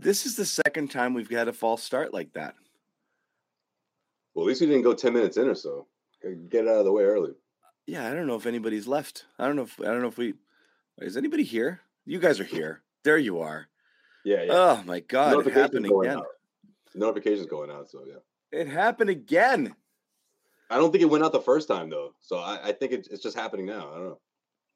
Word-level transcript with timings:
This 0.00 0.26
is 0.26 0.36
the 0.36 0.44
second 0.44 0.92
time 0.92 1.12
we've 1.12 1.28
had 1.28 1.48
a 1.48 1.52
false 1.52 1.82
start 1.82 2.14
like 2.14 2.32
that. 2.34 2.54
Well, 4.32 4.44
at 4.44 4.48
least 4.48 4.60
we 4.60 4.68
didn't 4.68 4.82
go 4.82 4.94
ten 4.94 5.12
minutes 5.12 5.36
in 5.36 5.48
or 5.48 5.56
so. 5.56 5.86
Get 6.48 6.68
out 6.68 6.78
of 6.78 6.84
the 6.84 6.92
way 6.92 7.02
early. 7.02 7.32
Yeah, 7.86 8.08
I 8.08 8.14
don't 8.14 8.28
know 8.28 8.36
if 8.36 8.46
anybody's 8.46 8.86
left. 8.86 9.26
I 9.38 9.46
don't 9.46 9.56
know 9.56 9.62
if 9.62 9.80
I 9.80 9.86
don't 9.86 10.00
know 10.00 10.08
if 10.08 10.16
we 10.16 10.34
is 10.98 11.16
anybody 11.16 11.42
here? 11.42 11.80
You 12.04 12.20
guys 12.20 12.38
are 12.38 12.44
here. 12.44 12.82
There 13.02 13.18
you 13.18 13.40
are. 13.40 13.68
Yeah, 14.24 14.44
yeah. 14.44 14.52
Oh 14.52 14.82
my 14.86 15.00
god, 15.00 15.44
it 15.44 15.52
happened 15.52 15.86
again. 15.86 16.18
out. 16.18 16.26
Notifications 16.94 17.46
going 17.46 17.70
out. 17.70 17.90
So 17.90 18.04
yeah. 18.06 18.18
It 18.52 18.68
happened 18.68 19.10
again. 19.10 19.74
I 20.70 20.76
don't 20.76 20.92
think 20.92 21.02
it 21.02 21.10
went 21.10 21.24
out 21.24 21.32
the 21.32 21.40
first 21.40 21.66
time 21.66 21.90
though. 21.90 22.14
So 22.20 22.38
I, 22.38 22.60
I 22.62 22.72
think 22.72 22.92
it, 22.92 23.08
it's 23.10 23.22
just 23.22 23.36
happening 23.36 23.66
now. 23.66 23.90
I 23.90 23.94
don't 23.94 24.04
know. 24.04 24.20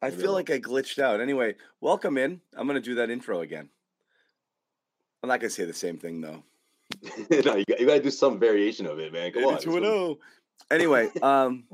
I 0.00 0.11
Maybe 0.11 0.22
feel 0.22 0.32
like 0.32 0.50
I 0.50 0.58
glitched 0.58 0.98
out. 0.98 1.20
Anyway, 1.20 1.54
welcome 1.80 2.18
in. 2.18 2.40
I'm 2.57 2.66
gonna 2.66 2.80
do 2.80 2.96
that 2.96 3.08
intro 3.08 3.43
again. 3.43 3.68
I'm 5.22 5.29
not 5.29 5.40
gonna 5.40 5.50
say 5.50 5.64
the 5.64 5.72
same 5.72 5.99
thing 5.99 6.21
though. 6.21 6.43
no, 7.30 7.57
you 7.57 7.64
got, 7.64 7.80
you 7.80 7.86
got 7.86 7.94
to 7.94 8.03
do 8.03 8.11
some 8.11 8.39
variation 8.39 8.86
of 8.86 8.99
it, 8.99 9.13
man. 9.13 9.32
Come 9.32 9.44
on. 9.44 9.54
82 9.54 9.76
and 9.76 9.85
0. 9.85 10.18
Anyway, 10.71 11.11
um, 11.22 11.64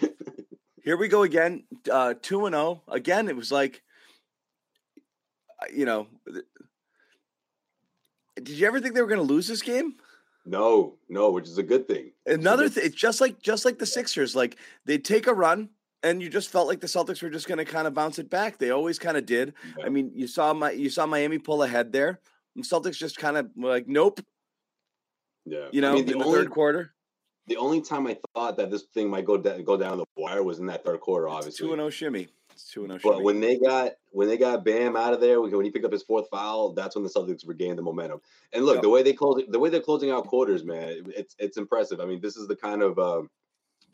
here 0.82 0.96
we 0.96 1.08
go 1.08 1.22
again. 1.22 1.64
Uh, 1.90 2.14
two 2.20 2.46
and 2.46 2.54
zero 2.54 2.82
again. 2.88 3.28
It 3.28 3.36
was 3.36 3.52
like, 3.52 3.82
uh, 5.62 5.66
you 5.74 5.84
know, 5.84 6.06
did 8.36 8.50
you 8.50 8.66
ever 8.66 8.80
think 8.80 8.94
they 8.94 9.02
were 9.02 9.08
going 9.08 9.26
to 9.26 9.32
lose 9.32 9.46
this 9.46 9.62
game? 9.62 9.94
No, 10.46 10.96
no, 11.08 11.30
which 11.30 11.46
is 11.46 11.56
a 11.56 11.62
good 11.62 11.88
thing. 11.88 12.12
Another 12.26 12.68
thing, 12.68 12.84
it's 12.84 12.94
just 12.94 13.20
like 13.20 13.40
just 13.40 13.64
like 13.64 13.78
the 13.78 13.86
Sixers. 13.86 14.36
Like 14.36 14.56
they 14.84 14.98
take 14.98 15.26
a 15.26 15.32
run, 15.32 15.70
and 16.02 16.22
you 16.22 16.28
just 16.28 16.50
felt 16.50 16.68
like 16.68 16.80
the 16.80 16.86
Celtics 16.86 17.22
were 17.22 17.30
just 17.30 17.48
going 17.48 17.58
to 17.58 17.64
kind 17.64 17.86
of 17.86 17.94
bounce 17.94 18.18
it 18.18 18.28
back. 18.28 18.58
They 18.58 18.70
always 18.70 18.98
kind 18.98 19.16
of 19.16 19.24
did. 19.24 19.54
Yeah. 19.78 19.86
I 19.86 19.88
mean, 19.88 20.12
you 20.14 20.26
saw 20.26 20.52
my 20.52 20.72
you 20.72 20.90
saw 20.90 21.06
Miami 21.06 21.38
pull 21.38 21.62
ahead 21.62 21.92
there. 21.92 22.20
And 22.54 22.64
Celtics 22.64 22.96
just 22.96 23.16
kind 23.16 23.36
of 23.36 23.50
like, 23.56 23.88
nope. 23.88 24.20
Yeah. 25.44 25.68
You 25.72 25.80
know, 25.80 25.92
I 25.92 25.94
mean, 25.96 26.10
in 26.10 26.18
the 26.18 26.24
third 26.24 26.50
quarter, 26.50 26.94
the 27.46 27.56
only 27.56 27.80
time 27.82 28.06
I 28.06 28.16
thought 28.34 28.56
that 28.56 28.70
this 28.70 28.84
thing 28.94 29.10
might 29.10 29.26
go 29.26 29.36
down, 29.36 29.62
go 29.64 29.76
down 29.76 29.98
the 29.98 30.06
wire 30.16 30.42
was 30.42 30.58
in 30.58 30.66
that 30.66 30.84
third 30.84 31.00
quarter, 31.00 31.26
it's 31.26 31.34
obviously. 31.34 31.66
two 31.66 31.72
and 31.72 31.80
zero 31.80 31.90
shimmy. 31.90 32.28
It's 32.52 32.70
two 32.70 32.84
and 32.84 33.00
zero 33.00 33.14
But 33.14 33.22
when 33.22 33.40
they 33.40 33.58
got 33.58 33.92
when 34.12 34.28
they 34.28 34.38
got 34.38 34.64
Bam 34.64 34.96
out 34.96 35.12
of 35.12 35.20
there, 35.20 35.40
when 35.40 35.64
he 35.64 35.70
picked 35.70 35.84
up 35.84 35.92
his 35.92 36.02
fourth 36.02 36.28
foul, 36.30 36.72
that's 36.72 36.94
when 36.94 37.04
the 37.04 37.10
Celtics 37.10 37.46
regained 37.46 37.76
the 37.76 37.82
momentum. 37.82 38.20
And 38.52 38.64
look, 38.64 38.76
Yep. 38.76 38.82
the 38.82 38.88
way 38.88 39.02
they 39.02 39.12
close 39.12 39.42
the 39.48 39.58
way 39.58 39.68
they're 39.68 39.80
closing 39.80 40.10
out 40.10 40.26
quarters, 40.26 40.64
man, 40.64 41.12
it's 41.14 41.36
it's 41.38 41.58
impressive. 41.58 42.00
I 42.00 42.06
mean, 42.06 42.20
this 42.20 42.36
is 42.36 42.48
the 42.48 42.56
kind 42.56 42.80
of 42.80 42.98
um, 42.98 43.28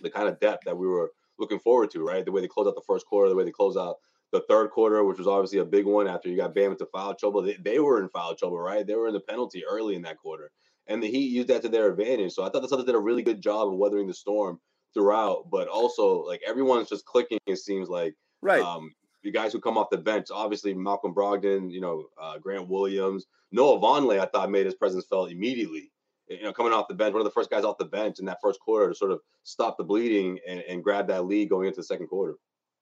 the 0.00 0.10
kind 0.10 0.28
of 0.28 0.38
depth 0.38 0.64
that 0.66 0.76
we 0.76 0.86
were 0.86 1.10
looking 1.38 1.58
forward 1.58 1.90
to, 1.92 2.06
right? 2.06 2.24
The 2.24 2.30
way 2.32 2.42
they 2.42 2.48
close 2.48 2.68
out 2.68 2.74
the 2.76 2.82
first 2.86 3.06
quarter, 3.06 3.28
the 3.28 3.34
way 3.34 3.44
they 3.44 3.50
close 3.50 3.76
out 3.76 3.96
the 4.32 4.42
third 4.48 4.70
quarter, 4.70 5.04
which 5.04 5.18
was 5.18 5.26
obviously 5.26 5.58
a 5.58 5.64
big 5.64 5.86
one 5.86 6.06
after 6.06 6.28
you 6.28 6.36
got 6.36 6.54
Bam 6.54 6.72
into 6.72 6.86
foul 6.86 7.14
trouble. 7.14 7.42
They, 7.42 7.56
they 7.62 7.78
were 7.80 8.00
in 8.00 8.08
foul 8.10 8.34
trouble, 8.34 8.58
right? 8.58 8.86
They 8.86 8.94
were 8.94 9.08
in 9.08 9.14
the 9.14 9.20
penalty 9.20 9.64
early 9.68 9.96
in 9.96 10.02
that 10.02 10.18
quarter, 10.18 10.50
and 10.86 11.02
the 11.02 11.10
Heat 11.10 11.30
used 11.30 11.48
that 11.48 11.62
to 11.62 11.68
their 11.68 11.90
advantage. 11.90 12.32
So 12.32 12.44
I 12.44 12.48
thought 12.48 12.62
the 12.62 12.68
Celtics 12.68 12.86
did 12.86 12.94
a 12.94 13.00
really 13.00 13.22
good 13.22 13.40
job 13.40 13.68
of 13.68 13.74
weathering 13.78 14.06
the 14.06 14.14
storm 14.14 14.58
throughout, 14.94 15.50
but 15.50 15.68
also 15.68 16.22
like 16.22 16.40
everyone's 16.46 16.88
just 16.88 17.04
clicking. 17.04 17.38
It 17.46 17.58
seems 17.58 17.88
like 17.88 18.14
right. 18.42 18.62
um, 18.62 18.92
the 19.22 19.30
guys 19.30 19.52
who 19.52 19.60
come 19.60 19.78
off 19.78 19.90
the 19.90 19.98
bench, 19.98 20.28
obviously 20.32 20.74
Malcolm 20.74 21.14
Brogdon, 21.14 21.70
you 21.70 21.80
know, 21.80 22.06
uh, 22.20 22.38
Grant 22.38 22.68
Williams, 22.68 23.26
Noah 23.52 23.80
Vonleh, 23.80 24.20
I 24.20 24.26
thought 24.26 24.50
made 24.50 24.66
his 24.66 24.74
presence 24.74 25.06
felt 25.08 25.30
immediately. 25.30 25.90
You 26.28 26.44
know, 26.44 26.52
coming 26.52 26.72
off 26.72 26.86
the 26.88 26.94
bench, 26.94 27.12
one 27.12 27.20
of 27.20 27.24
the 27.24 27.32
first 27.32 27.50
guys 27.50 27.64
off 27.64 27.78
the 27.78 27.84
bench 27.84 28.20
in 28.20 28.24
that 28.26 28.38
first 28.40 28.60
quarter 28.60 28.88
to 28.88 28.94
sort 28.94 29.10
of 29.10 29.18
stop 29.42 29.76
the 29.76 29.84
bleeding 29.84 30.38
and, 30.48 30.60
and 30.60 30.82
grab 30.84 31.08
that 31.08 31.26
lead 31.26 31.50
going 31.50 31.66
into 31.66 31.80
the 31.80 31.84
second 31.84 32.06
quarter. 32.06 32.36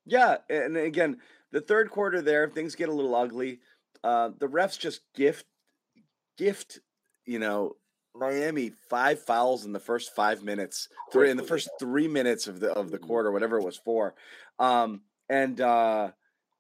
Yeah, 0.09 0.39
and 0.48 0.77
again, 0.77 1.19
the 1.53 1.61
third 1.61 1.91
quarter 1.91 2.23
there, 2.23 2.48
things 2.48 2.75
get 2.75 2.89
a 2.89 2.92
little 2.92 3.14
ugly. 3.14 3.61
Uh, 4.03 4.31
the 4.39 4.48
refs 4.48 4.78
just 4.78 5.03
gift, 5.14 5.45
gift, 6.39 6.81
you 7.27 7.39
know, 7.39 7.77
Miami 8.14 8.70
five 8.89 9.20
fouls 9.20 9.67
in 9.67 9.73
the 9.73 9.79
first 9.79 10.14
five 10.14 10.42
minutes, 10.42 10.89
three 11.13 11.30
in 11.30 11.36
the 11.36 11.42
first 11.42 11.69
three 11.79 12.08
minutes 12.08 12.46
of 12.46 12.58
the 12.58 12.73
of 12.73 12.91
the 12.91 12.98
quarter, 12.98 13.30
whatever 13.30 13.58
it 13.58 13.64
was 13.64 13.77
for, 13.77 14.14
um, 14.58 15.02
and 15.29 15.61
uh, 15.61 16.11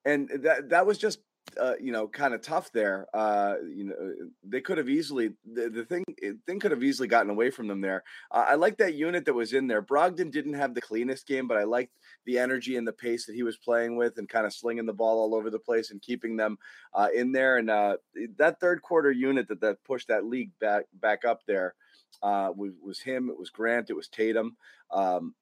and 0.04 0.28
that 0.42 0.68
that 0.68 0.86
was 0.86 0.98
just 0.98 1.20
uh, 1.60 1.74
you 1.80 1.92
know 1.92 2.08
kind 2.08 2.34
of 2.34 2.42
tough 2.42 2.70
there. 2.72 3.06
Uh, 3.14 3.54
you 3.74 3.84
know, 3.84 3.94
they 4.42 4.60
could 4.60 4.78
have 4.78 4.88
easily 4.88 5.30
the, 5.52 5.68
the 5.68 5.84
thing 5.84 6.04
thing 6.46 6.60
could 6.60 6.70
have 6.70 6.82
easily 6.82 7.08
gotten 7.08 7.30
away 7.30 7.50
from 7.50 7.68
them 7.68 7.80
there. 7.80 8.04
Uh, 8.30 8.46
I 8.48 8.54
like 8.54 8.78
that 8.78 8.94
unit 8.94 9.24
that 9.24 9.34
was 9.34 9.52
in 9.52 9.66
there. 9.66 9.82
Brogdon 9.82 10.30
didn't 10.30 10.54
have 10.54 10.74
the 10.74 10.80
cleanest 10.80 11.26
game, 11.26 11.48
but 11.48 11.56
I 11.56 11.64
liked 11.64 11.92
the 12.26 12.38
energy 12.38 12.76
and 12.76 12.86
the 12.86 12.92
pace 12.92 13.26
that 13.26 13.34
he 13.34 13.42
was 13.42 13.56
playing 13.56 13.96
with 13.96 14.18
and 14.18 14.28
kind 14.28 14.46
of 14.46 14.52
slinging 14.52 14.86
the 14.86 14.92
ball 14.92 15.18
all 15.18 15.34
over 15.34 15.50
the 15.50 15.58
place 15.58 15.90
and 15.90 16.02
keeping 16.02 16.36
them 16.36 16.58
uh, 16.94 17.08
in 17.14 17.32
there. 17.32 17.58
And 17.58 17.70
uh, 17.70 17.96
that 18.36 18.60
third 18.60 18.82
quarter 18.82 19.10
unit 19.10 19.48
that, 19.48 19.60
that 19.60 19.84
pushed 19.84 20.08
that 20.08 20.24
league 20.24 20.50
back 20.60 20.84
back 21.00 21.24
up 21.24 21.40
there 21.46 21.74
uh, 22.22 22.52
was, 22.54 22.72
was 22.82 23.00
him. 23.00 23.30
It 23.30 23.38
was 23.38 23.50
Grant. 23.50 23.90
It 23.90 23.96
was 23.96 24.08
Tatum. 24.08 24.56
Um, 24.90 25.34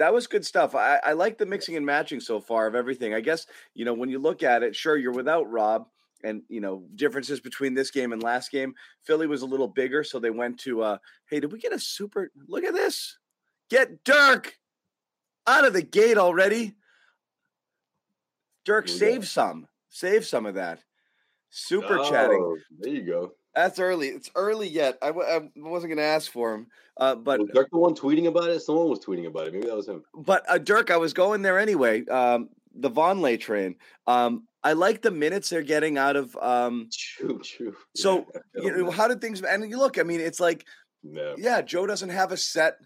that 0.00 0.14
was 0.14 0.26
good 0.26 0.46
stuff. 0.46 0.74
I, 0.74 0.98
I 1.04 1.12
like 1.12 1.36
the 1.36 1.44
mixing 1.44 1.76
and 1.76 1.84
matching 1.84 2.20
so 2.20 2.40
far 2.40 2.66
of 2.66 2.74
everything. 2.74 3.12
I 3.12 3.20
guess, 3.20 3.46
you 3.74 3.84
know, 3.84 3.92
when 3.92 4.08
you 4.08 4.18
look 4.18 4.42
at 4.42 4.62
it, 4.62 4.74
sure, 4.74 4.96
you're 4.96 5.12
without 5.12 5.50
Rob 5.50 5.88
and, 6.24 6.40
you 6.48 6.62
know, 6.62 6.84
differences 6.94 7.38
between 7.38 7.74
this 7.74 7.90
game 7.90 8.14
and 8.14 8.22
last 8.22 8.50
game. 8.50 8.72
Philly 9.04 9.26
was 9.26 9.42
a 9.42 9.46
little 9.46 9.68
bigger, 9.68 10.02
so 10.02 10.18
they 10.18 10.30
went 10.30 10.58
to, 10.60 10.82
uh, 10.82 10.98
hey, 11.26 11.38
did 11.38 11.52
we 11.52 11.58
get 11.58 11.74
a 11.74 11.78
super? 11.78 12.32
Look 12.48 12.64
at 12.64 12.72
this. 12.72 13.18
Get 13.68 14.02
Dirk 14.02 14.58
out 15.46 15.66
of 15.66 15.74
the 15.74 15.82
gate 15.82 16.16
already. 16.16 16.76
Dirk, 18.64 18.88
save 18.88 19.28
some. 19.28 19.68
Save 19.90 20.24
some 20.24 20.46
of 20.46 20.54
that. 20.54 20.82
Super 21.50 21.98
chatting. 22.08 22.40
Oh, 22.42 22.56
There 22.78 22.94
you 22.94 23.02
go. 23.02 23.32
That's 23.62 23.78
early. 23.78 24.08
It's 24.08 24.30
early 24.34 24.68
yet. 24.68 24.96
I, 25.02 25.08
w- 25.08 25.28
I 25.28 25.48
wasn't 25.56 25.90
going 25.90 25.98
to 25.98 26.02
ask 26.02 26.32
for 26.32 26.54
him, 26.54 26.66
uh, 26.96 27.14
but 27.14 27.40
Was 27.40 27.50
Dirk 27.52 27.68
the 27.70 27.78
one 27.78 27.94
tweeting 27.94 28.26
about 28.26 28.48
it? 28.48 28.60
Someone 28.60 28.88
was 28.88 29.00
tweeting 29.00 29.26
about 29.26 29.48
it. 29.48 29.52
Maybe 29.52 29.66
that 29.66 29.76
was 29.76 29.88
him. 29.88 30.02
but 30.14 30.44
uh, 30.48 30.58
Dirk, 30.58 30.90
I 30.90 30.96
was 30.96 31.12
going 31.12 31.42
there 31.42 31.58
anyway. 31.58 32.06
Um, 32.06 32.48
the 32.74 32.90
Vonleh 32.90 33.38
train. 33.38 33.76
Um, 34.06 34.46
I 34.64 34.72
like 34.72 35.02
the 35.02 35.10
minutes 35.10 35.50
they're 35.50 35.62
getting 35.62 35.98
out 35.98 36.16
of. 36.16 36.36
Um, 36.40 36.88
True, 36.92 37.40
true. 37.42 37.76
So, 37.94 38.26
Yeah, 38.54 38.62
you 38.62 38.76
know, 38.84 38.90
how 38.90 39.08
did 39.08 39.20
things? 39.20 39.42
And 39.42 39.68
you 39.68 39.78
look. 39.78 39.98
I 39.98 40.02
mean, 40.04 40.20
it's 40.20 40.40
like 40.40 40.64
yeah. 41.02 41.34
yeah, 41.36 41.62
Joe 41.62 41.86
doesn't 41.86 42.10
have 42.10 42.32
a 42.32 42.36
set 42.36 42.76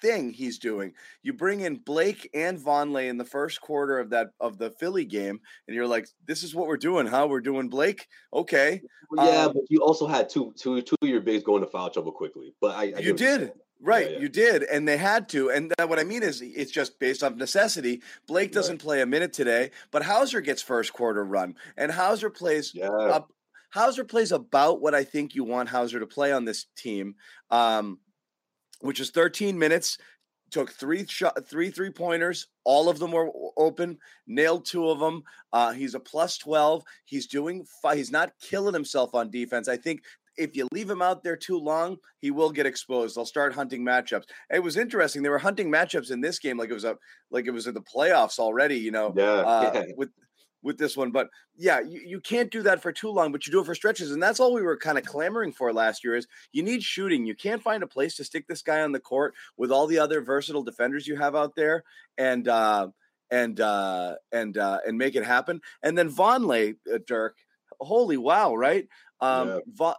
thing 0.00 0.30
he's 0.30 0.58
doing. 0.58 0.92
You 1.22 1.32
bring 1.32 1.60
in 1.60 1.76
Blake 1.76 2.28
and 2.34 2.58
Vonleh 2.58 3.08
in 3.08 3.16
the 3.16 3.24
first 3.24 3.60
quarter 3.60 3.98
of 3.98 4.10
that 4.10 4.30
of 4.40 4.58
the 4.58 4.70
Philly 4.70 5.04
game, 5.04 5.40
and 5.66 5.74
you're 5.74 5.86
like, 5.86 6.08
"This 6.24 6.42
is 6.42 6.54
what 6.54 6.66
we're 6.66 6.76
doing, 6.76 7.06
huh? 7.06 7.26
We're 7.28 7.40
doing 7.40 7.68
Blake, 7.68 8.06
okay." 8.32 8.82
Well, 9.10 9.26
yeah, 9.26 9.44
Um, 9.46 9.52
but 9.54 9.62
you 9.68 9.80
also 9.80 10.06
had 10.06 10.28
two, 10.28 10.52
two, 10.56 10.82
two 10.82 10.96
of 11.02 11.08
your 11.08 11.20
bigs 11.20 11.44
going 11.44 11.62
to 11.62 11.68
foul 11.68 11.90
trouble 11.90 12.12
quickly. 12.12 12.54
But 12.60 12.76
I, 12.76 12.92
I 12.96 12.98
You 13.00 13.14
did. 13.14 13.52
Right, 13.78 14.12
yeah. 14.12 14.18
you 14.20 14.30
did, 14.30 14.62
and 14.62 14.88
they 14.88 14.96
had 14.96 15.28
to. 15.28 15.50
And 15.50 15.70
that, 15.76 15.90
what 15.90 15.98
I 15.98 16.04
mean 16.04 16.22
is, 16.22 16.40
it's 16.40 16.70
just 16.70 16.98
based 16.98 17.22
off 17.22 17.34
necessity. 17.34 18.02
Blake 18.26 18.50
doesn't 18.50 18.78
play 18.78 19.02
a 19.02 19.06
minute 19.06 19.34
today, 19.34 19.70
but 19.90 20.02
Hauser 20.02 20.40
gets 20.40 20.62
first 20.62 20.94
quarter 20.94 21.22
run, 21.22 21.56
and 21.76 21.92
Hauser 21.92 22.30
plays 22.30 22.72
Yeah, 22.74 22.88
up. 22.88 23.30
Hauser 23.72 24.04
plays 24.04 24.32
about 24.32 24.80
what 24.80 24.94
I 24.94 25.04
think 25.04 25.34
you 25.34 25.44
want 25.44 25.68
Hauser 25.68 26.00
to 26.00 26.06
play 26.06 26.32
on 26.32 26.46
this 26.46 26.64
team, 26.74 27.16
um, 27.50 27.98
which 28.80 29.00
is 29.00 29.10
13 29.10 29.58
minutes. 29.58 29.98
Took 30.52 30.70
three 30.70 31.04
shot, 31.06 31.36
three 31.48 31.70
three 31.70 31.90
pointers. 31.90 32.46
All 32.62 32.88
of 32.88 33.00
them 33.00 33.10
were 33.10 33.30
open. 33.56 33.98
Nailed 34.28 34.64
two 34.64 34.88
of 34.88 35.00
them. 35.00 35.24
Uh, 35.52 35.72
he's 35.72 35.96
a 35.96 36.00
plus 36.00 36.38
12. 36.38 36.84
He's 37.04 37.26
doing. 37.26 37.66
Fi- 37.82 37.96
he's 37.96 38.12
not 38.12 38.30
killing 38.40 38.72
himself 38.72 39.12
on 39.12 39.28
defense. 39.28 39.66
I 39.66 39.76
think 39.76 40.02
if 40.36 40.54
you 40.56 40.68
leave 40.72 40.88
him 40.88 41.02
out 41.02 41.22
there 41.22 41.36
too 41.36 41.58
long, 41.58 41.96
he 42.20 42.30
will 42.30 42.50
get 42.50 42.66
exposed. 42.66 43.16
They'll 43.16 43.26
start 43.26 43.54
hunting 43.54 43.84
matchups. 43.84 44.24
It 44.50 44.62
was 44.62 44.76
interesting. 44.76 45.22
They 45.22 45.28
were 45.28 45.38
hunting 45.38 45.70
matchups 45.70 46.10
in 46.10 46.20
this 46.20 46.38
game 46.38 46.58
like 46.58 46.70
it 46.70 46.74
was 46.74 46.84
a 46.84 46.96
like 47.30 47.46
it 47.46 47.52
was 47.52 47.66
in 47.66 47.74
the 47.74 47.82
playoffs 47.82 48.38
already. 48.38 48.76
You 48.76 48.92
know, 48.92 49.12
yeah, 49.16 49.24
uh, 49.32 49.70
yeah. 49.74 49.84
with 49.96 50.10
with 50.66 50.78
this 50.78 50.96
one. 50.96 51.12
But 51.12 51.30
yeah, 51.56 51.80
you, 51.80 52.00
you 52.04 52.20
can't 52.20 52.50
do 52.50 52.62
that 52.62 52.82
for 52.82 52.92
too 52.92 53.10
long, 53.10 53.32
but 53.32 53.46
you 53.46 53.52
do 53.52 53.60
it 53.60 53.66
for 53.66 53.74
stretches. 53.74 54.10
And 54.10 54.22
that's 54.22 54.40
all 54.40 54.52
we 54.52 54.62
were 54.62 54.76
kind 54.76 54.98
of 54.98 55.04
clamoring 55.04 55.52
for 55.52 55.72
last 55.72 56.04
year 56.04 56.16
is 56.16 56.26
you 56.52 56.62
need 56.62 56.82
shooting. 56.82 57.24
You 57.24 57.34
can't 57.34 57.62
find 57.62 57.82
a 57.82 57.86
place 57.86 58.16
to 58.16 58.24
stick 58.24 58.46
this 58.48 58.62
guy 58.62 58.82
on 58.82 58.92
the 58.92 59.00
court 59.00 59.34
with 59.56 59.70
all 59.70 59.86
the 59.86 59.98
other 59.98 60.20
versatile 60.20 60.64
defenders 60.64 61.06
you 61.06 61.16
have 61.16 61.34
out 61.36 61.54
there 61.54 61.84
and 62.18 62.48
uh 62.48 62.88
and 63.30 63.60
uh 63.60 64.16
and 64.32 64.58
uh 64.58 64.80
and 64.86 64.98
make 64.98 65.14
it 65.14 65.24
happen. 65.24 65.60
And 65.82 65.96
then 65.96 66.10
Vonleh, 66.10 66.76
uh, 66.92 66.98
Dirk, 67.06 67.38
holy 67.80 68.16
wow, 68.16 68.54
right? 68.54 68.88
Um 69.20 69.48
Yeah. 69.48 69.58
Va- 69.68 69.96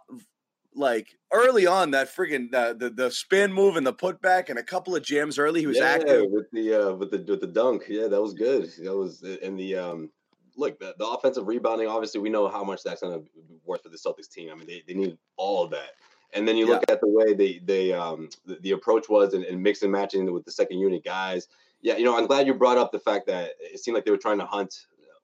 like 0.74 1.16
early 1.32 1.66
on 1.66 1.90
that 1.90 2.08
friggin' 2.08 2.54
uh, 2.54 2.72
the 2.74 2.90
the 2.90 3.10
spin 3.10 3.52
move 3.52 3.76
and 3.76 3.86
the 3.86 3.92
putback 3.92 4.48
and 4.48 4.58
a 4.58 4.62
couple 4.62 4.94
of 4.94 5.02
jams 5.02 5.38
early 5.38 5.60
he 5.60 5.66
was 5.66 5.78
yeah, 5.78 5.84
active 5.96 6.26
with 6.30 6.50
the 6.52 6.74
uh, 6.74 6.92
with 6.94 7.10
the 7.10 7.18
with 7.18 7.40
the 7.40 7.46
dunk. 7.46 7.84
Yeah, 7.88 8.06
that 8.08 8.20
was 8.22 8.34
good. 8.34 8.70
That 8.78 8.96
was 8.96 9.22
and 9.22 9.58
the 9.58 9.76
um 9.76 10.10
look 10.58 10.78
the, 10.78 10.94
the 10.98 11.06
offensive 11.06 11.46
rebounding. 11.46 11.88
Obviously, 11.88 12.20
we 12.20 12.28
know 12.28 12.48
how 12.48 12.64
much 12.64 12.82
that's 12.82 13.00
going 13.00 13.14
to 13.14 13.20
be 13.20 13.58
worth 13.64 13.82
for 13.82 13.88
the 13.88 13.96
Celtics 13.96 14.30
team. 14.30 14.50
I 14.52 14.54
mean, 14.54 14.66
they, 14.66 14.82
they 14.86 14.94
need 14.94 15.16
all 15.36 15.64
of 15.64 15.70
that. 15.70 15.90
And 16.34 16.46
then 16.46 16.56
you 16.56 16.66
look 16.66 16.84
at 16.90 17.00
the 17.00 17.08
way 17.08 17.32
they 17.32 17.58
they 17.64 17.92
um 17.92 18.28
the, 18.44 18.56
the 18.56 18.70
approach 18.72 19.08
was 19.08 19.32
and, 19.32 19.44
and 19.44 19.62
mix 19.62 19.82
and 19.82 19.90
matching 19.90 20.30
with 20.30 20.44
the 20.44 20.52
second 20.52 20.78
unit 20.78 21.02
guys. 21.02 21.48
Yeah, 21.80 21.96
you 21.96 22.04
know, 22.04 22.18
I'm 22.18 22.26
glad 22.26 22.46
you 22.46 22.52
brought 22.52 22.76
up 22.76 22.92
the 22.92 22.98
fact 22.98 23.26
that 23.28 23.52
it 23.60 23.80
seemed 23.80 23.94
like 23.94 24.04
they 24.04 24.10
were 24.10 24.18
trying 24.18 24.38
to 24.38 24.44
hunt 24.44 24.74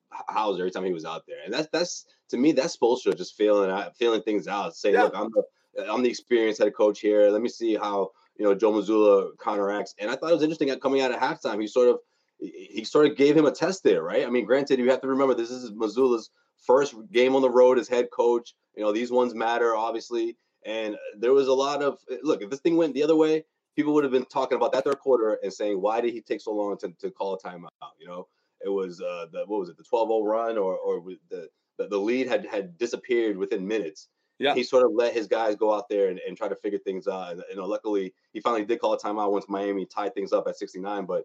Hauser 0.08 0.62
every 0.62 0.70
time 0.70 0.84
he 0.84 0.92
was 0.92 1.04
out 1.04 1.26
there, 1.26 1.38
and 1.44 1.52
that's 1.52 1.68
that's 1.68 2.06
to 2.28 2.38
me 2.38 2.52
that's 2.52 2.76
Spoelstra 2.76 3.16
just 3.16 3.36
feeling 3.36 3.70
out, 3.70 3.96
feeling 3.96 4.22
things 4.22 4.48
out. 4.48 4.74
Say, 4.76 4.92
yeah. 4.92 5.02
look, 5.02 5.14
I'm 5.14 5.30
the 5.30 5.92
I'm 5.92 6.02
the 6.02 6.08
experienced 6.08 6.62
head 6.62 6.74
coach 6.74 7.00
here. 7.00 7.28
Let 7.30 7.42
me 7.42 7.48
see 7.48 7.74
how 7.74 8.12
you 8.36 8.44
know 8.44 8.54
Joe 8.54 8.72
Mazzulla 8.72 9.30
counteracts. 9.42 9.94
And 9.98 10.10
I 10.10 10.16
thought 10.16 10.30
it 10.30 10.34
was 10.34 10.42
interesting 10.42 10.70
coming 10.80 11.02
out 11.02 11.12
of 11.12 11.20
halftime. 11.20 11.60
He 11.60 11.66
sort 11.66 11.88
of 11.88 11.98
he 12.38 12.84
sort 12.84 13.06
of 13.10 13.16
gave 13.16 13.36
him 13.36 13.46
a 13.46 13.50
test 13.50 13.82
there, 13.82 14.02
right? 14.02 14.26
I 14.26 14.30
mean, 14.30 14.44
granted, 14.44 14.78
you 14.78 14.90
have 14.90 15.00
to 15.02 15.08
remember 15.08 15.34
this 15.34 15.50
is 15.50 15.72
Mazzulla's 15.72 16.30
first 16.66 16.94
game 17.12 17.34
on 17.34 17.42
the 17.42 17.50
road 17.50 17.78
as 17.78 17.88
head 17.88 18.08
coach. 18.10 18.54
You 18.76 18.82
know, 18.82 18.92
these 18.92 19.10
ones 19.10 19.34
matter, 19.34 19.76
obviously. 19.76 20.36
And 20.66 20.96
there 21.18 21.32
was 21.32 21.48
a 21.48 21.52
lot 21.52 21.82
of 21.82 21.98
look, 22.22 22.42
if 22.42 22.50
this 22.50 22.60
thing 22.60 22.76
went 22.76 22.94
the 22.94 23.02
other 23.02 23.16
way, 23.16 23.44
people 23.76 23.92
would 23.94 24.04
have 24.04 24.12
been 24.12 24.24
talking 24.24 24.56
about 24.56 24.72
that 24.72 24.84
third 24.84 24.98
quarter 24.98 25.38
and 25.42 25.52
saying, 25.52 25.80
why 25.80 26.00
did 26.00 26.12
he 26.12 26.20
take 26.20 26.40
so 26.40 26.52
long 26.52 26.76
to, 26.78 26.92
to 27.00 27.10
call 27.10 27.34
a 27.34 27.38
timeout? 27.38 27.68
You 27.98 28.06
know, 28.06 28.28
it 28.64 28.68
was 28.68 29.00
uh 29.00 29.26
the 29.32 29.44
what 29.46 29.60
was 29.60 29.68
it, 29.68 29.76
the 29.76 29.84
12-0 29.84 30.24
run 30.24 30.58
or 30.58 30.76
or 30.76 31.02
the, 31.30 31.48
the 31.78 31.88
the 31.88 31.98
lead 31.98 32.28
had 32.28 32.46
had 32.46 32.78
disappeared 32.78 33.36
within 33.36 33.66
minutes. 33.66 34.08
Yeah. 34.38 34.54
He 34.54 34.64
sort 34.64 34.84
of 34.84 34.92
let 34.92 35.14
his 35.14 35.28
guys 35.28 35.54
go 35.54 35.72
out 35.72 35.88
there 35.88 36.08
and, 36.08 36.18
and 36.26 36.36
try 36.36 36.48
to 36.48 36.56
figure 36.56 36.78
things 36.78 37.06
out. 37.06 37.32
And 37.32 37.44
you 37.50 37.56
know, 37.56 37.66
luckily 37.66 38.14
he 38.32 38.40
finally 38.40 38.64
did 38.64 38.80
call 38.80 38.94
a 38.94 38.98
timeout 38.98 39.30
once 39.30 39.46
Miami 39.48 39.86
tied 39.86 40.14
things 40.14 40.32
up 40.32 40.48
at 40.48 40.56
69. 40.56 41.04
But 41.04 41.24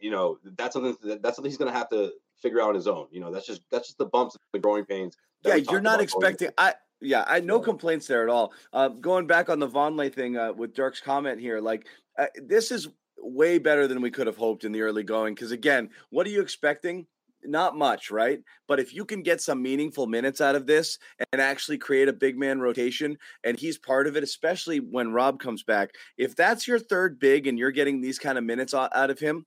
you 0.00 0.10
know, 0.10 0.38
that's 0.56 0.74
something 0.74 0.96
that, 1.02 1.22
that's 1.22 1.36
something 1.36 1.50
he's 1.50 1.58
gonna 1.58 1.72
have 1.72 1.88
to 1.90 2.12
figure 2.40 2.60
out 2.60 2.70
on 2.70 2.74
his 2.74 2.86
own. 2.86 3.06
You 3.10 3.20
know, 3.20 3.30
that's 3.30 3.46
just 3.46 3.62
that's 3.70 3.88
just 3.88 3.98
the 3.98 4.06
bumps, 4.06 4.36
the 4.52 4.58
growing 4.58 4.84
pains. 4.84 5.16
Yeah, 5.44 5.56
you're 5.56 5.80
not 5.80 6.00
expecting. 6.00 6.50
I 6.58 6.74
yeah, 7.00 7.24
I 7.26 7.40
no 7.40 7.60
complaints 7.60 8.06
there 8.06 8.22
at 8.22 8.28
all. 8.28 8.52
Uh, 8.72 8.88
going 8.88 9.26
back 9.26 9.48
on 9.48 9.58
the 9.58 9.68
Vonleh 9.68 10.12
thing 10.12 10.36
uh, 10.36 10.52
with 10.52 10.74
Dirk's 10.74 11.00
comment 11.00 11.40
here, 11.40 11.60
like 11.60 11.86
uh, 12.18 12.26
this 12.42 12.70
is 12.70 12.88
way 13.18 13.58
better 13.58 13.86
than 13.86 14.00
we 14.00 14.10
could 14.10 14.26
have 14.26 14.36
hoped 14.36 14.64
in 14.64 14.72
the 14.72 14.82
early 14.82 15.02
going. 15.04 15.34
Because 15.34 15.52
again, 15.52 15.90
what 16.10 16.26
are 16.26 16.30
you 16.30 16.40
expecting? 16.40 17.06
Not 17.44 17.76
much, 17.76 18.10
right? 18.10 18.40
But 18.66 18.80
if 18.80 18.92
you 18.92 19.04
can 19.04 19.22
get 19.22 19.40
some 19.40 19.62
meaningful 19.62 20.08
minutes 20.08 20.40
out 20.40 20.56
of 20.56 20.66
this 20.66 20.98
and 21.32 21.40
actually 21.40 21.78
create 21.78 22.08
a 22.08 22.12
big 22.12 22.36
man 22.36 22.60
rotation, 22.60 23.16
and 23.44 23.56
he's 23.56 23.78
part 23.78 24.08
of 24.08 24.16
it, 24.16 24.24
especially 24.24 24.80
when 24.80 25.12
Rob 25.12 25.38
comes 25.38 25.62
back, 25.62 25.90
if 26.16 26.34
that's 26.34 26.66
your 26.66 26.80
third 26.80 27.20
big 27.20 27.46
and 27.46 27.56
you're 27.56 27.70
getting 27.70 28.00
these 28.00 28.18
kind 28.18 28.38
of 28.38 28.44
minutes 28.44 28.74
out 28.74 29.10
of 29.10 29.20
him, 29.20 29.46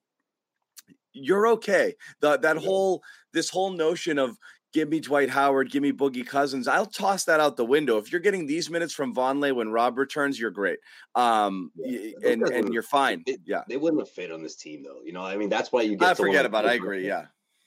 you're 1.14 1.48
okay. 1.48 1.96
The, 2.20 2.38
that 2.38 2.58
whole 2.58 3.04
this 3.34 3.50
whole 3.50 3.72
notion 3.72 4.20
of 4.20 4.38
give 4.74 4.90
me 4.90 5.00
Dwight 5.00 5.30
Howard, 5.30 5.72
give 5.72 5.84
me 5.84 5.92
Boogie 5.92 6.26
Cousins. 6.26 6.68
I'll 6.68 6.86
toss 6.86 7.26
that 7.26 7.40
out 7.40 7.58
the 7.58 7.66
window. 7.66 7.98
If 7.98 8.12
you're 8.12 8.22
getting 8.22 8.46
these 8.46 8.70
minutes 8.70 8.94
from 8.94 9.14
Vonleh 9.14 9.54
when 9.54 9.70
Rob 9.70 9.98
returns, 9.98 10.40
you're 10.40 10.52
great. 10.52 10.80
Um, 11.16 11.72
yeah, 11.76 12.12
and 12.26 12.44
and 12.44 12.74
you're 12.74 12.84
fine. 12.84 13.24
They, 13.26 13.38
yeah, 13.46 13.64
they 13.68 13.78
wouldn't 13.78 14.02
have 14.02 14.10
fit 14.10 14.32
on 14.32 14.42
this 14.42 14.56
team 14.56 14.84
though. 14.84 15.02
You 15.04 15.14
know, 15.14 15.24
I 15.24 15.38
mean, 15.38 15.50
that's 15.50 15.72
why 15.72 15.82
you 15.82 15.96
get. 15.96 16.10
I 16.10 16.14
forget 16.14 16.46
about. 16.46 16.66
It. 16.66 16.70
I 16.70 16.74
agree. 16.74 17.06
Yeah, 17.06 17.26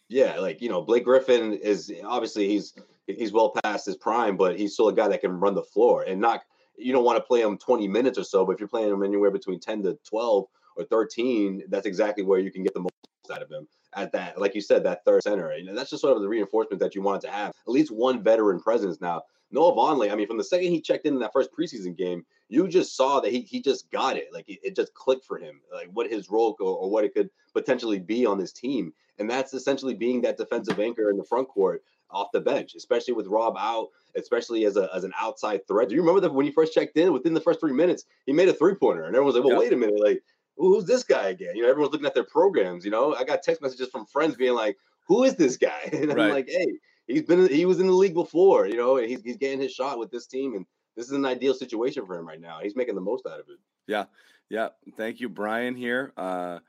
yeah. 0.09 0.39
Like 0.39 0.61
you 0.61 0.69
know, 0.69 0.83
Blake 0.83 1.05
Griffin 1.05 1.55
is 1.55 1.93
obviously 2.05 2.49
he's 2.49 2.75
he's 3.07 3.33
well 3.33 3.55
past 3.63 3.87
his 3.87 3.97
prime, 3.97 4.37
but 4.37 4.59
he's 4.59 4.75
still 4.75 4.89
a 4.89 4.95
guy 4.95 5.09
that 5.09 5.21
can 5.21 5.33
run 5.33 5.55
the 5.55 5.63
floor 5.63 6.03
and 6.03 6.21
not. 6.21 6.43
You 6.77 6.93
don't 6.93 7.05
want 7.05 7.19
to 7.19 7.23
play 7.23 7.41
him 7.41 7.57
20 7.57 7.87
minutes 7.87 8.19
or 8.19 8.25
so, 8.25 8.45
but 8.45 8.53
if 8.53 8.59
you're 8.59 8.69
playing 8.69 8.91
him 8.91 9.05
anywhere 9.05 9.31
between 9.31 9.61
10 9.61 9.85
to 9.85 9.97
12 10.09 10.45
or 10.77 10.85
13, 10.85 11.63
that's 11.69 11.87
exactly 11.87 12.25
where 12.25 12.41
you 12.41 12.51
can 12.51 12.65
get 12.65 12.75
the 12.75 12.81
most 12.81 12.95
out 13.31 13.43
of 13.43 13.51
him 13.51 13.67
at 13.95 14.13
that, 14.13 14.41
like 14.41 14.55
you 14.55 14.61
said, 14.61 14.85
that 14.85 15.05
third 15.05 15.23
center. 15.23 15.55
You 15.55 15.65
know, 15.65 15.75
that's 15.75 15.91
just 15.91 16.03
sort 16.03 16.17
of 16.17 16.23
the 16.23 16.29
reinforcement 16.29 16.81
that 16.81 16.95
you 16.95 17.03
wanted 17.03 17.23
to 17.23 17.31
have. 17.31 17.51
At 17.51 17.73
least 17.73 17.91
one 17.91 18.23
veteran 18.23 18.61
presence. 18.61 19.01
Now, 19.01 19.23
Noah 19.51 19.75
Vonleh, 19.75 20.11
I 20.11 20.17
mean, 20.17 20.27
from 20.27 20.39
the 20.39 20.45
second 20.45 20.71
he 20.71 20.81
checked 20.81 21.07
in 21.07 21.15
in 21.15 21.21
that 21.21 21.33
first 21.33 21.51
preseason 21.53 21.97
game, 21.97 22.25
you 22.49 22.67
just 22.69 22.97
saw 22.97 23.21
that 23.21 23.33
he 23.33 23.43
he 23.43 23.63
just 23.63 23.91
got 23.91 24.17
it. 24.17 24.29
Like 24.33 24.49
it, 24.49 24.59
it 24.63 24.77
just 24.77 24.95
clicked 24.95 25.25
for 25.25 25.39
him, 25.39 25.61
like 25.73 25.89
what 25.93 26.11
his 26.11 26.31
role 26.31 26.57
or, 26.61 26.77
or 26.77 26.91
what 26.91 27.05
it 27.05 27.15
could 27.15 27.31
potentially 27.53 27.99
be 27.99 28.27
on 28.27 28.39
this 28.39 28.53
team. 28.53 28.93
And 29.19 29.31
that's 29.31 29.55
essentially 29.55 29.95
being 29.95 30.23
that 30.23 30.37
defensive 30.37 30.81
anchor 30.81 31.09
in 31.09 31.17
the 31.17 31.25
front 31.25 31.49
court 31.49 31.85
off 32.11 32.33
the 32.33 32.41
bench, 32.41 32.75
especially 32.75 33.15
with 33.15 33.27
Rob 33.27 33.57
out, 33.59 33.89
especially 34.17 34.65
as 34.65 34.77
a 34.77 34.89
as 34.95 35.05
an 35.05 35.13
outside 35.21 35.67
threat. 35.67 35.89
Do 35.89 35.95
you 35.95 36.01
remember 36.01 36.21
that 36.21 36.35
when 36.35 36.47
he 36.47 36.53
first 36.53 36.75
checked 36.75 36.97
in, 36.97 37.13
within 37.13 37.35
the 37.35 37.41
first 37.41 37.61
three 37.61 37.73
minutes, 37.73 38.05
he 38.27 38.33
made 38.33 38.49
a 38.49 38.55
three 38.55 38.75
pointer, 38.75 39.05
and 39.05 39.15
everyone 39.15 39.27
was 39.27 39.37
like, 39.37 39.45
"Well, 39.45 39.59
wait 39.59 39.73
a 39.73 39.77
minute, 39.77 40.01
like 40.01 40.23
who's 40.57 40.85
this 40.85 41.03
guy 41.03 41.29
again? 41.29 41.57
You 41.57 41.63
know, 41.63 41.71
everyone's 41.71 41.93
looking 41.93 42.07
at 42.07 42.15
their 42.15 42.25
programs. 42.25 42.85
You 42.85 42.91
know, 42.91 43.15
I 43.15 43.25
got 43.25 43.43
text 43.43 43.63
messages 43.63 43.89
from 43.89 44.07
friends 44.07 44.37
being 44.37 44.55
like, 44.55 44.77
"Who 45.09 45.25
is 45.25 45.37
this 45.37 45.57
guy?" 45.57 45.89
And 45.93 46.11
I'm 46.11 46.17
right. 46.17 46.33
like, 46.33 46.49
"Hey, 46.49 46.67
he's 47.07 47.23
been 47.23 47.49
he 47.49 47.67
was 47.67 47.81
in 47.81 47.87
the 47.87 47.93
league 47.93 48.15
before. 48.15 48.67
You 48.67 48.77
know, 48.77 48.97
he's 48.97 49.23
he's 49.23 49.37
getting 49.37 49.61
his 49.61 49.73
shot 49.73 49.99
with 49.99 50.11
this 50.11 50.27
team, 50.27 50.55
and 50.55 50.67
this 50.97 51.07
is 51.07 51.13
an 51.13 51.25
ideal 51.25 51.55
situation 51.55 52.07
for 52.07 52.17
him 52.17 52.27
right 52.27 52.41
now. 52.41 52.61
He's 52.63 52.77
making 52.77 52.95
the 52.95 53.01
most 53.01 53.27
out 53.27 53.41
of 53.41 53.49
it." 53.49 53.59
Yeah, 53.87 54.05
yeah. 54.49 54.69
Thank 54.97 55.21
you, 55.21 55.29
Brian. 55.29 55.75
Here. 55.75 56.13
Uh, 56.17 56.61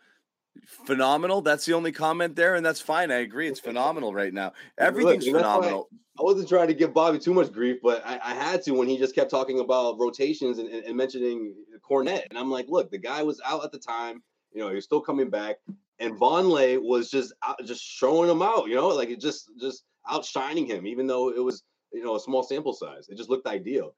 phenomenal. 0.66 1.42
That's 1.42 1.66
the 1.66 1.74
only 1.74 1.92
comment 1.92 2.36
there, 2.36 2.56
and 2.56 2.66
that's 2.66 2.82
fine. 2.82 3.12
I 3.12 3.18
agree. 3.18 3.48
It's 3.48 3.60
phenomenal 3.60 4.14
right 4.14 4.34
now. 4.34 4.54
Everything's 4.78 5.26
Look, 5.28 5.36
phenomenal. 5.38 5.90
I 6.20 6.24
wasn't 6.24 6.48
trying 6.48 6.68
to 6.70 6.74
give 6.74 6.94
Bobby 6.94 7.20
too 7.20 7.34
much 7.34 7.52
grief, 7.52 7.80
but 7.84 8.02
I, 8.06 8.20
I 8.24 8.34
had 8.34 8.62
to 8.64 8.72
when 8.72 8.88
he 8.88 8.98
just 8.98 9.16
kept 9.16 9.30
talking 9.30 9.60
about 9.60 10.00
rotations 10.00 10.60
and, 10.60 10.70
and, 10.70 10.86
and, 10.86 10.96
mentioning 10.96 11.54
Kornet. 11.88 12.24
And 12.30 12.40
I'm 12.40 12.50
like, 12.50 12.68
look, 12.70 12.90
the 12.90 12.98
guy 12.98 13.22
was 13.22 13.42
out 13.46 13.66
at 13.66 13.74
the 13.74 13.80
time. 13.80 14.24
You 14.54 14.62
know, 14.62 14.70
he 14.70 14.76
was 14.76 14.86
still 14.86 15.02
coming 15.02 15.30
back, 15.30 15.58
and 16.00 16.14
Vonleh 16.18 16.82
was 16.82 17.12
just 17.12 17.34
out, 17.44 17.60
just 17.66 17.84
showing 17.84 18.30
him 18.30 18.42
out. 18.42 18.68
You 18.68 18.76
know, 18.76 18.88
like 18.88 19.10
it 19.10 19.20
just 19.20 19.50
just 19.60 19.84
outshining 20.10 20.66
him, 20.66 20.88
even 20.88 21.06
though 21.08 21.30
it 21.30 21.44
was 21.44 21.64
you 21.92 22.04
know 22.04 22.16
a 22.16 22.20
small 22.20 22.44
sample 22.44 22.74
size. 22.74 23.10
It 23.10 23.18
just 23.18 23.30
looked 23.30 23.48
ideal. 23.48 23.94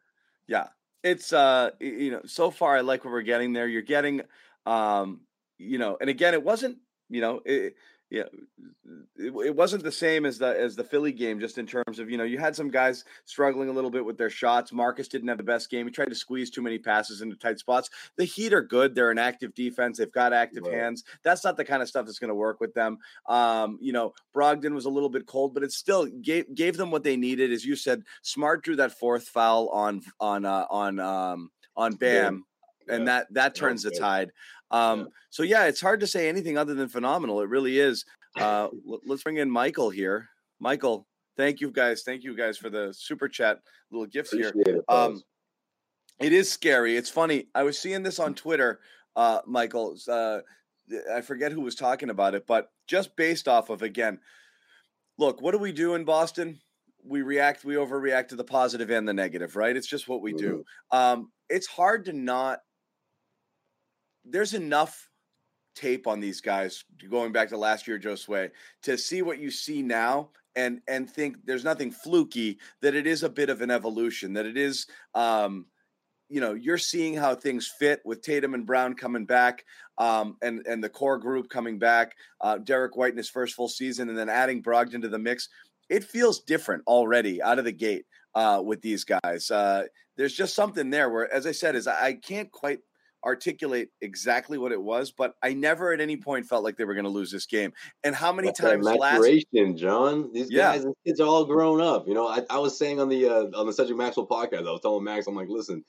Yeah, 0.48 0.68
it's 1.04 1.34
uh 1.34 1.72
you 1.80 2.12
know 2.12 2.22
so 2.26 2.50
far 2.50 2.78
I 2.78 2.82
like 2.82 3.06
what 3.06 3.12
we're 3.12 3.22
getting 3.22 3.54
there. 3.54 3.68
You're 3.68 3.84
getting 3.84 4.22
um 4.66 5.22
you 5.58 5.78
know, 5.78 5.98
and 6.00 6.10
again, 6.10 6.34
it 6.34 6.44
wasn't, 6.44 6.78
you 7.10 7.22
know, 7.22 7.42
it, 7.46 7.76
yeah, 8.10 8.24
it, 9.18 9.34
it, 9.34 9.56
wasn't 9.56 9.84
the 9.84 9.92
same 9.92 10.26
as 10.26 10.38
the 10.38 10.48
as 10.48 10.78
the 10.78 10.84
Philly 10.84 11.12
game, 11.12 11.42
just 11.42 11.58
in 11.58 11.68
terms 11.68 12.00
of 12.00 12.10
you 12.10 12.18
know 12.18 12.24
you 12.24 12.38
had 12.38 12.56
some 12.56 12.70
guys 12.70 13.04
struggling 13.26 13.68
a 13.68 13.74
little 13.74 13.90
bit 13.90 14.06
with 14.06 14.18
their 14.18 14.30
shots. 14.30 14.72
Marcus 14.72 15.10
didn't 15.10 15.28
have 15.28 15.38
the 15.38 15.44
best 15.44 15.70
game. 15.70 15.86
He 15.86 15.92
tried 15.92 16.10
to 16.10 16.16
squeeze 16.16 16.50
too 16.50 16.62
many 16.62 16.78
passes 16.78 17.22
into 17.22 17.36
tight 17.36 17.60
spots. 17.60 17.90
The 18.16 18.24
Heat 18.24 18.54
are 18.54 18.62
good. 18.62 18.96
They're 18.96 19.12
an 19.12 19.18
active 19.18 19.54
defense. 19.54 19.98
They've 19.98 20.12
got 20.12 20.32
active 20.32 20.64
right. 20.64 20.74
hands. 20.74 21.04
That's 21.24 21.44
not 21.44 21.58
the 21.58 21.66
kind 21.66 21.82
of 21.82 21.90
stuff 21.90 22.06
that's 22.06 22.20
going 22.20 22.30
to 22.30 22.36
work 22.36 22.62
with 22.62 22.74
them. 22.74 22.98
Um, 23.28 23.78
you 23.82 23.92
know, 23.92 24.14
Brogdon 24.34 24.74
was 24.74 24.86
a 24.86 24.90
little 24.90 25.10
bit 25.10 25.26
cold, 25.26 25.54
but 25.54 25.64
it 25.64 25.74
still 25.74 26.06
gave 26.06 26.56
gave 26.56 26.78
them 26.78 26.92
what 26.92 27.04
they 27.04 27.18
needed. 27.18 27.52
As 27.52 27.66
you 27.66 27.76
said, 27.76 28.04
Smart 28.22 28.64
drew 28.64 28.78
that 28.78 28.98
fourth 28.98 29.28
foul 29.28 29.68
on 29.70 30.02
on 30.22 30.46
uh, 30.46 30.66
on 30.70 31.00
um, 31.00 31.52
on 31.76 31.96
Bam. 31.96 32.36
Yeah. 32.36 32.40
And 32.90 33.08
that 33.08 33.28
that 33.32 33.56
turns 33.56 33.84
the 33.84 33.92
tide. 33.92 34.32
Um, 34.72 35.00
yeah. 35.00 35.06
So 35.30 35.44
yeah, 35.44 35.66
it's 35.66 35.82
hard 35.82 36.00
to 36.02 36.08
say 36.08 36.30
anything 36.30 36.58
other 36.58 36.74
than 36.74 36.90
phenomenal. 36.90 37.42
It 37.42 37.50
really 37.50 37.80
is. 37.80 38.06
Uh, 38.40 38.70
let's 39.06 39.24
bring 39.24 39.38
in 39.38 39.50
Michael 39.50 39.90
here. 39.90 40.28
Michael, 40.60 41.08
thank 41.36 41.62
you 41.62 41.72
guys. 41.72 42.04
Thank 42.04 42.24
you 42.24 42.36
guys 42.36 42.58
for 42.58 42.70
the 42.70 42.94
super 42.94 43.28
chat 43.28 43.60
little 43.92 44.08
gifts 44.08 44.34
Appreciate 44.34 44.68
here. 44.68 44.78
It, 44.78 44.86
um, 44.90 45.22
it 46.20 46.34
is 46.34 46.52
scary. 46.52 46.98
It's 46.98 47.10
funny. 47.10 47.48
I 47.54 47.64
was 47.64 47.80
seeing 47.80 48.04
this 48.04 48.20
on 48.20 48.34
Twitter, 48.34 48.80
uh, 49.16 49.40
Michael. 49.46 49.96
Uh, 50.08 50.40
I 51.14 51.22
forget 51.22 51.52
who 51.52 51.62
was 51.62 51.76
talking 51.76 52.10
about 52.10 52.34
it, 52.34 52.48
but 52.48 52.72
just 52.88 53.16
based 53.16 53.48
off 53.48 53.70
of 53.70 53.82
again, 53.82 54.20
look, 55.18 55.42
what 55.42 55.52
do 55.52 55.58
we 55.58 55.72
do 55.72 55.96
in 55.96 56.06
Boston? 56.06 56.60
We 57.04 57.22
react, 57.22 57.64
we 57.64 57.76
overreact 57.76 58.30
to 58.30 58.36
the 58.36 58.44
positive 58.44 58.90
and 58.90 59.08
the 59.08 59.14
negative, 59.14 59.56
right? 59.56 59.76
It's 59.76 59.88
just 59.88 60.08
what 60.08 60.22
we 60.22 60.34
mm-hmm. 60.34 60.46
do. 60.46 60.64
Um, 60.92 61.32
it's 61.50 61.68
hard 61.68 62.06
to 62.06 62.14
not 62.14 62.60
there's 64.30 64.54
enough 64.54 65.10
tape 65.76 66.08
on 66.08 66.20
these 66.20 66.42
guys 66.42 66.84
going 67.10 67.32
back 67.32 67.50
to 67.50 67.58
last 67.58 67.88
year, 67.88 67.98
Joe 67.98 68.14
Josue, 68.14 68.52
to 68.84 68.98
see 68.98 69.22
what 69.22 69.40
you 69.40 69.52
see 69.52 69.82
now 69.82 70.30
and 70.56 70.82
and 70.88 71.10
think 71.10 71.38
there's 71.46 71.64
nothing 71.64 71.92
fluky. 71.92 72.60
That 72.82 72.96
it 72.96 73.08
is 73.08 73.24
a 73.24 73.30
bit 73.30 73.50
of 73.50 73.62
an 73.62 73.72
evolution. 73.72 74.34
That 74.34 74.46
it 74.46 74.58
is, 74.58 74.88
um, 75.14 75.68
you 76.30 76.42
know, 76.42 76.54
you're 76.54 76.80
seeing 76.80 77.16
how 77.16 77.36
things 77.36 77.72
fit 77.80 78.02
with 78.04 78.22
Tatum 78.22 78.56
and 78.56 78.66
Brown 78.66 78.96
coming 78.96 79.26
back, 79.26 79.64
um, 79.98 80.36
and 80.42 80.66
and 80.66 80.84
the 80.84 80.90
core 80.90 81.20
group 81.20 81.50
coming 81.50 81.78
back. 81.80 82.16
Uh, 82.42 82.58
Derrick 82.58 82.98
White 82.98 83.12
in 83.12 83.18
his 83.18 83.30
first 83.30 83.56
full 83.56 83.70
season, 83.70 84.10
and 84.10 84.18
then 84.18 84.30
adding 84.30 84.64
Brogdon 84.64 85.02
to 85.04 85.10
the 85.10 85.20
mix. 85.20 85.48
It 85.90 86.04
feels 86.04 86.42
different 86.42 86.84
already 86.86 87.42
out 87.42 87.60
of 87.60 87.66
the 87.66 87.72
gate 87.72 88.06
uh, 88.36 88.62
with 88.62 88.82
these 88.82 89.06
guys. 89.06 89.50
Uh, 89.50 89.84
there's 90.18 90.34
just 90.34 90.54
something 90.54 90.90
there 90.90 91.10
where, 91.10 91.32
as 91.32 91.48
I 91.48 91.54
said, 91.54 91.76
is 91.76 91.88
I 91.88 92.14
can't 92.14 92.52
quite 92.52 92.80
articulate 93.26 93.90
exactly 94.02 94.58
what 94.58 94.72
it 94.72 94.82
was, 94.82 95.12
but 95.12 95.36
I 95.44 95.54
never 95.54 95.94
at 95.94 96.00
any 96.00 96.18
point 96.18 96.46
felt 96.46 96.64
like 96.64 96.78
they 96.78 96.86
were 96.86 96.94
going 96.94 97.06
to 97.06 97.10
lose 97.10 97.32
this 97.32 97.46
game. 97.46 97.74
And 98.04 98.16
how 98.16 98.32
many 98.32 98.50
That's 98.50 98.60
times 98.60 98.86
maturation, 98.86 99.72
last... 99.72 99.78
John? 99.78 100.32
These 100.34 100.52
yeah. 100.52 100.74
guys, 100.74 100.86
these 100.86 100.94
kids 101.06 101.20
are 101.20 101.28
all 101.28 101.46
grown 101.46 101.82
up. 101.82 102.08
You 102.08 102.14
know, 102.14 102.28
I, 102.28 102.42
I 102.50 102.60
was 102.60 102.78
saying 102.78 103.00
on 103.00 103.10
the 103.10 103.28
uh, 103.28 103.46
on 103.56 103.66
the 103.66 103.74
Cedric 103.74 103.98
Maxwell 103.98 104.28
podcast, 104.28 104.68
I 104.68 104.72
was 104.72 104.82
telling 104.82 105.04
Max, 105.04 105.28
I'm 105.28 105.36
like, 105.36 105.50
listen, 105.50 105.84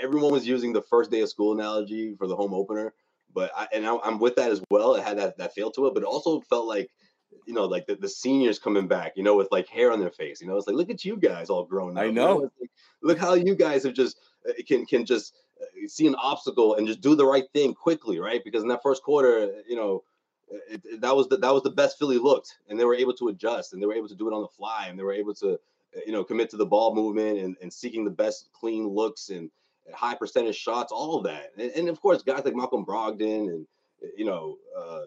everyone 0.00 0.32
was 0.32 0.46
using 0.46 0.72
the 0.72 0.82
first 0.82 1.10
day 1.10 1.20
of 1.20 1.28
school 1.28 1.52
analogy 1.52 2.14
for 2.16 2.26
the 2.26 2.36
home 2.36 2.54
opener, 2.54 2.94
but 3.34 3.50
I, 3.56 3.68
and 3.72 3.86
I, 3.86 3.96
am 4.04 4.18
with 4.18 4.36
that 4.36 4.50
as 4.50 4.62
well. 4.70 4.94
It 4.94 5.04
had 5.04 5.18
that 5.18 5.38
that 5.38 5.54
feel 5.54 5.70
to 5.72 5.86
it, 5.86 5.94
but 5.94 6.02
it 6.02 6.06
also 6.06 6.40
felt 6.42 6.66
like 6.66 6.90
you 7.46 7.54
know, 7.54 7.64
like 7.64 7.86
the, 7.86 7.96
the 7.96 8.08
seniors 8.08 8.58
coming 8.58 8.86
back, 8.86 9.12
you 9.16 9.22
know, 9.22 9.36
with 9.36 9.48
like 9.50 9.68
hair 9.68 9.90
on 9.90 10.00
their 10.00 10.10
face. 10.10 10.40
You 10.40 10.46
know, 10.46 10.56
it's 10.56 10.66
like, 10.66 10.76
look 10.76 10.90
at 10.90 11.04
you 11.04 11.16
guys 11.16 11.50
all 11.50 11.64
grown 11.64 11.96
up. 11.96 12.04
I 12.04 12.10
know. 12.10 12.34
You 12.34 12.40
know 12.42 12.50
like, 12.60 12.70
look 13.02 13.18
how 13.18 13.34
you 13.34 13.54
guys 13.54 13.84
have 13.84 13.94
just 13.94 14.18
can 14.66 14.86
can 14.86 15.04
just 15.04 15.34
uh, 15.60 15.64
see 15.86 16.06
an 16.06 16.14
obstacle 16.16 16.76
and 16.76 16.86
just 16.86 17.00
do 17.00 17.14
the 17.14 17.24
right 17.24 17.44
thing 17.52 17.74
quickly, 17.74 18.18
right? 18.18 18.42
Because 18.44 18.62
in 18.62 18.68
that 18.68 18.82
first 18.82 19.02
quarter, 19.02 19.62
you 19.68 19.76
know, 19.76 20.02
it, 20.50 20.82
it, 20.84 21.00
that 21.00 21.14
was 21.14 21.28
the 21.28 21.36
that 21.38 21.52
was 21.52 21.62
the 21.62 21.70
best 21.70 21.98
Philly 21.98 22.18
looked, 22.18 22.58
and 22.68 22.78
they 22.78 22.84
were 22.84 22.94
able 22.94 23.14
to 23.14 23.28
adjust, 23.28 23.72
and 23.72 23.82
they 23.82 23.86
were 23.86 23.94
able 23.94 24.08
to 24.08 24.14
do 24.14 24.28
it 24.28 24.34
on 24.34 24.42
the 24.42 24.48
fly, 24.48 24.86
and 24.88 24.98
they 24.98 25.02
were 25.02 25.12
able 25.12 25.34
to, 25.34 25.58
you 26.06 26.12
know, 26.12 26.24
commit 26.24 26.50
to 26.50 26.56
the 26.56 26.66
ball 26.66 26.94
movement 26.94 27.38
and, 27.38 27.56
and 27.62 27.72
seeking 27.72 28.04
the 28.04 28.10
best 28.10 28.50
clean 28.52 28.88
looks 28.88 29.30
and, 29.30 29.50
high 29.94 30.14
percentage 30.14 30.54
shots, 30.54 30.92
all 30.92 31.16
of 31.16 31.24
that, 31.24 31.50
and, 31.56 31.70
and, 31.70 31.88
of 31.88 31.98
course 31.98 32.22
guys 32.22 32.44
like 32.44 32.54
Malcolm 32.54 32.84
Brogdon 32.84 33.48
and 33.48 33.66
you 34.16 34.24
know. 34.26 34.58
Uh, 34.78 35.04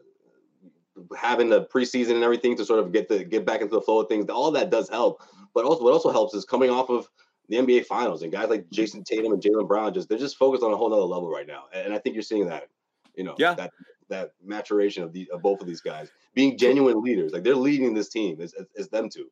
having 1.18 1.50
the 1.50 1.66
preseason 1.66 2.16
and 2.16 2.24
everything 2.24 2.56
to 2.56 2.66
sort 2.66 2.80
of 2.80 2.92
get 2.92 3.08
the 3.08 3.24
get 3.24 3.46
back 3.46 3.62
into 3.62 3.74
the 3.74 3.82
flow 3.82 4.02
of 4.02 4.08
things, 4.08 4.30
all 4.30 4.52
that 4.52 4.70
does 4.70 4.90
help. 4.90 5.22
But 5.54 5.66
also, 5.66 5.84
what 5.84 5.94
also 5.94 6.12
helps 6.12 6.34
is 6.34 6.46
coming 6.46 6.70
off 6.70 6.90
of 6.90 7.10
the 7.52 7.58
NBA 7.58 7.86
Finals 7.86 8.24
and 8.24 8.32
guys 8.32 8.50
like 8.50 8.62
mm-hmm. 8.62 8.82
Jayson 8.82 9.04
Tatum 9.04 9.34
and 9.34 9.42
Jaylen 9.42 9.68
Brown 9.68 9.94
just 9.94 10.08
they're 10.08 10.18
just 10.18 10.38
focused 10.38 10.64
on 10.64 10.72
a 10.72 10.78
whole 10.78 10.90
nother 10.90 11.02
level 11.02 11.30
right 11.30 11.46
now, 11.46 11.66
and 11.74 11.94
I 11.94 11.98
think 11.98 12.16
you're 12.16 12.24
seeing 12.24 12.48
that. 12.48 12.68
You 13.16 13.26
know, 13.26 13.36
yeah. 13.38 13.54
that 13.56 13.72
that 14.08 14.32
maturation 14.42 15.04
of 15.04 15.12
the 15.12 15.30
of 15.34 15.42
both 15.42 15.60
of 15.60 15.68
these 15.68 15.82
guys 15.82 16.10
being 16.34 16.58
genuine 16.58 17.04
leaders, 17.04 17.34
like 17.34 17.44
they're 17.44 17.56
leading 17.56 17.94
this 17.94 18.08
team. 18.08 18.38
It's 18.40 18.88
them 18.88 19.10
two. 19.10 19.30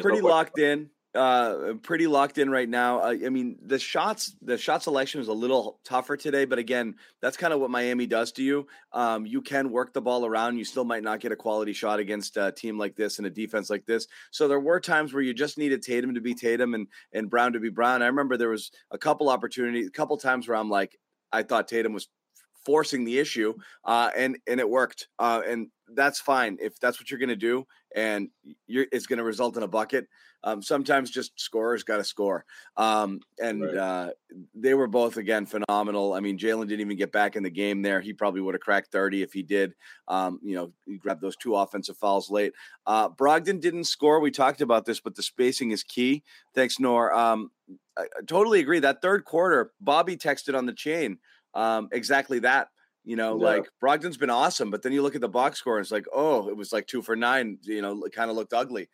Pretty 0.00 0.20
locked 0.20 0.58
in 0.58 0.90
uh 1.14 1.74
pretty 1.82 2.06
locked 2.06 2.38
in 2.38 2.48
right 2.48 2.68
now. 2.68 3.02
I 3.02 3.16
mean 3.28 3.58
the 3.62 3.78
shots 3.78 4.34
the 4.40 4.56
shot 4.56 4.82
selection 4.82 5.20
is 5.20 5.28
a 5.28 5.32
little 5.32 5.80
tougher 5.84 6.16
today 6.16 6.46
but 6.46 6.58
again 6.58 6.94
that's 7.20 7.36
kind 7.36 7.52
of 7.52 7.60
what 7.60 7.70
miami 7.70 8.06
does 8.06 8.32
to 8.32 8.42
you. 8.42 8.66
Um 8.92 9.26
you 9.26 9.42
can 9.42 9.70
work 9.70 9.92
the 9.92 10.00
ball 10.00 10.24
around. 10.24 10.56
You 10.56 10.64
still 10.64 10.84
might 10.84 11.02
not 11.02 11.20
get 11.20 11.32
a 11.32 11.36
quality 11.36 11.72
shot 11.72 11.98
against 12.00 12.36
a 12.36 12.52
team 12.52 12.78
like 12.78 12.96
this 12.96 13.18
and 13.18 13.26
a 13.26 13.30
defense 13.30 13.68
like 13.68 13.84
this. 13.84 14.06
So 14.30 14.48
there 14.48 14.60
were 14.60 14.80
times 14.80 15.12
where 15.12 15.22
you 15.22 15.34
just 15.34 15.58
needed 15.58 15.82
tatum 15.82 16.14
to 16.14 16.20
be 16.20 16.34
tatum 16.34 16.74
and 16.74 16.88
and 17.12 17.28
brown 17.28 17.52
to 17.52 17.60
be 17.60 17.70
brown. 17.70 18.02
I 18.02 18.06
remember 18.06 18.36
there 18.36 18.48
was 18.48 18.70
a 18.90 18.98
couple 18.98 19.28
opportunities 19.28 19.88
a 19.88 19.90
couple 19.90 20.16
times 20.16 20.48
where 20.48 20.56
i'm 20.56 20.70
like 20.70 20.98
i 21.32 21.42
thought 21.42 21.68
tatum 21.68 21.92
was 21.92 22.08
forcing 22.64 23.04
the 23.04 23.18
issue 23.18 23.52
uh 23.84 24.10
and 24.16 24.38
and 24.46 24.60
it 24.60 24.68
worked 24.68 25.08
uh 25.18 25.42
and 25.46 25.68
that's 25.94 26.20
fine 26.20 26.56
if 26.60 26.78
that's 26.80 27.00
what 27.00 27.10
you're 27.10 27.18
going 27.18 27.28
to 27.28 27.36
do 27.36 27.66
and 27.94 28.28
you're 28.66 28.86
it's 28.92 29.06
going 29.06 29.18
to 29.18 29.24
result 29.24 29.56
in 29.56 29.62
a 29.62 29.68
bucket 29.68 30.06
um, 30.44 30.62
sometimes 30.62 31.10
just 31.10 31.38
scorers 31.38 31.84
got 31.84 31.98
to 31.98 32.04
score. 32.04 32.44
Um, 32.76 33.20
and 33.40 33.62
right. 33.62 33.76
uh, 33.76 34.10
they 34.54 34.74
were 34.74 34.88
both 34.88 35.16
again 35.16 35.46
phenomenal. 35.46 36.14
I 36.14 36.20
mean, 36.20 36.36
Jaylen 36.36 36.68
didn't 36.68 36.80
even 36.80 36.96
get 36.96 37.12
back 37.12 37.36
in 37.36 37.42
the 37.42 37.50
game 37.50 37.82
there. 37.82 38.00
He 38.00 38.12
probably 38.12 38.40
would 38.40 38.54
have 38.54 38.60
cracked 38.60 38.90
30 38.90 39.22
if 39.22 39.32
he 39.32 39.42
did. 39.42 39.74
Um, 40.08 40.40
you 40.42 40.56
know, 40.56 40.72
he 40.86 40.98
grabbed 40.98 41.20
those 41.20 41.36
two 41.36 41.54
offensive 41.54 41.96
fouls 41.96 42.30
late. 42.30 42.52
Uh, 42.86 43.08
Brogdon 43.08 43.60
didn't 43.60 43.84
score. 43.84 44.20
We 44.20 44.30
talked 44.30 44.60
about 44.60 44.84
this, 44.84 45.00
but 45.00 45.14
the 45.14 45.22
spacing 45.22 45.70
is 45.70 45.84
key. 45.84 46.24
Thanks, 46.54 46.80
Nor. 46.80 47.12
Um, 47.14 47.50
I, 47.96 48.02
I, 48.02 48.22
totally 48.26 48.60
agree. 48.60 48.80
That 48.80 49.02
third 49.02 49.24
quarter, 49.24 49.72
Bobby 49.80 50.16
texted 50.16 50.56
on 50.56 50.66
the 50.66 50.72
chain 50.72 51.18
um, 51.54 51.88
exactly 51.92 52.40
that. 52.40 52.68
You 53.04 53.16
know, 53.16 53.36
yeah. 53.38 53.44
like 53.44 53.64
Brogdon's 53.82 54.16
been 54.16 54.30
awesome, 54.30 54.70
but 54.70 54.82
then 54.82 54.92
you 54.92 55.02
look 55.02 55.16
at 55.16 55.20
the 55.20 55.28
box 55.28 55.58
score 55.58 55.76
and 55.76 55.84
it's 55.84 55.90
like, 55.90 56.06
oh, 56.14 56.48
it 56.48 56.56
was 56.56 56.72
like 56.72 56.86
two 56.86 57.02
for 57.02 57.16
nine. 57.16 57.58
You 57.62 57.82
know, 57.82 58.04
it 58.04 58.14
kind 58.14 58.30
of 58.30 58.36
looked 58.36 58.52
ugly 58.52 58.88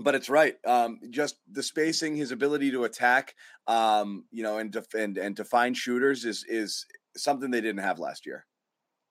but 0.00 0.14
it's 0.14 0.30
right. 0.30 0.54
Um, 0.66 0.98
just 1.10 1.36
the 1.50 1.62
spacing, 1.62 2.16
his 2.16 2.32
ability 2.32 2.70
to 2.72 2.84
attack, 2.84 3.34
um, 3.66 4.24
you 4.30 4.42
know, 4.42 4.58
and 4.58 4.70
defend 4.70 5.18
and, 5.18 5.26
and 5.26 5.36
to 5.36 5.44
find 5.44 5.76
shooters 5.76 6.24
is 6.24 6.44
is 6.48 6.86
something 7.16 7.50
they 7.50 7.60
didn't 7.60 7.82
have 7.82 7.98
last 7.98 8.26
year. 8.26 8.46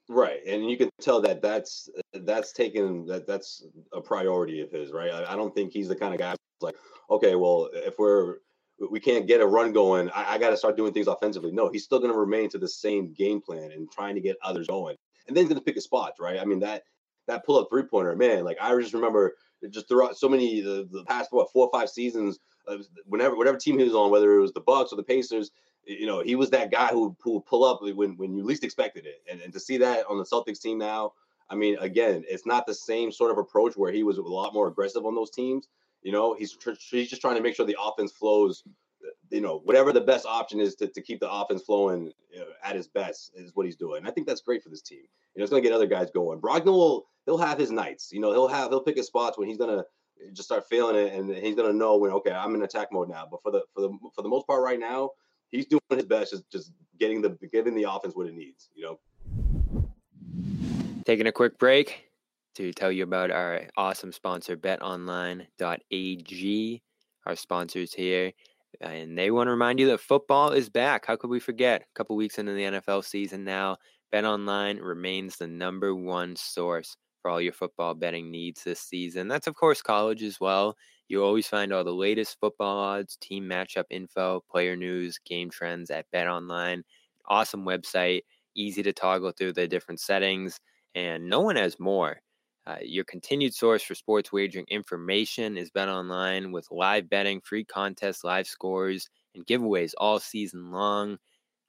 Right, 0.09 0.39
and 0.47 0.69
you 0.69 0.75
can 0.77 0.89
tell 1.01 1.21
that 1.21 1.41
that's 1.41 1.89
that's 2.13 2.51
taken 2.51 3.05
that 3.05 3.27
that's 3.27 3.65
a 3.93 4.01
priority 4.01 4.61
of 4.61 4.71
his. 4.71 4.91
Right, 4.91 5.11
I, 5.11 5.33
I 5.33 5.35
don't 5.35 5.53
think 5.53 5.71
he's 5.71 5.87
the 5.87 5.95
kind 5.95 6.13
of 6.13 6.19
guy 6.19 6.35
like, 6.61 6.75
okay, 7.09 7.35
well, 7.35 7.69
if 7.73 7.95
we're 7.99 8.37
we 8.89 8.99
can't 8.99 9.27
get 9.27 9.41
a 9.41 9.45
run 9.45 9.73
going, 9.73 10.09
I, 10.11 10.33
I 10.33 10.37
got 10.37 10.51
to 10.51 10.57
start 10.57 10.77
doing 10.77 10.93
things 10.93 11.07
offensively. 11.07 11.51
No, 11.51 11.69
he's 11.69 11.83
still 11.83 11.99
going 11.99 12.11
to 12.11 12.17
remain 12.17 12.49
to 12.49 12.57
the 12.57 12.67
same 12.67 13.13
game 13.13 13.41
plan 13.41 13.71
and 13.71 13.91
trying 13.91 14.15
to 14.15 14.21
get 14.21 14.37
others 14.43 14.67
going, 14.67 14.95
and 15.27 15.35
then 15.35 15.43
he's 15.43 15.49
going 15.49 15.59
to 15.59 15.65
pick 15.65 15.75
his 15.75 15.83
spots. 15.83 16.19
Right, 16.19 16.39
I 16.39 16.45
mean 16.45 16.59
that 16.59 16.83
that 17.27 17.45
pull 17.45 17.57
up 17.59 17.67
three 17.69 17.83
pointer, 17.83 18.15
man. 18.15 18.43
Like 18.43 18.57
I 18.61 18.75
just 18.79 18.93
remember 18.93 19.35
just 19.69 19.87
throughout 19.87 20.17
so 20.17 20.29
many 20.29 20.61
the, 20.61 20.87
the 20.91 21.03
past 21.05 21.31
what 21.31 21.51
four 21.51 21.67
or 21.67 21.71
five 21.71 21.89
seasons, 21.89 22.39
uh, 22.67 22.77
whenever 23.05 23.35
whatever 23.35 23.57
team 23.57 23.77
he 23.77 23.85
was 23.85 23.95
on, 23.95 24.11
whether 24.11 24.33
it 24.33 24.41
was 24.41 24.53
the 24.53 24.61
Bucks 24.61 24.91
or 24.91 24.95
the 24.95 25.03
Pacers, 25.03 25.51
you 25.85 26.05
know, 26.05 26.21
he 26.21 26.35
was 26.35 26.49
that 26.51 26.71
guy 26.71 26.87
who 26.87 27.15
who 27.21 27.33
would 27.33 27.45
pull 27.45 27.63
up 27.63 27.79
when 27.81 28.17
when 28.17 28.35
you 28.35 28.43
least 28.43 28.63
expected 28.63 29.05
it. 29.05 29.21
And 29.29 29.41
and 29.41 29.53
to 29.53 29.59
see 29.59 29.77
that 29.77 30.05
on 30.09 30.17
the 30.17 30.25
Celtics 30.25 30.61
team 30.61 30.77
now, 30.77 31.13
I 31.49 31.55
mean, 31.55 31.77
again, 31.79 32.23
it's 32.27 32.45
not 32.45 32.65
the 32.65 32.73
same 32.73 33.11
sort 33.11 33.31
of 33.31 33.37
approach 33.37 33.75
where 33.75 33.91
he 33.91 34.03
was 34.03 34.17
a 34.17 34.21
lot 34.21 34.53
more 34.53 34.67
aggressive 34.67 35.05
on 35.05 35.15
those 35.15 35.31
teams. 35.31 35.67
You 36.01 36.11
know, 36.11 36.33
he's 36.33 36.57
he's 36.89 37.09
just 37.09 37.21
trying 37.21 37.35
to 37.35 37.41
make 37.41 37.55
sure 37.55 37.65
the 37.65 37.77
offense 37.81 38.11
flows. 38.11 38.63
Uh, 39.03 39.09
you 39.29 39.41
know, 39.41 39.61
whatever 39.63 39.91
the 39.91 40.01
best 40.01 40.25
option 40.25 40.59
is 40.59 40.75
to, 40.75 40.87
to 40.87 41.01
keep 41.01 41.19
the 41.19 41.29
offense 41.29 41.61
flowing 41.61 42.11
you 42.31 42.39
know, 42.39 42.45
at 42.63 42.75
his 42.75 42.87
best 42.87 43.31
is 43.35 43.55
what 43.55 43.65
he's 43.65 43.75
doing. 43.75 43.99
And 43.99 44.07
I 44.07 44.11
think 44.11 44.27
that's 44.27 44.41
great 44.41 44.63
for 44.63 44.69
this 44.69 44.81
team. 44.81 45.03
You 45.35 45.39
know, 45.39 45.43
it's 45.43 45.51
going 45.51 45.61
to 45.61 45.67
get 45.67 45.75
other 45.75 45.87
guys 45.87 46.09
going. 46.11 46.39
Brogdon 46.39 46.65
will 46.65 47.07
he'll 47.25 47.37
have 47.37 47.57
his 47.57 47.71
nights. 47.71 48.11
You 48.11 48.19
know, 48.19 48.31
he'll 48.31 48.47
have 48.47 48.69
he'll 48.69 48.81
pick 48.81 48.97
his 48.97 49.07
spots 49.07 49.37
when 49.37 49.47
he's 49.47 49.57
gonna 49.57 49.83
just 50.33 50.47
start 50.47 50.67
feeling 50.67 50.95
it, 50.95 51.13
and 51.13 51.29
he's 51.35 51.55
gonna 51.55 51.73
know 51.73 51.97
when 51.97 52.11
okay, 52.11 52.31
I'm 52.31 52.55
in 52.55 52.63
attack 52.63 52.91
mode 52.91 53.09
now. 53.09 53.27
But 53.29 53.41
for 53.43 53.51
the 53.51 53.63
for 53.73 53.81
the 53.81 53.89
for 54.15 54.21
the 54.21 54.29
most 54.29 54.47
part, 54.47 54.63
right 54.63 54.79
now, 54.79 55.11
he's 55.51 55.65
doing 55.65 55.81
his 55.91 56.05
best, 56.05 56.31
just 56.31 56.49
just 56.49 56.71
getting 56.99 57.21
the 57.21 57.37
giving 57.51 57.75
the 57.75 57.83
offense 57.83 58.15
what 58.15 58.27
it 58.27 58.33
needs. 58.33 58.69
You 58.75 58.83
know. 58.83 58.99
Taking 61.05 61.27
a 61.27 61.31
quick 61.31 61.57
break 61.57 62.08
to 62.55 62.73
tell 62.73 62.91
you 62.91 63.03
about 63.03 63.31
our 63.31 63.63
awesome 63.77 64.11
sponsor, 64.11 64.57
BetOnline.ag. 64.57 65.47
Our 67.25 67.35
sponsors 67.35 67.93
here. 67.93 68.31
And 68.81 69.17
they 69.17 69.31
want 69.31 69.47
to 69.47 69.51
remind 69.51 69.79
you 69.79 69.87
that 69.87 69.99
football 69.99 70.51
is 70.51 70.69
back. 70.69 71.05
How 71.05 71.15
could 71.15 71.29
we 71.29 71.39
forget? 71.39 71.81
A 71.81 71.85
couple 71.95 72.15
weeks 72.15 72.37
into 72.37 72.53
the 72.53 72.63
NFL 72.63 73.03
season 73.03 73.43
now, 73.43 73.77
BetOnline 74.13 74.79
remains 74.81 75.37
the 75.37 75.47
number 75.47 75.95
one 75.95 76.35
source 76.35 76.95
for 77.21 77.31
all 77.31 77.41
your 77.41 77.53
football 77.53 77.93
betting 77.93 78.31
needs 78.31 78.63
this 78.63 78.79
season. 78.79 79.27
That's, 79.27 79.47
of 79.47 79.55
course, 79.55 79.81
college 79.81 80.23
as 80.23 80.39
well. 80.39 80.75
You 81.07 81.23
always 81.23 81.47
find 81.47 81.73
all 81.73 81.83
the 81.83 81.91
latest 81.91 82.37
football 82.39 82.77
odds, 82.77 83.17
team 83.17 83.43
matchup 83.45 83.85
info, 83.89 84.43
player 84.49 84.75
news, 84.75 85.19
game 85.25 85.49
trends 85.49 85.89
at 85.89 86.05
BetOnline. 86.13 86.83
Awesome 87.27 87.65
website, 87.65 88.21
easy 88.55 88.83
to 88.83 88.93
toggle 88.93 89.31
through 89.31 89.53
the 89.53 89.67
different 89.67 89.99
settings, 89.99 90.59
and 90.95 91.27
no 91.27 91.41
one 91.41 91.55
has 91.55 91.79
more. 91.79 92.21
Uh, 92.69 92.77
your 92.83 93.03
continued 93.03 93.55
source 93.55 93.81
for 93.81 93.95
sports 93.95 94.31
wagering 94.31 94.65
information 94.69 95.57
is 95.57 95.71
BetOnline 95.71 96.51
with 96.51 96.67
live 96.69 97.09
betting, 97.09 97.41
free 97.41 97.65
contests, 97.65 98.23
live 98.23 98.45
scores, 98.45 99.09
and 99.33 99.43
giveaways 99.47 99.93
all 99.97 100.19
season 100.19 100.71
long. 100.71 101.17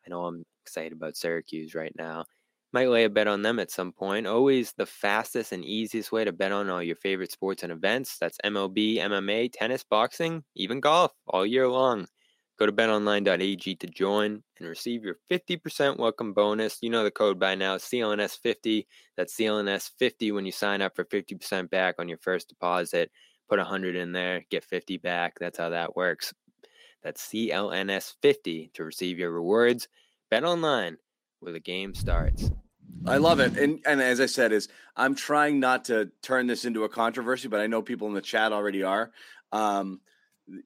I 0.04 0.11
know 0.11 0.26
I'm 0.26 0.45
excited 0.62 0.92
about 0.92 1.16
Syracuse 1.16 1.75
right 1.75 1.95
now. 1.97 2.26
Might 2.75 2.90
lay 2.90 3.04
a 3.04 3.09
bet 3.09 3.28
on 3.28 3.40
them 3.40 3.59
at 3.59 3.71
some 3.71 3.92
point. 3.92 4.26
Always 4.26 4.75
the 4.76 4.85
fastest 4.85 5.52
and 5.52 5.64
easiest 5.64 6.12
way 6.12 6.26
to 6.26 6.33
bet 6.33 6.52
on 6.52 6.69
all 6.69 6.83
your 6.83 6.97
favorite 6.97 7.33
sports 7.33 7.62
and 7.62 7.73
events. 7.73 8.19
That's 8.19 8.38
MLB, 8.45 8.97
MMA, 8.97 9.50
tennis, 9.54 9.83
boxing, 9.83 10.45
even 10.54 10.80
golf 10.80 11.12
all 11.26 11.47
year 11.47 11.66
long. 11.66 12.09
Go 12.61 12.67
to 12.67 12.73
betonline.ag 12.73 13.75
to 13.76 13.87
join 13.87 14.43
and 14.59 14.69
receive 14.69 15.02
your 15.02 15.17
50% 15.31 15.97
welcome 15.97 16.35
bonus. 16.35 16.76
You 16.83 16.90
know 16.90 17.02
the 17.02 17.11
code 17.11 17.40
by 17.40 17.55
now, 17.55 17.79
CLNS50. 17.79 18.85
That's 19.17 19.35
CLNS50 19.35 20.35
when 20.35 20.45
you 20.45 20.52
sign 20.52 20.83
up 20.83 20.95
for 20.95 21.07
50% 21.07 21.71
back 21.71 21.95
on 21.99 22.07
your 22.07 22.19
first 22.19 22.50
deposit. 22.50 23.11
Put 23.49 23.61
100 23.61 23.97
in 23.97 24.12
there, 24.12 24.45
get 24.50 24.62
50 24.62 24.99
back. 24.99 25.38
That's 25.40 25.57
how 25.57 25.71
that 25.71 25.97
works. 25.97 26.35
That's 27.02 27.26
CLNS50 27.29 28.75
to 28.75 28.85
receive 28.85 29.19
your 29.19 29.31
rewards. 29.31 29.88
Bet 30.31 30.45
online 30.45 30.99
where 31.38 31.55
the 31.55 31.61
game 31.61 31.95
starts. 31.95 32.50
I 33.07 33.17
love 33.17 33.40
it. 33.40 33.57
And 33.57 33.81
and 33.87 34.02
as 34.02 34.21
I 34.21 34.26
said, 34.26 34.52
is 34.52 34.69
I'm 34.97 35.14
trying 35.14 35.61
not 35.61 35.87
to 35.87 36.11
turn 36.23 36.47
this 36.47 36.67
into 36.67 36.85
a 36.85 36.90
controversy, 36.90 37.49
but 37.49 37.61
I 37.61 37.69
know 37.69 37.81
people 37.81 38.09
in 38.09 38.14
the 38.14 38.21
chat 38.21 38.52
already 38.52 38.83
are. 38.83 39.12
Um, 39.50 40.02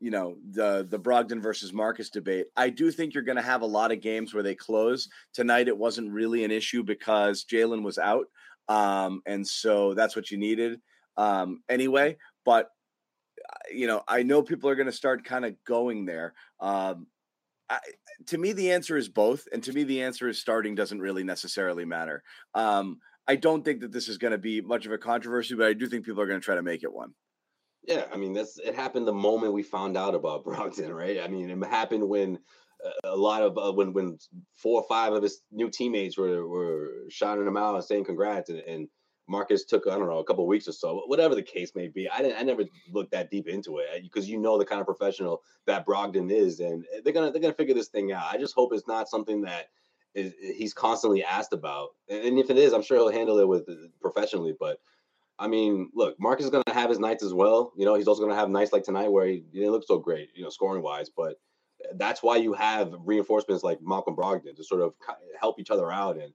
you 0.00 0.10
know, 0.10 0.36
the 0.50 0.86
the 0.88 0.98
Brogdon 0.98 1.42
versus 1.42 1.72
Marcus 1.72 2.10
debate. 2.10 2.46
I 2.56 2.70
do 2.70 2.90
think 2.90 3.14
you're 3.14 3.22
gonna 3.22 3.42
have 3.42 3.62
a 3.62 3.66
lot 3.66 3.92
of 3.92 4.00
games 4.00 4.32
where 4.32 4.42
they 4.42 4.54
close. 4.54 5.08
Tonight 5.32 5.68
it 5.68 5.76
wasn't 5.76 6.12
really 6.12 6.44
an 6.44 6.50
issue 6.50 6.82
because 6.82 7.44
Jaylen 7.44 7.82
was 7.82 7.98
out. 7.98 8.26
Um, 8.68 9.22
and 9.26 9.46
so 9.46 9.94
that's 9.94 10.16
what 10.16 10.30
you 10.30 10.38
needed 10.38 10.80
um 11.16 11.62
anyway. 11.68 12.16
But 12.44 12.70
you 13.72 13.86
know, 13.86 14.02
I 14.08 14.22
know 14.22 14.42
people 14.42 14.68
are 14.70 14.74
gonna 14.74 14.92
start 14.92 15.24
kind 15.24 15.44
of 15.44 15.54
going 15.64 16.06
there. 16.06 16.34
Um 16.60 17.06
I, 17.70 17.78
to 18.26 18.38
me, 18.38 18.52
the 18.52 18.72
answer 18.72 18.96
is 18.96 19.08
both, 19.08 19.48
and 19.52 19.62
to 19.64 19.72
me, 19.72 19.84
the 19.84 20.02
answer 20.02 20.28
is 20.28 20.38
starting 20.38 20.74
doesn't 20.74 21.00
really 21.00 21.24
necessarily 21.24 21.84
matter. 21.84 22.22
Um, 22.54 22.98
I 23.26 23.36
don't 23.36 23.64
think 23.64 23.80
that 23.80 23.92
this 23.92 24.08
is 24.08 24.18
going 24.18 24.32
to 24.32 24.38
be 24.38 24.60
much 24.60 24.84
of 24.86 24.92
a 24.92 24.98
controversy, 24.98 25.54
but 25.54 25.66
I 25.66 25.72
do 25.72 25.86
think 25.86 26.04
people 26.04 26.20
are 26.20 26.26
going 26.26 26.40
to 26.40 26.44
try 26.44 26.56
to 26.56 26.62
make 26.62 26.82
it 26.82 26.92
one. 26.92 27.14
Yeah, 27.86 28.06
I 28.12 28.16
mean, 28.16 28.32
that's 28.32 28.58
it 28.58 28.74
happened 28.74 29.06
the 29.06 29.12
moment 29.12 29.52
we 29.52 29.62
found 29.62 29.96
out 29.96 30.14
about 30.14 30.44
Brogdon, 30.44 30.94
right? 30.94 31.20
I 31.20 31.28
mean, 31.28 31.50
it 31.50 31.66
happened 31.66 32.08
when 32.08 32.38
uh, 32.84 32.90
a 33.04 33.16
lot 33.16 33.42
of 33.42 33.58
uh, 33.58 33.72
when 33.72 33.92
when 33.92 34.18
four 34.56 34.80
or 34.80 34.86
five 34.88 35.12
of 35.12 35.22
his 35.22 35.42
new 35.52 35.70
teammates 35.70 36.16
were 36.16 36.46
were 36.46 37.04
shouting 37.08 37.46
him 37.46 37.56
out 37.56 37.74
and 37.74 37.84
saying 37.84 38.04
congrats, 38.04 38.50
and, 38.50 38.60
and 38.60 38.88
Marcus 39.28 39.64
took 39.64 39.86
I 39.86 39.96
don't 39.98 40.08
know 40.08 40.18
a 40.18 40.24
couple 40.24 40.46
weeks 40.46 40.68
or 40.68 40.72
so, 40.72 41.02
whatever 41.06 41.34
the 41.34 41.42
case 41.42 41.72
may 41.74 41.88
be. 41.88 42.08
I 42.08 42.22
didn't 42.22 42.38
I 42.38 42.42
never 42.42 42.64
looked 42.90 43.12
that 43.12 43.30
deep 43.30 43.48
into 43.48 43.78
it 43.78 44.02
because 44.02 44.28
you 44.28 44.38
know 44.38 44.58
the 44.58 44.64
kind 44.64 44.80
of 44.80 44.86
professional 44.86 45.42
that 45.66 45.86
Brogdon 45.86 46.30
is, 46.30 46.60
and 46.60 46.84
they're 47.04 47.12
gonna 47.12 47.30
they're 47.30 47.42
gonna 47.42 47.54
figure 47.54 47.74
this 47.74 47.88
thing 47.88 48.12
out. 48.12 48.26
I 48.32 48.38
just 48.38 48.54
hope 48.54 48.72
it's 48.72 48.88
not 48.88 49.08
something 49.08 49.42
that 49.42 49.68
is, 50.14 50.32
he's 50.38 50.74
constantly 50.74 51.24
asked 51.24 51.52
about. 51.52 51.90
And 52.08 52.38
if 52.38 52.50
it 52.50 52.56
is, 52.56 52.72
I'm 52.72 52.82
sure 52.82 52.96
he'll 52.96 53.12
handle 53.12 53.38
it 53.38 53.48
with 53.48 53.68
uh, 53.68 53.74
professionally. 54.00 54.54
But 54.58 54.78
I 55.38 55.48
mean, 55.48 55.90
look, 55.94 56.18
Marcus 56.20 56.44
is 56.44 56.50
going 56.50 56.64
to 56.66 56.74
have 56.74 56.90
his 56.90 56.98
nights 56.98 57.22
as 57.24 57.34
well. 57.34 57.72
You 57.76 57.84
know, 57.84 57.94
he's 57.94 58.06
also 58.06 58.20
going 58.20 58.32
to 58.32 58.38
have 58.38 58.50
nights 58.50 58.72
like 58.72 58.84
tonight 58.84 59.10
where 59.10 59.26
he, 59.26 59.44
he 59.52 59.58
didn't 59.58 59.72
look 59.72 59.86
so 59.86 59.98
great, 59.98 60.30
you 60.34 60.42
know, 60.42 60.50
scoring 60.50 60.82
wise. 60.82 61.10
But 61.14 61.40
that's 61.94 62.22
why 62.22 62.36
you 62.36 62.52
have 62.52 62.94
reinforcements 63.04 63.64
like 63.64 63.80
Malcolm 63.82 64.14
Brogdon 64.14 64.56
to 64.56 64.64
sort 64.64 64.80
of 64.80 64.94
help 65.38 65.58
each 65.58 65.70
other 65.70 65.90
out 65.90 66.16
and 66.16 66.32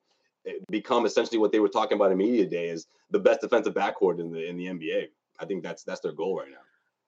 become 0.69 1.05
essentially 1.05 1.37
what 1.37 1.51
they 1.51 1.59
were 1.59 1.69
talking 1.69 1.95
about 1.95 2.11
in 2.11 2.17
media 2.17 2.45
day 2.45 2.69
is 2.69 2.87
the 3.11 3.19
best 3.19 3.41
defensive 3.41 3.73
backcourt 3.73 4.19
in 4.19 4.31
the 4.31 4.47
in 4.47 4.57
the 4.57 4.65
NBA. 4.65 5.07
I 5.39 5.45
think 5.45 5.63
that's 5.63 5.83
that's 5.83 6.01
their 6.01 6.11
goal 6.11 6.37
right 6.37 6.49
now. 6.49 6.57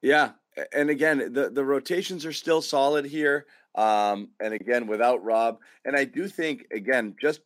Yeah, 0.00 0.30
and 0.72 0.90
again, 0.90 1.32
the 1.32 1.50
the 1.50 1.64
rotations 1.64 2.26
are 2.26 2.32
still 2.32 2.62
solid 2.62 3.04
here. 3.04 3.46
Um, 3.74 4.30
and 4.40 4.52
again, 4.52 4.86
without 4.86 5.24
Rob, 5.24 5.58
and 5.84 5.96
I 5.96 6.04
do 6.04 6.28
think 6.28 6.66
again, 6.72 7.14
just 7.20 7.40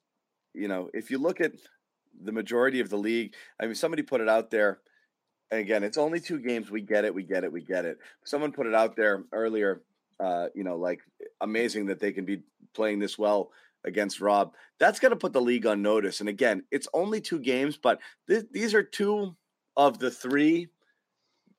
you 0.54 0.68
know, 0.68 0.90
if 0.94 1.10
you 1.10 1.18
look 1.18 1.40
at 1.40 1.52
the 2.22 2.32
majority 2.32 2.80
of 2.80 2.90
the 2.90 2.98
league, 2.98 3.34
I 3.60 3.66
mean, 3.66 3.74
somebody 3.74 4.02
put 4.02 4.20
it 4.20 4.28
out 4.28 4.50
there. 4.50 4.80
And 5.50 5.60
again, 5.60 5.84
it's 5.84 5.98
only 5.98 6.20
two 6.20 6.40
games. 6.40 6.70
We 6.70 6.80
get 6.80 7.04
it. 7.04 7.14
We 7.14 7.22
get 7.22 7.44
it. 7.44 7.52
We 7.52 7.60
get 7.60 7.84
it. 7.84 7.98
Someone 8.24 8.52
put 8.52 8.66
it 8.66 8.74
out 8.74 8.96
there 8.96 9.24
earlier. 9.32 9.82
Uh, 10.18 10.46
you 10.54 10.64
know, 10.64 10.76
like 10.76 11.00
amazing 11.40 11.86
that 11.86 12.00
they 12.00 12.10
can 12.10 12.24
be 12.24 12.40
playing 12.74 12.98
this 12.98 13.18
well 13.18 13.50
against 13.84 14.20
Rob. 14.20 14.54
That's 14.80 14.98
going 14.98 15.10
to 15.10 15.16
put 15.16 15.32
the 15.32 15.40
league 15.40 15.66
on 15.66 15.82
notice. 15.82 16.20
And 16.20 16.28
again, 16.28 16.64
it's 16.70 16.88
only 16.92 17.20
two 17.20 17.38
games, 17.38 17.76
but 17.76 18.00
th- 18.28 18.46
these 18.50 18.74
are 18.74 18.82
two 18.82 19.36
of 19.76 19.98
the 19.98 20.10
three 20.10 20.68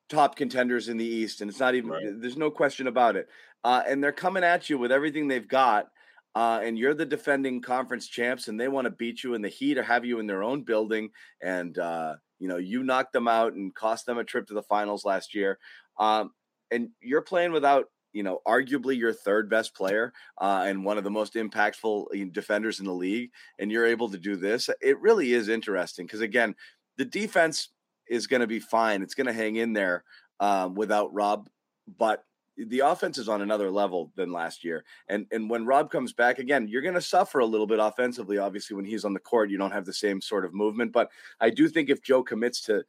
top 0.09 0.35
contenders 0.35 0.89
in 0.89 0.97
the 0.97 1.05
East, 1.05 1.41
and 1.41 1.49
it's 1.49 1.59
not 1.59 1.75
even. 1.75 1.89
Right. 1.89 2.03
There's 2.19 2.37
no 2.37 2.51
question 2.51 2.87
about 2.87 3.15
it. 3.15 3.29
Uh, 3.63 3.83
and 3.87 4.03
they're 4.03 4.11
coming 4.11 4.43
at 4.43 4.69
you 4.69 4.77
with 4.77 4.91
everything 4.91 5.27
they've 5.27 5.47
got. 5.47 5.89
Uh, 6.37 6.59
and 6.61 6.77
you're 6.77 6.93
the 6.93 7.03
defending 7.03 7.59
conference 7.59 8.07
champs, 8.07 8.47
and 8.47 8.59
they 8.59 8.67
want 8.67 8.85
to 8.85 8.91
beat 8.91 9.23
you 9.23 9.33
in 9.33 9.41
the 9.41 9.49
heat 9.49 9.75
or 9.75 9.81
have 9.81 10.05
you 10.05 10.19
in 10.19 10.27
their 10.27 10.43
own 10.43 10.61
building. 10.61 11.09
And 11.41 11.75
uh, 11.79 12.17
you 12.37 12.47
know 12.47 12.57
you 12.57 12.83
knocked 12.83 13.11
them 13.11 13.27
out 13.27 13.53
and 13.53 13.73
cost 13.73 14.05
them 14.05 14.19
a 14.19 14.23
trip 14.23 14.45
to 14.47 14.53
the 14.53 14.61
finals 14.61 15.03
last 15.03 15.33
year. 15.33 15.57
Um, 15.97 16.29
and 16.69 16.89
you're 17.01 17.23
playing 17.23 17.53
without 17.53 17.85
you 18.13 18.21
know 18.21 18.41
arguably 18.47 18.95
your 18.95 19.13
third 19.13 19.49
best 19.49 19.75
player 19.75 20.13
uh, 20.39 20.65
and 20.67 20.85
one 20.85 20.99
of 20.99 21.03
the 21.03 21.09
most 21.09 21.33
impactful 21.33 22.33
defenders 22.33 22.79
in 22.79 22.85
the 22.85 22.93
league, 22.93 23.31
and 23.57 23.71
you're 23.71 23.87
able 23.87 24.11
to 24.11 24.19
do 24.19 24.35
this. 24.35 24.69
It 24.79 25.01
really 25.01 25.33
is 25.33 25.49
interesting 25.49 26.05
because 26.05 26.21
again, 26.21 26.53
the 26.99 27.05
defense 27.05 27.69
is 28.07 28.27
going 28.27 28.41
to 28.41 28.47
be 28.47 28.59
fine. 28.59 29.01
It's 29.01 29.15
going 29.15 29.25
to 29.25 29.33
hang 29.33 29.55
in 29.55 29.73
there 29.73 30.03
um, 30.39 30.75
without 30.75 31.11
Rob, 31.15 31.49
but 31.97 32.23
the 32.57 32.79
offense 32.79 33.17
is 33.17 33.29
on 33.29 33.41
another 33.41 33.69
level 33.69 34.11
than 34.15 34.31
last 34.31 34.63
year. 34.63 34.83
And 35.07 35.27
and 35.31 35.49
when 35.49 35.65
Rob 35.65 35.91
comes 35.91 36.13
back 36.13 36.39
again, 36.39 36.67
you're 36.67 36.81
going 36.81 36.95
to 36.95 37.01
suffer 37.01 37.39
a 37.39 37.45
little 37.45 37.67
bit 37.67 37.79
offensively. 37.79 38.37
Obviously, 38.37 38.75
when 38.75 38.85
he's 38.85 39.05
on 39.05 39.13
the 39.13 39.19
court, 39.19 39.49
you 39.49 39.57
don't 39.57 39.71
have 39.71 39.85
the 39.85 39.93
same 39.93 40.21
sort 40.21 40.45
of 40.45 40.53
movement. 40.53 40.91
But 40.91 41.09
I 41.39 41.49
do 41.49 41.67
think 41.67 41.89
if 41.89 42.01
Joe 42.01 42.23
commits 42.23 42.61
to, 42.61 42.83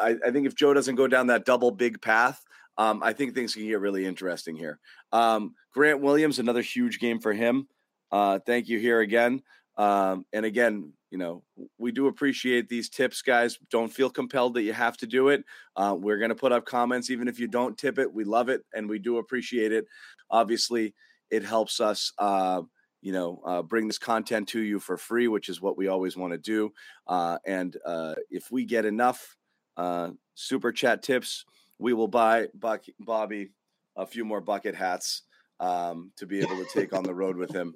I, 0.00 0.16
I 0.26 0.30
think 0.30 0.46
if 0.46 0.54
Joe 0.54 0.74
doesn't 0.74 0.94
go 0.96 1.06
down 1.06 1.26
that 1.26 1.44
double 1.44 1.70
big 1.70 2.00
path, 2.00 2.44
um, 2.78 3.02
I 3.02 3.12
think 3.12 3.34
things 3.34 3.54
can 3.54 3.66
get 3.66 3.80
really 3.80 4.06
interesting 4.06 4.56
here. 4.56 4.78
Um, 5.12 5.54
Grant 5.72 6.00
Williams, 6.00 6.38
another 6.38 6.62
huge 6.62 7.00
game 7.00 7.18
for 7.18 7.32
him. 7.32 7.68
Uh, 8.10 8.38
thank 8.38 8.68
you 8.68 8.78
here 8.78 9.00
again. 9.00 9.42
Um, 9.76 10.24
and 10.32 10.44
again, 10.44 10.92
you 11.10 11.18
know, 11.18 11.42
we 11.78 11.90
do 11.90 12.06
appreciate 12.06 12.68
these 12.68 12.88
tips, 12.88 13.22
guys. 13.22 13.58
Don't 13.70 13.92
feel 13.92 14.10
compelled 14.10 14.54
that 14.54 14.62
you 14.62 14.72
have 14.72 14.96
to 14.98 15.06
do 15.06 15.28
it. 15.28 15.44
Uh, 15.74 15.96
we're 15.98 16.18
going 16.18 16.28
to 16.28 16.34
put 16.34 16.52
up 16.52 16.66
comments, 16.66 17.10
even 17.10 17.28
if 17.28 17.38
you 17.38 17.48
don't 17.48 17.78
tip 17.78 17.98
it. 17.98 18.12
We 18.12 18.24
love 18.24 18.48
it 18.48 18.62
and 18.74 18.88
we 18.88 18.98
do 18.98 19.18
appreciate 19.18 19.72
it. 19.72 19.86
Obviously, 20.30 20.94
it 21.30 21.44
helps 21.44 21.80
us, 21.80 22.12
uh, 22.18 22.62
you 23.00 23.12
know, 23.12 23.40
uh, 23.46 23.62
bring 23.62 23.86
this 23.86 23.98
content 23.98 24.48
to 24.48 24.60
you 24.60 24.78
for 24.78 24.96
free, 24.96 25.28
which 25.28 25.48
is 25.48 25.62
what 25.62 25.78
we 25.78 25.88
always 25.88 26.16
want 26.16 26.32
to 26.32 26.38
do. 26.38 26.72
Uh, 27.06 27.38
and 27.46 27.76
uh, 27.86 28.14
if 28.30 28.50
we 28.50 28.64
get 28.64 28.84
enough 28.84 29.36
uh, 29.76 30.10
super 30.34 30.72
chat 30.72 31.02
tips, 31.02 31.46
we 31.78 31.94
will 31.94 32.08
buy 32.08 32.48
Buck- 32.54 32.84
Bobby 33.00 33.50
a 33.96 34.06
few 34.06 34.24
more 34.24 34.40
bucket 34.40 34.74
hats 34.74 35.22
um, 35.58 36.12
to 36.16 36.26
be 36.26 36.40
able 36.40 36.56
to 36.56 36.66
take 36.72 36.92
on 36.92 37.02
the 37.02 37.14
road 37.14 37.36
with 37.36 37.52
him 37.54 37.74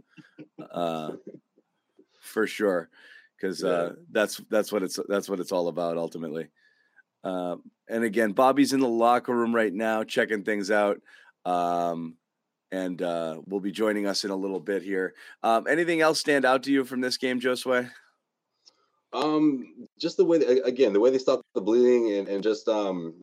for 2.20 2.46
sure 2.46 2.88
because 3.42 3.62
yeah. 3.62 3.70
uh, 3.70 3.92
that's 4.10 4.40
that's 4.50 4.72
what 4.72 4.82
it's 4.82 4.98
that's 5.08 5.28
what 5.28 5.40
it's 5.40 5.52
all 5.52 5.68
about 5.68 5.96
ultimately. 5.96 6.48
Um, 7.24 7.62
and 7.88 8.04
again, 8.04 8.32
Bobby's 8.32 8.72
in 8.72 8.80
the 8.80 8.88
locker 8.88 9.34
room 9.34 9.54
right 9.54 9.72
now, 9.72 10.04
checking 10.04 10.44
things 10.44 10.70
out, 10.70 11.00
um, 11.44 12.16
and 12.70 13.00
uh, 13.02 13.40
will 13.46 13.60
be 13.60 13.72
joining 13.72 14.06
us 14.06 14.24
in 14.24 14.30
a 14.30 14.36
little 14.36 14.60
bit 14.60 14.82
here. 14.82 15.14
Um, 15.42 15.66
anything 15.68 16.00
else 16.00 16.20
stand 16.20 16.44
out 16.44 16.62
to 16.64 16.72
you 16.72 16.84
from 16.84 17.00
this 17.00 17.16
game, 17.16 17.40
Josue? 17.40 17.90
Um, 19.12 19.88
just 19.98 20.16
the 20.16 20.24
way 20.24 20.38
they, 20.38 20.60
again 20.60 20.92
the 20.92 21.00
way 21.00 21.10
they 21.10 21.18
stopped 21.18 21.42
the 21.54 21.60
bleeding 21.60 22.14
and, 22.14 22.28
and 22.28 22.42
just 22.42 22.66
um 22.68 23.14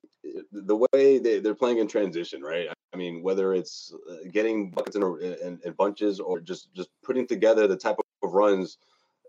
the 0.52 0.76
way 0.76 1.18
they, 1.18 1.40
they're 1.40 1.56
playing 1.56 1.80
in 1.80 1.88
transition, 1.88 2.42
right? 2.42 2.68
I 2.94 2.98
mean, 2.98 3.24
whether 3.24 3.54
it's 3.54 3.94
uh, 4.12 4.18
getting 4.32 4.70
buckets 4.70 4.96
in 4.96 5.60
bunches 5.78 6.20
or 6.20 6.40
just 6.42 6.74
just 6.76 6.90
putting 7.04 7.26
together 7.26 7.68
the 7.68 7.78
type 7.78 7.96
of 8.22 8.34
runs 8.34 8.78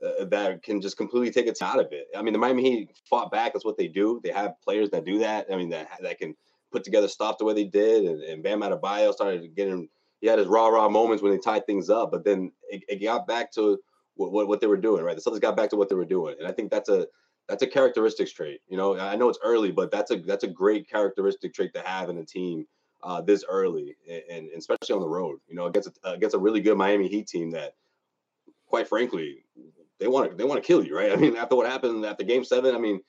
uh, 0.04 0.24
that 0.26 0.62
can 0.62 0.80
just 0.80 0.96
completely 0.96 1.30
take 1.30 1.46
its 1.46 1.62
out 1.62 1.78
of 1.78 1.88
it. 1.92 2.06
I 2.16 2.22
mean, 2.22 2.32
the 2.32 2.38
Miami 2.38 2.62
Heat 2.62 2.90
fought 3.08 3.30
back. 3.30 3.52
That's 3.52 3.64
what 3.64 3.76
they 3.76 3.88
do. 3.88 4.20
They 4.22 4.30
have 4.30 4.60
players 4.62 4.90
that 4.90 5.04
do 5.04 5.18
that. 5.18 5.46
I 5.52 5.56
mean, 5.56 5.70
that 5.70 5.88
that 6.02 6.18
can 6.18 6.34
put 6.72 6.84
together 6.84 7.08
stuff 7.08 7.38
the 7.38 7.44
way 7.44 7.54
they 7.54 7.64
did. 7.64 8.04
And, 8.04 8.22
and 8.22 8.42
Bam 8.42 8.60
Adebayo 8.60 9.12
started 9.12 9.54
getting. 9.54 9.88
He 10.20 10.26
had 10.26 10.38
his 10.38 10.48
rah 10.48 10.68
rah 10.68 10.88
moments 10.88 11.22
when 11.22 11.32
they 11.32 11.38
tied 11.38 11.66
things 11.66 11.88
up, 11.88 12.10
but 12.10 12.24
then 12.24 12.52
it, 12.68 12.82
it 12.88 13.02
got 13.02 13.26
back 13.26 13.50
to 13.52 13.78
what, 14.16 14.32
what, 14.32 14.48
what 14.48 14.60
they 14.60 14.66
were 14.66 14.76
doing. 14.76 15.02
Right, 15.02 15.16
the 15.16 15.22
Celtics 15.22 15.40
got 15.40 15.56
back 15.56 15.70
to 15.70 15.76
what 15.76 15.88
they 15.88 15.94
were 15.94 16.04
doing, 16.04 16.36
and 16.38 16.46
I 16.46 16.52
think 16.52 16.70
that's 16.70 16.88
a 16.88 17.06
that's 17.48 17.62
a 17.62 17.66
characteristics 17.66 18.32
trait. 18.32 18.60
You 18.68 18.76
know, 18.76 18.98
I 18.98 19.16
know 19.16 19.28
it's 19.28 19.38
early, 19.42 19.72
but 19.72 19.90
that's 19.90 20.10
a 20.10 20.16
that's 20.16 20.44
a 20.44 20.48
great 20.48 20.88
characteristic 20.88 21.54
trait 21.54 21.72
to 21.74 21.80
have 21.80 22.08
in 22.08 22.18
a 22.18 22.24
team 22.24 22.66
uh, 23.02 23.20
this 23.20 23.44
early, 23.48 23.96
and, 24.08 24.22
and, 24.30 24.48
especially 24.56 24.94
on 24.94 25.00
the 25.00 25.08
road. 25.08 25.40
You 25.48 25.56
know, 25.56 25.66
against 25.66 25.88
a, 26.04 26.12
against 26.12 26.36
a 26.36 26.38
really 26.38 26.60
good 26.60 26.76
Miami 26.76 27.08
Heat 27.08 27.26
team 27.26 27.50
that, 27.52 27.74
quite 28.66 28.88
frankly, 28.88 29.44
they 30.00 30.08
want 30.08 30.30
to 30.30 30.36
they 30.36 30.44
want 30.44 30.62
to 30.62 30.66
kill 30.66 30.84
you, 30.84 30.96
right? 30.96 31.12
I 31.14 31.16
mean, 31.16 31.36
after 31.36 31.56
what 31.56 31.70
happened 31.70 32.04
after 32.04 32.24
Game 32.24 32.44
Seven, 32.44 32.74
I 32.74 32.78
mean, 32.78 33.00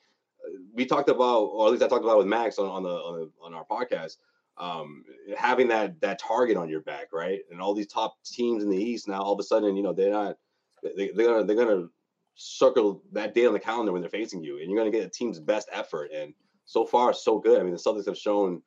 we 0.74 0.86
talked 0.86 1.08
about, 1.08 1.44
or 1.44 1.66
at 1.66 1.72
least 1.72 1.82
I 1.82 1.88
talked 1.88 2.04
about 2.04 2.18
with 2.18 2.26
Max 2.26 2.58
on, 2.58 2.66
on 2.66 2.82
the 2.82 2.90
on, 2.90 3.20
the, 3.20 3.30
on 3.44 3.54
our 3.54 3.64
podcast, 3.64 4.18
um, 4.58 5.04
having 5.36 5.68
that 5.68 6.00
that 6.00 6.18
target 6.18 6.56
on 6.56 6.68
your 6.68 6.80
back, 6.82 7.12
right? 7.12 7.40
And 7.50 7.60
all 7.60 7.74
these 7.74 7.86
top 7.86 8.16
teams 8.24 8.62
in 8.62 8.70
the 8.70 8.76
East 8.76 9.08
now, 9.08 9.22
all 9.22 9.32
of 9.32 9.40
a 9.40 9.44
sudden, 9.44 9.76
you 9.76 9.82
know, 9.82 9.92
they're 9.92 10.12
not 10.12 10.36
they, 10.82 11.10
they're 11.14 11.26
gonna 11.26 11.44
they're 11.44 11.56
gonna 11.56 11.88
circle 12.34 13.02
that 13.12 13.34
day 13.34 13.46
on 13.46 13.52
the 13.52 13.60
calendar 13.60 13.92
when 13.92 14.02
they're 14.02 14.10
facing 14.10 14.42
you, 14.42 14.58
and 14.58 14.70
you're 14.70 14.78
gonna 14.78 14.90
get 14.90 15.06
a 15.06 15.10
team's 15.10 15.40
best 15.40 15.68
effort. 15.72 16.10
And 16.14 16.34
so 16.64 16.84
far, 16.84 17.12
so 17.12 17.38
good. 17.38 17.60
I 17.60 17.64
mean, 17.64 17.72
the 17.72 17.78
Celtics 17.78 18.06
have 18.06 18.18
shown, 18.18 18.62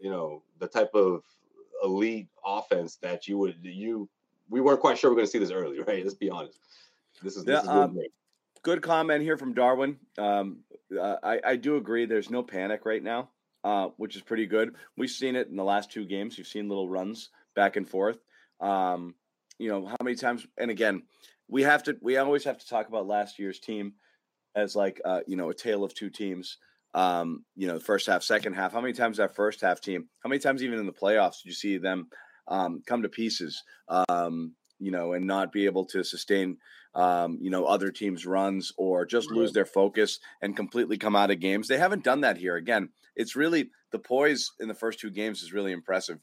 you 0.00 0.10
know, 0.10 0.42
the 0.58 0.68
type 0.68 0.90
of 0.94 1.22
elite 1.82 2.28
offense 2.44 2.96
that 2.96 3.26
you 3.26 3.38
would 3.38 3.56
you 3.62 4.08
we 4.50 4.60
weren't 4.60 4.80
quite 4.80 4.98
sure 4.98 5.10
we 5.10 5.14
are 5.14 5.16
going 5.16 5.26
to 5.26 5.30
see 5.30 5.38
this 5.38 5.52
early, 5.52 5.80
right? 5.86 6.02
Let's 6.02 6.14
be 6.14 6.30
honest. 6.30 6.58
This 7.22 7.36
is, 7.36 7.44
this 7.44 7.54
yeah, 7.54 7.62
is 7.62 7.68
um, 7.68 7.98
good 8.62 8.82
comment 8.82 9.22
here 9.22 9.36
from 9.36 9.54
Darwin. 9.54 9.98
Um, 10.18 10.60
uh, 10.98 11.16
I, 11.22 11.40
I 11.44 11.56
do 11.56 11.76
agree. 11.76 12.06
There's 12.06 12.30
no 12.30 12.42
panic 12.42 12.84
right 12.84 13.02
now, 13.02 13.30
uh, 13.64 13.88
which 13.96 14.16
is 14.16 14.22
pretty 14.22 14.46
good. 14.46 14.74
We've 14.96 15.10
seen 15.10 15.36
it 15.36 15.48
in 15.48 15.56
the 15.56 15.64
last 15.64 15.90
two 15.90 16.04
games. 16.06 16.38
You've 16.38 16.46
seen 16.46 16.68
little 16.68 16.88
runs 16.88 17.30
back 17.54 17.76
and 17.76 17.88
forth. 17.88 18.18
Um, 18.60 19.14
you 19.58 19.68
know 19.68 19.86
how 19.86 19.96
many 20.02 20.16
times? 20.16 20.46
And 20.58 20.70
again, 20.70 21.02
we 21.48 21.62
have 21.62 21.82
to. 21.84 21.96
We 22.00 22.16
always 22.16 22.44
have 22.44 22.58
to 22.58 22.68
talk 22.68 22.88
about 22.88 23.06
last 23.06 23.38
year's 23.38 23.60
team 23.60 23.94
as 24.54 24.74
like 24.74 25.00
uh, 25.04 25.20
you 25.26 25.36
know 25.36 25.50
a 25.50 25.54
tale 25.54 25.84
of 25.84 25.94
two 25.94 26.10
teams. 26.10 26.56
Um, 26.92 27.44
you 27.54 27.68
know, 27.68 27.78
first 27.78 28.06
half, 28.06 28.22
second 28.22 28.54
half. 28.54 28.72
How 28.72 28.80
many 28.80 28.94
times 28.94 29.18
that 29.18 29.36
first 29.36 29.60
half 29.60 29.80
team? 29.80 30.08
How 30.24 30.28
many 30.28 30.40
times 30.40 30.62
even 30.62 30.78
in 30.78 30.86
the 30.86 30.92
playoffs 30.92 31.42
did 31.42 31.50
you 31.50 31.52
see 31.52 31.78
them 31.78 32.08
um, 32.48 32.82
come 32.84 33.02
to 33.02 33.08
pieces? 33.08 33.62
Um, 33.88 34.54
you 34.80 34.90
know, 34.90 35.12
and 35.12 35.26
not 35.26 35.52
be 35.52 35.66
able 35.66 35.84
to 35.86 36.02
sustain 36.02 36.56
um, 36.94 37.38
you 37.40 37.50
know, 37.50 37.66
other 37.66 37.90
teams' 37.90 38.26
runs 38.26 38.72
or 38.76 39.06
just 39.06 39.30
lose 39.30 39.52
their 39.52 39.64
focus 39.64 40.18
and 40.42 40.56
completely 40.56 40.98
come 40.98 41.14
out 41.14 41.30
of 41.30 41.40
games. 41.40 41.68
They 41.68 41.78
haven't 41.78 42.04
done 42.04 42.22
that 42.22 42.36
here. 42.36 42.56
Again, 42.56 42.88
it's 43.14 43.36
really 43.36 43.70
the 43.92 43.98
poise 43.98 44.52
in 44.58 44.68
the 44.68 44.74
first 44.74 44.98
two 44.98 45.10
games 45.10 45.42
is 45.42 45.52
really 45.52 45.72
impressive. 45.72 46.18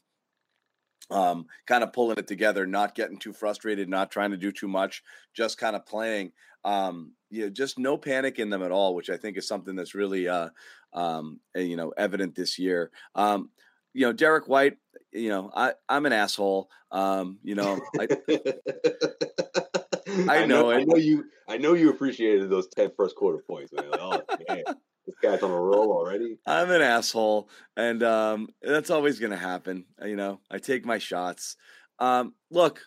Um, 1.10 1.46
kind 1.66 1.82
of 1.82 1.94
pulling 1.94 2.18
it 2.18 2.26
together, 2.26 2.66
not 2.66 2.94
getting 2.94 3.18
too 3.18 3.32
frustrated, 3.32 3.88
not 3.88 4.10
trying 4.10 4.30
to 4.32 4.36
do 4.36 4.52
too 4.52 4.68
much, 4.68 5.02
just 5.34 5.56
kind 5.56 5.74
of 5.74 5.86
playing. 5.86 6.32
Um, 6.64 7.12
you 7.30 7.44
know, 7.44 7.50
just 7.50 7.78
no 7.78 7.96
panic 7.96 8.38
in 8.38 8.50
them 8.50 8.62
at 8.62 8.72
all, 8.72 8.94
which 8.94 9.08
I 9.08 9.16
think 9.16 9.38
is 9.38 9.48
something 9.48 9.74
that's 9.74 9.94
really, 9.94 10.28
uh, 10.28 10.50
um, 10.92 11.40
eh, 11.54 11.60
you 11.60 11.76
know, 11.76 11.94
evident 11.96 12.34
this 12.34 12.58
year. 12.58 12.90
Um, 13.14 13.50
you 13.92 14.06
know, 14.06 14.12
Derrick 14.12 14.48
White, 14.48 14.76
you 15.12 15.28
know, 15.28 15.50
I, 15.54 15.72
I'm 15.88 16.06
an 16.06 16.12
asshole. 16.12 16.70
Um, 16.90 17.38
you 17.42 17.54
know, 17.54 17.80
I, 17.98 18.08
I, 20.28 20.46
know, 20.46 20.70
I 20.70 20.84
know, 20.84 20.96
you. 20.96 21.24
I 21.48 21.58
know 21.58 21.74
you 21.74 21.90
appreciated 21.90 22.48
those 22.50 22.68
10 22.68 22.92
first 22.96 23.16
quarter 23.16 23.42
points. 23.46 23.72
Man. 23.72 23.90
Like, 23.90 24.00
oh 24.00 24.22
man, 24.48 24.62
this 25.06 25.16
guy's 25.22 25.42
on 25.42 25.50
a 25.50 25.60
roll 25.60 25.92
already. 25.92 26.38
I'm 26.46 26.70
an 26.70 26.82
asshole, 26.82 27.48
and 27.76 28.02
um, 28.02 28.48
that's 28.62 28.90
always 28.90 29.18
going 29.18 29.32
to 29.32 29.38
happen. 29.38 29.84
You 30.04 30.16
know, 30.16 30.40
I 30.50 30.58
take 30.58 30.86
my 30.86 30.98
shots. 30.98 31.56
Um, 31.98 32.34
look, 32.50 32.82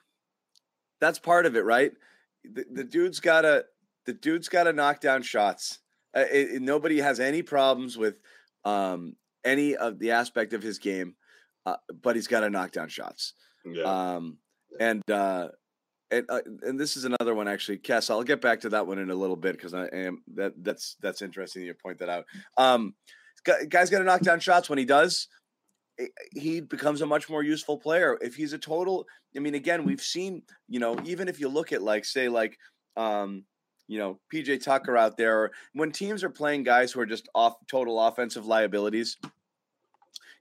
that's 1.00 1.20
part 1.20 1.46
of 1.46 1.56
it, 1.56 1.66
right? 1.66 1.92
The, 2.44 2.66
the 2.72 2.84
dude's 2.84 3.20
got 3.20 3.42
to 3.42 3.66
the 4.06 4.14
dude's 4.14 4.50
got 4.50 4.64
to 4.64 4.74
knock 4.74 5.00
down 5.00 5.22
shots. 5.22 5.80
Uh, 6.16 6.26
it, 6.32 6.56
it, 6.56 6.62
nobody 6.62 7.00
has 7.00 7.20
any 7.20 7.42
problems 7.42 7.98
with 7.98 8.16
um, 8.66 9.16
any 9.44 9.76
of 9.76 10.00
the 10.00 10.12
aspect 10.12 10.54
of 10.54 10.62
his 10.62 10.80
game, 10.80 11.16
uh, 11.66 11.78
but 12.02 12.16
he's 12.16 12.28
got 12.28 12.42
to 12.42 12.50
knock 12.50 12.72
down 12.72 12.90
shots. 12.90 13.34
Yeah. 13.66 13.84
Um, 13.84 14.38
and 14.80 15.02
uh, 15.10 15.50
and 16.10 16.26
uh, 16.30 16.42
and 16.64 16.80
this 16.80 16.98
is 16.98 17.06
another 17.06 17.34
one 17.36 17.48
actually, 17.48 17.78
Cass. 17.78 18.10
I'll 18.10 18.24
get 18.24 18.42
back 18.42 18.62
to 18.62 18.70
that 18.70 18.88
one 18.88 19.00
in 19.00 19.10
a 19.10 19.16
little 19.16 19.36
bit 19.36 19.54
because 19.54 19.74
I 19.74 19.86
am 19.88 20.24
that 20.36 20.54
that's 20.64 20.98
that's 21.02 21.22
interesting. 21.22 21.64
You 21.64 21.74
point 21.74 22.00
that 22.00 22.10
out. 22.10 22.26
Um, 22.58 22.96
guy's 23.70 23.90
got 23.90 24.00
to 24.00 24.04
knock 24.04 24.22
down 24.22 24.40
shots. 24.40 24.70
When 24.70 24.80
he 24.80 24.86
does, 24.86 25.28
he 26.34 26.62
becomes 26.62 27.02
a 27.02 27.06
much 27.06 27.30
more 27.30 27.44
useful 27.44 27.78
player. 27.78 28.18
If 28.22 28.36
he's 28.36 28.54
a 28.54 28.58
total, 28.58 29.06
I 29.36 29.40
mean, 29.40 29.56
again, 29.56 29.84
we've 29.84 30.02
seen, 30.02 30.44
you 30.68 30.80
know, 30.80 30.98
even 31.06 31.28
if 31.28 31.40
you 31.40 31.50
look 31.50 31.72
at 31.72 31.82
like, 31.82 32.06
say, 32.06 32.30
like, 32.30 32.58
um, 32.98 33.46
you 33.88 34.00
know, 34.00 34.20
PJ 34.34 34.64
Tucker 34.64 34.98
out 34.98 35.18
there, 35.18 35.52
when 35.74 35.92
teams 35.92 36.24
are 36.24 36.30
playing 36.30 36.64
guys 36.64 36.92
who 36.92 37.00
are 37.02 37.06
just 37.06 37.28
off 37.36 37.56
total 37.68 38.00
offensive 38.00 38.46
liabilities, 38.46 39.18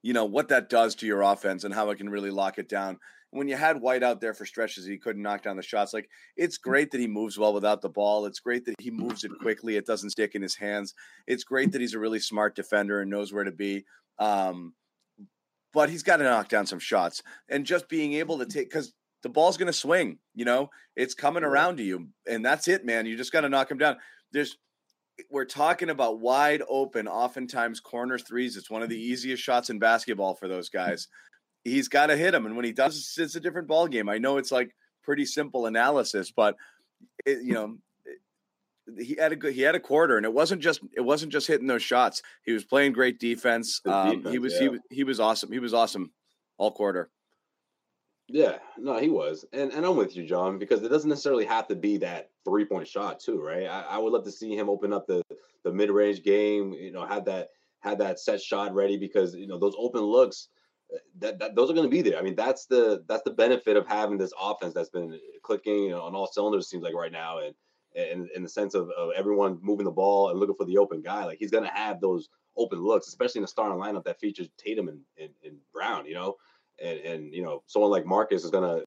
you 0.03 0.13
know, 0.13 0.25
what 0.25 0.49
that 0.49 0.69
does 0.69 0.95
to 0.97 1.07
your 1.07 1.23
offense 1.23 1.65
and 1.65 1.75
how 1.75 1.91
it 1.91 1.99
can 1.99 2.09
really 2.09 2.31
lock 2.31 2.59
it 2.59 2.69
down. 2.69 2.99
When 3.33 3.47
you 3.49 3.57
had 3.57 3.81
White 3.81 4.03
out 4.03 4.21
there 4.21 4.35
for 4.35 4.45
stretches, 4.45 4.87
he 4.87 4.99
couldn't 4.99 5.23
knock 5.23 5.43
down 5.43 5.57
the 5.57 5.63
shots. 5.63 5.93
Like, 5.93 6.09
it's 6.37 6.59
great 6.59 6.91
that 6.91 7.01
he 7.01 7.07
moves 7.07 7.39
well 7.39 7.55
without 7.55 7.81
the 7.81 7.89
ball. 7.89 8.27
It's 8.27 8.41
great 8.41 8.65
that 8.65 8.81
he 8.81 8.91
moves 8.91 9.23
it 9.23 9.31
quickly. 9.41 9.77
It 9.77 9.87
doesn't 9.87 10.11
stick 10.11 10.35
in 10.35 10.43
his 10.43 10.57
hands. 10.57 10.95
It's 11.29 11.45
great 11.45 11.71
that 11.73 11.81
he's 11.81 11.95
a 11.95 12.01
really 12.01 12.19
smart 12.19 12.57
defender 12.57 13.01
and 13.01 13.11
knows 13.11 13.33
where 13.33 13.45
to 13.45 13.53
be. 13.53 13.85
Um, 14.19 14.75
but 15.73 15.91
he's 15.91 16.03
got 16.03 16.17
to 16.17 16.25
knock 16.25 16.49
down 16.49 16.67
some 16.67 16.81
shots 16.81 17.23
and 17.49 17.65
just 17.65 17.89
being 17.89 18.15
able 18.15 18.39
to 18.39 18.47
take 18.47 18.69
because 18.69 18.93
the 19.23 19.29
ball's 19.29 19.57
going 19.57 19.67
to 19.67 19.73
swing. 19.73 20.19
You 20.35 20.45
know, 20.45 20.71
it's 20.97 21.15
coming 21.15 21.45
around 21.45 21.77
to 21.79 21.83
you, 21.83 22.09
and 22.29 22.45
that's 22.45 22.69
it, 22.69 22.85
man. 22.85 23.07
You 23.07 23.17
just 23.17 23.33
got 23.33 23.43
to 23.43 23.49
knock 23.49 23.71
him 23.71 23.79
down. 23.79 23.97
There's 24.33 24.57
eh, 25.19 25.25
we're 25.31 25.45
talking 25.45 25.91
about 25.91 26.21
wide 26.21 26.63
open, 26.69 27.09
oftentimes 27.09 27.81
corner 27.81 28.19
threes. 28.19 28.57
It's 28.57 28.71
one 28.71 28.83
of 28.83 28.89
the 28.89 29.01
easiest 29.01 29.43
shots 29.43 29.71
in 29.71 29.79
basketball 29.79 30.35
for 30.35 30.49
those 30.49 30.69
mm. 30.69 30.75
guys. 30.75 31.09
He's 31.65 31.89
got 31.89 32.07
to 32.07 32.17
hit 32.17 32.31
them, 32.31 32.47
and 32.47 32.57
when 32.57 32.65
he 32.65 32.73
does, 32.73 33.17
it's 33.19 33.35
a 33.35 33.41
different 33.41 33.69
ball 33.69 33.87
game. 33.87 34.09
I 34.09 34.19
know 34.19 34.39
it's 34.39 34.53
like 34.53 34.75
pretty 35.03 35.27
simple 35.27 35.67
analysis, 35.67 36.31
but 36.31 36.57
it, 37.27 37.43
you 37.43 37.53
know 37.53 37.77
eh, 38.07 39.03
he 39.03 39.17
had 39.19 39.33
a 39.33 39.37
good 39.37 39.55
he 39.55 39.63
had 39.63 39.75
a 39.75 39.81
quarter 39.81 40.17
and 40.17 40.27
it 40.27 40.33
wasn't 40.33 40.61
just 40.61 40.81
it 40.97 41.01
wasn't 41.01 41.33
just 41.33 41.47
hitting 41.47 41.67
those 41.67 41.83
shots 41.83 42.23
he 42.43 42.53
was 42.53 42.65
playing 42.65 42.93
great 42.93 43.19
defense, 43.19 43.81
um, 43.87 44.17
defense 44.17 44.33
he 44.33 44.39
was 44.39 44.55
yeah. 44.55 44.61
he 44.61 44.69
was 44.69 44.81
he 44.91 45.05
was 45.05 45.21
awesome 45.21 45.53
he 45.53 45.59
was 45.59 45.75
awesome 45.75 46.11
all 46.59 46.71
quarter 46.71 47.11
yeah 48.33 48.59
no 48.79 48.99
he 48.99 49.09
was 49.09 49.45
and 49.53 49.73
and 49.73 49.85
i'm 49.85 49.97
with 49.97 50.17
you 50.17 50.25
john 50.27 50.59
because 50.59 50.83
it 50.83 50.89
doesn't 50.89 51.11
necessarily 51.11 51.45
have 51.45 51.67
to 51.67 51.75
be 51.75 51.97
that 51.97 52.31
three 52.45 52.65
point 52.65 52.87
shot 52.87 53.21
too 53.21 53.41
right 53.41 53.67
I, 53.67 53.83
I 53.91 53.99
would 53.99 54.13
love 54.13 54.25
to 54.25 54.31
see 54.31 54.57
him 54.57 54.69
open 54.69 54.93
up 54.93 55.07
the 55.07 55.23
the 55.65 55.73
mid-range 55.73 56.23
game 56.23 56.73
you 56.73 56.93
know 56.93 57.05
have 57.05 57.25
that 57.27 57.49
had 57.81 57.99
that 57.99 58.19
set 58.19 58.41
shot 58.41 58.75
ready 58.75 58.97
because 58.97 59.35
you 59.35 59.47
know 59.47 59.59
those 59.59 59.75
open 59.79 60.03
looks 60.03 60.49
uh, 60.93 60.99
that, 61.19 61.39
that 61.39 61.55
those 61.55 61.71
are 61.71 61.75
going 61.75 61.89
to 61.89 61.91
be 61.91 62.03
there. 62.03 62.19
I 62.19 62.23
mean, 62.23 62.35
that's 62.35 62.67
the 62.67 63.03
that's 63.09 63.23
the 63.23 63.31
benefit 63.31 63.77
of 63.77 63.87
having 63.87 64.19
this 64.19 64.33
offense 64.41 64.75
that's 64.75 64.91
been 64.91 65.19
clicking 65.43 65.85
you 65.85 65.91
know, 65.91 66.03
on 66.03 66.15
all 66.15 66.27
cylinders. 66.27 66.69
Seems 66.69 66.83
like 66.83 66.95
right 66.95 67.13
now, 67.13 67.39
and 67.39 67.55
in, 67.95 68.29
in 68.35 68.43
the 68.43 68.49
sense 68.49 68.75
of, 68.75 68.91
of 68.91 69.11
everyone 69.17 69.59
moving 69.63 69.85
the 69.85 69.91
ball 69.91 70.31
and 70.31 70.39
looking 70.39 70.55
for 70.55 70.65
the 70.65 70.79
open 70.79 71.01
guy. 71.01 71.25
Like 71.25 71.39
he's 71.39 71.51
gonna 71.51 71.73
have 71.73 72.01
those 72.01 72.29
open 72.57 72.81
looks, 72.81 73.09
especially 73.09 73.41
in 73.41 73.43
the 73.43 73.49
starting 73.49 73.79
lineup 73.79 74.05
that 74.05 74.21
features 74.21 74.49
Tatum 74.57 74.89
and, 74.89 75.01
and, 75.19 75.31
and 75.45 75.57
Brown, 75.73 76.07
you 76.07 76.15
know, 76.15 76.37
and 76.83 76.99
and 77.01 77.35
you 77.35 77.43
know 77.43 77.63
someone 77.67 77.91
like 77.91 78.07
Marcus 78.07 78.45
is 78.45 78.51
gonna 78.51 78.83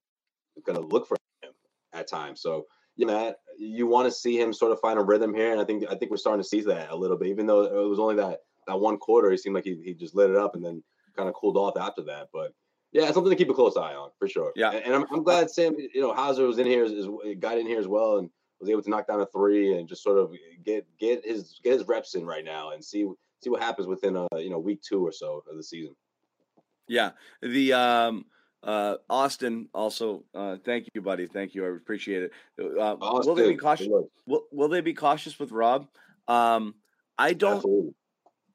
gonna 0.64 0.80
look 0.80 1.06
for 1.06 1.16
him 1.42 1.52
at 1.92 2.08
times. 2.08 2.40
So 2.40 2.66
yeah, 2.96 3.06
Matt, 3.06 3.36
you 3.58 3.86
want 3.86 4.06
to 4.06 4.12
see 4.12 4.38
him 4.38 4.52
sort 4.52 4.72
of 4.72 4.80
find 4.80 4.98
a 4.98 5.02
rhythm 5.02 5.34
here, 5.34 5.52
and 5.52 5.60
I 5.60 5.64
think 5.64 5.84
I 5.90 5.94
think 5.94 6.10
we're 6.10 6.16
starting 6.16 6.42
to 6.42 6.48
see 6.48 6.60
that 6.62 6.90
a 6.90 6.96
little 6.96 7.16
bit. 7.16 7.28
Even 7.28 7.46
though 7.46 7.62
it 7.62 7.88
was 7.88 7.98
only 7.98 8.16
that 8.16 8.40
that 8.66 8.78
one 8.78 8.98
quarter, 8.98 9.30
he 9.30 9.36
seemed 9.36 9.54
like 9.54 9.64
he, 9.64 9.80
he 9.84 9.94
just 9.94 10.14
lit 10.14 10.30
it 10.30 10.36
up 10.36 10.54
and 10.54 10.64
then 10.64 10.82
kind 11.16 11.28
of 11.28 11.34
cooled 11.34 11.56
off 11.56 11.76
after 11.76 12.02
that. 12.02 12.28
But 12.32 12.52
yeah, 12.92 13.10
something 13.10 13.30
to 13.30 13.36
keep 13.36 13.50
a 13.50 13.54
close 13.54 13.76
eye 13.76 13.94
on 13.94 14.10
for 14.18 14.28
sure. 14.28 14.52
Yeah, 14.54 14.70
and, 14.70 14.84
and 14.84 14.94
I'm, 14.94 15.06
I'm 15.12 15.22
glad 15.24 15.50
Sam, 15.50 15.74
you 15.76 16.00
know, 16.00 16.14
Hauser 16.14 16.46
was 16.46 16.58
in 16.58 16.66
here, 16.66 16.84
is, 16.84 17.08
got 17.40 17.58
in 17.58 17.66
here 17.66 17.80
as 17.80 17.88
well, 17.88 18.18
and 18.18 18.30
was 18.60 18.70
able 18.70 18.82
to 18.82 18.90
knock 18.90 19.06
down 19.06 19.20
a 19.20 19.26
three 19.26 19.76
and 19.78 19.88
just 19.88 20.02
sort 20.02 20.18
of 20.18 20.32
get 20.64 20.86
get 20.98 21.24
his 21.24 21.60
get 21.62 21.72
his 21.74 21.86
reps 21.86 22.14
in 22.14 22.24
right 22.24 22.44
now 22.44 22.70
and 22.70 22.84
see 22.84 23.06
see 23.42 23.50
what 23.50 23.62
happens 23.62 23.86
within 23.86 24.16
a 24.16 24.26
you 24.38 24.50
know 24.50 24.58
week 24.58 24.80
two 24.82 25.04
or 25.04 25.12
so 25.12 25.42
of 25.50 25.56
the 25.56 25.62
season. 25.62 25.94
Yeah, 26.88 27.10
the 27.42 27.72
um, 27.72 28.26
uh, 28.62 28.96
Austin 29.08 29.68
also. 29.74 30.24
Uh, 30.34 30.56
thank 30.64 30.88
you, 30.94 31.02
buddy. 31.02 31.26
Thank 31.26 31.54
you. 31.54 31.64
I 31.64 31.68
appreciate 31.76 32.24
it. 32.24 32.32
Uh, 32.60 32.96
will 33.00 33.34
they 33.34 33.50
be 33.50 33.56
cautious? 33.56 33.88
Will, 34.26 34.44
will 34.52 34.68
they 34.68 34.80
be 34.80 34.94
cautious 34.94 35.38
with 35.38 35.52
Rob? 35.52 35.86
Um, 36.28 36.74
I 37.18 37.32
don't. 37.32 37.56
Absolutely. 37.56 37.94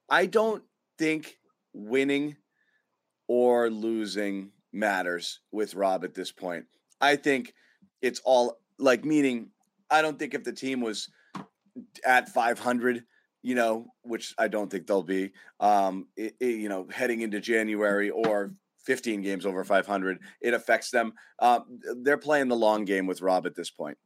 I 0.09 0.25
don't 0.25 0.63
think 0.97 1.37
winning 1.73 2.35
or 3.27 3.69
losing 3.69 4.51
matters 4.73 5.39
with 5.51 5.75
Rob 5.75 6.03
at 6.03 6.13
this 6.13 6.31
point. 6.31 6.65
I 6.99 7.15
think 7.15 7.53
it's 8.01 8.21
all 8.25 8.59
like 8.77 9.05
meaning 9.05 9.51
I 9.89 10.01
don't 10.01 10.17
think 10.17 10.33
if 10.33 10.43
the 10.43 10.53
team 10.53 10.81
was 10.81 11.09
at 12.05 12.29
500, 12.29 13.03
you 13.41 13.55
know, 13.55 13.87
which 14.03 14.33
I 14.37 14.47
don't 14.47 14.69
think 14.69 14.87
they'll 14.87 15.03
be, 15.03 15.31
um, 15.59 16.07
it, 16.15 16.35
it, 16.39 16.55
you 16.55 16.69
know, 16.69 16.87
heading 16.91 17.21
into 17.21 17.39
January 17.39 18.09
or 18.09 18.53
15 18.85 19.21
games 19.21 19.45
over 19.45 19.63
500, 19.63 20.19
it 20.41 20.53
affects 20.53 20.91
them. 20.91 21.13
Uh, 21.39 21.59
they're 22.01 22.17
playing 22.17 22.47
the 22.47 22.55
long 22.55 22.85
game 22.85 23.07
with 23.07 23.21
Rob 23.21 23.45
at 23.45 23.55
this 23.55 23.69
point. 23.69 23.97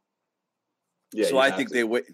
Yeah, 1.13 1.28
so 1.28 1.38
I 1.38 1.52
think 1.52 1.69
to. 1.69 1.76
they 1.76 1.84
wait. 1.84 2.06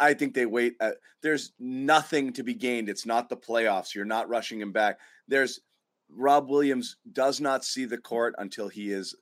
I 0.00 0.14
think 0.14 0.34
they 0.34 0.46
wait. 0.46 0.74
Uh, 0.80 0.92
there's 1.22 1.52
nothing 1.58 2.32
to 2.34 2.42
be 2.42 2.54
gained. 2.54 2.88
It's 2.88 3.04
not 3.04 3.28
the 3.28 3.36
playoffs. 3.36 3.94
You're 3.94 4.04
not 4.04 4.28
rushing 4.28 4.60
him 4.60 4.72
back. 4.72 4.98
There's 5.28 5.60
Rob 6.08 6.48
Williams 6.48 6.96
does 7.12 7.40
not 7.40 7.64
see 7.64 7.84
the 7.84 7.98
court 7.98 8.34
until 8.38 8.68
he 8.68 8.90
is 8.92 9.14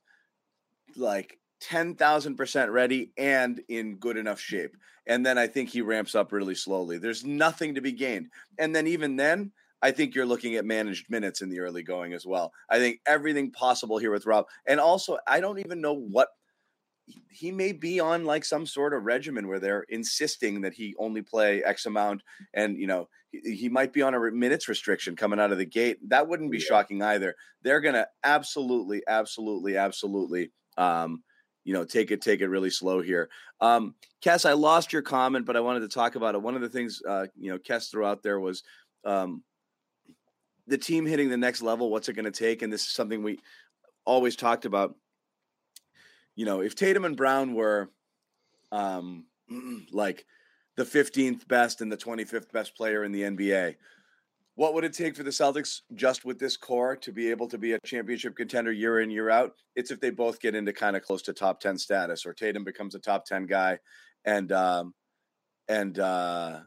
like 0.96 1.38
10,000% 1.68 2.72
ready 2.72 3.12
and 3.16 3.60
in 3.68 3.96
good 3.96 4.16
enough 4.16 4.40
shape. 4.40 4.76
And 5.06 5.24
then 5.24 5.38
I 5.38 5.46
think 5.46 5.68
he 5.68 5.80
ramps 5.80 6.14
up 6.14 6.32
really 6.32 6.54
slowly. 6.54 6.98
There's 6.98 7.24
nothing 7.24 7.74
to 7.74 7.80
be 7.80 7.92
gained. 7.92 8.28
And 8.58 8.74
then 8.74 8.86
even 8.86 9.16
then, 9.16 9.52
I 9.82 9.90
think 9.90 10.14
you're 10.14 10.26
looking 10.26 10.54
at 10.54 10.64
managed 10.64 11.10
minutes 11.10 11.42
in 11.42 11.50
the 11.50 11.60
early 11.60 11.82
going 11.82 12.12
as 12.12 12.24
well. 12.24 12.52
I 12.70 12.78
think 12.78 13.00
everything 13.06 13.50
possible 13.50 13.98
here 13.98 14.12
with 14.12 14.26
Rob. 14.26 14.46
And 14.66 14.78
also, 14.78 15.18
I 15.26 15.40
don't 15.40 15.58
even 15.58 15.80
know 15.80 15.94
what 15.94 16.28
he 17.30 17.50
may 17.50 17.72
be 17.72 17.98
on 18.00 18.24
like 18.24 18.44
some 18.44 18.66
sort 18.66 18.94
of 18.94 19.04
regimen 19.04 19.48
where 19.48 19.58
they're 19.58 19.84
insisting 19.88 20.60
that 20.60 20.74
he 20.74 20.94
only 20.98 21.22
play 21.22 21.62
X 21.64 21.86
amount, 21.86 22.22
and 22.54 22.78
you 22.78 22.86
know 22.86 23.08
he, 23.30 23.56
he 23.56 23.68
might 23.68 23.92
be 23.92 24.02
on 24.02 24.14
a 24.14 24.30
minutes 24.30 24.68
restriction 24.68 25.16
coming 25.16 25.40
out 25.40 25.52
of 25.52 25.58
the 25.58 25.66
gate. 25.66 25.98
That 26.08 26.28
wouldn't 26.28 26.52
be 26.52 26.58
yeah. 26.58 26.64
shocking 26.64 27.02
either. 27.02 27.34
They're 27.62 27.80
gonna 27.80 28.06
absolutely, 28.24 29.02
absolutely, 29.08 29.76
absolutely 29.76 30.52
um, 30.78 31.22
you 31.64 31.72
know, 31.72 31.84
take 31.84 32.10
it, 32.10 32.20
take 32.20 32.40
it 32.40 32.48
really 32.48 32.70
slow 32.70 33.00
here. 33.00 33.28
Um, 33.60 33.94
Kess, 34.24 34.48
I 34.48 34.52
lost 34.52 34.92
your 34.92 35.02
comment, 35.02 35.46
but 35.46 35.56
I 35.56 35.60
wanted 35.60 35.80
to 35.80 35.88
talk 35.88 36.14
about 36.14 36.34
it. 36.34 36.42
One 36.42 36.54
of 36.54 36.60
the 36.60 36.68
things, 36.68 37.02
uh, 37.08 37.26
you 37.38 37.50
know, 37.50 37.58
Kess 37.58 37.90
threw 37.90 38.04
out 38.04 38.22
there 38.22 38.40
was 38.40 38.62
um, 39.04 39.42
the 40.66 40.78
team 40.78 41.06
hitting 41.06 41.28
the 41.28 41.36
next 41.36 41.62
level. 41.62 41.90
What's 41.90 42.08
it 42.08 42.14
going 42.14 42.24
to 42.24 42.30
take? 42.30 42.62
And 42.62 42.72
this 42.72 42.82
is 42.82 42.90
something 42.90 43.22
we 43.22 43.38
always 44.04 44.36
talked 44.36 44.64
about. 44.64 44.94
You 46.34 46.46
know, 46.46 46.60
if 46.60 46.74
Tatum 46.74 47.04
and 47.04 47.16
Brown 47.16 47.54
were 47.54 47.90
um, 48.70 49.26
like 49.92 50.24
the 50.76 50.84
15th 50.84 51.46
best 51.46 51.80
and 51.80 51.92
the 51.92 51.96
25th 51.96 52.50
best 52.52 52.76
player 52.76 53.04
in 53.04 53.12
the 53.12 53.22
NBA, 53.22 53.76
what 54.62 54.74
would 54.74 54.84
it 54.84 54.92
take 54.92 55.16
for 55.16 55.24
the 55.24 55.30
Celtics 55.30 55.80
just 55.96 56.24
with 56.24 56.38
this 56.38 56.56
core 56.56 56.94
to 56.94 57.10
be 57.10 57.28
able 57.32 57.48
to 57.48 57.58
be 57.58 57.72
a 57.72 57.80
championship 57.84 58.36
contender 58.36 58.70
year 58.70 59.00
in, 59.00 59.10
year 59.10 59.28
out? 59.28 59.54
It's 59.74 59.90
if 59.90 59.98
they 59.98 60.10
both 60.10 60.38
get 60.38 60.54
into 60.54 60.72
kind 60.72 60.94
of 60.94 61.02
close 61.02 61.20
to 61.22 61.32
top 61.32 61.58
10 61.58 61.76
status 61.76 62.24
or 62.24 62.32
Tatum 62.32 62.62
becomes 62.62 62.94
a 62.94 63.00
top 63.00 63.24
10 63.24 63.46
guy 63.46 63.80
and, 64.24 64.52
um, 64.52 64.94
and, 65.66 65.98
uh, 65.98 66.60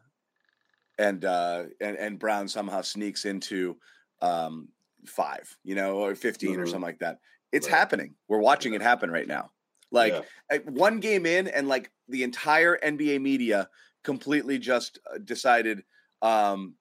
and, 0.99 1.23
uh, 1.23 1.63
and, 1.79 1.95
and 1.95 2.19
Brown 2.19 2.49
somehow 2.49 2.81
sneaks 2.81 3.23
into, 3.23 3.77
um, 4.21 4.67
five, 5.05 5.55
you 5.63 5.75
know, 5.75 5.93
or 5.93 6.15
15 6.15 6.51
mm-hmm. 6.51 6.61
or 6.61 6.65
something 6.65 6.81
like 6.81 6.99
that. 6.99 7.19
It's 7.53 7.69
right. 7.69 7.77
happening. 7.77 8.15
We're 8.27 8.39
watching 8.39 8.73
it 8.73 8.81
happen 8.81 9.09
right 9.09 9.27
now. 9.27 9.51
Like 9.89 10.21
yeah. 10.51 10.57
one 10.65 10.99
game 10.99 11.25
in 11.25 11.47
and 11.47 11.69
like 11.69 11.89
the 12.09 12.23
entire 12.23 12.77
NBA 12.77 13.21
media 13.21 13.69
completely 14.03 14.59
just 14.59 14.99
uh, 15.09 15.17
decided, 15.19 15.81
um, 16.21 16.75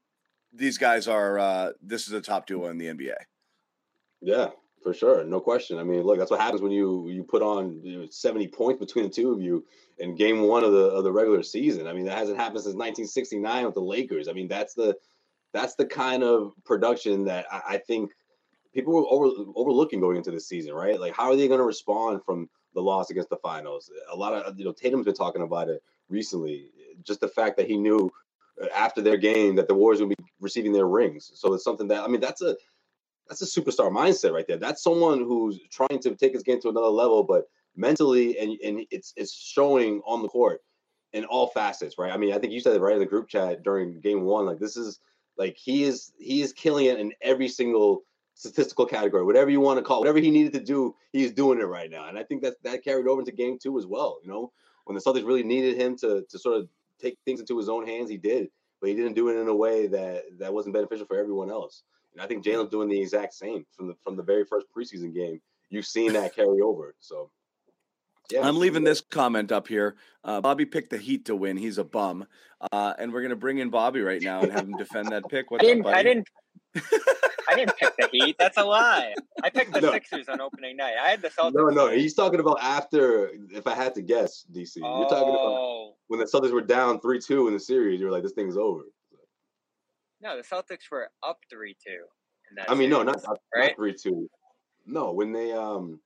these 0.55 0.79
guys 0.79 1.09
are 1.09 1.39
uh, 1.39 1.71
this 1.83 2.07
is 2.07 2.13
a 2.13 2.21
top 2.21 2.47
duo 2.47 2.69
in 2.69 2.79
the 2.79 2.87
NBA. 2.87 3.15
Yeah, 4.21 4.51
for 4.83 4.95
sure, 4.95 5.25
no 5.25 5.41
question. 5.41 5.79
I 5.79 5.85
mean, 5.85 6.03
look, 6.03 6.19
that's 6.19 6.31
what 6.31 6.41
happens 6.41 6.63
when 6.63 6.73
you 6.73 7.09
you 7.09 7.23
put 7.23 7.43
on 7.43 7.81
you 7.83 8.01
know, 8.01 8.07
seventy 8.11 8.49
points 8.49 8.81
between 8.81 9.05
the 9.05 9.11
two 9.11 9.33
of 9.33 9.41
you 9.41 9.65
in 9.99 10.15
Game 10.15 10.43
One 10.43 10.65
of 10.65 10.73
the 10.73 10.87
of 10.87 11.05
the 11.05 11.13
regular 11.13 11.43
season. 11.43 11.87
I 11.87 11.93
mean, 11.93 12.07
that 12.07 12.19
hasn't 12.19 12.39
happened 12.39 12.61
since 12.61 12.75
1969 12.75 13.65
with 13.67 13.75
the 13.75 13.81
Lakers. 13.81 14.29
I 14.29 14.33
mean, 14.33 14.49
that's 14.49 14.75
the 14.75 14.97
that's 15.53 15.75
the 15.75 15.87
kind 15.87 16.23
of 16.23 16.53
production 16.65 17.25
that 17.25 17.47
I, 17.51 17.63
I 17.69 17.79
think 17.79 18.13
people 18.73 18.93
were 18.93 19.07
over, 19.09 19.51
overlooking 19.55 20.01
going 20.01 20.17
into 20.17 20.33
the 20.33 20.41
season, 20.41 20.75
right? 20.75 20.99
Like, 20.99 21.15
how 21.15 21.31
are 21.31 21.37
they 21.37 21.47
going 21.47 21.61
to 21.61 21.65
respond 21.65 22.25
from 22.25 22.49
the 22.75 22.83
loss 22.83 23.11
against 23.11 23.31
the 23.31 23.37
finals. 23.37 23.91
A 24.13 24.17
lot 24.17 24.35
of 24.35 24.59
you 24.59 24.65
know 24.65 24.73
Tatum's 24.73 25.07
been 25.07 25.15
talking 25.15 25.43
about 25.43 25.69
it 25.69 25.83
recently. 26.09 26.71
Just 27.03 27.21
the 27.21 27.29
fact 27.29 27.57
that 27.57 27.67
he 27.67 27.77
knew 27.77 28.13
after 28.75 29.01
their 29.01 29.17
game 29.17 29.57
that 29.57 29.69
the 29.69 29.75
Warriors 29.75 30.01
would 30.01 30.11
be 30.11 30.25
receiving 30.41 30.73
their 30.73 30.87
rings. 30.87 31.31
So 31.35 31.55
it's 31.55 31.65
something 31.65 31.89
that 31.89 32.03
I 32.03 32.09
mean 32.09 32.21
that's 32.21 32.43
a 32.43 32.57
that's 33.29 33.43
a 33.43 33.61
superstar 33.61 33.91
mindset 33.91 34.33
right 34.33 34.47
there. 34.47 34.59
That's 34.59 34.83
someone 34.83 35.21
who's 35.21 35.61
trying 35.71 36.01
to 36.01 36.15
take 36.15 36.35
his 36.35 36.43
game 36.43 36.61
to 36.61 36.69
another 36.69 36.89
level, 36.89 37.23
but 37.23 37.49
mentally 37.77 38.39
and 38.39 38.59
and 38.65 38.87
it's 38.91 39.13
it's 39.17 39.33
showing 39.33 40.01
on 40.07 40.23
the 40.23 40.29
court 40.29 40.61
in 41.13 41.25
all 41.25 41.49
facets, 41.49 41.97
right? 41.99 42.13
I 42.13 42.17
mean, 42.17 42.35
I 42.35 42.39
think 42.39 42.53
you 42.53 42.61
said 42.61 42.75
it 42.75 42.81
right 42.81 42.95
in 42.95 43.01
the 43.01 43.07
group 43.07 43.29
chat 43.29 43.63
during 43.63 44.01
game 44.01 44.23
one. 44.23 44.47
Like 44.47 44.59
this 44.59 44.77
is 44.77 45.01
like 45.39 45.57
he 45.57 45.85
is 45.85 46.13
he 46.19 46.43
is 46.43 46.53
killing 46.53 46.87
it 46.87 46.99
in 47.01 47.13
every 47.23 47.49
single 47.49 48.03
statistical 48.35 48.85
category, 48.87 49.25
whatever 49.25 49.51
you 49.51 49.61
want 49.61 49.79
to 49.79 49.83
call 49.83 49.99
it, 49.99 50.01
whatever 50.01 50.19
he 50.19 50.31
needed 50.31 50.53
to 50.53 50.61
do, 50.61 50.95
he's 51.13 51.33
doing 51.33 51.61
it 51.61 51.65
right 51.65 51.91
now. 51.91 52.09
And 52.09 52.19
I 52.19 52.25
think 52.25 52.43
that 52.43 52.63
that 52.65 52.85
carried 52.85 53.07
over 53.07 53.21
into 53.21 53.33
game 53.33 53.59
two 53.61 53.79
as 53.79 53.87
well. 53.87 54.19
You 54.23 54.29
know, 54.29 54.53
when 54.85 54.95
the 54.97 55.01
Celtics 55.01 55.27
really 55.27 55.45
needed 55.45 55.77
him 55.77 55.97
to 55.99 56.25
to 56.29 56.39
sort 56.39 56.57
of 56.59 56.69
take 57.01 57.19
things 57.25 57.41
into 57.41 57.59
his 57.59 57.69
own 57.69 57.87
hands, 57.87 58.11
he 58.11 58.17
did, 58.17 58.49
but 58.81 58.89
he 58.89 58.97
didn't 58.97 59.15
do 59.15 59.29
it 59.29 59.41
in 59.41 59.49
a 59.49 59.55
way 59.55 59.87
that 59.89 60.25
that 60.39 60.53
wasn't 60.53 60.75
beneficial 60.75 61.07
for 61.07 61.19
everyone 61.19 61.51
else. 61.51 61.83
And 62.13 62.23
I 62.23 62.27
think 62.27 62.45
Jaylen's 62.45 62.71
doing 62.71 62.89
the 62.89 63.01
exact 63.01 63.35
same 63.35 63.67
from 63.77 63.89
the 63.89 63.95
from 64.03 64.17
the 64.17 64.23
very 64.23 64.45
first 64.45 64.67
preseason 64.77 65.15
game. 65.15 65.41
You've 65.71 65.87
seen 65.87 66.13
that 66.13 66.35
carry 66.35 66.61
over. 66.61 66.95
So 67.01 67.31
yeah, 68.31 68.47
I'm 68.47 68.59
leaving 68.59 68.85
this 68.85 69.01
comment 69.01 69.53
up 69.53 69.69
here. 69.69 69.97
Uh, 70.23 70.41
Bobby 70.41 70.65
picked 70.65 70.91
the 70.91 70.99
Heat 70.99 71.27
to 71.27 71.37
win. 71.37 71.57
He's 71.57 71.79
a 71.79 71.85
bum, 71.85 72.27
uh, 72.73 72.95
and 72.99 73.13
we're 73.13 73.23
gonna 73.23 73.37
bring 73.37 73.59
in 73.59 73.71
Bobby 73.71 74.01
right 74.01 74.23
now 74.23 74.41
and 74.43 74.53
have 74.53 74.65
him 74.65 74.77
defend 74.77 75.09
that 75.09 75.29
pick. 75.29 75.51
What's 75.51 75.65
I 75.65 75.69
didn't. 75.69 75.87
Up, 75.87 75.95
I 75.95 76.03
didn't. 76.03 76.29
I 77.49 77.55
didn't 77.57 77.77
pick 77.77 77.97
the 77.97 78.09
Heat. 78.11 78.37
That's 78.39 78.57
a 78.57 78.65
lie. 78.65 79.15
I 79.43 79.51
picked 79.51 79.73
the 79.73 79.81
no. 79.81 79.93
Sixers 79.93 80.29
on 80.29 80.41
opening 80.41 80.77
night. 80.77 80.95
I 81.03 81.09
had 81.09 81.23
the 81.23 81.29
Celtics. 81.29 81.55
No, 81.55 81.69
no, 81.69 81.91
he's 81.91 82.15
talking 82.15 82.41
about 82.41 82.59
after. 82.61 83.31
If 83.51 83.67
I 83.67 83.75
had 83.75 83.95
to 83.97 84.03
guess, 84.03 84.47
DC, 84.53 84.79
oh. 84.83 85.01
you're 85.01 85.09
talking 85.09 85.29
about 85.29 85.41
oh. 85.41 85.95
when 86.09 86.21
the 86.21 86.27
Celtics 86.27 86.53
were 86.53 86.63
down 86.63 87.01
three 87.01 87.21
two 87.21 87.49
in 87.49 87.55
the 87.55 87.61
series. 87.61 88.01
You 88.01 88.07
were 88.07 88.13
like, 88.13 88.23
this 88.23 88.33
thing's 88.33 88.57
over. 88.57 88.83
No, 90.21 90.37
the 90.37 90.43
Celtics 90.43 90.91
were 90.91 91.11
up 91.23 91.39
three 91.51 91.77
two. 91.85 92.05
I 92.69 92.75
mean, 92.75 92.91
series, 92.91 92.91
no, 92.91 93.03
not, 93.03 93.23
not 93.27 93.39
right? 93.55 93.77
three 93.77 93.95
two. 93.95 94.29
No, 94.87 95.13
when 95.13 95.33
they 95.33 95.53
um 95.53 96.01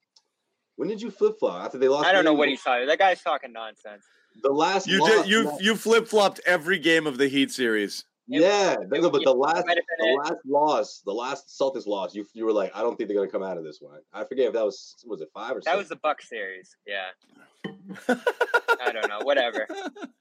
when 0.76 0.88
did 0.88 1.02
you 1.02 1.10
flip 1.10 1.38
flop 1.38 1.64
after 1.64 1.78
they 1.78 1.88
lost? 1.88 2.06
I 2.06 2.12
don't 2.12 2.24
know 2.24 2.34
what 2.34 2.48
he's 2.48 2.62
talking. 2.62 2.86
That 2.86 2.98
guy's 2.98 3.22
talking 3.22 3.52
nonsense. 3.52 4.04
The 4.42 4.52
last 4.52 4.86
you 4.86 5.04
did 5.04 5.26
you 5.26 5.52
you 5.60 5.76
flip 5.76 6.06
flopped 6.06 6.40
every 6.46 6.78
game 6.78 7.06
of 7.06 7.18
the 7.18 7.28
Heat 7.28 7.50
series. 7.50 8.04
Yeah, 8.28 8.74
it, 8.74 8.90
no, 8.90 9.10
but 9.10 9.24
the 9.24 9.32
last 9.32 9.64
the 9.64 10.18
last 10.22 10.34
loss, 10.46 11.02
the 11.04 11.12
last 11.12 11.48
Celtics 11.48 11.86
loss, 11.86 12.14
you 12.14 12.26
you 12.34 12.44
were 12.44 12.52
like, 12.52 12.70
I 12.74 12.82
don't 12.82 12.96
think 12.96 13.08
they're 13.08 13.16
gonna 13.16 13.30
come 13.30 13.42
out 13.42 13.56
of 13.56 13.64
this 13.64 13.78
one. 13.80 14.00
I 14.12 14.24
forget 14.24 14.48
if 14.48 14.52
that 14.52 14.64
was 14.64 14.96
was 15.06 15.22
it 15.22 15.30
five 15.32 15.52
or 15.52 15.60
that 15.60 15.64
six? 15.64 15.76
was 15.76 15.88
the 15.88 15.96
Buck 15.96 16.20
series. 16.20 16.76
Yeah. 16.86 17.06
I 18.80 18.92
don't 18.92 19.08
know. 19.08 19.20
Whatever. 19.22 19.66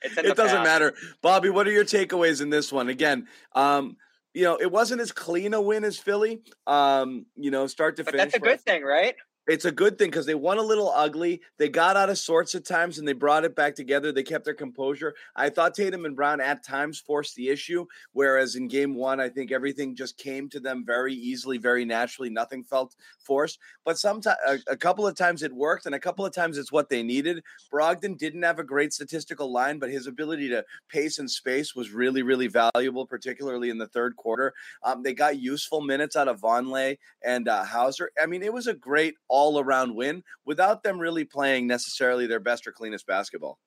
it 0.01 0.37
doesn't 0.37 0.63
matter, 0.63 0.93
Bobby. 1.21 1.49
What 1.49 1.67
are 1.67 1.71
your 1.71 1.83
takeaways 1.83 2.41
in 2.41 2.49
this 2.49 2.71
one? 2.71 2.87
Again, 2.87 3.27
um, 3.55 3.97
you 4.33 4.43
know, 4.43 4.55
it 4.55 4.71
wasn't 4.71 5.01
as 5.01 5.11
clean 5.11 5.53
a 5.53 5.61
win 5.61 5.83
as 5.83 5.97
Philly. 5.97 6.41
Um, 6.65 7.25
you 7.35 7.51
know, 7.51 7.67
start 7.67 7.97
to 7.97 8.05
but 8.05 8.13
finish. 8.13 8.31
That's 8.31 8.35
a 8.35 8.39
good 8.39 8.61
thing, 8.61 8.83
right? 8.83 9.15
It's 9.47 9.65
a 9.65 9.71
good 9.71 9.97
thing 9.97 10.09
because 10.09 10.25
they 10.25 10.35
won 10.35 10.57
a 10.57 10.61
little 10.61 10.91
ugly. 10.93 11.41
They 11.57 11.69
got 11.69 11.95
out 11.95 12.09
of 12.09 12.17
sorts 12.17 12.53
at 12.55 12.65
times 12.65 12.99
and 12.99 13.07
they 13.07 13.13
brought 13.13 13.45
it 13.45 13.55
back 13.55 13.75
together. 13.75 14.11
They 14.11 14.23
kept 14.23 14.43
their 14.43 14.53
composure. 14.53 15.15
I 15.35 15.49
thought 15.49 15.73
Tatum 15.73 16.05
and 16.05 16.15
Brown 16.15 16.41
at 16.41 16.63
times 16.63 16.99
forced 16.99 17.35
the 17.35 17.49
issue, 17.49 17.85
whereas 18.11 18.55
in 18.55 18.67
game 18.67 18.93
one, 18.93 19.19
I 19.21 19.29
think 19.29 19.51
everything 19.51 19.95
just 19.95 20.17
came 20.17 20.49
to 20.49 20.59
them 20.59 20.83
very 20.85 21.13
easily, 21.13 21.57
very 21.57 21.85
naturally. 21.85 22.29
Nothing 22.29 22.63
felt 22.63 22.95
forced. 23.19 23.59
But 23.85 23.97
sometimes, 23.97 24.37
a, 24.45 24.59
a 24.71 24.77
couple 24.77 25.07
of 25.07 25.15
times 25.15 25.43
it 25.43 25.53
worked, 25.53 25.85
and 25.85 25.95
a 25.95 25.99
couple 25.99 26.25
of 26.25 26.33
times 26.33 26.57
it's 26.57 26.71
what 26.71 26.89
they 26.89 27.01
needed. 27.01 27.41
Brogdon 27.71 28.17
didn't 28.17 28.43
have 28.43 28.59
a 28.59 28.63
great 28.63 28.91
statistical 28.91 29.51
line, 29.51 29.79
but 29.79 29.89
his 29.89 30.07
ability 30.07 30.49
to 30.49 30.65
pace 30.89 31.19
and 31.19 31.29
space 31.29 31.73
was 31.73 31.91
really, 31.91 32.21
really 32.21 32.47
valuable, 32.47 33.05
particularly 33.05 33.69
in 33.69 33.77
the 33.77 33.87
third 33.87 34.15
quarter. 34.17 34.53
Um, 34.83 35.03
they 35.03 35.13
got 35.13 35.39
useful 35.39 35.81
minutes 35.81 36.15
out 36.15 36.27
of 36.27 36.41
Vonleh 36.41 36.97
and 37.23 37.47
uh, 37.47 37.63
Hauser. 37.63 38.11
I 38.21 38.25
mean, 38.25 38.43
it 38.43 38.53
was 38.53 38.67
a 38.67 38.73
great 38.73 39.15
around 39.59 39.95
win 39.95 40.23
without 40.45 40.83
them 40.83 40.99
really 40.99 41.23
playing 41.23 41.67
necessarily 41.67 42.27
their 42.27 42.39
best 42.39 42.65
or 42.67 42.71
cleanest 42.71 43.05
basketball. 43.05 43.59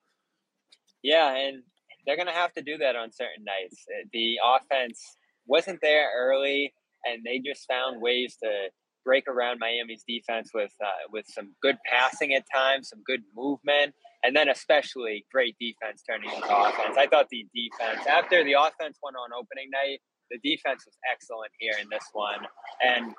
Yeah, 1.02 1.34
and 1.34 1.62
they're 2.06 2.16
going 2.16 2.28
to 2.28 2.32
have 2.32 2.52
to 2.54 2.62
do 2.62 2.76
that 2.78 2.96
on 2.96 3.12
certain 3.12 3.44
nights. 3.44 3.84
Uh, 3.88 4.06
the 4.12 4.38
offense 4.44 5.00
wasn't 5.46 5.80
there 5.80 6.10
early, 6.16 6.72
and 7.04 7.22
they 7.24 7.38
just 7.38 7.66
found 7.68 8.00
ways 8.00 8.36
to 8.42 8.68
break 9.04 9.26
around 9.28 9.58
Miami's 9.58 10.04
defense 10.06 10.50
with 10.54 10.72
uh, 10.84 11.08
with 11.10 11.24
some 11.28 11.54
good 11.62 11.76
passing 11.86 12.34
at 12.34 12.44
times, 12.54 12.88
some 12.90 13.02
good 13.06 13.22
movement, 13.34 13.94
and 14.22 14.36
then 14.36 14.48
especially 14.48 15.24
great 15.32 15.56
defense 15.58 16.02
turning 16.08 16.30
into 16.30 16.46
offense. 16.46 16.96
I 16.98 17.06
thought 17.06 17.26
the 17.30 17.46
defense 17.54 18.06
after 18.06 18.44
the 18.44 18.52
offense 18.52 18.98
went 19.02 19.16
on 19.16 19.30
opening 19.32 19.70
night, 19.70 20.00
the 20.30 20.38
defense 20.38 20.84
was 20.84 20.96
excellent 21.10 21.52
here 21.58 21.74
in 21.80 21.88
this 21.90 22.04
one, 22.12 22.46
and 22.84 23.14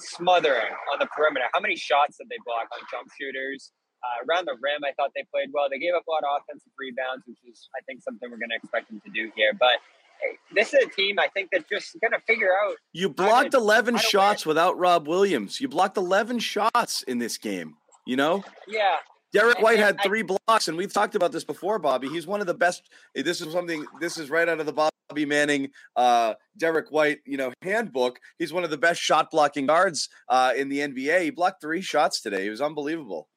smothering 0.00 0.72
on 0.92 0.98
the 0.98 1.06
perimeter. 1.06 1.46
How 1.52 1.60
many 1.60 1.76
shots 1.76 2.16
did 2.18 2.28
they 2.28 2.38
block 2.44 2.68
on 2.72 2.80
jump 2.90 3.08
shooters? 3.18 3.72
Uh, 4.02 4.24
around 4.24 4.46
the 4.46 4.56
rim, 4.62 4.80
I 4.82 4.92
thought 4.96 5.10
they 5.14 5.24
played 5.30 5.50
well. 5.52 5.68
They 5.70 5.78
gave 5.78 5.92
up 5.94 6.06
a 6.08 6.10
lot 6.10 6.24
of 6.24 6.40
offensive 6.40 6.72
rebounds, 6.78 7.24
which 7.26 7.36
is, 7.46 7.68
I 7.76 7.84
think, 7.84 8.02
something 8.02 8.30
we're 8.30 8.38
going 8.38 8.48
to 8.50 8.56
expect 8.56 8.88
them 8.88 9.00
to 9.04 9.10
do 9.10 9.30
here. 9.36 9.52
But 9.52 9.76
hey, 10.22 10.38
this 10.54 10.72
is 10.72 10.86
a 10.86 10.88
team 10.88 11.18
I 11.18 11.28
think 11.28 11.50
that's 11.52 11.68
just 11.68 11.96
going 12.00 12.12
to 12.12 12.20
figure 12.26 12.48
out. 12.64 12.76
You 12.92 13.10
blocked 13.10 13.52
to, 13.52 13.58
11 13.58 13.98
shots 13.98 14.46
win. 14.46 14.50
without 14.50 14.78
Rob 14.78 15.06
Williams. 15.06 15.60
You 15.60 15.68
blocked 15.68 15.98
11 15.98 16.38
shots 16.38 17.02
in 17.02 17.18
this 17.18 17.36
game, 17.36 17.76
you 18.06 18.16
know? 18.16 18.42
Yeah. 18.66 18.96
Derrick 19.32 19.60
White 19.60 19.78
had 19.78 20.00
three 20.02 20.22
blocks, 20.22 20.66
and 20.66 20.76
we've 20.76 20.92
talked 20.92 21.14
about 21.14 21.30
this 21.30 21.44
before, 21.44 21.78
Bobby. 21.78 22.08
He's 22.08 22.26
one 22.26 22.40
of 22.40 22.48
the 22.48 22.54
best. 22.54 22.90
This 23.14 23.40
is 23.40 23.52
something. 23.52 23.84
This 24.00 24.18
is 24.18 24.28
right 24.28 24.48
out 24.48 24.58
of 24.58 24.66
the 24.66 24.72
Bobby 24.72 25.24
Manning, 25.24 25.70
uh, 25.94 26.34
Derrick 26.56 26.90
White, 26.90 27.18
you 27.24 27.36
know, 27.36 27.52
handbook. 27.62 28.18
He's 28.38 28.52
one 28.52 28.64
of 28.64 28.70
the 28.70 28.78
best 28.78 29.00
shot 29.00 29.30
blocking 29.30 29.66
guards 29.66 30.08
uh, 30.28 30.52
in 30.56 30.68
the 30.68 30.80
NBA. 30.80 31.22
He 31.22 31.30
blocked 31.30 31.60
three 31.60 31.80
shots 31.80 32.20
today. 32.20 32.42
He 32.42 32.50
was 32.50 32.60
unbelievable. 32.60 33.28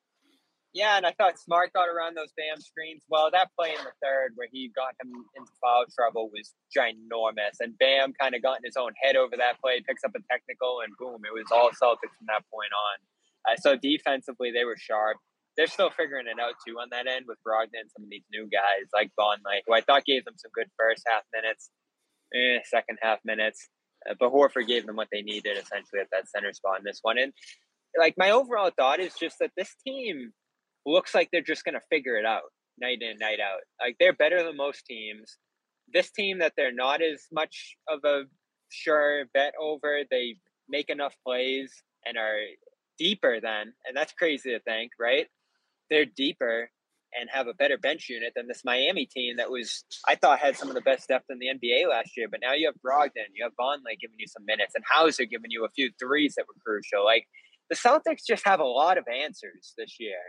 Yeah, 0.73 0.97
and 0.97 1.05
I 1.05 1.11
thought 1.11 1.37
Smart 1.37 1.71
got 1.73 1.85
around 1.87 2.17
those 2.17 2.33
Bam 2.35 2.59
screens. 2.59 3.03
Well, 3.07 3.29
that 3.29 3.49
play 3.55 3.69
in 3.69 3.83
the 3.83 3.93
third 4.01 4.31
where 4.33 4.47
he 4.51 4.71
got 4.75 4.95
him 4.99 5.13
into 5.37 5.51
foul 5.61 5.85
trouble 5.93 6.31
was 6.33 6.53
ginormous, 6.75 7.61
and 7.61 7.77
Bam 7.77 8.13
kind 8.19 8.33
of 8.33 8.41
got 8.41 8.57
in 8.57 8.65
his 8.65 8.75
own 8.75 8.91
head 8.99 9.15
over 9.15 9.37
that 9.37 9.61
play, 9.61 9.83
picks 9.87 10.03
up 10.03 10.13
a 10.15 10.21
technical, 10.31 10.81
and 10.81 10.91
boom, 10.97 11.21
it 11.21 11.33
was 11.33 11.45
all 11.51 11.69
Celtics 11.69 12.17
from 12.17 12.25
that 12.25 12.41
point 12.49 12.73
on. 12.73 13.53
Uh, 13.53 13.55
so 13.61 13.75
defensively, 13.75 14.49
they 14.49 14.65
were 14.65 14.77
sharp 14.77 15.17
they're 15.57 15.67
still 15.67 15.89
figuring 15.89 16.27
it 16.27 16.39
out 16.39 16.55
too 16.65 16.75
on 16.79 16.87
that 16.91 17.07
end 17.07 17.25
with 17.27 17.37
Brogdon 17.47 17.81
and 17.81 17.91
some 17.95 18.03
of 18.03 18.09
these 18.09 18.25
new 18.31 18.47
guys 18.49 18.89
like 18.93 19.11
Vonleh, 19.19 19.61
who 19.67 19.73
I 19.73 19.81
thought 19.81 20.05
gave 20.05 20.25
them 20.25 20.35
some 20.37 20.51
good 20.53 20.67
first 20.79 21.03
half 21.07 21.23
minutes, 21.33 21.69
eh, 22.33 22.59
second 22.65 22.97
half 23.01 23.19
minutes. 23.23 23.69
Uh, 24.09 24.15
but 24.19 24.31
Horford 24.31 24.67
gave 24.67 24.85
them 24.85 24.95
what 24.95 25.09
they 25.11 25.21
needed 25.21 25.57
essentially 25.57 26.01
at 26.01 26.07
that 26.11 26.27
center 26.27 26.53
spot 26.53 26.79
in 26.79 26.83
this 26.83 26.99
one. 27.01 27.17
And 27.17 27.33
like 27.97 28.15
my 28.17 28.31
overall 28.31 28.71
thought 28.75 28.99
is 28.99 29.13
just 29.19 29.37
that 29.39 29.51
this 29.55 29.75
team 29.85 30.33
looks 30.85 31.13
like 31.13 31.29
they're 31.31 31.41
just 31.41 31.63
going 31.63 31.75
to 31.75 31.85
figure 31.89 32.17
it 32.17 32.25
out 32.25 32.43
night 32.79 33.01
in, 33.01 33.17
night 33.19 33.39
out. 33.39 33.61
Like 33.79 33.95
they're 33.99 34.13
better 34.13 34.43
than 34.43 34.57
most 34.57 34.85
teams. 34.85 35.37
This 35.93 36.11
team 36.11 36.39
that 36.39 36.53
they're 36.57 36.73
not 36.73 37.01
as 37.01 37.27
much 37.31 37.77
of 37.87 37.99
a 38.03 38.23
sure 38.69 39.25
bet 39.33 39.53
over, 39.61 40.01
they 40.09 40.37
make 40.67 40.89
enough 40.89 41.15
plays 41.25 41.71
and 42.05 42.17
are 42.17 42.39
deeper 42.97 43.39
than, 43.39 43.73
and 43.85 43.95
that's 43.95 44.13
crazy 44.13 44.51
to 44.51 44.59
think, 44.61 44.91
right? 44.99 45.27
They're 45.93 46.05
deeper 46.05 46.69
and 47.19 47.29
have 47.31 47.47
a 47.47 47.53
better 47.53 47.77
bench 47.77 48.09
unit 48.09 48.33
than 48.35 48.47
this 48.47 48.63
Miami 48.65 49.05
team 49.05 49.37
that 49.37 49.51
was 49.51 49.85
I 50.07 50.15
thought 50.15 50.39
had 50.39 50.57
some 50.57 50.69
of 50.69 50.73
the 50.73 50.81
best 50.81 51.07
depth 51.07 51.25
in 51.29 51.37
the 51.37 51.47
NBA 51.47 51.87
last 51.87 52.17
year. 52.17 52.27
But 52.29 52.39
now 52.41 52.53
you 52.53 52.65
have 52.65 52.75
Brogdon, 52.85 53.29
you 53.35 53.43
have 53.43 53.53
Vonleh 53.59 53.99
giving 54.01 54.17
you 54.17 54.27
some 54.27 54.45
minutes, 54.45 54.73
and 54.75 54.83
Hauser 54.89 55.25
giving 55.25 55.51
you 55.51 55.65
a 55.65 55.69
few 55.69 55.91
threes 55.99 56.33
that 56.35 56.45
were 56.47 56.59
crucial. 56.65 57.05
Like 57.05 57.27
the 57.69 57.75
Celtics 57.75 58.25
just 58.27 58.45
have 58.45 58.59
a 58.59 58.65
lot 58.65 58.97
of 58.97 59.05
answers 59.07 59.73
this 59.77 59.97
year. 59.99 60.19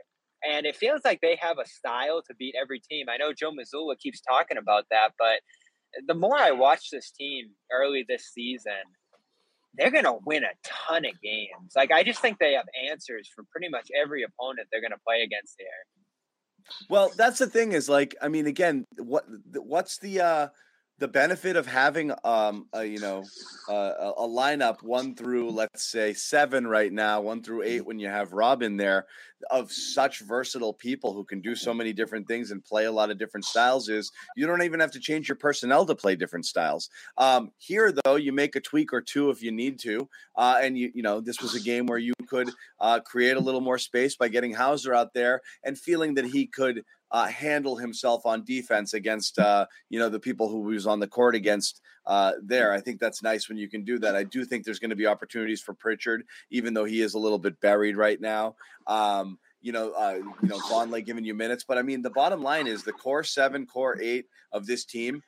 And 0.46 0.66
it 0.66 0.76
feels 0.76 1.00
like 1.06 1.22
they 1.22 1.38
have 1.40 1.58
a 1.58 1.66
style 1.66 2.20
to 2.28 2.34
beat 2.34 2.54
every 2.60 2.78
team. 2.78 3.06
I 3.08 3.16
know 3.16 3.32
Joe 3.32 3.50
Mazzulla 3.50 3.98
keeps 3.98 4.20
talking 4.20 4.58
about 4.58 4.84
that, 4.90 5.12
but 5.18 5.40
the 6.06 6.14
more 6.14 6.38
I 6.38 6.50
watch 6.50 6.90
this 6.90 7.10
team 7.10 7.46
early 7.72 8.04
this 8.06 8.26
season, 8.26 8.84
they're 9.76 9.90
going 9.90 10.04
to 10.04 10.18
win 10.24 10.44
a 10.44 10.54
ton 10.64 11.04
of 11.04 11.20
games. 11.22 11.72
Like 11.74 11.90
I 11.90 12.02
just 12.02 12.20
think 12.20 12.38
they 12.38 12.52
have 12.52 12.66
answers 12.90 13.30
for 13.34 13.44
pretty 13.50 13.68
much 13.68 13.88
every 13.94 14.22
opponent 14.22 14.68
they're 14.70 14.80
going 14.80 14.92
to 14.92 15.04
play 15.06 15.22
against 15.22 15.56
here. 15.58 15.68
Well, 16.88 17.12
that's 17.16 17.38
the 17.38 17.46
thing 17.46 17.72
is 17.72 17.88
like 17.88 18.14
I 18.22 18.28
mean 18.28 18.46
again, 18.46 18.86
what 18.96 19.26
what's 19.54 19.98
the 19.98 20.20
uh 20.20 20.48
the 21.04 21.08
benefit 21.08 21.54
of 21.54 21.66
having 21.66 22.10
um 22.24 22.66
a, 22.72 22.82
you 22.82 22.98
know 22.98 23.22
uh, 23.68 24.12
a 24.16 24.26
lineup 24.26 24.82
one 24.82 25.14
through 25.14 25.50
let's 25.50 25.84
say 25.84 26.14
seven 26.14 26.66
right 26.66 26.90
now, 26.90 27.20
one 27.20 27.42
through 27.42 27.62
eight 27.62 27.80
mm-hmm. 27.80 27.88
when 27.88 27.98
you 27.98 28.08
have 28.08 28.32
Robin 28.32 28.78
there, 28.78 29.04
of 29.50 29.70
such 29.70 30.20
versatile 30.20 30.72
people 30.72 31.12
who 31.12 31.22
can 31.22 31.42
do 31.42 31.54
so 31.54 31.74
many 31.74 31.92
different 31.92 32.26
things 32.26 32.52
and 32.52 32.64
play 32.64 32.86
a 32.86 32.90
lot 32.90 33.10
of 33.10 33.18
different 33.18 33.44
styles 33.44 33.90
is 33.90 34.10
you 34.34 34.46
don't 34.46 34.62
even 34.62 34.80
have 34.80 34.92
to 34.92 34.98
change 34.98 35.28
your 35.28 35.36
personnel 35.36 35.84
to 35.84 35.94
play 35.94 36.16
different 36.16 36.46
styles. 36.46 36.88
Um, 37.18 37.50
here 37.58 37.92
though, 37.92 38.16
you 38.16 38.32
make 38.32 38.56
a 38.56 38.60
tweak 38.60 38.94
or 38.94 39.02
two 39.02 39.28
if 39.28 39.42
you 39.42 39.52
need 39.52 39.78
to, 39.80 40.08
uh, 40.36 40.56
and 40.62 40.78
you 40.78 40.90
you 40.94 41.02
know 41.02 41.20
this 41.20 41.42
was 41.42 41.54
a 41.54 41.60
game 41.60 41.84
where 41.84 41.98
you 41.98 42.14
could 42.28 42.48
uh, 42.80 43.00
create 43.00 43.36
a 43.36 43.40
little 43.40 43.60
more 43.60 43.76
space 43.76 44.16
by 44.16 44.28
getting 44.28 44.54
Hauser 44.54 44.94
out 44.94 45.12
there 45.12 45.42
and 45.64 45.78
feeling 45.78 46.14
that 46.14 46.24
he 46.24 46.46
could 46.46 46.82
uh, 47.14 47.28
handle 47.28 47.76
himself 47.76 48.26
on 48.26 48.44
defense 48.44 48.92
against 48.92 49.38
uh, 49.38 49.64
you 49.88 50.00
know 50.00 50.08
the 50.08 50.18
people 50.18 50.48
who 50.48 50.68
he 50.68 50.74
was 50.74 50.86
on 50.86 50.98
the 50.98 51.06
court 51.06 51.36
against 51.36 51.80
uh, 52.06 52.32
there. 52.42 52.72
I 52.72 52.80
think 52.80 52.98
that's 52.98 53.22
nice 53.22 53.48
when 53.48 53.56
you 53.56 53.68
can 53.68 53.84
do 53.84 54.00
that. 54.00 54.16
I 54.16 54.24
do 54.24 54.44
think 54.44 54.64
there's 54.64 54.80
going 54.80 54.90
to 54.90 54.96
be 54.96 55.06
opportunities 55.06 55.62
for 55.62 55.74
Pritchard, 55.74 56.24
even 56.50 56.74
though 56.74 56.84
he 56.84 57.02
is 57.02 57.14
a 57.14 57.18
little 57.18 57.38
bit 57.38 57.60
buried 57.60 57.96
right 57.96 58.20
now. 58.20 58.56
Um, 58.88 59.38
you 59.62 59.70
know, 59.70 59.92
uh, 59.92 60.18
you 60.42 60.48
know, 60.48 60.58
Vonleh 60.58 61.06
giving 61.06 61.24
you 61.24 61.34
minutes, 61.34 61.64
but 61.66 61.78
I 61.78 61.82
mean, 61.82 62.02
the 62.02 62.10
bottom 62.10 62.42
line 62.42 62.66
is 62.66 62.82
the 62.82 62.92
core 62.92 63.22
seven, 63.22 63.64
core 63.64 63.96
eight 64.02 64.26
of 64.52 64.66
this 64.66 64.84
team 64.84 65.22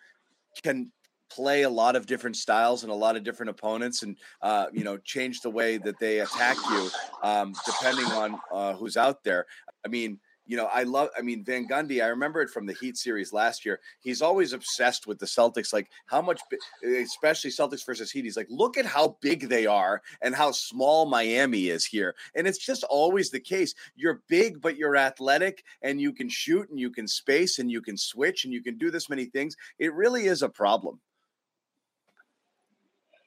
can 0.64 0.90
play 1.30 1.62
a 1.62 1.70
lot 1.70 1.94
of 1.94 2.06
different 2.06 2.34
styles 2.34 2.82
and 2.82 2.90
a 2.90 2.94
lot 2.94 3.16
of 3.16 3.22
different 3.22 3.50
opponents 3.50 4.02
and 4.02 4.16
uh, 4.42 4.66
you 4.72 4.82
know 4.82 4.96
change 4.98 5.40
the 5.40 5.50
way 5.50 5.76
that 5.76 5.98
they 6.00 6.18
attack 6.18 6.56
you 6.70 6.90
um, 7.22 7.54
depending 7.64 8.06
on 8.06 8.38
uh, 8.52 8.74
who's 8.74 8.96
out 8.96 9.24
there 9.24 9.44
i 9.84 9.88
mean 9.88 10.20
you 10.46 10.56
know, 10.56 10.66
I 10.72 10.84
love, 10.84 11.08
I 11.18 11.22
mean, 11.22 11.44
Van 11.44 11.66
Gundy, 11.66 12.02
I 12.02 12.06
remember 12.06 12.40
it 12.40 12.50
from 12.50 12.66
the 12.66 12.72
Heat 12.74 12.96
series 12.96 13.32
last 13.32 13.64
year. 13.64 13.80
He's 14.00 14.22
always 14.22 14.52
obsessed 14.52 15.06
with 15.06 15.18
the 15.18 15.26
Celtics, 15.26 15.72
like 15.72 15.90
how 16.06 16.22
much, 16.22 16.40
especially 16.84 17.50
Celtics 17.50 17.84
versus 17.84 18.10
Heat. 18.10 18.24
He's 18.24 18.36
like, 18.36 18.46
look 18.48 18.78
at 18.78 18.86
how 18.86 19.16
big 19.20 19.48
they 19.48 19.66
are 19.66 20.02
and 20.22 20.34
how 20.34 20.52
small 20.52 21.06
Miami 21.06 21.68
is 21.68 21.84
here. 21.84 22.14
And 22.34 22.46
it's 22.46 22.64
just 22.64 22.84
always 22.84 23.30
the 23.30 23.40
case. 23.40 23.74
You're 23.96 24.22
big, 24.28 24.60
but 24.60 24.76
you're 24.76 24.96
athletic 24.96 25.64
and 25.82 26.00
you 26.00 26.12
can 26.12 26.28
shoot 26.28 26.70
and 26.70 26.78
you 26.78 26.90
can 26.90 27.08
space 27.08 27.58
and 27.58 27.70
you 27.70 27.80
can 27.80 27.96
switch 27.96 28.44
and 28.44 28.52
you 28.52 28.62
can 28.62 28.78
do 28.78 28.90
this 28.90 29.08
many 29.08 29.24
things. 29.24 29.56
It 29.78 29.92
really 29.94 30.26
is 30.26 30.42
a 30.42 30.48
problem. 30.48 31.00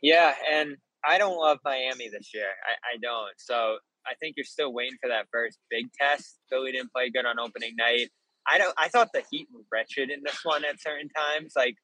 Yeah. 0.02 0.34
And 0.50 0.78
I 1.08 1.18
don't 1.18 1.38
love 1.38 1.60
Miami 1.66 2.10
this 2.10 2.34
year. 2.34 2.48
I, 2.64 2.96
I 2.96 2.98
don't. 3.02 3.34
So 3.38 3.80
I 4.08 4.14
think 4.20 4.36
you're 4.38 4.46
still 4.46 4.74
waiting 4.74 4.98
for 5.02 5.10
that 5.10 5.28
first 5.32 5.60
big 5.70 5.86
test. 6.00 6.40
Philly 6.50 6.72
didn't 6.72 6.92
play 6.94 7.10
good 7.10 7.26
on 7.26 7.40
opening 7.40 7.76
night. 7.78 8.10
I 8.48 8.58
don't. 8.58 8.74
I 8.78 8.88
thought 8.88 9.10
the 9.14 9.24
Heat 9.30 9.48
were 9.54 9.62
wretched 9.72 10.10
in 10.10 10.22
this 10.26 10.40
one 10.44 10.66
at 10.66 10.82
certain 10.82 11.10
times. 11.10 11.54
Like 11.56 11.76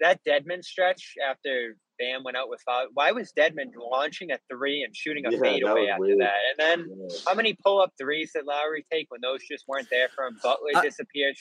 that 0.00 0.20
Dedmon 0.26 0.62
stretch 0.64 1.14
after 1.28 1.76
Bam 1.98 2.22
went 2.24 2.36
out 2.36 2.48
with 2.48 2.60
foul. 2.64 2.86
Why 2.94 3.12
was 3.12 3.32
Dedmon 3.36 3.70
launching 3.76 4.30
a 4.30 4.38
three 4.50 4.82
and 4.82 4.94
shooting 4.94 5.26
a 5.26 5.32
yeah, 5.32 5.38
fadeaway 5.40 5.86
after 5.88 6.00
weird. 6.00 6.20
that? 6.20 6.38
And 6.50 6.58
then 6.58 6.86
yeah. 6.88 7.16
how 7.26 7.34
many 7.34 7.56
pull 7.64 7.80
up 7.80 7.90
threes 8.00 8.30
did 8.34 8.44
Lowry 8.46 8.84
take 8.90 9.06
when 9.10 9.20
those 9.20 9.40
just 9.50 9.64
weren't 9.66 9.88
there 9.90 10.08
for 10.14 10.26
him? 10.26 10.38
Butler 10.42 10.70
uh, 10.76 10.82
disappeared. 10.82 11.34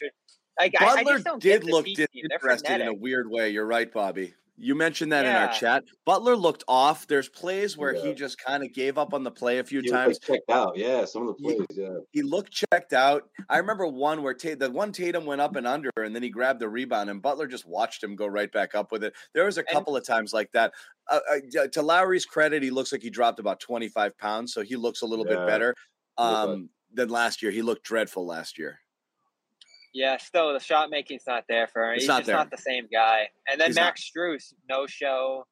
Like, 0.60 0.73
Butler 0.73 1.21
I, 1.25 1.36
I 1.36 1.38
did 1.38 1.63
look 1.63 1.86
disinterested 1.86 2.82
in 2.82 2.88
a 2.88 2.93
weird 2.93 3.30
way. 3.30 3.49
You're 3.49 3.67
right, 3.67 3.91
Bobby. 3.91 4.34
You 4.59 4.73
mentioned 4.73 5.11
that 5.11 5.23
yeah. 5.23 5.43
in 5.43 5.49
our 5.49 5.53
chat. 5.53 5.83
Butler 6.03 6.35
looked 6.35 6.63
off. 6.67 7.05
There's 7.05 7.29
plays 7.29 7.77
where 7.77 7.95
yeah. 7.95 8.07
he 8.07 8.13
just 8.15 8.39
kind 8.39 8.63
of 8.63 8.73
gave 8.73 8.97
up 8.97 9.13
on 9.13 9.23
the 9.23 9.29
play 9.29 9.59
a 9.59 9.63
few 9.63 9.81
he 9.81 9.89
times. 9.89 10.17
Checked 10.17 10.49
out, 10.49 10.75
yeah. 10.75 11.05
Some 11.05 11.27
of 11.27 11.27
the 11.27 11.33
plays, 11.35 11.61
he, 11.69 11.81
yeah. 11.81 11.97
He 12.11 12.23
looked 12.23 12.51
checked 12.51 12.93
out. 12.93 13.29
I 13.49 13.59
remember 13.59 13.85
one 13.85 14.23
where 14.23 14.33
T- 14.33 14.55
the 14.55 14.71
one 14.71 14.91
Tatum 14.91 15.25
went 15.25 15.41
up 15.41 15.55
and 15.57 15.67
under, 15.67 15.91
and 15.97 16.15
then 16.15 16.23
he 16.23 16.29
grabbed 16.29 16.59
the 16.59 16.69
rebound, 16.69 17.11
and 17.11 17.21
Butler 17.21 17.45
just 17.45 17.67
watched 17.67 18.03
him 18.03 18.15
go 18.15 18.25
right 18.25 18.51
back 18.51 18.73
up 18.73 18.91
with 18.91 19.03
it. 19.03 19.13
There 19.35 19.45
was 19.45 19.59
a 19.59 19.63
couple 19.63 19.95
and, 19.95 20.01
of 20.01 20.07
times 20.07 20.33
like 20.33 20.51
that. 20.53 20.73
Uh, 21.07 21.19
uh, 21.31 21.67
to 21.67 21.81
Lowry's 21.83 22.25
credit, 22.25 22.63
he 22.63 22.71
looks 22.71 22.91
like 22.91 23.03
he 23.03 23.11
dropped 23.11 23.39
about 23.39 23.59
25 23.59 24.17
pounds, 24.17 24.53
so 24.53 24.63
he 24.63 24.75
looks 24.75 25.03
a 25.03 25.05
little 25.05 25.25
yeah. 25.27 25.35
bit 25.35 25.47
better 25.47 25.75
um, 26.17 26.69
than 26.91 27.09
last 27.09 27.43
year. 27.43 27.51
He 27.51 27.61
looked 27.61 27.83
dreadful 27.83 28.25
last 28.25 28.57
year. 28.57 28.79
Yeah, 29.93 30.17
still 30.17 30.54
the 30.54 30.60
shot 30.60 30.89
making's 30.89 31.23
not 31.26 31.45
there 31.47 31.67
for 31.67 31.86
him. 31.86 31.93
It's 31.95 32.04
He's 32.04 32.08
not 32.08 32.19
just 32.19 32.28
there. 32.28 32.36
not 32.36 32.52
the 32.52 32.58
same 32.58 32.88
guy. 32.91 33.30
And 33.50 33.60
then 33.60 33.67
He's 33.67 33.76
Max 33.76 34.12
not. 34.15 34.21
Strus, 34.21 34.54
no 34.69 34.86
show. 34.88 35.45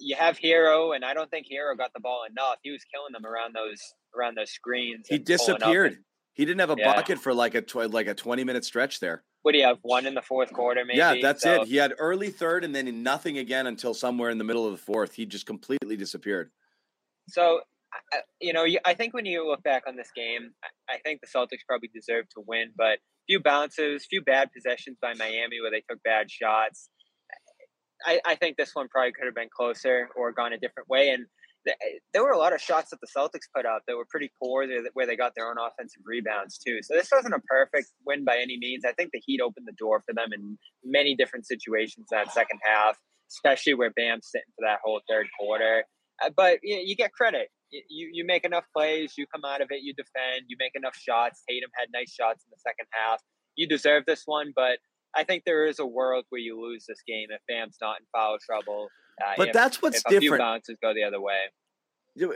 You 0.00 0.16
have 0.16 0.38
Herro, 0.38 0.94
and 0.94 1.04
I 1.04 1.14
don't 1.14 1.30
think 1.30 1.46
Herro 1.50 1.76
got 1.76 1.92
the 1.94 2.00
ball 2.00 2.24
enough. 2.28 2.56
He 2.62 2.70
was 2.70 2.82
killing 2.92 3.12
them 3.12 3.24
around 3.24 3.54
those 3.54 3.80
around 4.16 4.36
those 4.36 4.50
screens. 4.50 5.06
He 5.08 5.18
disappeared. 5.18 5.92
And, 5.92 6.02
he 6.34 6.44
didn't 6.44 6.60
have 6.60 6.70
a 6.70 6.76
yeah. 6.76 6.94
bucket 6.94 7.18
for 7.18 7.32
like 7.32 7.54
a 7.54 7.62
tw- 7.62 7.90
like 7.90 8.08
a 8.08 8.14
twenty 8.14 8.44
minute 8.44 8.64
stretch 8.64 9.00
there. 9.00 9.24
What 9.42 9.52
do 9.52 9.58
you 9.58 9.64
have? 9.64 9.78
One 9.82 10.06
in 10.06 10.14
the 10.14 10.22
fourth 10.22 10.52
quarter, 10.52 10.84
maybe. 10.84 10.98
Yeah, 10.98 11.14
that's 11.22 11.42
so, 11.42 11.62
it. 11.62 11.68
He 11.68 11.76
had 11.76 11.94
early 11.98 12.30
third, 12.30 12.64
and 12.64 12.74
then 12.74 13.02
nothing 13.02 13.38
again 13.38 13.68
until 13.68 13.94
somewhere 13.94 14.30
in 14.30 14.38
the 14.38 14.44
middle 14.44 14.66
of 14.66 14.72
the 14.72 14.78
fourth. 14.78 15.14
He 15.14 15.24
just 15.24 15.46
completely 15.46 15.96
disappeared. 15.96 16.50
So 17.28 17.60
you 18.40 18.52
know, 18.52 18.66
I 18.84 18.94
think 18.94 19.14
when 19.14 19.24
you 19.24 19.46
look 19.46 19.62
back 19.62 19.84
on 19.86 19.96
this 19.96 20.10
game, 20.14 20.50
I 20.88 20.98
think 20.98 21.20
the 21.20 21.26
Celtics 21.26 21.64
probably 21.66 21.90
deserve 21.94 22.28
to 22.30 22.42
win, 22.46 22.72
but 22.76 22.98
few 23.26 23.40
bounces, 23.40 24.06
few 24.08 24.22
bad 24.22 24.50
possessions 24.52 24.96
by 25.00 25.14
Miami 25.14 25.60
where 25.60 25.70
they 25.70 25.82
took 25.88 26.02
bad 26.02 26.30
shots. 26.30 26.88
I, 28.04 28.20
I 28.26 28.34
think 28.34 28.56
this 28.56 28.70
one 28.74 28.88
probably 28.88 29.12
could 29.12 29.26
have 29.26 29.34
been 29.34 29.48
closer 29.54 30.08
or 30.16 30.32
gone 30.32 30.52
a 30.52 30.58
different 30.58 30.88
way. 30.88 31.10
And 31.10 31.26
th- 31.66 31.76
there 32.12 32.22
were 32.22 32.32
a 32.32 32.38
lot 32.38 32.52
of 32.52 32.60
shots 32.60 32.90
that 32.90 32.98
the 33.00 33.08
Celtics 33.16 33.48
put 33.54 33.66
up 33.66 33.82
that 33.86 33.96
were 33.96 34.06
pretty 34.10 34.30
poor, 34.40 34.66
where 34.92 35.06
they 35.06 35.16
got 35.16 35.32
their 35.34 35.48
own 35.48 35.56
offensive 35.58 36.02
rebounds 36.04 36.58
too. 36.58 36.80
So 36.82 36.94
this 36.94 37.08
wasn't 37.10 37.34
a 37.34 37.40
perfect 37.48 37.88
win 38.06 38.24
by 38.24 38.38
any 38.38 38.58
means. 38.58 38.84
I 38.84 38.92
think 38.92 39.10
the 39.12 39.22
Heat 39.24 39.40
opened 39.40 39.66
the 39.66 39.74
door 39.78 40.02
for 40.06 40.14
them 40.14 40.32
in 40.32 40.58
many 40.84 41.16
different 41.16 41.46
situations 41.46 42.06
that 42.10 42.32
second 42.32 42.60
half, 42.64 42.98
especially 43.30 43.74
where 43.74 43.90
Bam's 43.90 44.28
sitting 44.30 44.52
for 44.56 44.66
that 44.66 44.80
whole 44.84 45.00
third 45.08 45.26
quarter. 45.38 45.84
Uh, 46.24 46.30
but 46.36 46.58
you, 46.62 46.76
know, 46.76 46.82
you 46.84 46.96
get 46.96 47.12
credit 47.12 47.48
you 47.70 48.08
you 48.12 48.24
make 48.24 48.44
enough 48.44 48.64
plays, 48.74 49.14
you 49.16 49.26
come 49.26 49.44
out 49.44 49.60
of 49.60 49.68
it, 49.70 49.82
you 49.82 49.94
defend, 49.94 50.46
you 50.48 50.56
make 50.58 50.72
enough 50.74 50.96
shots. 50.96 51.42
Tatum 51.48 51.70
had 51.78 51.88
nice 51.92 52.12
shots 52.12 52.44
in 52.44 52.50
the 52.50 52.58
second 52.58 52.86
half. 52.90 53.20
You 53.56 53.68
deserve 53.68 54.04
this 54.06 54.22
one, 54.26 54.52
but 54.54 54.78
I 55.14 55.24
think 55.24 55.44
there 55.44 55.66
is 55.66 55.78
a 55.78 55.86
world 55.86 56.24
where 56.28 56.40
you 56.40 56.60
lose 56.60 56.84
this 56.86 56.98
game 57.06 57.28
if 57.30 57.40
Bam's 57.48 57.78
not 57.80 58.00
in 58.00 58.06
foul 58.12 58.36
trouble. 58.44 58.88
Uh, 59.24 59.32
but 59.36 59.48
if, 59.48 59.54
that's 59.54 59.80
what's 59.80 59.98
if 59.98 60.20
different. 60.20 60.40
Bounces 60.40 60.76
go 60.82 60.92
the 60.92 61.04
other 61.04 61.20
way. 61.20 61.38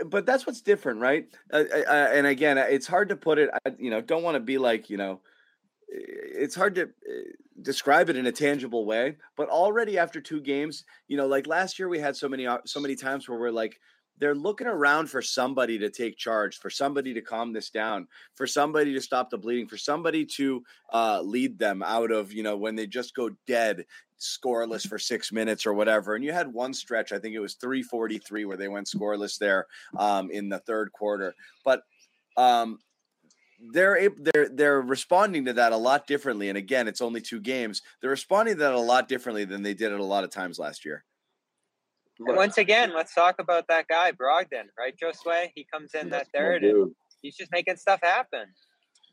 But 0.06 0.26
that's 0.26 0.46
what's 0.46 0.60
different, 0.60 1.00
right? 1.00 1.26
Uh, 1.52 1.64
uh, 1.72 2.08
and 2.12 2.26
again, 2.26 2.58
it's 2.58 2.86
hard 2.86 3.08
to 3.10 3.16
put 3.16 3.38
it. 3.38 3.50
You 3.78 3.90
know, 3.90 4.00
don't 4.00 4.22
want 4.22 4.34
to 4.34 4.40
be 4.40 4.58
like 4.58 4.90
you 4.90 4.96
know. 4.96 5.20
It's 5.92 6.54
hard 6.54 6.74
to 6.76 6.82
uh, 6.84 6.86
describe 7.62 8.08
it 8.10 8.16
in 8.16 8.26
a 8.26 8.32
tangible 8.32 8.84
way, 8.84 9.16
but 9.36 9.48
already 9.48 9.98
after 9.98 10.20
two 10.20 10.40
games, 10.40 10.84
you 11.08 11.16
know, 11.16 11.26
like 11.26 11.46
last 11.46 11.78
year 11.78 11.88
we 11.88 11.98
had 11.98 12.16
so 12.16 12.28
many 12.28 12.46
so 12.64 12.80
many 12.80 12.96
times 12.96 13.28
where 13.28 13.38
we're 13.38 13.50
like, 13.50 13.80
they're 14.20 14.34
looking 14.34 14.66
around 14.66 15.10
for 15.10 15.22
somebody 15.22 15.78
to 15.78 15.90
take 15.90 16.16
charge, 16.16 16.58
for 16.58 16.70
somebody 16.70 17.14
to 17.14 17.22
calm 17.22 17.52
this 17.52 17.70
down, 17.70 18.06
for 18.34 18.46
somebody 18.46 18.92
to 18.92 19.00
stop 19.00 19.30
the 19.30 19.38
bleeding, 19.38 19.66
for 19.66 19.78
somebody 19.78 20.26
to 20.26 20.62
uh, 20.92 21.22
lead 21.22 21.58
them 21.58 21.82
out 21.82 22.10
of, 22.10 22.30
you 22.30 22.42
know, 22.42 22.56
when 22.56 22.76
they 22.76 22.86
just 22.86 23.14
go 23.14 23.30
dead, 23.46 23.86
scoreless 24.20 24.86
for 24.86 24.98
six 24.98 25.32
minutes 25.32 25.64
or 25.64 25.72
whatever. 25.72 26.14
And 26.14 26.22
you 26.22 26.32
had 26.32 26.52
one 26.52 26.74
stretch, 26.74 27.12
I 27.12 27.18
think 27.18 27.34
it 27.34 27.40
was 27.40 27.54
343, 27.54 28.44
where 28.44 28.58
they 28.58 28.68
went 28.68 28.86
scoreless 28.86 29.38
there 29.38 29.66
um, 29.96 30.30
in 30.30 30.50
the 30.50 30.58
third 30.58 30.92
quarter. 30.92 31.34
But 31.64 31.82
um, 32.36 32.78
they're 33.72 33.96
able, 33.96 34.16
they're 34.20 34.48
they're 34.48 34.80
responding 34.80 35.44
to 35.46 35.52
that 35.54 35.72
a 35.72 35.76
lot 35.76 36.06
differently. 36.06 36.48
And 36.48 36.58
again, 36.58 36.88
it's 36.88 37.00
only 37.00 37.20
two 37.20 37.40
games. 37.40 37.82
They're 38.00 38.10
responding 38.10 38.54
to 38.54 38.60
that 38.60 38.74
a 38.74 38.80
lot 38.80 39.08
differently 39.08 39.44
than 39.44 39.62
they 39.62 39.74
did 39.74 39.92
it 39.92 40.00
a 40.00 40.04
lot 40.04 40.24
of 40.24 40.30
times 40.30 40.58
last 40.58 40.84
year. 40.84 41.04
And 42.26 42.36
once 42.36 42.58
again, 42.58 42.92
let's 42.94 43.14
talk 43.14 43.36
about 43.38 43.66
that 43.68 43.88
guy, 43.88 44.12
Brogdon, 44.12 44.64
right, 44.78 44.94
Josue? 44.94 45.50
He 45.54 45.66
comes 45.72 45.94
in 45.94 46.10
That's 46.10 46.28
that 46.30 46.38
third 46.38 46.64
and 46.64 46.94
he's 47.22 47.36
just 47.36 47.50
making 47.50 47.76
stuff 47.76 48.00
happen. 48.02 48.46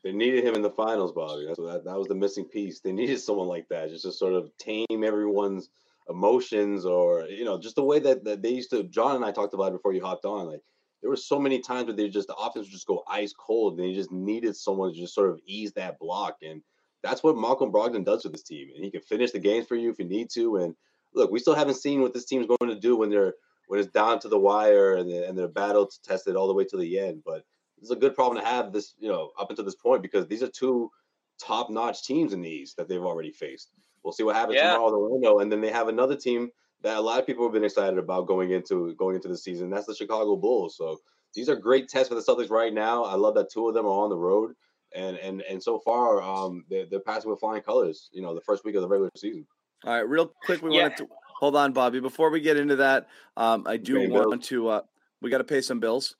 They 0.04 0.12
needed 0.12 0.44
him 0.44 0.54
in 0.54 0.62
the 0.62 0.70
finals, 0.70 1.12
Bobby. 1.12 1.46
That's 1.46 1.58
that, 1.58 1.84
that 1.84 1.98
was 1.98 2.06
the 2.06 2.14
missing 2.14 2.44
piece. 2.44 2.80
They 2.80 2.92
needed 2.92 3.18
someone 3.20 3.48
like 3.48 3.68
that, 3.68 3.88
just 3.88 4.04
to 4.04 4.12
sort 4.12 4.34
of 4.34 4.50
tame 4.58 5.02
everyone's 5.04 5.70
emotions 6.08 6.84
or, 6.86 7.26
you 7.26 7.44
know, 7.44 7.58
just 7.58 7.76
the 7.76 7.84
way 7.84 7.98
that, 7.98 8.24
that 8.24 8.42
they 8.42 8.50
used 8.50 8.70
to. 8.70 8.84
John 8.84 9.16
and 9.16 9.24
I 9.24 9.32
talked 9.32 9.54
about 9.54 9.68
it 9.68 9.72
before 9.72 9.92
you 9.92 10.04
hopped 10.04 10.24
on. 10.24 10.46
Like, 10.46 10.62
there 11.00 11.10
were 11.10 11.16
so 11.16 11.38
many 11.38 11.60
times 11.60 11.86
where 11.86 11.96
they 11.96 12.08
just, 12.08 12.28
the 12.28 12.34
offense 12.34 12.66
would 12.66 12.72
just 12.72 12.86
go 12.86 13.04
ice 13.08 13.32
cold 13.32 13.78
and 13.78 13.88
they 13.88 13.94
just 13.94 14.10
needed 14.10 14.56
someone 14.56 14.92
to 14.92 14.98
just 14.98 15.14
sort 15.14 15.30
of 15.30 15.40
ease 15.46 15.72
that 15.72 15.98
block. 15.98 16.38
And 16.42 16.62
that's 17.02 17.22
what 17.22 17.36
Malcolm 17.36 17.70
Brogdon 17.70 18.04
does 18.04 18.24
with 18.24 18.32
this 18.32 18.42
team. 18.42 18.68
And 18.74 18.84
he 18.84 18.90
can 18.90 19.00
finish 19.00 19.30
the 19.30 19.38
games 19.38 19.66
for 19.66 19.76
you 19.76 19.90
if 19.90 19.98
you 19.98 20.04
need 20.04 20.30
to. 20.30 20.56
And 20.56 20.74
look, 21.14 21.30
we 21.30 21.38
still 21.38 21.54
haven't 21.54 21.76
seen 21.76 22.02
what 22.02 22.14
this 22.14 22.24
team's 22.24 22.46
going 22.46 22.70
to 22.70 22.80
do 22.80 22.96
when 22.96 23.10
they're 23.10 23.34
when 23.68 23.78
it's 23.78 23.92
down 23.92 24.18
to 24.20 24.28
the 24.28 24.38
wire 24.38 24.94
and 24.94 25.10
the, 25.10 25.28
and 25.28 25.38
they're 25.38 25.46
battle 25.46 25.90
tested 26.02 26.36
all 26.36 26.48
the 26.48 26.54
way 26.54 26.64
to 26.64 26.76
the 26.78 26.98
end. 26.98 27.22
But 27.24 27.44
it's 27.80 27.90
a 27.90 27.96
good 27.96 28.14
problem 28.14 28.42
to 28.42 28.48
have 28.48 28.72
this, 28.72 28.94
you 28.98 29.08
know, 29.08 29.30
up 29.38 29.50
until 29.50 29.64
this 29.64 29.74
point 29.74 30.02
because 30.02 30.26
these 30.26 30.42
are 30.42 30.48
two 30.48 30.90
top-notch 31.38 32.02
teams 32.02 32.32
in 32.32 32.40
the 32.40 32.50
East 32.50 32.76
that 32.76 32.88
they've 32.88 33.04
already 33.04 33.30
faced. 33.30 33.70
We'll 34.02 34.12
see 34.12 34.22
what 34.22 34.36
happens 34.36 34.56
yeah. 34.56 34.72
tomorrow 34.72 34.88
in 34.88 34.94
Orlando, 34.94 35.38
and 35.40 35.52
then 35.52 35.60
they 35.60 35.70
have 35.70 35.88
another 35.88 36.16
team 36.16 36.50
that 36.82 36.96
a 36.96 37.00
lot 37.00 37.18
of 37.18 37.26
people 37.26 37.44
have 37.44 37.52
been 37.52 37.64
excited 37.64 37.98
about 37.98 38.26
going 38.26 38.50
into 38.50 38.94
going 38.94 39.16
into 39.16 39.28
the 39.28 39.36
season. 39.36 39.70
That's 39.70 39.86
the 39.86 39.94
Chicago 39.94 40.36
Bulls. 40.36 40.76
So 40.76 40.98
these 41.34 41.48
are 41.48 41.56
great 41.56 41.88
tests 41.88 42.08
for 42.08 42.14
the 42.14 42.20
Celtics 42.20 42.50
right 42.50 42.72
now. 42.72 43.04
I 43.04 43.14
love 43.14 43.34
that 43.34 43.50
two 43.50 43.68
of 43.68 43.74
them 43.74 43.86
are 43.86 44.04
on 44.04 44.10
the 44.10 44.16
road, 44.16 44.54
and 44.94 45.16
and 45.18 45.42
and 45.42 45.62
so 45.62 45.78
far, 45.80 46.22
um, 46.22 46.64
they're, 46.70 46.86
they're 46.86 47.00
passing 47.00 47.30
with 47.30 47.40
flying 47.40 47.62
colors. 47.62 48.08
You 48.12 48.22
know, 48.22 48.34
the 48.34 48.40
first 48.40 48.64
week 48.64 48.74
of 48.76 48.82
the 48.82 48.88
regular 48.88 49.10
season. 49.16 49.46
All 49.84 49.92
right, 49.92 50.08
real 50.08 50.32
quick, 50.42 50.62
we 50.62 50.70
Yeah. 50.70 50.82
wanted 50.82 50.96
to 50.98 51.08
hold 51.26 51.56
on, 51.56 51.72
Bobby. 51.72 52.00
Before 52.00 52.30
we 52.30 52.40
get 52.40 52.56
into 52.56 52.76
that, 52.76 53.08
um, 53.36 53.64
I 53.66 53.76
do 53.76 53.94
Paying 53.94 54.10
want 54.12 54.30
bills. 54.30 54.46
to. 54.48 54.68
Uh, 54.68 54.82
we 55.20 55.30
got 55.30 55.38
to 55.38 55.44
pay 55.44 55.60
some 55.60 55.80
bills. 55.80 56.16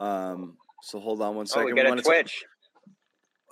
Um, 0.00 0.58
so 0.80 1.00
hold 1.00 1.20
on 1.22 1.34
one 1.34 1.46
Oh, 1.46 1.48
second. 1.50 1.64
we 1.66 1.72
got 1.74 1.86
a 1.86 1.88
wanna 1.88 2.02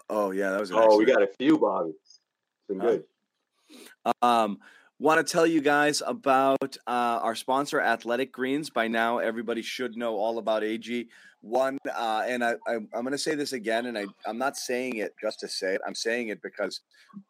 oh 0.09 0.31
yeah, 0.31 0.51
that 0.51 0.61
was. 0.61 0.71
An 0.71 0.77
Oh, 0.79 0.97
we 0.97 1.05
got 1.05 1.23
a 1.23 1.29
few, 1.39 1.59
Bobby. 1.59 1.91
It's 1.91 2.21
been 2.69 2.79
Huh? 2.79 2.87
good. 2.87 3.05
Um, 4.23 4.59
want 4.99 5.25
to 5.25 5.31
tell 5.31 5.47
you 5.47 5.61
guys 5.61 6.03
about 6.07 6.77
uh, 6.87 7.21
our 7.23 7.35
sponsor, 7.35 7.81
Athletic 7.81 8.33
Greens. 8.33 8.71
By 8.71 8.89
now, 8.89 9.19
everybody 9.19 9.63
should 9.63 9.97
know 9.97 10.17
all 10.17 10.39
about 10.39 10.65
AG. 10.65 11.09
One, 11.43 11.79
uh, 11.95 12.25
and 12.27 12.43
I, 12.43 12.55
I'm 12.67 12.89
going 12.93 13.13
to 13.13 13.19
say 13.19 13.35
this 13.35 13.53
again, 13.53 13.87
and 13.87 13.99
I, 13.99 14.07
I'm 14.27 14.39
not 14.39 14.57
saying 14.57 14.97
it 14.97 15.15
just 15.21 15.41
to 15.41 15.49
say 15.49 15.75
it. 15.75 15.81
I'm 15.87 15.95
saying 15.95 16.29
it 16.29 16.41
because 16.43 16.81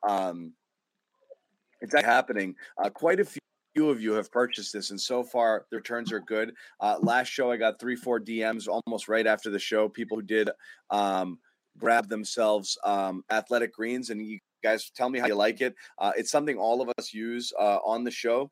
um, 0.08 0.52
it's 1.80 1.94
happening. 1.94 2.54
Uh, 2.82 2.88
quite 2.90 3.20
a 3.20 3.24
few. 3.24 3.40
few 3.74 3.90
of 3.90 4.00
you 4.00 4.12
have 4.12 4.32
purchased 4.32 4.72
this, 4.72 4.90
and 4.90 5.00
so 5.00 5.22
far 5.22 5.66
the 5.70 5.76
returns 5.76 6.12
are 6.12 6.20
good. 6.20 6.54
Uh, 6.80 6.96
last 7.02 7.28
show, 7.28 7.50
I 7.50 7.58
got 7.58 7.78
three, 7.78 7.96
four 7.96 8.18
DMs 8.18 8.68
almost 8.68 9.06
right 9.08 9.26
after 9.26 9.50
the 9.50 9.58
show. 9.58 9.86
People 9.86 10.16
who 10.16 10.22
did 10.22 10.48
um, 10.90 11.38
grab 11.76 12.08
themselves 12.08 12.78
um, 12.84 13.22
athletic 13.30 13.74
greens, 13.74 14.08
and 14.08 14.24
you 14.24 14.38
guys 14.62 14.90
tell 14.94 15.08
me 15.08 15.18
how 15.18 15.26
you 15.26 15.34
like 15.34 15.60
it. 15.60 15.74
Uh, 15.98 16.12
it's 16.16 16.30
something 16.30 16.56
all 16.56 16.80
of 16.80 16.90
us 16.98 17.12
use 17.12 17.52
uh, 17.58 17.78
on 17.84 18.04
the 18.04 18.10
show. 18.10 18.50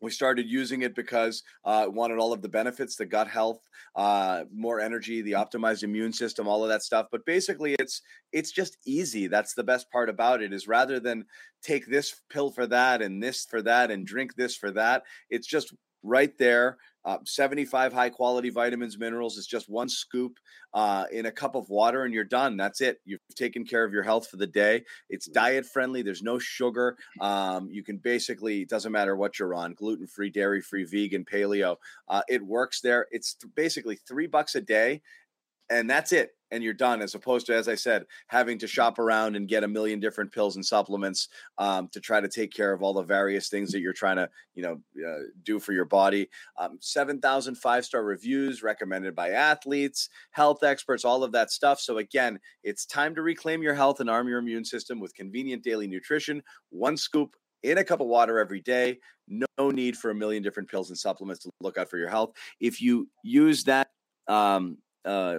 We 0.00 0.10
started 0.10 0.46
using 0.48 0.82
it 0.82 0.94
because 0.94 1.42
uh, 1.64 1.86
wanted 1.88 2.18
all 2.18 2.32
of 2.32 2.42
the 2.42 2.48
benefits, 2.48 2.94
the 2.94 3.06
gut 3.06 3.26
health, 3.26 3.60
uh, 3.96 4.44
more 4.52 4.78
energy, 4.78 5.22
the 5.22 5.32
optimized 5.32 5.82
immune 5.82 6.12
system, 6.12 6.46
all 6.46 6.62
of 6.62 6.68
that 6.68 6.82
stuff. 6.82 7.06
But 7.10 7.24
basically, 7.24 7.74
it's 7.78 8.02
it's 8.32 8.52
just 8.52 8.76
easy. 8.84 9.28
That's 9.28 9.54
the 9.54 9.64
best 9.64 9.90
part 9.90 10.10
about 10.10 10.42
it. 10.42 10.52
Is 10.52 10.68
rather 10.68 11.00
than 11.00 11.24
take 11.62 11.86
this 11.86 12.20
pill 12.28 12.50
for 12.50 12.66
that 12.66 13.00
and 13.00 13.22
this 13.22 13.46
for 13.46 13.62
that 13.62 13.90
and 13.90 14.06
drink 14.06 14.34
this 14.34 14.56
for 14.56 14.70
that, 14.72 15.04
it's 15.30 15.46
just 15.46 15.72
right 16.02 16.36
there. 16.38 16.76
Uh, 17.04 17.18
75 17.24 17.92
high 17.92 18.08
quality 18.08 18.50
vitamins, 18.50 18.98
minerals. 18.98 19.36
It's 19.36 19.46
just 19.46 19.68
one 19.68 19.88
scoop 19.88 20.38
uh, 20.72 21.04
in 21.12 21.26
a 21.26 21.32
cup 21.32 21.54
of 21.54 21.68
water, 21.68 22.04
and 22.04 22.14
you're 22.14 22.24
done. 22.24 22.56
That's 22.56 22.80
it. 22.80 22.98
You've 23.04 23.20
taken 23.36 23.64
care 23.64 23.84
of 23.84 23.92
your 23.92 24.02
health 24.02 24.28
for 24.28 24.36
the 24.36 24.46
day. 24.46 24.84
It's 25.10 25.26
diet 25.26 25.66
friendly. 25.66 26.02
There's 26.02 26.22
no 26.22 26.38
sugar. 26.38 26.96
Um, 27.20 27.68
you 27.70 27.82
can 27.82 27.98
basically, 27.98 28.62
it 28.62 28.68
doesn't 28.68 28.92
matter 28.92 29.16
what 29.16 29.38
you're 29.38 29.54
on 29.54 29.74
gluten 29.74 30.06
free, 30.06 30.30
dairy 30.30 30.60
free, 30.60 30.84
vegan, 30.84 31.24
paleo. 31.24 31.76
Uh, 32.08 32.22
it 32.28 32.42
works 32.42 32.80
there. 32.80 33.06
It's 33.10 33.34
th- 33.34 33.54
basically 33.54 33.96
three 33.96 34.26
bucks 34.26 34.54
a 34.54 34.60
day, 34.60 35.02
and 35.70 35.88
that's 35.88 36.12
it. 36.12 36.30
And 36.50 36.62
you're 36.62 36.72
done, 36.72 37.02
as 37.02 37.14
opposed 37.14 37.46
to, 37.46 37.54
as 37.54 37.68
I 37.68 37.74
said, 37.74 38.04
having 38.28 38.58
to 38.58 38.66
shop 38.66 38.98
around 38.98 39.36
and 39.36 39.48
get 39.48 39.64
a 39.64 39.68
million 39.68 39.98
different 39.98 40.32
pills 40.32 40.56
and 40.56 40.64
supplements 40.64 41.28
um, 41.58 41.88
to 41.88 42.00
try 42.00 42.20
to 42.20 42.28
take 42.28 42.52
care 42.52 42.72
of 42.72 42.82
all 42.82 42.92
the 42.92 43.02
various 43.02 43.48
things 43.48 43.72
that 43.72 43.80
you're 43.80 43.92
trying 43.92 44.16
to, 44.16 44.28
you 44.54 44.62
know, 44.62 44.80
uh, 45.06 45.22
do 45.42 45.58
for 45.58 45.72
your 45.72 45.84
body. 45.84 46.28
Um, 46.58 46.78
7,000 46.80 47.54
five 47.56 47.84
star 47.84 48.04
reviews 48.04 48.62
recommended 48.62 49.14
by 49.14 49.30
athletes, 49.30 50.08
health 50.30 50.62
experts, 50.62 51.04
all 51.04 51.24
of 51.24 51.32
that 51.32 51.50
stuff. 51.50 51.80
So, 51.80 51.98
again, 51.98 52.38
it's 52.62 52.86
time 52.86 53.14
to 53.14 53.22
reclaim 53.22 53.62
your 53.62 53.74
health 53.74 54.00
and 54.00 54.10
arm 54.10 54.28
your 54.28 54.38
immune 54.38 54.64
system 54.64 55.00
with 55.00 55.14
convenient 55.14 55.64
daily 55.64 55.86
nutrition. 55.86 56.42
One 56.70 56.96
scoop 56.96 57.36
in 57.64 57.78
a 57.78 57.84
cup 57.84 58.00
of 58.00 58.06
water 58.06 58.38
every 58.38 58.60
day. 58.60 58.98
No 59.26 59.70
need 59.70 59.96
for 59.96 60.10
a 60.10 60.14
million 60.14 60.42
different 60.42 60.70
pills 60.70 60.90
and 60.90 60.98
supplements 60.98 61.42
to 61.42 61.50
look 61.60 61.78
out 61.78 61.90
for 61.90 61.96
your 61.96 62.10
health. 62.10 62.34
If 62.60 62.80
you 62.80 63.08
use 63.22 63.64
that, 63.64 63.88
um, 64.28 64.78
uh, 65.04 65.38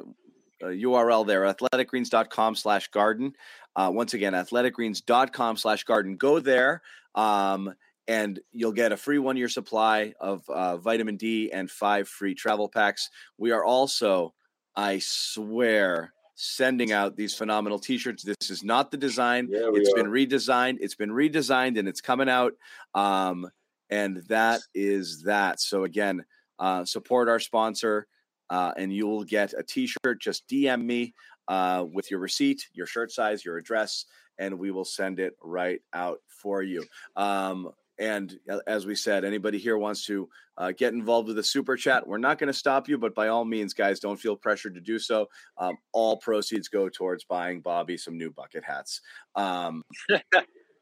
URL 0.68 1.26
there, 1.26 1.42
athleticgreens.com 1.44 2.56
slash 2.56 2.88
garden. 2.90 3.34
Uh, 3.76 3.92
once 3.94 4.14
again, 4.14 4.34
athleticgreens.com 4.34 5.58
slash 5.58 5.84
garden. 5.84 6.16
Go 6.18 6.40
there 6.40 6.82
um, 7.16 7.74
and 8.08 8.40
you'll 8.52 8.72
get 8.72 8.92
a 8.92 8.98
free 8.98 9.18
one 9.18 9.38
year 9.38 9.50
supply 9.50 10.14
of 10.20 10.48
uh, 10.50 10.78
vitamin 10.78 11.18
D 11.18 11.52
and 11.52 11.70
five 11.70 12.08
free 12.08 12.36
travel 12.36 12.70
packs. 12.70 13.10
We 13.38 13.52
are 13.52 13.64
also, 13.66 14.34
I 14.76 15.00
swear, 15.00 16.14
sending 16.36 16.92
out 16.92 17.16
these 17.16 17.34
phenomenal 17.34 17.80
t 17.80 17.98
shirts. 17.98 18.24
This 18.24 18.50
is 18.50 18.64
not 18.64 18.92
the 18.92 18.98
design, 18.98 19.48
Yeah, 19.50 19.72
It's 19.74 19.90
are. 19.90 19.96
been 19.96 20.08
redesigned. 20.12 20.78
It's 20.82 20.96
been 20.96 21.10
redesigned 21.12 21.80
and 21.80 21.88
it's 21.88 22.02
coming 22.02 22.30
out. 22.30 22.54
Um, 22.94 23.50
and 23.90 24.18
that 24.28 24.62
is 24.74 25.24
that. 25.24 25.60
So, 25.62 25.84
again, 25.84 26.26
uh, 26.60 26.86
support 26.86 27.30
our 27.30 27.40
sponsor 27.40 28.08
uh, 28.50 28.72
and 28.78 28.94
you 28.94 29.08
will 29.08 29.24
get 29.24 29.54
a 29.54 29.64
t-shirt 29.64 30.20
just 30.20 30.48
dm 30.48 30.84
me 30.84 31.14
uh, 31.48 31.86
with 31.92 32.10
your 32.10 32.20
receipt 32.20 32.68
your 32.74 32.86
shirt 32.86 33.12
size 33.12 33.46
your 33.46 33.58
address 33.58 34.06
and 34.38 34.58
we 34.58 34.72
will 34.72 34.86
send 34.86 35.20
it 35.20 35.34
right 35.42 35.82
out 35.94 36.20
for 36.28 36.62
you 36.62 36.84
um, 37.16 37.70
and 37.98 38.38
as 38.68 38.86
we 38.86 38.96
said 38.96 39.24
anybody 39.24 39.58
here 39.58 39.78
wants 39.78 40.06
to 40.06 40.28
uh, 40.58 40.72
get 40.78 40.94
involved 40.94 41.28
with 41.28 41.38
the 41.38 41.44
super 41.44 41.78
chat 41.78 42.06
we're 42.06 42.18
not 42.18 42.38
going 42.38 42.48
to 42.48 42.54
stop 42.54 42.90
you 42.90 42.98
but 42.98 43.16
by 43.16 43.28
all 43.28 43.46
means 43.46 43.74
guys 43.74 44.00
don't 44.00 44.20
feel 44.20 44.36
pressured 44.36 44.76
to 44.76 44.82
do 44.82 45.00
so 45.00 45.28
um, 45.58 45.78
all 45.94 46.18
proceeds 46.18 46.68
go 46.68 46.90
towards 46.90 47.24
buying 47.24 47.62
bobby 47.62 47.98
some 47.98 48.18
new 48.18 48.32
bucket 48.32 48.64
hats 48.64 49.02
um, 49.36 49.82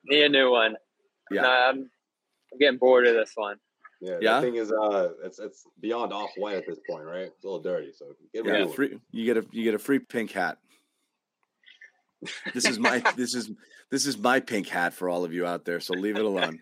Need 0.05 0.23
a 0.23 0.29
new 0.29 0.51
one. 0.51 0.75
Yeah. 1.31 1.41
No, 1.41 1.49
I'm, 1.49 1.89
I'm 2.51 2.59
getting 2.59 2.77
bored 2.77 3.07
of 3.07 3.15
this 3.15 3.31
one. 3.35 3.57
Yeah, 4.03 4.17
Yeah? 4.21 4.35
The 4.41 4.47
thing 4.47 4.55
is, 4.55 4.71
uh, 4.71 5.11
it's 5.23 5.39
it's 5.39 5.65
beyond 5.79 6.11
off 6.11 6.31
white 6.35 6.57
at 6.57 6.67
this 6.67 6.79
point, 6.87 7.05
right? 7.05 7.27
It's 7.27 7.43
a 7.43 7.47
little 7.47 7.61
dirty, 7.61 7.91
so 7.93 8.13
get 8.33 8.45
yeah 8.45 8.65
free, 8.67 8.99
you 9.11 9.25
get 9.25 9.37
a 9.37 9.45
you 9.51 9.63
get 9.63 9.73
a 9.73 9.79
free 9.79 9.99
pink 9.99 10.31
hat 10.31 10.57
this 12.53 12.65
is 12.65 12.79
my 12.79 12.99
this 13.17 13.33
is 13.35 13.51
this 13.89 14.05
is 14.05 14.17
my 14.17 14.39
pink 14.39 14.67
hat 14.67 14.93
for 14.93 15.09
all 15.09 15.23
of 15.23 15.33
you 15.33 15.45
out 15.45 15.65
there 15.65 15.79
so 15.79 15.93
leave 15.93 16.17
it 16.17 16.25
alone 16.25 16.59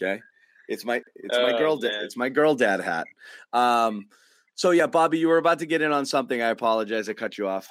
okay 0.00 0.20
it's 0.68 0.84
my 0.84 1.02
it's 1.16 1.36
my 1.38 1.52
Oh, 1.52 1.58
girl 1.58 1.76
da- 1.76 1.88
man. 1.88 2.04
it's 2.04 2.16
my 2.16 2.28
girl 2.28 2.54
dad 2.54 2.80
hat 2.80 3.06
um 3.52 4.06
so 4.54 4.70
yeah 4.70 4.86
bobby 4.86 5.18
you 5.18 5.28
were 5.28 5.38
about 5.38 5.58
to 5.60 5.66
get 5.66 5.82
in 5.82 5.92
on 5.92 6.06
something 6.06 6.40
i 6.40 6.48
apologize 6.48 7.08
i 7.08 7.12
cut 7.12 7.36
you 7.38 7.46
off 7.46 7.68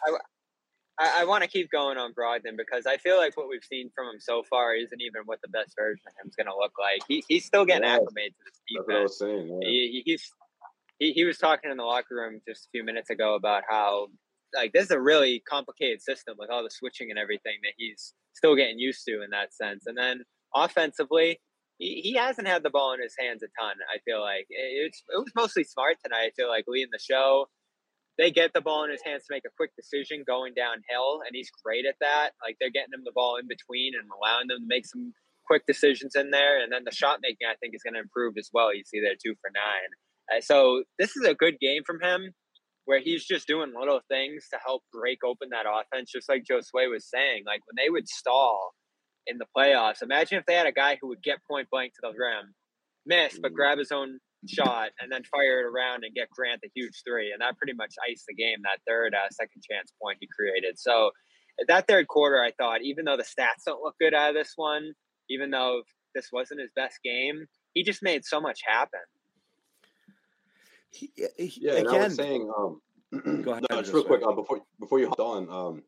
I, 1.01 1.21
I 1.21 1.25
want 1.25 1.43
to 1.43 1.49
keep 1.49 1.71
going 1.71 1.97
on 1.97 2.13
Brogdon 2.13 2.55
because 2.57 2.85
I 2.85 2.97
feel 2.97 3.17
like 3.17 3.35
what 3.35 3.49
we've 3.49 3.63
seen 3.63 3.89
from 3.95 4.07
him 4.07 4.19
so 4.19 4.43
far 4.43 4.75
isn't 4.75 5.01
even 5.01 5.23
what 5.25 5.39
the 5.41 5.47
best 5.49 5.73
version 5.77 6.03
of 6.07 6.13
him 6.23 6.29
is 6.29 6.35
going 6.35 6.47
to 6.47 6.55
look 6.55 6.73
like. 6.79 7.01
He, 7.07 7.23
he's 7.27 7.45
still 7.45 7.65
getting 7.65 7.83
Yeah. 7.83 7.95
acclimated 7.95 8.33
to 8.37 8.43
this 8.45 8.59
That's 8.75 8.87
what 8.87 8.95
I 8.95 8.99
defense. 8.99 9.09
was 9.09 9.19
saying. 9.19 9.59
Yeah. 9.61 9.69
He, 9.69 10.03
he- 10.05 10.11
he's 10.11 10.31
he, 10.99 11.13
he 11.13 11.23
was 11.25 11.39
talking 11.39 11.71
in 11.71 11.77
the 11.77 11.83
locker 11.83 12.13
room 12.15 12.41
just 12.47 12.67
a 12.67 12.69
few 12.71 12.83
minutes 12.83 13.09
ago 13.09 13.33
about 13.33 13.63
how 13.67 14.07
like 14.53 14.71
this 14.73 14.85
is 14.85 14.91
a 14.91 14.99
really 15.01 15.39
complicated 15.49 15.99
system 16.01 16.35
with 16.37 16.51
all 16.51 16.61
the 16.63 16.69
switching 16.69 17.09
and 17.09 17.17
everything 17.17 17.55
that 17.63 17.73
he's 17.77 18.13
still 18.33 18.55
getting 18.55 18.77
used 18.77 19.03
to 19.07 19.23
in 19.23 19.31
that 19.31 19.51
sense. 19.53 19.87
And 19.87 19.97
then 19.97 20.21
offensively, 20.53 21.39
he, 21.79 22.01
he 22.01 22.13
hasn't 22.13 22.47
had 22.47 22.61
the 22.61 22.69
ball 22.69 22.93
in 22.93 23.01
his 23.01 23.15
hands 23.19 23.41
a 23.41 23.47
ton. 23.59 23.75
I 23.91 23.97
feel 24.05 24.21
like 24.21 24.45
it, 24.49 24.85
it's 24.85 25.01
it 25.09 25.17
was 25.17 25.31
mostly 25.35 25.63
smart 25.63 25.97
tonight. 26.03 26.25
I 26.27 26.31
feel 26.35 26.49
like 26.49 26.65
leading 26.67 26.89
the 26.91 26.99
show. 26.99 27.47
They 28.21 28.29
get 28.29 28.53
the 28.53 28.61
ball 28.61 28.83
in 28.83 28.91
his 28.91 29.01
hands 29.03 29.23
to 29.23 29.33
make 29.33 29.45
a 29.45 29.57
quick 29.57 29.71
decision 29.75 30.23
going 30.27 30.53
downhill, 30.53 31.21
and 31.25 31.33
he's 31.33 31.49
great 31.65 31.87
at 31.87 31.95
that. 32.01 32.37
Like 32.45 32.55
they're 32.59 32.69
getting 32.69 32.93
him 32.93 33.01
the 33.03 33.11
ball 33.11 33.37
in 33.37 33.47
between 33.47 33.93
and 33.97 34.07
allowing 34.13 34.47
them 34.47 34.59
to 34.59 34.67
make 34.67 34.85
some 34.85 35.13
quick 35.47 35.65
decisions 35.65 36.15
in 36.15 36.29
there. 36.29 36.61
And 36.61 36.71
then 36.71 36.83
the 36.85 36.93
shot 36.93 37.17
making, 37.23 37.47
I 37.49 37.55
think, 37.59 37.73
is 37.73 37.81
going 37.81 37.95
to 37.95 37.99
improve 37.99 38.35
as 38.37 38.51
well. 38.53 38.75
You 38.75 38.83
see 38.85 39.01
there 39.01 39.17
two 39.17 39.33
for 39.41 39.49
nine. 39.49 39.89
Uh, 40.29 40.39
so 40.39 40.83
this 40.99 41.17
is 41.17 41.25
a 41.25 41.33
good 41.33 41.57
game 41.59 41.81
from 41.83 41.99
him 41.99 42.35
where 42.85 42.99
he's 42.99 43.25
just 43.25 43.47
doing 43.47 43.73
little 43.75 44.01
things 44.07 44.45
to 44.53 44.59
help 44.63 44.83
break 44.93 45.23
open 45.25 45.49
that 45.49 45.65
offense, 45.65 46.11
just 46.11 46.29
like 46.29 46.43
Josue 46.43 46.91
was 46.91 47.09
saying. 47.09 47.43
Like 47.47 47.61
when 47.65 47.83
they 47.83 47.89
would 47.89 48.07
stall 48.07 48.73
in 49.25 49.39
the 49.39 49.47
playoffs, 49.57 50.03
imagine 50.03 50.37
if 50.37 50.45
they 50.45 50.53
had 50.53 50.67
a 50.67 50.71
guy 50.71 50.99
who 51.01 51.07
would 51.07 51.23
get 51.23 51.39
point 51.49 51.69
blank 51.71 51.93
to 51.93 52.01
the 52.03 52.09
rim, 52.09 52.53
miss, 53.05 53.39
but 53.39 53.51
Mhm. 53.51 53.55
grab 53.55 53.77
his 53.79 53.91
own 53.91 54.19
shot 54.47 54.89
and 54.99 55.11
then 55.11 55.23
fire 55.23 55.59
it 55.61 55.65
around 55.65 56.03
and 56.03 56.13
get 56.15 56.29
Grant 56.31 56.61
the 56.61 56.69
huge 56.75 57.01
three. 57.07 57.31
And 57.31 57.41
that 57.41 57.57
pretty 57.57 57.73
much 57.73 57.95
iced 58.09 58.25
the 58.27 58.33
game, 58.33 58.59
that 58.63 58.79
third 58.87 59.13
uh, 59.13 59.29
second 59.31 59.63
chance 59.69 59.93
point 60.01 60.17
he 60.19 60.27
created. 60.27 60.79
So 60.79 61.11
that 61.67 61.87
third 61.87 62.07
quarter, 62.07 62.41
I 62.41 62.51
thought, 62.57 62.81
even 62.81 63.05
though 63.05 63.17
the 63.17 63.23
stats 63.23 63.63
don't 63.65 63.81
look 63.81 63.95
good 63.99 64.13
out 64.13 64.29
of 64.29 64.35
this 64.35 64.53
one, 64.55 64.93
even 65.29 65.51
though 65.51 65.83
this 66.15 66.29
wasn't 66.31 66.59
his 66.61 66.71
best 66.75 66.99
game, 67.03 67.45
he 67.73 67.83
just 67.83 68.01
made 68.03 68.25
so 68.25 68.41
much 68.41 68.59
happen. 68.65 68.99
He- 70.91 71.13
he- 71.37 71.61
Yeah, 71.61 71.77
and 71.77 71.87
I 71.87 71.95
was 71.95 72.15
saying, 72.15 72.51
um, 72.57 72.81
Go 73.43 73.51
ahead, 73.51 73.65
no, 73.69 73.81
just 73.81 73.93
real 73.93 74.03
quick, 74.03 74.21
uh, 74.25 74.31
before 74.33 74.61
before 74.79 74.99
you 74.99 75.07
hop 75.09 75.19
on, 75.19 75.49
um, 75.49 75.83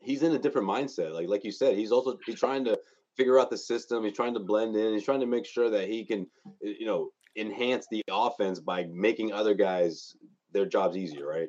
he's 0.00 0.22
in 0.22 0.32
a 0.32 0.38
different 0.38 0.68
mindset. 0.68 1.12
Like 1.12 1.28
like 1.28 1.44
you 1.44 1.52
said, 1.52 1.76
he's 1.76 1.92
also 1.92 2.18
he's 2.26 2.38
trying 2.38 2.64
to 2.66 2.78
figure 3.16 3.38
out 3.38 3.50
the 3.50 3.56
system. 3.58 4.04
He's 4.04 4.14
trying 4.14 4.34
to 4.34 4.40
blend 4.40 4.76
in. 4.76 4.92
He's 4.92 5.04
trying 5.04 5.20
to 5.20 5.26
make 5.26 5.46
sure 5.46 5.70
that 5.70 5.88
he 5.88 6.04
can, 6.04 6.26
you 6.62 6.86
know, 6.86 7.10
enhance 7.36 7.86
the 7.90 8.02
offense 8.10 8.60
by 8.60 8.84
making 8.92 9.32
other 9.32 9.54
guys 9.54 10.16
their 10.52 10.66
jobs 10.66 10.96
easier. 10.96 11.26
Right. 11.26 11.48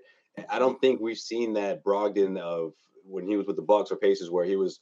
I 0.50 0.60
don't 0.60 0.80
think 0.80 1.00
we've 1.00 1.18
seen 1.18 1.54
that 1.54 1.84
Brogdon 1.84 2.38
of 2.38 2.74
when 3.04 3.28
he 3.28 3.36
was 3.36 3.48
with 3.48 3.56
the 3.56 3.62
Bucks 3.62 3.92
or 3.92 3.98
Pacers, 3.98 4.30
where 4.30 4.46
he 4.46 4.56
was 4.56 4.80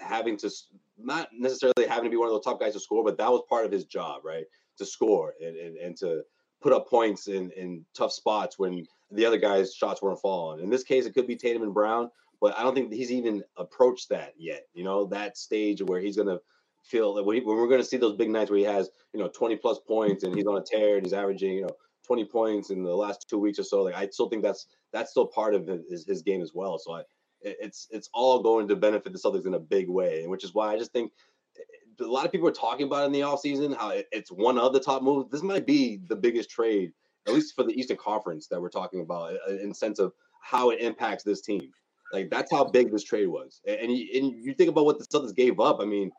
having 0.00 0.36
to 0.38 0.50
not 0.98 1.28
necessarily 1.32 1.86
having 1.86 2.04
to 2.04 2.10
be 2.10 2.16
one 2.16 2.28
of 2.28 2.34
the 2.34 2.40
top 2.40 2.60
guys 2.60 2.72
to 2.72 2.80
score, 2.80 3.04
but 3.04 3.18
that 3.18 3.30
was 3.30 3.42
part 3.48 3.66
of 3.66 3.72
his 3.72 3.84
job, 3.84 4.22
right? 4.24 4.44
To 4.78 4.86
score 4.86 5.34
and 5.40 5.56
and, 5.56 5.76
and 5.76 5.96
to 5.98 6.22
put 6.60 6.72
up 6.72 6.88
points 6.88 7.28
in, 7.28 7.50
in 7.52 7.84
tough 7.94 8.12
spots 8.12 8.58
when 8.58 8.86
the 9.10 9.24
other 9.24 9.38
guys' 9.38 9.74
shots 9.74 10.02
weren't 10.02 10.20
falling. 10.20 10.62
In 10.62 10.70
this 10.70 10.82
case, 10.82 11.06
it 11.06 11.14
could 11.14 11.26
be 11.26 11.36
Tatum 11.36 11.62
and 11.62 11.74
Brown, 11.74 12.10
but 12.40 12.58
I 12.58 12.62
don't 12.62 12.74
think 12.74 12.92
he's 12.92 13.12
even 13.12 13.44
approached 13.56 14.08
that 14.08 14.34
yet. 14.38 14.66
You 14.74 14.84
know, 14.84 15.04
that 15.06 15.36
stage 15.36 15.82
where 15.82 16.00
he's 16.00 16.16
going 16.16 16.28
to 16.28 16.40
feel 16.86 17.14
that 17.14 17.24
when, 17.24 17.44
when 17.44 17.56
we're 17.56 17.68
going 17.68 17.80
to 17.80 17.86
see 17.86 17.96
those 17.96 18.16
big 18.16 18.30
nights 18.30 18.50
where 18.50 18.58
he 18.58 18.64
has 18.64 18.90
you 19.12 19.20
know 19.20 19.28
20 19.28 19.56
plus 19.56 19.78
points 19.86 20.24
and 20.24 20.34
he's 20.34 20.46
on 20.46 20.58
a 20.58 20.62
tear 20.62 20.96
and 20.96 21.04
he's 21.04 21.12
averaging 21.12 21.54
you 21.54 21.62
know 21.62 21.76
20 22.06 22.24
points 22.26 22.70
in 22.70 22.82
the 22.84 22.94
last 22.94 23.28
two 23.28 23.38
weeks 23.38 23.58
or 23.58 23.64
so. 23.64 23.82
Like 23.82 23.96
I 23.96 24.08
still 24.08 24.28
think 24.28 24.42
that's 24.42 24.66
that's 24.92 25.10
still 25.10 25.26
part 25.26 25.54
of 25.54 25.66
his, 25.66 26.06
his 26.06 26.22
game 26.22 26.40
as 26.40 26.52
well. 26.54 26.78
So 26.78 26.94
I, 26.94 27.02
it's 27.40 27.88
it's 27.90 28.08
all 28.14 28.42
going 28.42 28.68
to 28.68 28.76
benefit 28.76 29.12
the 29.12 29.18
Celtics 29.18 29.46
in 29.46 29.54
a 29.54 29.58
big 29.58 29.88
way, 29.88 30.26
which 30.26 30.44
is 30.44 30.54
why 30.54 30.72
I 30.72 30.78
just 30.78 30.92
think 30.92 31.12
eh, 31.58 32.04
a 32.04 32.06
lot 32.06 32.24
of 32.24 32.32
people 32.32 32.48
are 32.48 32.52
talking 32.52 32.86
about 32.86 33.06
in 33.06 33.12
the 33.12 33.20
offseason, 33.20 33.76
how 33.76 33.92
it's 34.12 34.30
one 34.30 34.58
of 34.58 34.72
the 34.72 34.80
top 34.80 35.02
moves. 35.02 35.30
This 35.30 35.42
might 35.42 35.66
be 35.66 36.00
the 36.08 36.16
biggest 36.16 36.50
trade, 36.50 36.92
at 37.26 37.34
least 37.34 37.54
for 37.54 37.64
the 37.64 37.78
Eastern 37.78 37.96
Conference 37.96 38.46
that 38.48 38.60
we're 38.60 38.68
talking 38.68 39.00
about, 39.00 39.32
eh, 39.32 39.38
eh, 39.48 39.56
in 39.62 39.74
sense 39.74 39.98
of 39.98 40.12
how 40.40 40.70
it 40.70 40.80
impacts 40.80 41.24
this 41.24 41.40
team. 41.40 41.70
Like 42.12 42.30
that's 42.30 42.52
how 42.52 42.64
big 42.64 42.92
this 42.92 43.02
trade 43.02 43.26
was. 43.26 43.60
And 43.66 43.92
you, 43.92 44.06
and 44.14 44.44
you 44.44 44.54
think 44.54 44.70
about 44.70 44.84
what 44.84 44.98
the 44.98 45.06
Celtics 45.06 45.34
gave 45.34 45.58
up. 45.58 45.80
I 45.80 45.84
mean, 45.84 46.12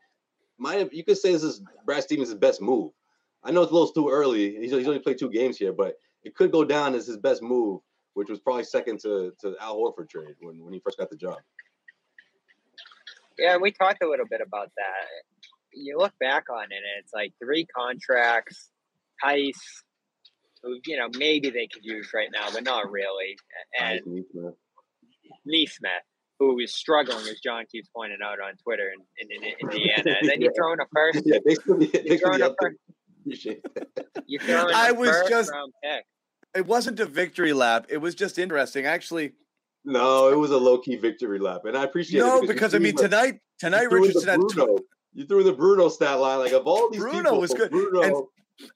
might 0.58 0.92
you 0.92 1.04
could 1.04 1.18
say 1.18 1.32
this 1.32 1.42
is 1.42 1.62
Brad 1.84 2.02
Stevens' 2.02 2.34
best 2.34 2.60
move. 2.60 2.92
I 3.44 3.50
know 3.50 3.62
it's 3.62 3.70
a 3.70 3.74
little 3.74 3.92
too 3.92 4.08
early. 4.08 4.56
He's, 4.56 4.72
he's 4.72 4.86
only 4.86 4.98
played 4.98 5.18
two 5.18 5.30
games 5.30 5.56
here, 5.56 5.72
but 5.72 5.94
it 6.24 6.34
could 6.34 6.50
go 6.50 6.64
down 6.64 6.94
as 6.94 7.06
his 7.06 7.16
best 7.16 7.42
move, 7.42 7.80
which 8.14 8.28
was 8.28 8.40
probably 8.40 8.64
second 8.64 9.00
to, 9.00 9.32
to 9.40 9.54
Al 9.60 9.76
Horford 9.76 10.10
trade 10.10 10.34
when, 10.40 10.62
when 10.64 10.72
he 10.72 10.80
first 10.80 10.98
got 10.98 11.08
the 11.08 11.16
job. 11.16 11.38
Yeah, 13.38 13.56
we 13.56 13.70
talked 13.70 14.02
a 14.02 14.08
little 14.08 14.26
bit 14.28 14.40
about 14.44 14.72
that. 14.76 15.06
You 15.72 15.96
look 15.96 16.12
back 16.18 16.44
on 16.50 16.64
it, 16.64 16.74
and 16.74 17.02
it's 17.02 17.14
like 17.14 17.32
three 17.40 17.64
contracts, 17.66 18.70
Theis, 19.22 19.54
who 20.62 20.80
you 20.86 20.96
know 20.96 21.08
maybe 21.16 21.50
they 21.50 21.68
could 21.68 21.84
use 21.84 22.10
right 22.12 22.28
now, 22.32 22.50
but 22.52 22.64
not 22.64 22.90
really, 22.90 23.36
and 23.80 24.00
Nesmith, 25.46 26.02
who 26.38 26.58
is 26.60 26.74
struggling, 26.74 27.26
as 27.28 27.40
John 27.40 27.64
keeps 27.70 27.88
pointing 27.94 28.18
out 28.24 28.40
on 28.40 28.54
Twitter 28.62 28.92
in, 28.92 29.28
in, 29.30 29.42
in 29.42 29.54
Indiana. 29.60 30.16
And 30.20 30.28
then 30.28 30.40
you 30.40 30.50
throw 30.56 30.72
in 30.72 30.80
a 30.80 30.86
first. 30.94 31.22
Yeah, 31.24 31.38
they 31.44 31.54
could 31.54 31.78
be, 31.78 31.86
they 31.86 32.02
you 32.04 32.18
throw 32.18 32.34
in 32.34 32.42
a 32.42 32.54
first. 32.60 32.76
You 34.26 34.38
throw 34.38 34.68
in 34.68 34.74
I 34.74 34.92
was 34.92 35.10
just. 35.28 35.50
Round 35.50 35.72
pick. 35.82 36.04
It 36.54 36.66
wasn't 36.66 36.98
a 37.00 37.06
victory 37.06 37.52
lap. 37.52 37.86
It 37.88 37.98
was 37.98 38.14
just 38.14 38.38
interesting. 38.38 38.86
Actually, 38.86 39.32
no, 39.84 40.30
it 40.30 40.36
was 40.36 40.50
a 40.50 40.56
low 40.56 40.78
key 40.78 40.96
victory 40.96 41.38
lap, 41.38 41.62
and 41.64 41.76
I 41.76 41.84
appreciate 41.84 42.20
no, 42.20 42.38
it. 42.38 42.42
No, 42.42 42.48
because 42.48 42.74
I 42.74 42.78
mean 42.78 42.96
tonight, 42.96 43.40
tonight 43.58 43.90
Richardson 43.90 44.28
had. 44.28 44.40
Bruno. 44.40 44.78
you 45.12 45.26
threw 45.26 45.42
the 45.42 45.52
Bruno 45.52 45.88
stat 45.88 46.18
line 46.18 46.38
like 46.38 46.52
of 46.52 46.66
all 46.66 46.90
these. 46.90 47.00
Bruno 47.00 47.22
people, 47.22 47.40
was 47.40 47.52
good, 47.52 47.70
Bruno, 47.70 48.02
and, 48.02 48.16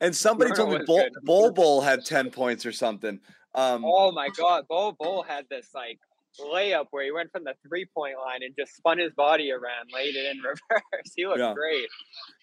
and 0.01 0.17
somebody 0.17 0.51
Bruno 0.51 0.65
told 0.65 0.81
me 0.81 0.85
Bol, 0.87 1.09
Bol 1.23 1.51
Bol 1.51 1.81
had 1.81 2.05
ten 2.05 2.31
points 2.31 2.67
or 2.67 2.73
something. 2.73 3.19
Um, 3.55 3.85
oh 3.85 4.13
my 4.13 4.29
god, 4.37 4.65
Bol 4.69 4.93
Bol 4.93 5.23
had 5.23 5.47
this 5.51 5.69
like 5.75 5.99
layup 6.41 6.87
where 6.91 7.05
he 7.05 7.13
went 7.13 7.31
from 7.31 7.45
the 7.45 7.55
three 7.67 7.87
point 7.95 8.17
line 8.19 8.43
and 8.43 8.55
just 8.59 8.77
spun 8.77 8.99
his 8.99 9.13
body 9.13 9.51
around, 9.53 9.91
laid 9.93 10.15
it 10.15 10.35
in 10.35 10.39
reverse. 10.43 11.13
He 11.15 11.27
looked 11.27 11.39
yeah. 11.39 11.55
great. 11.55 11.89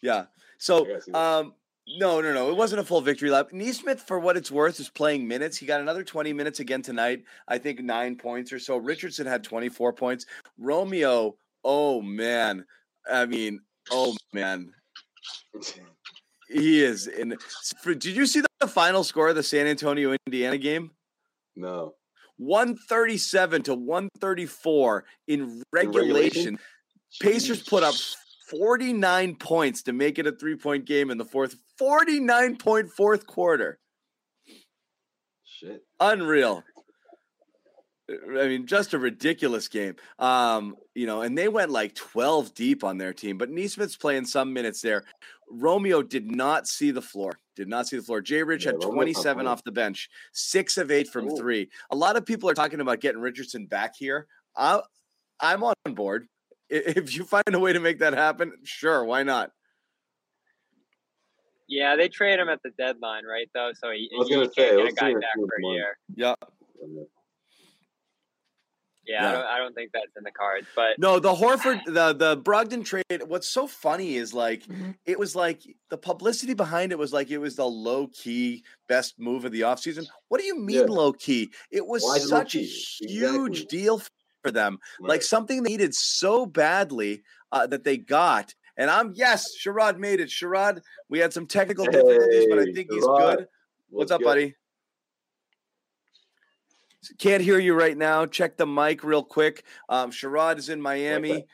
Yeah. 0.02 0.26
So, 0.58 0.86
um, 1.14 1.54
no, 1.98 2.22
no, 2.22 2.34
no. 2.34 2.50
It 2.50 2.56
wasn't 2.56 2.82
a 2.82 2.84
full 2.84 3.02
victory 3.02 3.30
lap. 3.30 3.52
Nesmith, 3.52 4.02
for 4.02 4.20
what 4.20 4.38
it's 4.38 4.52
worth, 4.52 4.80
is 4.80 4.90
playing 4.90 5.28
minutes. 5.28 5.58
He 5.58 5.66
got 5.66 5.82
another 5.82 6.04
20 6.04 6.34
minutes 6.34 6.60
again 6.60 6.82
tonight. 6.82 7.24
I 7.48 7.58
think 7.58 7.80
nine 7.80 8.16
points 8.16 8.54
or 8.54 8.60
so. 8.60 8.78
Richardson 8.78 9.26
had 9.26 9.44
24 9.44 9.94
points. 9.94 10.26
Romeo, 10.58 11.36
oh 11.64 12.02
man. 12.02 12.66
I 13.12 13.26
mean, 13.26 13.62
oh 13.92 14.16
man. 14.34 14.72
He 16.48 16.84
is 16.84 17.08
in. 17.08 17.36
Did 17.86 18.06
you 18.06 18.26
see 18.26 18.42
the 18.60 18.68
final 18.68 19.04
score 19.04 19.30
of 19.30 19.36
the 19.36 19.44
San 19.44 19.68
Antonio 19.68 20.16
Indiana 20.26 20.58
game? 20.58 20.92
No. 21.56 21.96
137 22.40 23.64
to 23.64 23.76
134 23.76 25.06
in 25.28 25.62
regulation. 25.72 26.10
regulation? 26.10 26.60
Pacers 27.22 27.62
put 27.62 27.84
up 27.84 27.96
49 28.50 29.36
points 29.36 29.84
to 29.84 29.94
make 29.94 30.18
it 30.20 30.26
a 30.26 30.32
three 30.32 30.56
point 30.56 30.86
game 30.86 31.12
in 31.12 31.18
the 31.18 31.26
fourth. 31.26 31.56
49 31.78 32.58
point 32.58 32.90
fourth 32.90 33.28
quarter. 33.28 33.78
Shit. 35.44 35.84
Unreal. 36.00 36.64
I 38.10 38.48
mean, 38.48 38.66
just 38.66 38.94
a 38.94 39.00
ridiculous 39.00 39.68
game. 39.68 39.96
Um, 40.18 40.76
you 40.96 41.06
know, 41.06 41.22
and 41.22 41.38
they 41.38 41.48
went 41.48 41.72
like 41.72 41.96
12 41.96 42.54
deep 42.54 42.84
on 42.84 42.98
their 42.98 43.14
team, 43.14 43.38
but 43.38 43.50
Nesmith's 43.50 43.96
playing 43.96 44.26
some 44.26 44.54
minutes 44.54 44.82
there. 44.82 45.06
Romeo 45.50 46.02
did 46.02 46.32
not 46.32 46.68
see 46.68 46.92
the 46.92 47.02
floor. 47.02 47.40
Did 47.56 47.68
not 47.68 47.88
see 47.88 47.98
the 47.98 48.04
floor. 48.04 48.22
Jay 48.22 48.44
Rich 48.44 48.66
yeah, 48.66 48.72
had 48.72 48.82
27 48.82 49.48
off 49.48 49.64
the 49.64 49.72
bench, 49.72 50.10
six 50.32 50.78
of 50.78 50.92
eight 50.92 51.08
from 51.08 51.36
three. 51.36 51.70
A 51.92 51.96
lot 51.96 52.16
of 52.16 52.26
people 52.26 52.50
are 52.50 52.54
talking 52.54 52.80
about 52.80 53.00
getting 53.00 53.22
Richardson 53.22 53.66
back 53.66 53.96
here. 53.98 54.28
I, 54.56 54.82
I'm 55.40 55.64
on 55.64 55.76
board. 55.94 56.28
If 56.72 57.16
you 57.16 57.24
find 57.24 57.52
a 57.52 57.58
way 57.58 57.74
to 57.74 57.80
make 57.80 57.98
that 57.98 58.14
happen, 58.14 58.54
sure, 58.64 59.04
why 59.04 59.24
not? 59.24 59.50
Yeah, 61.68 61.96
they 61.96 62.10
trade 62.10 62.40
him 62.40 62.48
at 62.48 62.62
the 62.62 62.70
deadline, 62.78 63.26
right? 63.26 63.50
Though, 63.56 63.72
so 63.74 63.90
he, 63.90 64.08
I 64.14 64.20
was 64.20 64.30
going 64.30 64.48
to 64.48 64.54
say, 64.54 64.76
get 64.76 64.92
a 64.92 64.92
guy 64.92 65.14
back 65.14 65.34
for 65.36 65.48
a 65.68 65.74
year. 65.74 65.98
Yeah. 66.16 66.36
Yeah, 69.10 69.24
yeah. 69.24 69.30
I, 69.30 69.32
don't, 69.32 69.46
I, 69.46 69.58
don't, 69.58 69.76
think 69.76 69.92
that's 69.92 70.16
in 70.16 70.24
the 70.24 70.32
cards. 70.32 70.68
But 70.76 71.00
no, 71.00 71.20
the 71.20 71.34
Horford, 71.34 71.84
the 71.86 72.14
the 72.14 72.38
Brogdon 72.38 72.86
trade. 72.86 73.24
What's 73.26 73.48
so 73.48 73.66
funny 73.66 74.16
is 74.18 74.36
like 74.36 74.64
mm-hmm. 74.68 74.92
it 75.06 75.18
was 75.18 75.36
like 75.36 75.64
the 75.90 75.98
publicity 75.98 76.54
behind 76.54 76.92
it 76.92 77.00
was 77.00 77.12
like 77.12 77.32
it 77.32 77.40
was 77.40 77.56
the 77.56 77.66
low 77.66 78.08
key 78.14 78.64
best 78.88 79.20
move 79.20 79.46
of 79.46 79.52
the 79.52 79.62
offseason. 79.62 80.06
What 80.28 80.40
do 80.40 80.46
you 80.46 80.60
mean 80.60 80.78
yeah. 80.78 80.94
low 80.94 81.12
key? 81.12 81.52
It 81.72 81.86
was 81.86 82.04
Why 82.04 82.20
such 82.20 82.56
a 82.56 82.60
huge 82.60 83.62
exactly. 83.62 83.78
deal 83.80 84.02
for 84.44 84.52
them, 84.52 84.78
right. 85.02 85.10
like 85.10 85.24
something 85.24 85.64
they 85.64 85.72
needed 85.72 85.96
so 85.96 86.46
badly 86.46 87.24
uh, 87.52 87.66
that 87.66 87.84
they 87.84 87.98
got. 87.98 88.54
And 88.78 88.92
I'm 88.92 89.14
yes, 89.16 89.56
Sherrod 89.60 89.98
made 89.98 90.20
it. 90.20 90.30
Sherrod, 90.30 90.82
we 91.10 91.18
had 91.18 91.34
some 91.34 91.48
technical 91.48 91.86
hey, 91.86 91.92
difficulties, 91.92 92.46
but 92.48 92.60
I 92.60 92.66
think 92.66 92.92
Sherrod. 92.92 92.94
he's 92.94 93.06
good. 93.06 93.40
What's, 93.40 93.48
What's 93.90 94.12
up, 94.12 94.20
good? 94.20 94.26
buddy? 94.26 94.56
Can't 97.18 97.42
hear 97.42 97.60
you 97.60 97.74
right 97.74 97.98
now. 97.98 98.26
Check 98.26 98.58
the 98.58 98.68
mic 98.68 99.04
real 99.04 99.24
quick. 99.24 99.64
Um, 99.88 100.12
Sherrod 100.12 100.58
is 100.58 100.70
in 100.70 100.82
Miami. 100.82 101.46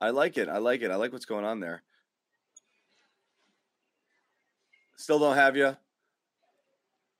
I 0.00 0.10
like 0.10 0.36
it. 0.36 0.48
I 0.48 0.58
like 0.58 0.82
it. 0.82 0.90
I 0.90 0.96
like 0.96 1.12
what's 1.12 1.24
going 1.24 1.44
on 1.44 1.60
there. 1.60 1.82
Still 4.96 5.18
don't 5.18 5.36
have 5.36 5.56
you. 5.56 5.76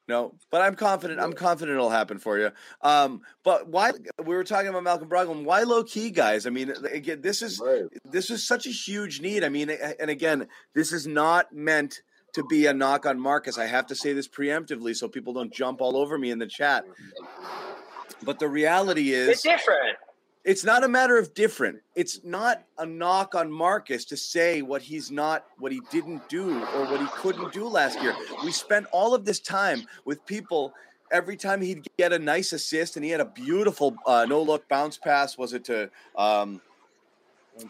No, 0.06 0.34
but 0.50 0.60
I'm 0.60 0.74
confident. 0.74 1.18
I'm 1.18 1.32
confident 1.32 1.76
it'll 1.76 1.88
happen 1.88 2.18
for 2.18 2.38
you. 2.38 2.50
Um, 2.82 3.22
but 3.42 3.68
why 3.68 3.92
we 4.22 4.34
were 4.34 4.44
talking 4.44 4.68
about 4.68 4.82
Malcolm 4.82 5.08
Brogdon? 5.08 5.44
Why 5.44 5.62
low 5.62 5.82
key, 5.82 6.10
guys? 6.10 6.46
I 6.46 6.50
mean, 6.50 6.74
again, 6.92 7.22
this 7.22 7.40
is 7.40 7.58
right. 7.58 7.84
this 8.10 8.28
is 8.28 8.46
such 8.46 8.66
a 8.66 8.70
huge 8.70 9.22
need. 9.22 9.44
I 9.44 9.48
mean, 9.48 9.70
and 9.70 10.10
again, 10.10 10.48
this 10.74 10.92
is 10.92 11.06
not 11.06 11.54
meant 11.54 12.02
to 12.34 12.44
be 12.44 12.66
a 12.66 12.74
knock 12.74 13.06
on 13.06 13.18
Marcus. 13.18 13.58
I 13.58 13.66
have 13.66 13.86
to 13.86 13.94
say 13.94 14.12
this 14.12 14.28
preemptively 14.28 14.94
so 14.94 15.08
people 15.08 15.32
don't 15.32 15.52
jump 15.52 15.80
all 15.80 15.96
over 15.96 16.18
me 16.18 16.30
in 16.30 16.38
the 16.38 16.46
chat. 16.46 16.84
But 18.22 18.38
the 18.38 18.48
reality 18.48 19.12
is 19.12 19.28
it's 19.28 19.42
different. 19.42 19.96
It's 20.44 20.64
not 20.64 20.84
a 20.84 20.88
matter 20.88 21.16
of 21.16 21.32
different. 21.32 21.80
It's 21.94 22.22
not 22.22 22.64
a 22.76 22.84
knock 22.84 23.34
on 23.34 23.50
Marcus 23.50 24.04
to 24.06 24.16
say 24.16 24.60
what 24.60 24.82
he's 24.82 25.10
not, 25.10 25.46
what 25.58 25.72
he 25.72 25.80
didn't 25.90 26.28
do, 26.28 26.62
or 26.62 26.84
what 26.84 27.00
he 27.00 27.06
couldn't 27.14 27.50
do 27.52 27.66
last 27.66 28.02
year. 28.02 28.14
We 28.44 28.52
spent 28.52 28.86
all 28.92 29.14
of 29.14 29.24
this 29.24 29.40
time 29.40 29.86
with 30.04 30.24
people. 30.26 30.74
Every 31.10 31.36
time 31.36 31.62
he'd 31.62 31.86
get 31.96 32.12
a 32.12 32.18
nice 32.18 32.52
assist, 32.52 32.96
and 32.96 33.04
he 33.04 33.10
had 33.10 33.20
a 33.20 33.26
beautiful 33.26 33.94
uh, 34.06 34.26
no 34.28 34.42
look 34.42 34.68
bounce 34.68 34.98
pass. 34.98 35.38
Was 35.38 35.52
it 35.52 35.64
to 35.64 35.88
um, 36.16 36.60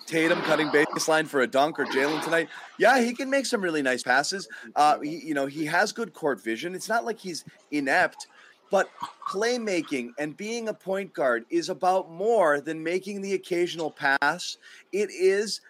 Tatum 0.07 0.41
cutting 0.43 0.69
baseline 0.69 1.27
for 1.27 1.43
a 1.43 1.47
dunk 1.47 1.79
or 1.79 1.85
Jaylen 1.85 2.23
tonight. 2.23 2.49
Yeah, 2.79 3.01
he 3.01 3.13
can 3.13 3.29
make 3.29 3.47
some 3.47 3.61
really 3.61 3.83
nice 3.83 4.03
passes. 4.03 4.49
Uh, 4.75 4.99
he, 5.01 5.19
you 5.19 5.35
know, 5.35 5.47
he 5.47 5.67
has 5.67 5.93
good 5.93 6.15
court 6.15 6.43
vision. 6.43 6.75
It's 6.75 6.89
not 6.89 7.05
like 7.05 7.19
he's 7.19 7.45
inept, 7.71 8.29
but 8.71 8.89
playmaking 9.29 10.13
and 10.19 10.37
being 10.37 10.69
a 10.69 10.75
point 10.75 11.13
guard 11.13 11.45
is 11.51 11.69
about 11.69 12.11
more 12.11 12.61
than 12.61 12.83
making 12.83 13.21
the 13.21 13.35
occasional 13.35 13.91
pass. 13.91 14.57
It 14.93 15.11
is 15.11 15.61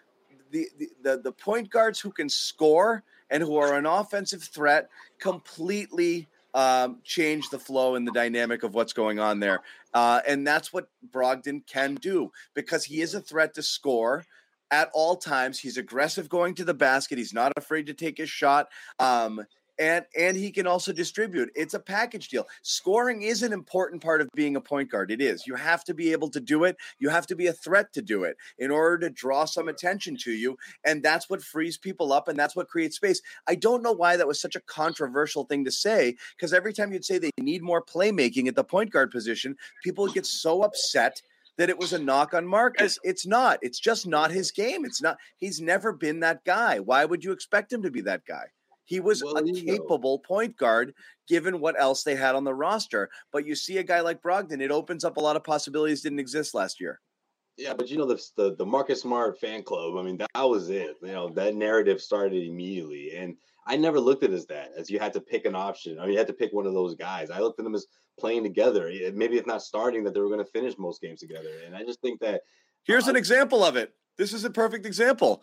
the, 0.50 0.68
the, 0.78 0.88
the, 1.02 1.16
the 1.18 1.32
point 1.32 1.70
guards 1.70 1.98
who 1.98 2.12
can 2.12 2.28
score 2.28 3.02
and 3.30 3.42
who 3.42 3.56
are 3.56 3.74
an 3.74 3.86
offensive 3.86 4.44
threat 4.44 4.88
completely 5.18 6.28
um, 6.54 7.00
change 7.02 7.50
the 7.50 7.58
flow 7.58 7.96
and 7.96 8.06
the 8.06 8.12
dynamic 8.12 8.62
of 8.62 8.74
what's 8.74 8.92
going 8.92 9.18
on 9.18 9.40
there. 9.40 9.62
Uh, 9.94 10.20
and 10.26 10.46
that's 10.46 10.72
what 10.72 10.88
Brogdon 11.08 11.66
can 11.66 11.94
do 11.94 12.30
because 12.54 12.84
he 12.84 13.00
is 13.00 13.14
a 13.14 13.20
threat 13.20 13.54
to 13.54 13.62
score 13.62 14.24
at 14.70 14.90
all 14.92 15.16
times. 15.16 15.60
He's 15.60 15.76
aggressive 15.76 16.28
going 16.28 16.54
to 16.56 16.64
the 16.64 16.74
basket. 16.74 17.16
He's 17.16 17.32
not 17.32 17.52
afraid 17.56 17.86
to 17.86 17.94
take 17.94 18.18
his 18.18 18.30
shot. 18.30 18.66
Um, 18.98 19.44
and 19.78 20.04
and 20.16 20.36
he 20.36 20.50
can 20.50 20.66
also 20.66 20.92
distribute. 20.92 21.50
It's 21.54 21.74
a 21.74 21.80
package 21.80 22.28
deal. 22.28 22.46
Scoring 22.62 23.22
is 23.22 23.42
an 23.42 23.52
important 23.52 24.02
part 24.02 24.20
of 24.20 24.28
being 24.34 24.56
a 24.56 24.60
point 24.60 24.90
guard. 24.90 25.10
It 25.10 25.20
is. 25.20 25.46
You 25.46 25.54
have 25.54 25.84
to 25.84 25.94
be 25.94 26.12
able 26.12 26.30
to 26.30 26.40
do 26.40 26.64
it. 26.64 26.76
You 26.98 27.08
have 27.08 27.26
to 27.28 27.36
be 27.36 27.46
a 27.46 27.52
threat 27.52 27.92
to 27.94 28.02
do 28.02 28.24
it 28.24 28.36
in 28.58 28.70
order 28.70 28.98
to 28.98 29.10
draw 29.10 29.44
some 29.44 29.68
attention 29.68 30.16
to 30.18 30.32
you, 30.32 30.56
and 30.84 31.02
that's 31.02 31.28
what 31.28 31.42
frees 31.42 31.78
people 31.78 32.12
up 32.12 32.28
and 32.28 32.38
that's 32.38 32.56
what 32.56 32.68
creates 32.68 32.96
space. 32.96 33.20
I 33.46 33.54
don't 33.54 33.82
know 33.82 33.92
why 33.92 34.16
that 34.16 34.28
was 34.28 34.40
such 34.40 34.56
a 34.56 34.60
controversial 34.60 35.44
thing 35.44 35.64
to 35.64 35.70
say 35.70 36.16
because 36.36 36.52
every 36.52 36.72
time 36.72 36.92
you'd 36.92 37.04
say 37.04 37.18
they 37.18 37.30
need 37.40 37.62
more 37.62 37.82
playmaking 37.82 38.48
at 38.48 38.56
the 38.56 38.64
point 38.64 38.90
guard 38.90 39.10
position, 39.10 39.56
people 39.82 40.04
would 40.04 40.14
get 40.14 40.26
so 40.26 40.62
upset 40.62 41.20
that 41.56 41.70
it 41.70 41.78
was 41.78 41.92
a 41.92 41.98
knock 41.98 42.34
on 42.34 42.46
Marcus. 42.46 42.98
It's 43.04 43.26
not. 43.26 43.58
It's 43.62 43.78
just 43.78 44.06
not 44.06 44.30
his 44.30 44.50
game. 44.50 44.84
It's 44.84 45.00
not. 45.00 45.18
He's 45.36 45.60
never 45.60 45.92
been 45.92 46.20
that 46.20 46.44
guy. 46.44 46.80
Why 46.80 47.04
would 47.04 47.22
you 47.22 47.32
expect 47.32 47.72
him 47.72 47.82
to 47.82 47.90
be 47.90 48.00
that 48.02 48.24
guy? 48.26 48.46
He 48.84 49.00
was 49.00 49.22
Well, 49.22 49.36
a 49.38 49.52
capable 49.52 50.18
point 50.18 50.56
guard 50.56 50.94
given 51.26 51.60
what 51.60 51.78
else 51.80 52.02
they 52.02 52.14
had 52.16 52.34
on 52.34 52.44
the 52.44 52.54
roster. 52.54 53.10
But 53.32 53.46
you 53.46 53.54
see 53.54 53.78
a 53.78 53.82
guy 53.82 54.00
like 54.00 54.22
Brogdon, 54.22 54.60
it 54.60 54.70
opens 54.70 55.04
up 55.04 55.16
a 55.16 55.20
lot 55.20 55.36
of 55.36 55.44
possibilities 55.44 56.02
didn't 56.02 56.18
exist 56.20 56.54
last 56.54 56.80
year. 56.80 57.00
Yeah, 57.56 57.74
but 57.74 57.88
you 57.88 57.96
know 57.96 58.06
the 58.06 58.20
the, 58.36 58.56
the 58.56 58.66
Marcus 58.66 59.02
Smart 59.02 59.38
fan 59.38 59.62
club. 59.62 59.96
I 59.96 60.02
mean, 60.02 60.16
that 60.18 60.28
was 60.44 60.70
it. 60.70 60.96
You 61.02 61.12
know, 61.12 61.28
that 61.30 61.54
narrative 61.54 62.00
started 62.00 62.42
immediately, 62.42 63.16
and 63.16 63.36
I 63.66 63.76
never 63.76 64.00
looked 64.00 64.24
at 64.24 64.30
it 64.30 64.34
as 64.34 64.46
that. 64.46 64.72
As 64.76 64.90
you 64.90 64.98
had 64.98 65.12
to 65.12 65.20
pick 65.20 65.44
an 65.46 65.54
option. 65.54 65.98
I 65.98 66.02
mean, 66.02 66.12
you 66.12 66.18
had 66.18 66.26
to 66.26 66.32
pick 66.32 66.52
one 66.52 66.66
of 66.66 66.74
those 66.74 66.96
guys. 66.96 67.30
I 67.30 67.38
looked 67.38 67.60
at 67.60 67.64
them 67.64 67.74
as 67.76 67.86
playing 68.18 68.42
together. 68.42 68.88
Eh, 68.88 69.10
Maybe 69.14 69.38
if 69.38 69.46
not 69.46 69.62
starting, 69.62 70.02
that 70.04 70.14
they 70.14 70.20
were 70.20 70.28
going 70.28 70.44
to 70.44 70.50
finish 70.50 70.76
most 70.78 71.00
games 71.00 71.20
together. 71.20 71.60
And 71.64 71.76
I 71.76 71.84
just 71.84 72.00
think 72.00 72.20
that 72.20 72.42
Here's 72.84 73.08
an 73.08 73.16
Uh, 73.16 73.18
example 73.18 73.64
of 73.64 73.76
it. 73.76 73.94
This 74.16 74.32
is 74.32 74.44
a 74.44 74.50
perfect 74.50 74.84
example. 74.84 75.42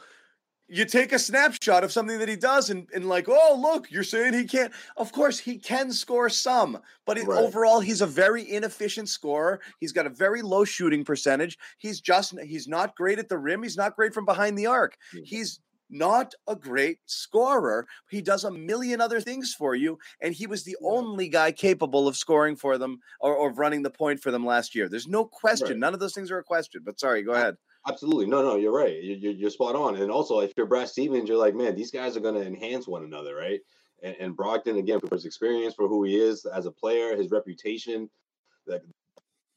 You 0.74 0.86
take 0.86 1.12
a 1.12 1.20
snapshot 1.20 1.84
of 1.84 1.92
something 1.92 2.18
that 2.20 2.30
he 2.30 2.38
does, 2.38 2.70
and, 2.70 2.88
and 2.94 3.10
like, 3.10 3.26
oh, 3.28 3.60
look, 3.62 3.92
you're 3.92 4.04
saying 4.04 4.34
he 4.34 4.46
can't. 4.46 4.72
Of 4.96 5.12
course, 5.12 5.38
he 5.38 5.58
can 5.58 5.92
score 5.92 6.30
some, 6.30 6.80
but 7.06 7.18
it, 7.18 7.28
overall, 7.28 7.82
he's 7.82 8.00
a 8.00 8.08
very 8.08 8.50
inefficient 8.50 9.10
scorer. 9.10 9.60
He's 9.82 9.92
got 9.92 10.06
a 10.06 10.10
very 10.10 10.42
low 10.42 10.64
shooting 10.64 11.04
percentage. 11.04 11.58
He's 11.78 12.00
just, 12.00 12.40
he's 12.40 12.70
not 12.70 12.96
great 12.96 13.20
at 13.20 13.28
the 13.28 13.38
rim. 13.38 13.64
He's 13.64 13.76
not 13.76 13.98
great 13.98 14.14
from 14.14 14.24
behind 14.24 14.58
the 14.58 14.68
arc. 14.68 14.96
Mhm. 15.14 15.26
He's 15.26 15.60
not 15.90 16.34
a 16.48 16.56
great 16.56 17.00
scorer. 17.06 17.86
He 18.10 18.22
does 18.22 18.46
a 18.46 18.52
million 18.52 19.02
other 19.02 19.20
things 19.20 19.54
for 19.54 19.76
you, 19.76 19.98
and 20.22 20.34
he 20.34 20.48
was 20.48 20.64
the 20.64 20.78
Yeah. 20.80 20.88
only 20.90 21.28
guy 21.28 21.52
capable 21.52 22.08
of 22.08 22.16
scoring 22.16 22.56
for 22.56 22.78
them 22.78 23.00
or, 23.20 23.36
or 23.36 23.50
of 23.50 23.58
running 23.60 23.82
the 23.82 23.90
point 23.92 24.22
for 24.22 24.32
them 24.32 24.46
last 24.46 24.74
year. 24.74 24.88
There's 24.88 25.06
no 25.08 25.26
question. 25.26 25.68
Right. 25.72 25.80
None 25.80 25.94
of 25.94 26.00
those 26.00 26.14
things 26.14 26.32
are 26.32 26.38
a 26.38 26.44
question. 26.46 26.84
But 26.86 26.98
sorry, 26.98 27.24
go 27.24 27.34
ahead. 27.34 27.58
Absolutely. 27.88 28.28
No, 28.28 28.42
no, 28.44 28.56
you're 28.58 28.74
right. 28.74 29.02
You- 29.02 29.16
You're, 29.16 29.34
you're 29.34 29.50
spot 29.50 29.76
on. 29.76 29.96
And 29.98 30.12
also, 30.12 30.40
if 30.40 30.54
you're 30.56 30.66
Brad 30.68 30.88
Stevens, 30.90 31.28
you're 31.28 31.38
like, 31.38 31.56
man, 31.56 31.76
these 31.76 31.92
guys 31.92 32.16
are 32.16 32.22
going 32.22 32.36
to 32.36 32.46
enhance 32.46 32.88
one 32.88 33.04
another, 33.04 33.36
right? 33.36 33.60
And, 34.04 34.16
and 34.20 34.38
Brogdon, 34.38 34.78
again, 34.78 35.00
for 35.00 35.16
his 35.16 35.26
experience, 35.26 35.74
for 35.74 35.88
who 35.88 36.04
he 36.04 36.20
is 36.20 36.46
as 36.46 36.66
a 36.66 36.72
player, 36.72 37.16
his 37.16 37.32
reputation, 37.32 38.10
like 38.68 38.84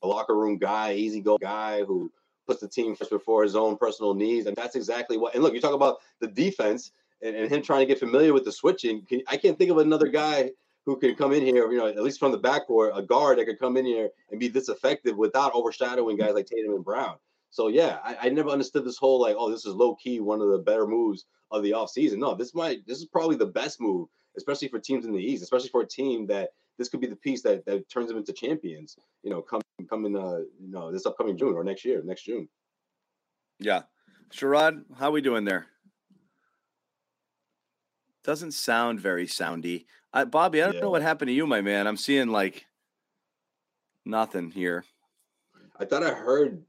a 0.03 0.07
locker 0.07 0.37
room 0.37 0.59
guy, 0.59 0.95
easy 0.95 1.21
go 1.21 1.39
guy 1.39 1.83
who 1.85 2.11
puts 2.47 2.61
the 2.61 2.69
team 2.69 2.95
first 2.95 3.11
before 3.11 3.43
his 3.43 3.57
own 3.57 3.77
personal 3.77 4.15
needs. 4.15 4.47
And 4.47 4.57
that's 4.57 4.77
exactly 4.77 5.17
what. 5.17 5.35
And 5.35 5.43
look, 5.43 5.55
you 5.55 5.61
talk 5.61 5.75
about 5.75 5.99
the 6.21 6.29
defense 6.29 6.93
and, 7.23 7.35
and 7.37 7.51
him 7.51 7.63
trying 7.63 7.81
to 7.81 7.87
get 7.87 7.99
familiar 7.99 8.33
with 8.33 8.45
the 8.45 8.53
switching. 8.53 9.03
Can, 9.07 9.23
I 9.29 9.37
can't 9.37 9.59
think 9.59 9.71
of 9.71 9.79
another 9.79 10.09
guy 10.09 10.51
who 10.87 10.99
can 10.99 11.15
come 11.15 11.33
in 11.33 11.43
here, 11.43 11.71
you 11.73 11.79
know, 11.79 11.87
at 11.87 12.03
least 12.03 12.19
from 12.19 12.33
the 12.33 12.39
backcourt, 12.39 12.97
a 12.97 13.03
guard 13.03 13.39
that 13.39 13.47
could 13.47 13.59
come 13.59 13.79
in 13.79 13.87
here 13.87 14.11
and 14.31 14.39
be 14.39 14.49
this 14.49 14.69
effective 14.69 15.17
without 15.17 15.55
overshadowing 15.55 16.17
guys 16.19 16.35
like 16.35 16.47
Tatum 16.47 16.75
and 16.75 16.85
Brown. 16.85 17.17
So 17.55 17.69
yeah, 17.69 17.99
I, 18.03 18.17
I 18.23 18.29
never 18.31 18.49
understood 18.49 18.85
this 18.85 18.99
whole 18.99 19.21
like, 19.21 19.37
oh, 19.39 19.49
this 19.49 19.65
is 19.65 19.77
low 19.77 19.95
key 19.95 20.19
one 20.19 20.41
of 20.41 20.49
the 20.49 20.59
better 20.59 20.89
moves 20.89 21.27
of 21.53 21.63
the 21.63 21.71
offseason. 21.71 22.19
No, 22.19 22.35
this 22.35 22.53
might 22.53 22.85
this 22.85 22.99
is 22.99 23.05
probably 23.05 23.37
the 23.37 23.47
best 23.47 23.81
move, 23.81 24.09
especially 24.37 24.67
for 24.67 24.81
teams 24.81 25.05
in 25.05 25.13
the 25.13 25.21
East, 25.23 25.45
especially 25.45 25.69
for 25.69 25.83
a 25.83 25.87
team 25.87 26.27
that 26.27 26.51
this 26.79 26.89
could 26.89 27.01
be 27.01 27.07
the 27.07 27.15
piece 27.15 27.43
that, 27.43 27.65
that 27.67 27.89
turns 27.89 28.09
them 28.09 28.17
into 28.17 28.33
champions. 28.33 28.97
You 29.23 29.31
know, 29.31 29.41
come 29.41 29.61
coming 29.89 30.17
uh 30.17 30.39
you 30.61 30.69
know 30.69 30.91
this 30.91 31.07
upcoming 31.07 31.37
June 31.37 31.55
or 31.55 31.63
next 31.63 31.85
year, 31.85 32.03
next 32.05 32.25
June. 32.25 32.49
Yeah. 33.61 33.83
Sherrod, 34.33 34.83
how 34.99 35.13
we 35.13 35.21
doing 35.21 35.45
there? 35.45 35.67
Doesn't 38.25 38.51
sound 38.51 38.99
very 38.99 39.29
soundy. 39.29 39.85
I, 40.13 40.25
Bobby, 40.25 40.61
I 40.61 40.65
don't 40.65 40.75
Yeah. 40.75 40.81
know 40.81 40.91
what 40.91 41.03
happened 41.03 41.29
to 41.29 41.33
you, 41.33 41.47
my 41.47 41.61
man. 41.61 41.87
I'm 41.87 41.97
seeing 41.97 42.31
like 42.31 42.67
nothing 44.05 44.51
here. 44.51 44.85
I 45.79 45.85
thought 45.85 46.03
I 46.03 46.11
heard 46.11 46.65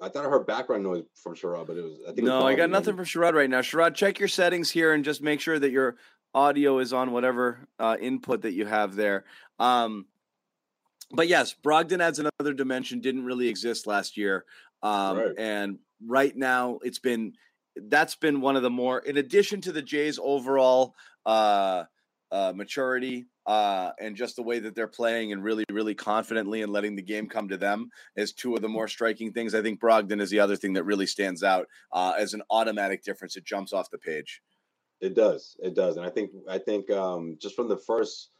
I 0.00 0.08
thought 0.08 0.24
I 0.24 0.28
heard 0.28 0.46
background 0.46 0.84
noise 0.84 1.04
from 1.14 1.34
Sherrod, 1.34 1.66
but 1.66 1.76
it 1.76 1.82
was 1.82 1.98
I 2.08 2.12
think 2.12 2.26
No, 2.26 2.46
I 2.46 2.54
got 2.54 2.70
nothing 2.70 2.94
from 2.96 3.04
Sherrod 3.04 3.34
right 3.34 3.50
now. 3.50 3.60
Sherrod, 3.60 3.94
check 3.94 4.18
your 4.18 4.28
settings 4.28 4.70
here 4.70 4.92
and 4.92 5.04
just 5.04 5.22
make 5.22 5.40
sure 5.40 5.58
that 5.58 5.70
your 5.70 5.96
audio 6.34 6.78
is 6.78 6.92
on 6.92 7.10
whatever 7.12 7.66
uh, 7.78 7.96
input 8.00 8.42
that 8.42 8.52
you 8.52 8.64
have 8.66 8.94
there. 8.94 9.24
Um, 9.58 10.06
but 11.10 11.26
yes, 11.26 11.54
Brogdon 11.64 12.00
adds 12.00 12.18
another 12.18 12.52
dimension. 12.54 13.00
Didn't 13.00 13.24
really 13.24 13.48
exist 13.48 13.86
last 13.86 14.16
year, 14.16 14.44
um, 14.82 15.18
Right. 15.18 15.34
and 15.38 15.78
right 16.06 16.36
now 16.36 16.78
it's 16.82 16.98
been 16.98 17.32
that's 17.88 18.14
been 18.14 18.40
one 18.40 18.56
of 18.56 18.62
the 18.62 18.70
more. 18.70 18.98
In 19.00 19.16
addition 19.16 19.60
to 19.62 19.72
the 19.72 19.82
Jays' 19.82 20.18
overall 20.22 20.94
uh, 21.26 21.84
uh, 22.30 22.52
maturity 22.54 23.26
uh, 23.48 23.92
and 23.98 24.14
just 24.14 24.36
the 24.36 24.42
way 24.42 24.58
that 24.58 24.74
they're 24.74 24.86
playing 24.86 25.32
and 25.32 25.42
really, 25.42 25.64
really 25.72 25.94
confidently 25.94 26.60
and 26.60 26.70
letting 26.70 26.94
the 26.94 27.02
game 27.02 27.26
come 27.26 27.48
to 27.48 27.56
them 27.56 27.88
is 28.14 28.34
two 28.34 28.54
of 28.54 28.60
the 28.60 28.68
more 28.68 28.86
striking 28.86 29.32
things. 29.32 29.54
I 29.54 29.62
think 29.62 29.80
Brogdon 29.80 30.20
is 30.20 30.28
the 30.28 30.40
other 30.40 30.54
thing 30.54 30.74
that 30.74 30.84
really 30.84 31.06
stands 31.06 31.42
out 31.42 31.66
uh, 31.90 32.12
as 32.18 32.34
an 32.34 32.42
automatic 32.50 33.02
difference. 33.02 33.36
It 33.36 33.46
jumps 33.46 33.72
off 33.72 33.90
the 33.90 33.96
page. 33.96 34.42
It 35.00 35.14
does. 35.14 35.56
It 35.60 35.74
does. 35.74 35.96
And 35.96 36.04
I 36.04 36.10
think 36.10 36.32
I 36.48 36.58
think 36.58 36.90
um 36.90 37.38
just 37.40 37.54
from 37.56 37.68
the 37.68 37.76
first 37.76 38.30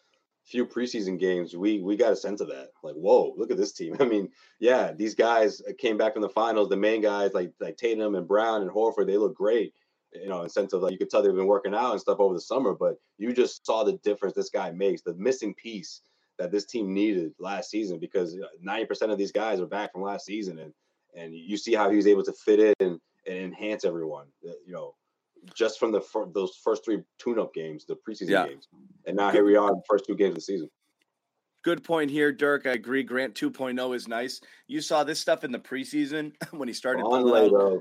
few 0.45 0.67
preseason 0.67 1.19
games, 1.19 1.57
we 1.57 1.81
we 1.81 1.97
got 1.97 2.13
a 2.13 2.17
sense 2.17 2.43
of 2.43 2.49
that. 2.49 2.73
Like, 2.83 2.97
whoa, 2.97 3.33
look 3.39 3.51
at 3.51 3.57
this 3.57 3.73
team. 3.73 3.97
I 4.01 4.05
mean, 4.05 4.29
yeah, 4.59 4.93
these 4.93 5.15
guys 5.15 5.63
came 5.79 5.97
back 5.97 6.15
from 6.15 6.23
the 6.23 6.29
finals. 6.29 6.69
The 6.69 6.77
main 6.77 7.01
guys 7.01 7.33
like 7.33 7.53
like 7.61 7.79
Tatum 7.79 8.15
and 8.15 8.29
Brown 8.29 8.61
and 8.61 8.71
Horford, 8.71 9.07
they 9.07 9.17
look 9.17 9.35
great. 9.35 9.73
You 10.13 10.29
know, 10.29 10.43
in 10.43 10.49
sense 10.49 10.73
of 10.73 10.83
like 10.83 10.93
you 10.93 10.99
could 10.99 11.11
tell 11.11 11.23
they've 11.23 11.35
been 11.35 11.47
working 11.47 11.75
out 11.75 11.93
and 11.93 12.01
stuff 12.01 12.19
over 12.19 12.35
the 12.35 12.41
summer, 12.41 12.73
but 12.75 12.99
you 13.19 13.33
just 13.33 13.65
saw 13.67 13.85
the 13.85 13.99
difference 13.99 14.35
this 14.35 14.49
guy 14.51 14.71
makes, 14.71 15.03
the 15.03 15.15
missing 15.15 15.55
piece 15.55 16.01
that 16.39 16.51
this 16.51 16.65
team 16.65 16.95
needed 16.95 17.33
last 17.39 17.71
season 17.71 17.99
because 17.99 18.37
90% 18.65 19.13
of 19.13 19.19
these 19.19 19.33
guys 19.33 19.61
are 19.61 19.67
back 19.67 19.93
from 19.93 20.03
last 20.03 20.25
season 20.25 20.59
and 20.61 20.73
and 21.15 21.35
you 21.35 21.57
see 21.57 21.75
how 21.75 21.91
he 21.91 21.97
was 21.97 22.07
able 22.07 22.23
to 22.23 22.33
fit 22.33 22.61
in 22.61 22.75
and, 22.81 23.01
and 23.27 23.37
enhance 23.39 23.85
everyone. 23.85 24.27
Uh, 24.47 24.53
You 24.67 24.73
know, 24.73 24.95
just 25.55 25.79
from 25.79 25.91
the 25.91 26.01
fir- 26.01 26.29
those 26.33 26.55
first 26.63 26.85
three 26.85 27.03
tune-up 27.19 27.55
games, 27.55 27.85
the 27.87 27.97
preseason 27.97 28.29
Yeah. 28.31 28.47
games, 28.47 28.69
and 29.07 29.17
now 29.17 29.31
here 29.31 29.45
we 29.45 29.57
are, 29.57 29.71
the 29.71 29.83
first 29.89 30.05
two 30.07 30.15
games 30.15 30.31
of 30.31 30.35
the 30.37 30.41
season. 30.43 30.71
Good 31.63 31.83
point 31.83 32.11
here, 32.11 32.31
Dirk. 32.31 32.67
I 32.67 32.73
agree. 32.73 33.03
Grant 33.03 33.35
2.0 33.35 33.95
is 33.97 34.07
nice. 34.07 34.41
You 34.69 34.81
saw 34.81 35.03
this 35.03 35.19
stuff 35.19 35.45
in 35.45 35.51
the 35.51 35.59
preseason 35.59 36.33
when 36.53 36.69
he 36.69 36.75
started 36.75 37.03
On 37.03 37.23
pulling 37.23 37.45
out 37.47 37.59
though. 37.59 37.81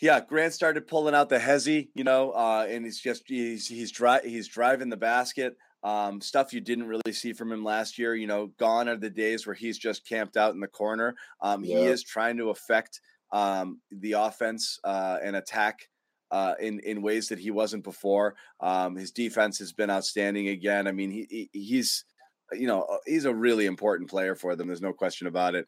Yeah, 0.00 0.20
Grant 0.20 0.52
started 0.52 0.86
pulling 0.86 1.14
out 1.14 1.28
the 1.28 1.38
hezzy, 1.38 1.90
you 1.94 2.04
know, 2.04 2.30
uh, 2.32 2.66
and 2.68 2.84
he's 2.84 3.00
just 3.00 3.24
he's 3.26 3.66
he's 3.66 3.90
dri- 3.90 4.20
he's 4.28 4.46
driving 4.48 4.88
the 4.88 4.96
basket. 4.96 5.56
Um, 5.82 6.20
stuff 6.20 6.52
you 6.52 6.60
didn't 6.60 6.86
really 6.88 7.12
see 7.12 7.32
from 7.32 7.52
him 7.52 7.64
last 7.64 7.98
year. 7.98 8.14
You 8.14 8.26
know, 8.26 8.48
gone 8.58 8.88
are 8.88 8.96
the 8.96 9.10
days 9.10 9.46
where 9.46 9.54
he's 9.54 9.78
just 9.78 10.06
camped 10.06 10.36
out 10.36 10.54
in 10.54 10.60
the 10.60 10.68
corner. 10.68 11.16
Um, 11.40 11.62
He 11.62 11.86
is 11.86 12.02
trying 12.04 12.36
to 12.38 12.50
affect 12.50 13.00
um, 13.32 13.80
the 13.90 14.12
offense 14.12 14.78
uh, 14.84 15.18
and 15.22 15.36
attack 15.36 15.88
uh, 16.30 16.54
in 16.60 16.80
in 16.80 17.02
ways 17.02 17.28
that 17.28 17.38
he 17.38 17.50
wasn't 17.50 17.84
before. 17.84 18.36
Um, 18.60 18.96
his 18.96 19.10
defense 19.10 19.58
has 19.58 19.72
been 19.72 19.90
outstanding 19.90 20.48
again. 20.48 20.86
I 20.86 20.92
mean, 20.92 21.10
he, 21.10 21.26
he 21.30 21.50
he's 21.52 22.04
you 22.52 22.66
know 22.66 22.82
uh, 22.82 22.98
he's 23.06 23.24
a 23.24 23.34
really 23.34 23.66
important 23.66 24.10
player 24.10 24.34
for 24.34 24.54
them. 24.56 24.68
There's 24.68 24.82
no 24.82 24.92
question 24.92 25.26
about 25.26 25.54
it. 25.54 25.66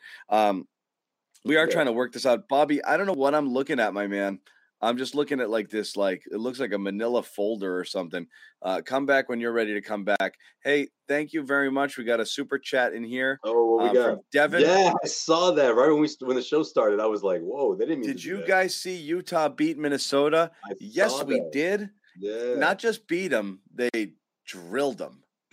We 1.44 1.56
are 1.56 1.66
Yeah. 1.66 1.72
trying 1.72 1.86
to 1.86 1.92
work 1.92 2.12
this 2.12 2.26
out, 2.26 2.48
Bobby. 2.48 2.82
I 2.84 2.96
don't 2.96 3.06
know 3.06 3.12
what 3.14 3.34
I'm 3.34 3.48
looking 3.52 3.80
at, 3.80 3.94
my 3.94 4.06
man. 4.06 4.40
I'm 4.82 4.96
just 4.96 5.14
looking 5.14 5.40
at 5.40 5.50
like 5.50 5.68
this, 5.68 5.94
like 5.94 6.22
it 6.32 6.38
looks 6.38 6.58
like 6.58 6.72
a 6.72 6.78
Manila 6.78 7.22
folder 7.22 7.78
or 7.78 7.84
something. 7.84 8.26
Uh, 8.62 8.80
come 8.82 9.04
back 9.04 9.28
when 9.28 9.38
you're 9.38 9.52
ready 9.52 9.74
to 9.74 9.82
come 9.82 10.04
back. 10.04 10.34
Hey, 10.64 10.88
thank 11.06 11.34
you 11.34 11.42
very 11.42 11.70
much. 11.70 11.98
We 11.98 12.04
got 12.04 12.18
a 12.18 12.24
super 12.24 12.58
chat 12.58 12.94
in 12.94 13.04
here 13.04 13.38
Oh, 13.44 13.74
what 13.76 13.84
uh, 13.84 13.88
we 13.88 13.94
got? 13.98 14.04
from 14.06 14.20
Devin. 14.32 14.62
Yeah, 14.62 14.94
I 15.04 15.06
saw 15.06 15.50
that 15.50 15.74
right 15.74 15.90
when 15.90 16.00
we 16.00 16.08
when 16.20 16.36
the 16.36 16.42
show 16.42 16.62
started. 16.62 16.98
I 16.98 17.06
was 17.06 17.22
like, 17.22 17.42
"Whoa, 17.42 17.74
they 17.74 17.84
didn't 17.84 18.00
mean." 18.00 18.08
Did 18.08 18.24
you 18.24 18.42
guys 18.46 18.74
see 18.74 18.96
Utah 18.96 19.50
beat 19.50 19.76
Minnesota? 19.76 20.50
Yes, 20.78 21.22
we 21.24 21.40
that. 21.40 21.52
did. 21.52 21.90
Yeah. 22.18 22.54
Not 22.56 22.78
just 22.78 23.06
beat 23.06 23.28
them, 23.28 23.60
they 23.70 24.14
drilled 24.46 24.96
them. 24.96 25.22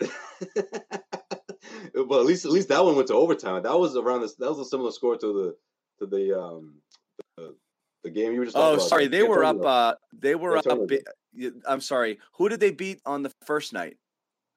well, 1.94 2.20
at 2.20 2.26
least 2.26 2.44
at 2.46 2.50
least 2.50 2.68
that 2.68 2.82
one 2.84 2.96
went 2.96 3.08
to 3.08 3.14
overtime. 3.14 3.62
That 3.62 3.78
was 3.78 3.94
around 3.94 4.22
this. 4.22 4.36
That 4.36 4.48
was 4.48 4.58
a 4.58 4.64
similar 4.64 4.90
score 4.90 5.16
to 5.18 5.26
the 5.26 5.56
to 5.98 6.06
the 6.06 6.38
um 6.38 6.74
the, 7.36 7.54
the 8.04 8.10
game 8.10 8.32
you 8.32 8.40
were 8.40 8.44
just. 8.44 8.56
Oh, 8.56 8.74
about, 8.74 8.82
sorry, 8.88 9.06
they 9.06 9.22
were 9.22 9.44
up. 9.44 9.64
Uh, 9.64 9.94
they 10.12 10.34
were 10.34 10.56
up. 10.56 10.66
Antonio. 10.66 10.86
bi- 10.86 11.02
y- 11.36 11.50
I'm 11.66 11.80
sorry. 11.80 12.18
Who 12.34 12.48
did 12.48 12.60
they 12.60 12.70
beat 12.70 13.00
on 13.04 13.22
the 13.22 13.32
first 13.44 13.72
night? 13.72 13.96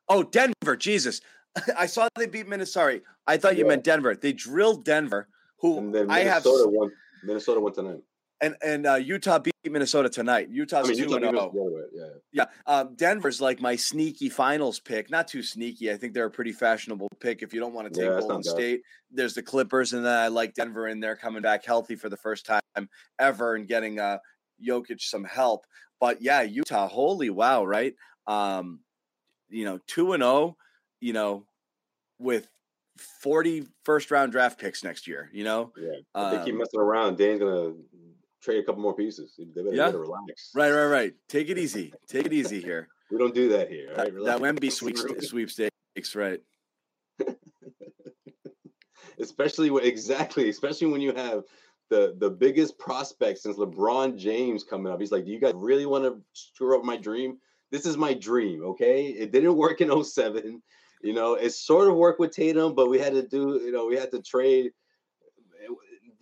Oh, 0.08 0.24
Denver. 0.24 0.76
Jesus, 0.78 1.22
I 1.78 1.86
saw 1.86 2.08
they 2.16 2.28
beat 2.28 2.48
Minnesota. 2.48 2.72
Sorry, 2.72 3.02
I 3.28 3.38
thought 3.38 3.58
you 3.58 3.66
meant 3.66 3.84
Denver. 3.84 4.16
They 4.16 4.34
drilled 4.34 4.86
Denver, 4.86 5.28
who 5.60 5.78
and 5.78 5.94
then 5.94 6.10
I 6.10 6.20
have, 6.20 6.46
Minnesota 6.46 6.70
won. 6.70 6.92
Minnesota 7.24 7.60
won 7.60 7.74
tonight. 7.74 8.02
And 8.42 8.56
and 8.64 8.86
uh, 8.88 8.96
Utah 8.96 9.39
beat 9.39 9.54
Minnesota 9.66 10.10
tonight. 10.10 10.48
I 10.50 10.54
Utah's 10.54 10.88
mean, 10.88 10.98
two 10.98 11.04
and 11.04 11.12
zero. 11.12 11.32
Minnesota 11.32 11.52
the 11.54 11.62
other 11.62 11.72
way. 11.72 11.82
Yeah, 11.94 12.06
yeah. 12.34 12.46
Um, 12.74 12.96
Denver's 12.96 13.39
like 13.39 13.62
my 13.62 13.76
sneaky 13.76 14.30
finals 14.30 14.80
pick. 14.80 15.10
Not 15.10 15.28
too 15.28 15.44
sneaky. 15.44 15.92
I 15.92 15.98
think 15.98 16.14
they're 16.14 16.26
a 16.26 16.32
pretty 16.32 16.52
fashionable 16.52 17.08
pick. 17.20 17.42
If 17.44 17.54
you 17.54 17.60
don't 17.60 17.74
want 17.74 17.94
to 17.94 18.00
take 18.00 18.10
Yeah, 18.10 18.20
Golden. 18.20 18.44
State, 18.44 18.82
there's 19.12 19.34
the 19.36 19.44
Clippers, 19.44 19.94
and 19.94 20.04
then 20.06 20.18
I 20.18 20.28
like 20.28 20.54
Denver 20.56 20.88
in 20.88 21.00
there 21.00 21.16
coming 21.16 21.42
back 21.42 21.64
healthy 21.64 21.96
for 21.96 22.10
the 22.10 22.18
first 22.18 22.46
time 22.46 22.62
ever 23.20 23.56
and 23.56 23.68
getting 23.68 24.00
uh, 24.00 24.18
Jokic 24.66 25.02
some 25.02 25.24
help. 25.24 25.66
But 26.00 26.22
yeah, 26.22 26.42
Utah, 26.42 26.88
holy 26.88 27.30
wow, 27.30 27.64
right? 27.64 27.94
Um, 28.28 28.80
you 29.50 29.66
know, 29.66 29.80
two 29.88 30.14
and 30.14 30.24
zero. 30.24 30.58
You 31.00 31.14
know, 31.14 31.46
with 32.20 32.48
40 33.22 33.68
first 33.84 34.12
round 34.12 34.32
draft 34.32 34.60
picks 34.60 34.84
next 34.84 35.08
year. 35.08 35.30
You 35.34 35.44
know, 35.44 35.74
Yeah, 35.76 35.92
they 36.14 36.46
keep 36.46 36.54
Um, 36.54 36.60
messing 36.60 36.80
around, 36.80 37.18
Dane's 37.18 37.39
gonna 37.39 37.74
trade 38.42 38.60
a 38.60 38.64
couple 38.64 38.82
more 38.82 38.96
pieces. 38.96 39.34
They 39.38 39.46
better, 39.46 39.74
Yeah. 39.76 39.88
better 39.88 40.00
relax. 40.02 40.52
right, 40.56 40.72
right, 40.72 40.86
right. 40.88 41.14
Take 41.30 41.50
it 41.50 41.58
easy. 41.66 41.94
Take 42.08 42.26
it 42.26 42.34
easy 42.34 42.62
here. 42.62 42.88
We 43.10 43.18
don't 43.18 43.36
do 43.36 43.50
that 43.50 43.70
here. 43.70 43.89
all 43.92 43.98
That, 44.06 44.14
right? 44.16 44.26
that 44.26 44.39
Wemby 44.39 44.72
sweeps- 44.72 45.28
sweepstakes, 45.30 46.16
right? 46.16 46.39
especially 49.20 49.70
when 49.70 49.84
exactly, 49.84 50.50
especially 50.50 50.88
when 50.88 51.02
you 51.02 51.14
have 51.14 51.44
the 51.89 52.16
the 52.20 52.30
biggest 52.30 52.78
prospect 52.80 53.39
since 53.39 53.58
LeBron 53.58 54.18
James 54.18 54.64
coming 54.64 54.92
up. 54.92 55.00
He's 55.00 55.12
like, 55.12 55.26
"Do 55.26 55.32
you 55.32 55.39
guys 55.39 55.54
really 55.56 55.86
want 55.86 56.04
to 56.06 56.22
screw 56.34 56.78
up 56.78 56.84
my 56.86 56.98
dream? 56.98 57.38
This 57.72 57.86
is 57.86 57.98
my 57.98 58.14
dream, 58.14 58.64
okay? 58.66 59.08
It 59.08 59.32
didn't 59.32 59.56
work 59.56 59.82
in 59.82 60.04
07. 60.04 60.62
You 61.04 61.14
know, 61.14 61.34
it 61.36 61.52
sort 61.52 61.88
of 61.88 61.96
worked 61.96 62.20
with 62.20 62.32
Tatum, 62.32 62.76
but 62.76 62.89
we 62.89 63.00
had 63.00 63.14
to 63.14 63.26
do, 63.28 63.60
you 63.64 63.72
know, 63.72 63.86
we 63.88 63.96
had 63.98 64.12
to 64.12 64.22
trade. 64.22 64.72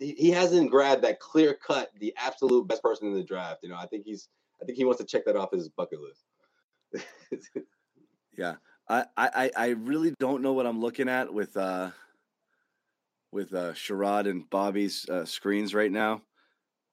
He 0.00 0.30
hasn't 0.30 0.70
grabbed 0.70 1.04
that 1.04 1.20
clear 1.20 1.54
cut, 1.54 1.90
the 2.00 2.12
absolute 2.16 2.66
best 2.66 2.82
person 2.82 3.06
in 3.08 3.14
the 3.14 3.22
draft. 3.22 3.60
You 3.62 3.68
know, 3.68 3.76
I 3.76 3.86
think 3.86 4.04
he's, 4.04 4.28
I 4.60 4.64
think 4.64 4.78
he 4.78 4.84
wants 4.84 5.00
to 5.00 5.06
check 5.06 5.26
that 5.26 5.36
off 5.36 5.52
his 5.52 5.68
bucket 5.68 6.00
list. 6.00 7.04
Yeah. 8.36 8.54
I, 8.88 9.04
I, 9.16 9.50
I 9.56 9.68
really 9.68 10.14
don't 10.18 10.42
know 10.42 10.52
what 10.52 10.66
I'm 10.66 10.80
looking 10.80 11.08
at 11.08 11.32
with 11.32 11.56
uh 11.56 11.90
with 13.30 13.54
uh 13.54 13.72
Sherrod 13.72 14.28
and 14.28 14.48
Bobby's 14.50 15.08
uh, 15.08 15.24
screens 15.24 15.74
right 15.74 15.92
now. 15.92 16.22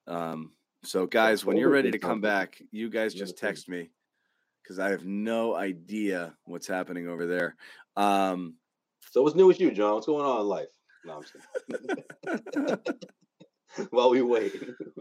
Um 0.06 0.52
so 0.84 1.08
guys, 1.08 1.44
when 1.44 1.58
you're 1.58 1.70
ready 1.70 1.90
to 1.92 2.00
come 2.00 2.22
back, 2.22 2.62
you 2.72 2.90
guys 2.90 3.14
just 3.14 3.38
text 3.38 3.68
me 3.68 3.90
because 4.62 4.78
I 4.78 4.90
have 4.92 5.06
no 5.06 5.56
idea 5.56 6.36
what's 6.46 6.68
happening 6.68 7.08
over 7.08 7.26
there. 7.26 7.56
Um 7.96 8.56
so 9.12 9.24
what's 9.24 9.36
new 9.36 9.48
with 9.48 9.60
you, 9.60 9.72
John? 9.72 9.96
What's 9.96 10.06
going 10.06 10.26
on 10.26 10.42
in 10.42 10.48
life? 10.48 10.68
No, 11.08 11.14
I'm 11.16 11.24
just 11.24 11.34
kidding. 12.64 12.78
While 13.92 14.10
we 14.10 14.22
wait, 14.22 14.54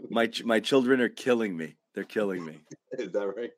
my 0.09 0.27
ch- 0.27 0.43
my 0.43 0.59
children 0.59 1.01
are 1.01 1.09
killing 1.09 1.55
me. 1.55 1.75
They're 1.93 2.03
killing 2.03 2.45
me. 2.45 2.59
is 2.97 3.11
that 3.11 3.27
right? 3.27 3.51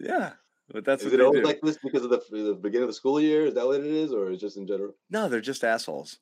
Yeah. 0.00 0.32
But 0.72 0.84
that's 0.84 1.02
is 1.02 1.10
what 1.10 1.20
it 1.20 1.24
always 1.24 1.42
do. 1.42 1.46
like 1.46 1.60
this 1.62 1.78
because 1.82 2.04
of 2.04 2.10
the, 2.10 2.22
the 2.30 2.54
beginning 2.54 2.84
of 2.84 2.88
the 2.88 2.94
school 2.94 3.20
year? 3.20 3.46
Is 3.46 3.54
that 3.54 3.66
what 3.66 3.80
it 3.80 3.86
is, 3.86 4.12
or 4.12 4.30
is 4.30 4.38
it 4.38 4.40
just 4.40 4.56
in 4.56 4.66
general? 4.66 4.94
no, 5.10 5.28
they're 5.28 5.40
just 5.40 5.64
assholes. 5.64 6.18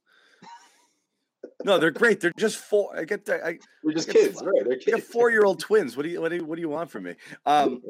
No, 1.64 1.78
they're 1.78 1.90
great. 1.90 2.20
They're 2.20 2.32
just 2.38 2.56
four. 2.56 2.96
I 2.98 3.04
get 3.04 3.24
that. 3.26 3.44
I, 3.44 3.58
We're 3.84 3.92
just 3.92 4.08
I 4.08 4.12
got 4.12 4.18
kids, 4.20 4.42
f- 4.42 4.46
right? 4.46 4.64
They're 4.64 4.72
I 4.72 4.90
got 4.90 4.96
kids. 4.96 5.06
four 5.06 5.30
year 5.30 5.44
old 5.44 5.60
twins. 5.60 5.96
What 5.96 6.02
do 6.02 6.08
you 6.08 6.20
what 6.20 6.30
do 6.30 6.36
you, 6.36 6.44
what 6.44 6.56
do 6.56 6.62
you 6.62 6.68
want 6.68 6.90
from 6.90 7.04
me? 7.04 7.14
Um, 7.46 7.82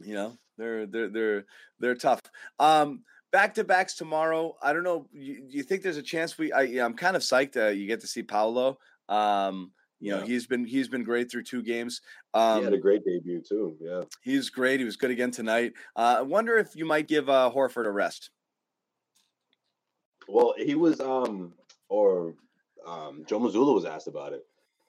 you 0.00 0.14
know 0.14 0.38
they're 0.56 0.86
they're 0.86 1.08
they're 1.08 1.44
they're 1.78 1.94
tough 1.94 2.20
um 2.58 3.02
back 3.32 3.54
to 3.54 3.64
backs 3.64 3.94
tomorrow 3.94 4.54
i 4.62 4.72
don't 4.72 4.84
know 4.84 5.06
you, 5.12 5.44
you 5.48 5.62
think 5.62 5.82
there's 5.82 5.96
a 5.96 6.02
chance 6.02 6.38
we 6.38 6.52
I, 6.52 6.62
yeah, 6.62 6.84
i'm 6.84 6.94
kind 6.94 7.16
of 7.16 7.22
psyched 7.22 7.56
uh, 7.56 7.68
you 7.70 7.86
get 7.86 8.00
to 8.00 8.06
see 8.06 8.22
paolo 8.22 8.78
um 9.08 9.72
you 10.00 10.10
know 10.12 10.18
Yeah. 10.20 10.26
he's 10.26 10.46
been 10.46 10.64
he's 10.64 10.88
been 10.88 11.02
great 11.02 11.30
through 11.30 11.44
two 11.44 11.62
games 11.62 12.02
he 12.34 12.40
um 12.40 12.62
had 12.64 12.72
a 12.74 12.78
great 12.78 13.04
debut 13.04 13.40
too. 13.40 13.76
Yeah. 13.80 14.02
he's 14.22 14.50
great 14.50 14.78
he 14.80 14.84
was 14.84 14.96
good 14.96 15.10
again 15.10 15.30
tonight 15.30 15.72
uh, 15.96 16.16
i 16.18 16.22
wonder 16.22 16.56
if 16.58 16.76
you 16.76 16.84
might 16.84 17.08
give 17.08 17.28
uh 17.28 17.50
horford 17.54 17.86
a 17.86 17.90
rest 17.90 18.30
Well, 20.28 20.54
he 20.56 20.74
was 20.74 21.00
um 21.00 21.54
or 21.88 22.34
um 22.86 23.24
Joe 23.26 23.40
Mazzulla 23.40 23.74
was 23.74 23.84
asked 23.84 24.08
about 24.08 24.32
it 24.32 24.44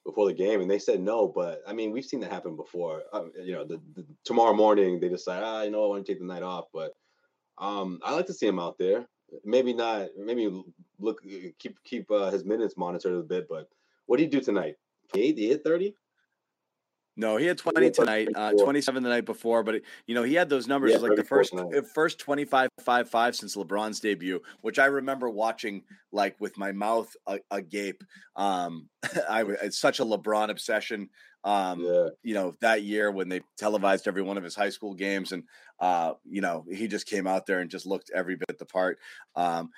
before 0.05 0.27
the 0.27 0.33
game, 0.33 0.61
and 0.61 0.69
they 0.69 0.79
said 0.79 0.99
no. 1.01 1.27
But 1.27 1.61
I 1.67 1.73
mean, 1.73 1.91
we've 1.91 2.05
seen 2.05 2.19
that 2.21 2.31
happen 2.31 2.55
before. 2.55 3.03
Uh, 3.11 3.25
you 3.41 3.53
know, 3.53 3.63
the, 3.65 3.79
the 3.95 4.05
tomorrow 4.25 4.53
morning 4.53 4.99
they 4.99 5.09
decide, 5.09 5.43
ah, 5.43 5.63
you 5.63 5.71
know, 5.71 5.83
I 5.85 5.87
want 5.87 6.05
to 6.05 6.11
take 6.11 6.19
the 6.19 6.25
night 6.27 6.43
off. 6.43 6.65
But 6.73 6.93
um, 7.57 7.99
I 8.03 8.13
like 8.13 8.25
to 8.27 8.33
see 8.33 8.47
him 8.47 8.59
out 8.59 8.77
there. 8.77 9.07
Maybe 9.43 9.73
not. 9.73 10.09
Maybe 10.17 10.63
look 10.99 11.21
keep 11.57 11.81
keep 11.83 12.09
uh, 12.11 12.29
his 12.31 12.45
minutes 12.45 12.77
monitored 12.77 13.13
a 13.15 13.23
bit. 13.23 13.47
But 13.49 13.69
what 14.05 14.17
did 14.17 14.23
he 14.25 14.29
do 14.29 14.41
tonight? 14.41 14.75
He 15.13 15.33
he 15.33 15.47
hit 15.49 15.63
thirty. 15.63 15.95
No, 17.15 17.37
he 17.37 17.45
had 17.45 17.59
20 17.59 17.91
tonight, 17.91 18.27
uh, 18.33 18.53
27 18.53 19.03
the 19.03 19.09
night 19.09 19.25
before, 19.25 19.61
but 19.61 19.75
it, 19.75 19.83
you 20.07 20.15
know, 20.15 20.23
he 20.23 20.33
had 20.33 20.49
those 20.49 20.67
numbers 20.67 20.93
Yeah, 20.93 20.97
like 20.97 21.15
the 21.15 21.23
first 21.23 21.51
tonight. 21.51 21.75
uh, 21.77 21.81
first 21.93 22.17
25 22.17 22.69
5 22.83 23.07
5 23.07 23.35
since 23.35 23.55
LeBron's 23.55 23.99
debut, 23.99 24.41
which 24.61 24.79
I 24.79 24.85
remember 24.85 25.29
watching 25.29 25.83
like 26.11 26.35
with 26.41 26.57
my 26.57 26.71
mouth 26.71 27.15
agape. 27.51 28.03
Um 28.35 28.89
I 29.29 29.43
it's 29.43 29.77
such 29.77 29.99
a 29.99 30.03
LeBron 30.05 30.49
obsession. 30.49 31.09
Um 31.43 31.83
Yeah, 31.83 32.09
you 32.23 32.33
know, 32.33 32.55
that 32.61 32.81
year 32.81 33.11
when 33.11 33.29
they 33.29 33.41
televised 33.57 34.07
every 34.07 34.23
one 34.23 34.37
of 34.39 34.43
his 34.43 34.55
high 34.55 34.69
school 34.69 34.95
games 34.95 35.33
and 35.33 35.43
uh 35.83 36.13
you 36.35 36.41
know, 36.41 36.65
he 36.71 36.87
just 36.87 37.07
came 37.07 37.27
out 37.27 37.45
there 37.45 37.59
and 37.59 37.69
just 37.69 37.85
looked 37.85 38.09
every 38.15 38.35
bit 38.35 38.57
the 38.57 38.65
part. 38.65 38.95
Um 39.35 39.69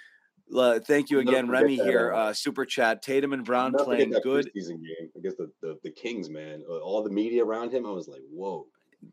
thank 0.85 1.09
you 1.09 1.19
again, 1.19 1.49
Remy 1.49 1.77
that, 1.77 1.87
here. 1.91 2.13
uh, 2.13 2.29
Uh, 2.29 2.33
super 2.33 2.65
chat. 2.65 3.01
Tatum 3.01 3.33
and 3.33 3.43
Brown 3.43 3.73
I'll 3.73 3.87
never 3.87 4.03
forget 4.03 4.21
playing 4.23 4.23
good. 4.23 4.45
preseason 4.55 4.77
game 4.83 5.09
against 5.17 5.37
the, 5.37 5.49
the 5.63 5.71
the 5.85 5.91
Kings. 5.91 6.29
Man, 6.29 6.63
Uh, 6.69 6.77
all 6.87 7.01
the 7.03 7.09
media 7.09 7.43
around 7.43 7.71
him, 7.73 7.85
I 7.85 7.91
was 7.91 8.07
like, 8.07 8.21
whoa. 8.31 8.67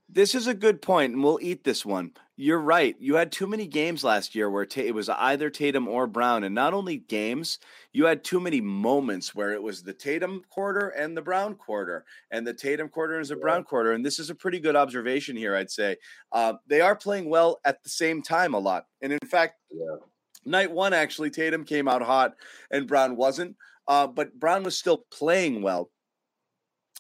This 0.09 0.35
is 0.35 0.47
a 0.47 0.55
good 0.55 0.83
point, 0.83 1.13
and 1.15 1.23
we'll 1.25 1.39
eat 1.41 1.65
this 1.65 1.85
one. 1.85 2.13
You're 2.37 2.61
right. 2.61 2.97
You 2.99 3.15
had 3.15 3.31
too 3.33 3.47
many 3.47 3.67
games 3.67 4.03
last 4.05 4.35
year 4.35 4.51
where 4.51 4.67
it 4.77 4.95
was 4.95 5.09
either 5.09 5.51
Tatum 5.51 5.89
or 5.89 6.07
Brown, 6.07 6.45
and 6.45 6.55
not 6.55 6.75
only 6.75 6.99
games, 6.99 7.59
you 7.93 8.07
had 8.07 8.25
too 8.25 8.41
many 8.41 8.61
moments 8.61 9.35
where 9.35 9.53
it 9.53 9.63
was 9.63 9.83
the 9.83 9.93
Tatum 9.93 10.43
quarter 10.51 10.89
and 10.89 11.17
the 11.17 11.23
Brown 11.23 11.55
quarter, 11.55 12.05
and 12.31 12.47
the 12.47 12.55
Tatum 12.55 12.89
quarter 12.89 13.21
is 13.21 13.29
the 13.29 13.37
Brown 13.37 13.65
quarter. 13.65 13.93
And 13.93 14.05
this 14.05 14.19
is 14.19 14.31
a 14.31 14.35
pretty 14.35 14.61
good 14.61 14.77
observation 14.77 15.37
here, 15.37 15.57
I'd 15.57 15.71
say. 15.71 15.97
Uh, 16.33 16.55
they 16.67 16.81
are 16.81 16.97
playing 16.97 17.29
well 17.29 17.61
at 17.65 17.83
the 17.83 17.91
same 17.91 18.23
time 18.23 18.55
a 18.55 18.59
lot, 18.59 18.87
and 19.03 19.13
in 19.13 19.19
fact, 19.29 19.57
Yeah. 19.71 19.97
night 20.45 20.71
one 20.71 20.93
actually 20.93 21.31
Tatum 21.31 21.65
came 21.65 21.89
out 21.89 22.03
hot 22.03 22.35
and 22.71 22.87
Brown 22.89 23.17
wasn't, 23.17 23.57
uh, 23.89 24.07
but 24.07 24.39
Brown 24.39 24.63
was 24.63 24.77
still 24.79 25.07
playing 25.11 25.63
well. 25.63 25.91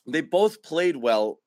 They 0.06 0.20
both 0.20 0.62
played 0.62 0.96
well 0.96 1.40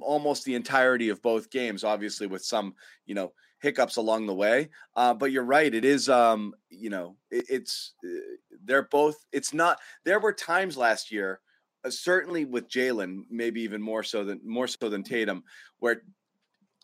almost 0.00 0.44
the 0.44 0.54
entirety 0.54 1.08
of 1.08 1.22
both 1.22 1.50
games, 1.50 1.84
obviously 1.84 2.26
with 2.26 2.44
some, 2.44 2.74
you 3.06 3.14
know, 3.14 3.32
hiccups 3.60 3.96
along 3.96 4.26
the 4.26 4.34
way. 4.34 4.68
Uh, 4.94 5.14
but 5.14 5.32
you're 5.32 5.44
right; 5.44 5.74
it 5.74 5.84
is, 5.84 6.08
um, 6.08 6.54
you 6.70 6.90
know, 6.90 7.16
it, 7.30 7.44
it's 7.48 7.94
uh, 8.04 8.36
they're 8.64 8.88
both. 8.90 9.16
It's 9.32 9.54
not. 9.54 9.78
There 10.04 10.20
were 10.20 10.32
times 10.32 10.76
last 10.76 11.10
year, 11.10 11.40
uh, 11.84 11.90
certainly 11.90 12.44
with 12.44 12.68
Jaylen, 12.68 13.22
maybe 13.30 13.62
even 13.62 13.82
more 13.82 14.02
so 14.02 14.24
than 14.24 14.40
more 14.44 14.68
so 14.68 14.88
than 14.88 15.02
Tatum, 15.02 15.42
where 15.78 16.02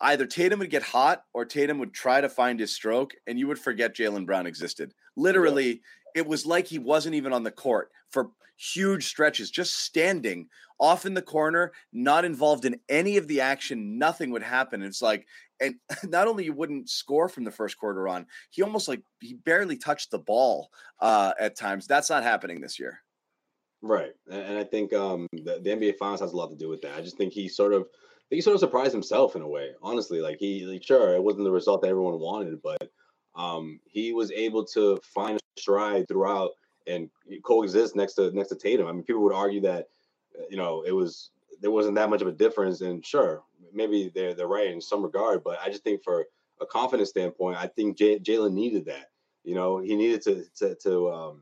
either 0.01 0.25
Tatum 0.25 0.59
would 0.59 0.69
get 0.69 0.83
hot 0.83 1.23
or 1.33 1.45
Tatum 1.45 1.77
would 1.79 1.93
try 1.93 2.19
to 2.19 2.29
find 2.29 2.59
his 2.59 2.73
stroke, 2.73 3.13
and 3.27 3.39
you 3.39 3.47
would 3.47 3.59
forget 3.59 3.95
Jaylen 3.95 4.25
Brown 4.25 4.47
existed. 4.47 4.93
Literally, 5.15 5.81
it 6.15 6.25
was 6.25 6.45
like 6.45 6.67
he 6.67 6.79
wasn't 6.79 7.15
even 7.15 7.33
on 7.33 7.43
the 7.43 7.51
court 7.51 7.91
for 8.09 8.31
huge 8.57 9.07
stretches, 9.07 9.49
just 9.49 9.79
standing 9.79 10.47
off 10.81 11.05
in 11.05 11.13
the 11.13 11.21
corner, 11.21 11.71
not 11.93 12.25
involved 12.25 12.65
in 12.65 12.79
any 12.89 13.15
of 13.17 13.27
the 13.27 13.39
action. 13.39 13.99
Nothing 13.99 14.31
would 14.31 14.43
happen. 14.43 14.81
It's 14.81 15.01
like, 15.01 15.27
and 15.61 15.75
not 16.03 16.27
only 16.27 16.43
you 16.43 16.53
wouldn't 16.53 16.89
score 16.89 17.29
from 17.29 17.43
the 17.45 17.51
first 17.51 17.77
quarter 17.77 18.07
on, 18.07 18.25
he 18.49 18.63
almost 18.63 18.87
like 18.87 19.01
he 19.19 19.35
barely 19.35 19.77
touched 19.77 20.11
the 20.11 20.19
ball 20.19 20.71
uh, 20.99 21.33
at 21.39 21.55
times. 21.55 21.87
That's 21.87 22.09
not 22.09 22.23
happening 22.23 22.59
this 22.59 22.79
year. 22.79 22.99
Right, 23.83 24.13
and, 24.29 24.59
I 24.59 24.63
think 24.63 24.93
um, 24.93 25.27
the, 25.31 25.59
the 25.63 25.71
NBA 25.71 25.97
Finals 25.97 26.19
has 26.19 26.33
a 26.33 26.37
lot 26.37 26.51
to 26.51 26.55
do 26.55 26.69
with 26.69 26.81
that. 26.81 26.95
I 26.95 27.01
just 27.01 27.17
think 27.17 27.33
he 27.33 27.47
sort 27.47 27.73
of, 27.73 27.87
he 28.29 28.39
sort 28.39 28.53
of 28.53 28.59
surprised 28.59 28.91
himself 28.91 29.35
in 29.35 29.41
a 29.41 29.47
way. 29.47 29.71
Honestly, 29.81 30.21
like 30.21 30.37
he, 30.39 30.65
like, 30.65 30.83
sure, 30.83 31.15
it 31.15 31.23
wasn't 31.23 31.45
the 31.45 31.51
result 31.51 31.81
that 31.81 31.87
everyone 31.87 32.19
wanted, 32.19 32.61
but 32.61 32.91
um, 33.35 33.79
he 33.85 34.13
was 34.13 34.31
able 34.31 34.65
to 34.65 34.99
find 35.03 35.37
a 35.37 35.59
stride 35.59 36.07
throughout 36.07 36.51
and 36.87 37.09
coexist 37.43 37.95
next 37.95 38.13
to 38.13 38.31
next 38.31 38.49
to 38.49 38.55
Tatum. 38.55 38.87
I 38.87 38.91
mean, 38.91 39.03
people 39.03 39.23
would 39.23 39.33
argue 39.33 39.61
that, 39.61 39.87
you 40.49 40.57
know, 40.57 40.83
it 40.83 40.91
was 40.91 41.31
there 41.61 41.71
wasn't 41.71 41.95
that 41.95 42.09
much 42.09 42.21
of 42.21 42.27
a 42.27 42.31
difference, 42.31 42.81
and 42.81 43.05
sure, 43.05 43.43
maybe 43.73 44.11
they're 44.13 44.33
they're 44.33 44.47
right 44.47 44.67
in 44.67 44.81
some 44.81 45.03
regard, 45.03 45.43
but 45.43 45.59
I 45.63 45.69
just 45.69 45.83
think 45.83 46.03
for 46.03 46.25
a 46.59 46.65
confidence 46.65 47.09
standpoint, 47.09 47.57
I 47.57 47.67
think 47.67 47.97
Jaylen 47.97 48.53
needed 48.53 48.85
that. 48.85 49.09
You 49.43 49.55
know, 49.55 49.79
he 49.79 49.95
needed 49.95 50.21
to 50.23 50.43
to 50.57 50.75
to 50.75 51.11
um, 51.11 51.41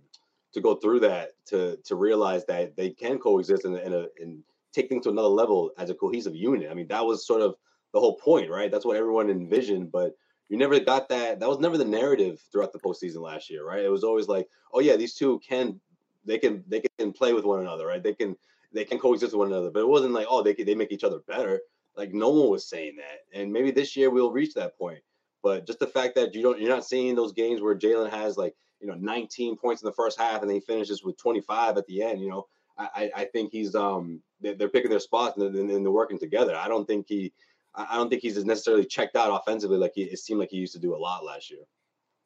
to 0.54 0.62
go 0.62 0.76
through 0.76 1.02
that 1.02 1.32
to 1.48 1.78
to 1.86 1.96
realize 1.96 2.46
that 2.46 2.76
they 2.76 2.90
can 2.90 3.20
coexist 3.20 3.66
and 3.66 3.76
and, 3.76 4.08
and 4.20 4.44
take 4.72 4.90
things 4.90 5.04
to 5.04 5.10
another 5.10 5.28
level 5.28 5.72
as 5.78 5.90
a 5.90 5.96
cohesive 5.96 6.36
unit. 6.36 6.70
I 6.70 6.74
mean, 6.74 6.88
that 6.88 7.06
was 7.06 7.26
sort 7.26 7.42
of 7.42 7.56
the 7.94 8.00
whole 8.00 8.16
point, 8.18 8.50
right? 8.50 8.72
That's 8.72 8.86
what 8.86 8.98
everyone 8.98 9.30
envisioned, 9.30 9.92
but 9.92 10.16
you 10.48 10.58
never 10.58 10.80
got 10.80 11.10
that. 11.10 11.40
That 11.40 11.50
was 11.50 11.60
never 11.60 11.78
the 11.78 11.86
narrative 11.86 12.42
throughout 12.52 12.72
the 12.72 12.80
postseason 12.80 13.22
last 13.22 13.50
year, 13.50 13.66
right? 13.66 13.84
It 13.84 13.90
was 13.90 14.04
always 14.04 14.28
like, 14.28 14.48
oh 14.74 14.80
yeah, 14.80 14.96
these 14.96 15.16
two 15.16 15.40
can 15.40 15.80
they 16.26 16.38
can 16.38 16.64
they 16.68 16.82
can 16.98 17.14
play 17.14 17.34
with 17.34 17.46
one 17.46 17.62
another, 17.62 17.88
right? 17.88 18.04
They 18.04 18.14
can 18.14 18.36
they 18.74 18.86
can 18.86 19.00
coexist 19.00 19.34
with 19.34 19.40
one 19.40 19.48
another, 19.48 19.72
but 19.72 19.82
it 19.82 19.88
wasn't 19.88 20.14
like 20.14 20.28
oh 20.30 20.44
they 20.44 20.54
they 20.54 20.76
make 20.76 20.92
each 20.92 21.04
other 21.04 21.20
better. 21.28 21.62
Like 21.96 22.14
no 22.14 22.30
one 22.30 22.50
was 22.50 22.70
saying 22.70 22.98
that, 22.98 23.40
and 23.40 23.52
maybe 23.52 23.72
this 23.72 23.96
year 23.96 24.10
we'll 24.10 24.32
reach 24.32 24.54
that 24.54 24.78
point. 24.78 25.00
But 25.42 25.66
just 25.66 25.80
the 25.80 25.88
fact 25.88 26.16
that 26.16 26.34
you 26.36 26.42
don't 26.42 26.60
you're 26.60 26.70
not 26.70 26.86
seeing 26.86 27.16
those 27.16 27.34
games 27.34 27.62
where 27.62 27.76
Jaylen 27.76 28.10
has 28.10 28.38
like 28.38 28.56
you 28.80 28.88
know 28.88 28.96
19 28.96 29.58
points 29.58 29.82
in 29.82 29.86
the 29.86 29.94
first 29.94 30.20
half 30.20 30.42
and 30.42 30.50
then 30.50 30.56
he 30.56 30.62
finishes 30.62 31.04
with 31.04 31.18
25 31.18 31.78
at 31.78 31.86
the 31.88 32.04
end. 32.04 32.22
You 32.22 32.30
know, 32.30 32.48
I 32.78 33.12
I 33.16 33.26
think 33.26 33.52
he's 33.52 33.76
um 33.76 34.22
they're, 34.42 34.70
picking 34.70 34.90
their 34.90 35.00
spots 35.00 35.38
and 35.38 35.70
they're 35.70 35.92
working 35.92 36.20
together. 36.20 36.56
I 36.56 36.68
don't 36.68 36.88
think 36.88 37.08
he 37.08 37.34
I 37.76 37.96
don't 37.96 38.10
think 38.10 38.22
he's 38.22 38.44
necessarily 38.44 38.86
checked 38.86 39.16
out 39.16 39.42
offensively 39.42 39.78
like 39.78 39.94
he, 39.96 40.04
it 40.04 40.20
seemed 40.20 40.40
like 40.40 40.50
he 40.50 40.58
used 40.58 40.74
to 40.74 40.80
do 40.80 40.96
a 40.96 40.98
lot 40.98 41.24
last 41.26 41.52
year. 41.52 41.62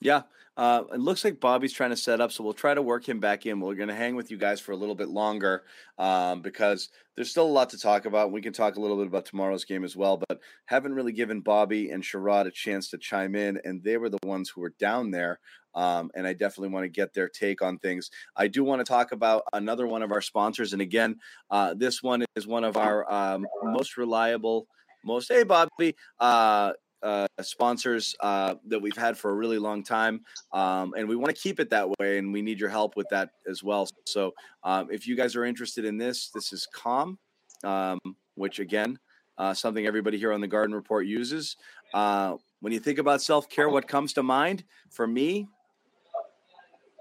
Yeah. 0.04 0.24
Uh, 0.56 0.84
it 0.93 0.99
looks 0.99 1.24
like 1.24 1.39
Bobby's 1.39 1.74
trying 1.74 1.89
to 1.89 1.97
set 1.97 2.22
up, 2.22 2.32
so 2.32 2.43
we'll 2.43 2.54
try 2.54 2.76
to 2.76 2.82
work 2.82 3.10
him 3.10 3.20
back 3.20 3.47
in. 3.47 3.60
We're 3.60 3.74
going 3.74 3.89
to 3.89 3.95
hang 3.95 4.16
with 4.16 4.30
you 4.30 4.38
guys 4.38 4.60
for 4.60 4.72
a 4.72 4.76
little 4.76 4.93
bit 4.93 5.10
longer 5.10 5.64
um, 5.97 6.43
because 6.43 6.89
there's 7.16 7.32
still 7.32 7.47
a 7.47 7.49
lot 7.49 7.72
to 7.72 7.80
talk 7.80 8.06
about. 8.06 8.32
We 8.32 8.41
can 8.41 8.54
talk 8.54 8.76
a 8.76 8.80
little 8.80 8.97
bit 8.97 9.08
about 9.08 9.26
tomorrow's 9.26 9.66
game 9.66 9.84
as 9.84 9.95
well, 9.95 10.22
but 10.30 10.39
haven't 10.66 10.93
really 10.93 11.12
given 11.12 11.41
Bobby 11.41 11.89
and 11.89 12.04
Sherrod 12.04 12.45
a 12.45 12.51
chance 12.51 12.89
to 12.91 12.99
chime 12.99 13.34
in, 13.34 13.60
and 13.64 13.84
they 13.84 13.97
were 13.97 14.10
the 14.10 14.20
ones 14.24 14.47
who 14.47 14.62
were 14.62 14.76
down 14.78 15.10
there. 15.10 15.39
Um, 15.74 16.12
and 16.14 16.28
I 16.28 16.34
definitely 16.34 16.70
want 16.70 16.84
to 16.84 16.89
get 16.89 17.16
their 17.16 17.30
take 17.30 17.64
on 17.64 17.80
things. 17.80 18.12
I 18.36 18.47
do 18.47 18.64
want 18.64 18.80
to 18.80 18.86
talk 18.86 19.12
about 19.12 19.41
another 19.54 19.88
one 19.88 20.04
of 20.04 20.12
our 20.12 20.22
sponsors, 20.22 20.74
and 20.74 20.84
again, 20.84 21.16
uh, 21.49 21.74
this 21.74 22.04
one 22.04 22.26
is 22.36 22.45
one 22.45 22.64
of 22.64 22.78
our 22.78 23.12
um, 23.12 23.47
most 23.64 23.97
reliable, 23.97 24.68
most 25.04 25.30
hey 25.30 25.43
Bobby. 25.43 25.95
Uh, 26.20 26.74
uh, 27.04 27.28
sponsors 27.41 28.16
uh, 28.22 28.56
that 28.68 28.80
we've 28.80 28.95
had 28.95 29.18
for 29.18 29.32
a 29.32 29.34
really 29.34 29.60
long 29.60 29.84
time, 29.84 30.22
um, 30.54 30.93
and 30.97 31.08
we 31.08 31.16
want 31.16 31.36
to 31.36 31.41
keep 31.41 31.60
it 31.60 31.70
that 31.70 31.88
way. 31.99 32.18
And 32.18 32.34
we 32.34 32.41
need 32.41 32.60
your 32.60 32.70
help 32.70 32.95
with 32.95 33.08
that 33.10 33.32
as 33.49 33.64
well. 33.64 33.88
So, 34.06 34.34
um, 34.64 34.88
if 34.91 35.06
you 35.08 35.16
guys 35.16 35.36
are 35.36 35.45
interested 35.45 35.86
in 35.86 35.97
this, 35.97 36.30
this 36.34 36.54
is 36.54 36.68
Calm, 36.74 37.20
um, 37.64 37.99
which 38.36 38.60
again, 38.60 38.97
uh, 39.38 39.54
something 39.54 39.86
everybody 39.86 40.18
here 40.18 40.32
on 40.32 40.41
the 40.41 40.47
Garden 40.47 40.76
Report 40.76 41.06
uses. 41.06 41.58
Uh, 41.93 42.38
when 42.62 42.72
you 42.74 42.80
think 42.80 42.99
about 42.99 43.22
self 43.22 43.49
care, 43.49 43.70
what 43.70 43.88
comes 43.88 44.14
to 44.14 44.24
mind? 44.24 44.64
For 44.89 45.06
me, 45.06 45.47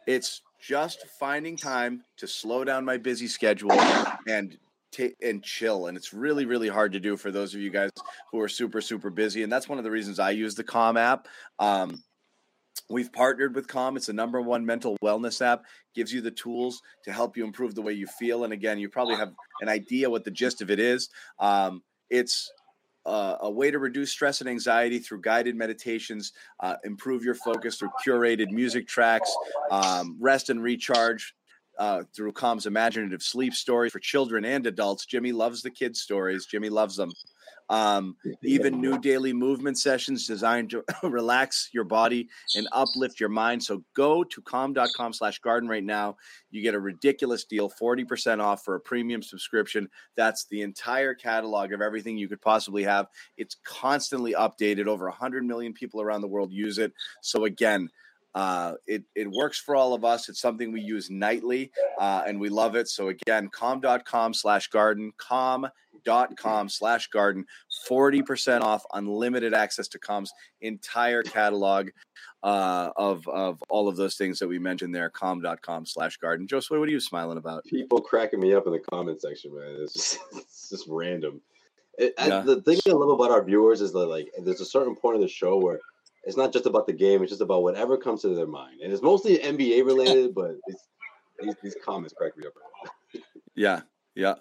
it's 0.06 0.42
just 0.60 1.06
finding 1.18 1.56
time 1.56 2.02
to 2.16 2.26
slow 2.26 2.64
down 2.64 2.84
my 2.84 2.96
busy 2.96 3.26
schedule 3.26 3.72
and 4.28 4.56
and 5.22 5.42
chill 5.42 5.86
and 5.86 5.96
it's 5.96 6.12
really 6.12 6.44
really 6.44 6.68
hard 6.68 6.92
to 6.92 7.00
do 7.00 7.16
for 7.16 7.30
those 7.30 7.54
of 7.54 7.60
you 7.60 7.70
guys 7.70 7.90
who 8.30 8.40
are 8.40 8.48
super 8.48 8.80
super 8.80 9.10
busy 9.10 9.42
and 9.42 9.50
that's 9.50 9.68
one 9.68 9.78
of 9.78 9.84
the 9.84 9.90
reasons 9.90 10.18
i 10.18 10.30
use 10.30 10.54
the 10.54 10.64
calm 10.64 10.96
app 10.96 11.28
um, 11.58 12.02
we've 12.90 13.12
partnered 13.12 13.54
with 13.54 13.66
calm 13.66 13.96
it's 13.96 14.06
the 14.06 14.12
number 14.12 14.40
one 14.40 14.66
mental 14.66 14.96
wellness 15.02 15.40
app 15.40 15.64
gives 15.94 16.12
you 16.12 16.20
the 16.20 16.30
tools 16.30 16.82
to 17.04 17.12
help 17.12 17.36
you 17.36 17.44
improve 17.44 17.74
the 17.74 17.82
way 17.82 17.92
you 17.92 18.06
feel 18.06 18.44
and 18.44 18.52
again 18.52 18.78
you 18.78 18.88
probably 18.88 19.16
have 19.16 19.32
an 19.60 19.68
idea 19.68 20.10
what 20.10 20.24
the 20.24 20.30
gist 20.30 20.60
of 20.60 20.70
it 20.70 20.78
is 20.78 21.08
um, 21.38 21.82
it's 22.10 22.50
uh, 23.04 23.36
a 23.40 23.50
way 23.50 23.70
to 23.70 23.78
reduce 23.78 24.12
stress 24.12 24.40
and 24.40 24.48
anxiety 24.48 25.00
through 25.00 25.20
guided 25.20 25.56
meditations, 25.56 26.32
uh, 26.60 26.76
improve 26.84 27.24
your 27.24 27.34
focus 27.34 27.76
through 27.76 27.90
curated 28.06 28.50
music 28.50 28.86
tracks, 28.86 29.34
um, 29.72 30.16
rest 30.20 30.50
and 30.50 30.62
recharge 30.62 31.34
uh, 31.78 32.02
through 32.14 32.32
Calm's 32.32 32.66
imaginative 32.66 33.22
sleep 33.22 33.54
stories 33.54 33.92
for 33.92 33.98
children 33.98 34.44
and 34.44 34.66
adults. 34.66 35.06
Jimmy 35.06 35.32
loves 35.32 35.62
the 35.62 35.70
kids' 35.70 36.00
stories. 36.00 36.46
Jimmy 36.46 36.68
loves 36.68 36.96
them. 36.96 37.10
Um, 37.68 38.16
even 38.42 38.80
new 38.80 38.98
daily 38.98 39.32
movement 39.32 39.78
sessions 39.78 40.26
designed 40.26 40.70
to 40.70 40.84
relax 41.02 41.70
your 41.72 41.84
body 41.84 42.28
and 42.54 42.68
uplift 42.72 43.18
your 43.18 43.30
mind. 43.30 43.62
So 43.62 43.82
go 43.94 44.22
to 44.24 44.42
calm.com 44.42 45.12
slash 45.12 45.38
garden 45.38 45.68
right 45.68 45.84
now. 45.84 46.16
You 46.50 46.62
get 46.62 46.74
a 46.74 46.80
ridiculous 46.80 47.44
deal, 47.44 47.70
40% 47.70 48.42
off 48.42 48.62
for 48.62 48.74
a 48.74 48.80
premium 48.80 49.22
subscription. 49.22 49.88
That's 50.16 50.46
the 50.46 50.62
entire 50.62 51.14
catalog 51.14 51.72
of 51.72 51.80
everything 51.80 52.18
you 52.18 52.28
could 52.28 52.42
possibly 52.42 52.84
have. 52.84 53.06
It's 53.36 53.56
constantly 53.64 54.34
updated. 54.34 54.86
Over 54.86 55.06
100 55.06 55.44
million 55.44 55.72
people 55.72 56.02
around 56.02 56.20
the 56.20 56.28
world 56.28 56.52
use 56.52 56.78
it. 56.78 56.92
So 57.22 57.46
again, 57.46 57.88
uh, 58.34 58.74
it, 58.86 59.04
it 59.14 59.30
works 59.30 59.58
for 59.58 59.76
all 59.76 59.94
of 59.94 60.04
us. 60.04 60.28
It's 60.28 60.40
something 60.40 60.72
we 60.72 60.80
use 60.80 61.10
nightly 61.10 61.70
uh, 61.98 62.22
and 62.26 62.40
we 62.40 62.48
love 62.48 62.76
it. 62.76 62.88
So 62.88 63.08
again, 63.08 63.48
calm.com 63.48 64.34
slash 64.34 64.68
garden, 64.68 65.12
calm.com 65.18 66.68
slash 66.68 67.08
garden, 67.08 67.44
40% 67.88 68.62
off 68.62 68.84
unlimited 68.94 69.52
access 69.52 69.88
to 69.88 69.98
Calm's 69.98 70.32
entire 70.62 71.22
catalog 71.22 71.90
uh, 72.42 72.90
of, 72.96 73.28
of 73.28 73.62
all 73.68 73.88
of 73.88 73.96
those 73.96 74.16
things 74.16 74.38
that 74.38 74.48
we 74.48 74.58
mentioned 74.58 74.94
there, 74.94 75.10
calm.com 75.10 75.84
slash 75.84 76.16
garden. 76.16 76.46
Joseph, 76.46 76.78
what 76.78 76.88
are 76.88 76.92
you 76.92 77.00
smiling 77.00 77.38
about? 77.38 77.64
People 77.64 78.00
cracking 78.00 78.40
me 78.40 78.54
up 78.54 78.66
in 78.66 78.72
the 78.72 78.80
comment 78.90 79.20
section, 79.20 79.54
man. 79.54 79.76
It's 79.80 79.92
just, 79.92 80.18
it's 80.32 80.70
just 80.70 80.86
random. 80.88 81.42
It, 81.98 82.14
yeah. 82.18 82.38
I, 82.38 82.40
the 82.40 82.62
thing 82.62 82.78
I 82.88 82.92
love 82.92 83.10
about 83.10 83.30
our 83.30 83.44
viewers 83.44 83.82
is 83.82 83.92
that 83.92 84.06
like 84.06 84.32
there's 84.42 84.62
a 84.62 84.66
certain 84.66 84.96
point 84.96 85.16
of 85.16 85.20
the 85.20 85.28
show 85.28 85.58
where– 85.58 85.78
it's 86.24 86.36
not 86.36 86.52
just 86.52 86.66
about 86.66 86.86
the 86.86 86.92
game; 86.92 87.22
it's 87.22 87.30
just 87.30 87.42
about 87.42 87.62
whatever 87.62 87.96
comes 87.96 88.22
to 88.22 88.34
their 88.34 88.46
mind, 88.46 88.80
and 88.80 88.92
it's 88.92 89.02
mostly 89.02 89.38
NBA 89.38 89.84
related. 89.84 90.34
but 90.34 90.56
these, 90.66 91.54
these 91.62 91.76
comments 91.84 92.14
crack 92.16 92.36
me 92.36 92.46
up. 92.46 92.52
yeah, 93.54 93.80
yeah. 94.14 94.34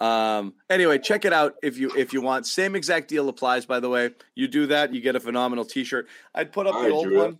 Um, 0.00 0.54
anyway, 0.68 0.98
check 0.98 1.24
it 1.24 1.32
out 1.32 1.54
if 1.62 1.78
you 1.78 1.92
if 1.96 2.12
you 2.12 2.20
want. 2.22 2.46
Same 2.46 2.74
exact 2.74 3.08
deal 3.08 3.28
applies, 3.28 3.64
by 3.66 3.78
the 3.78 3.88
way. 3.88 4.10
You 4.34 4.48
do 4.48 4.66
that, 4.66 4.92
you 4.92 5.00
get 5.00 5.14
a 5.14 5.20
phenomenal 5.20 5.64
T-shirt. 5.64 6.08
I'd 6.34 6.50
put 6.52 6.66
up 6.66 6.74
All 6.74 6.82
the 6.82 6.88
right, 6.88 6.94
old 6.94 7.06
Drew. 7.06 7.18
one. 7.18 7.38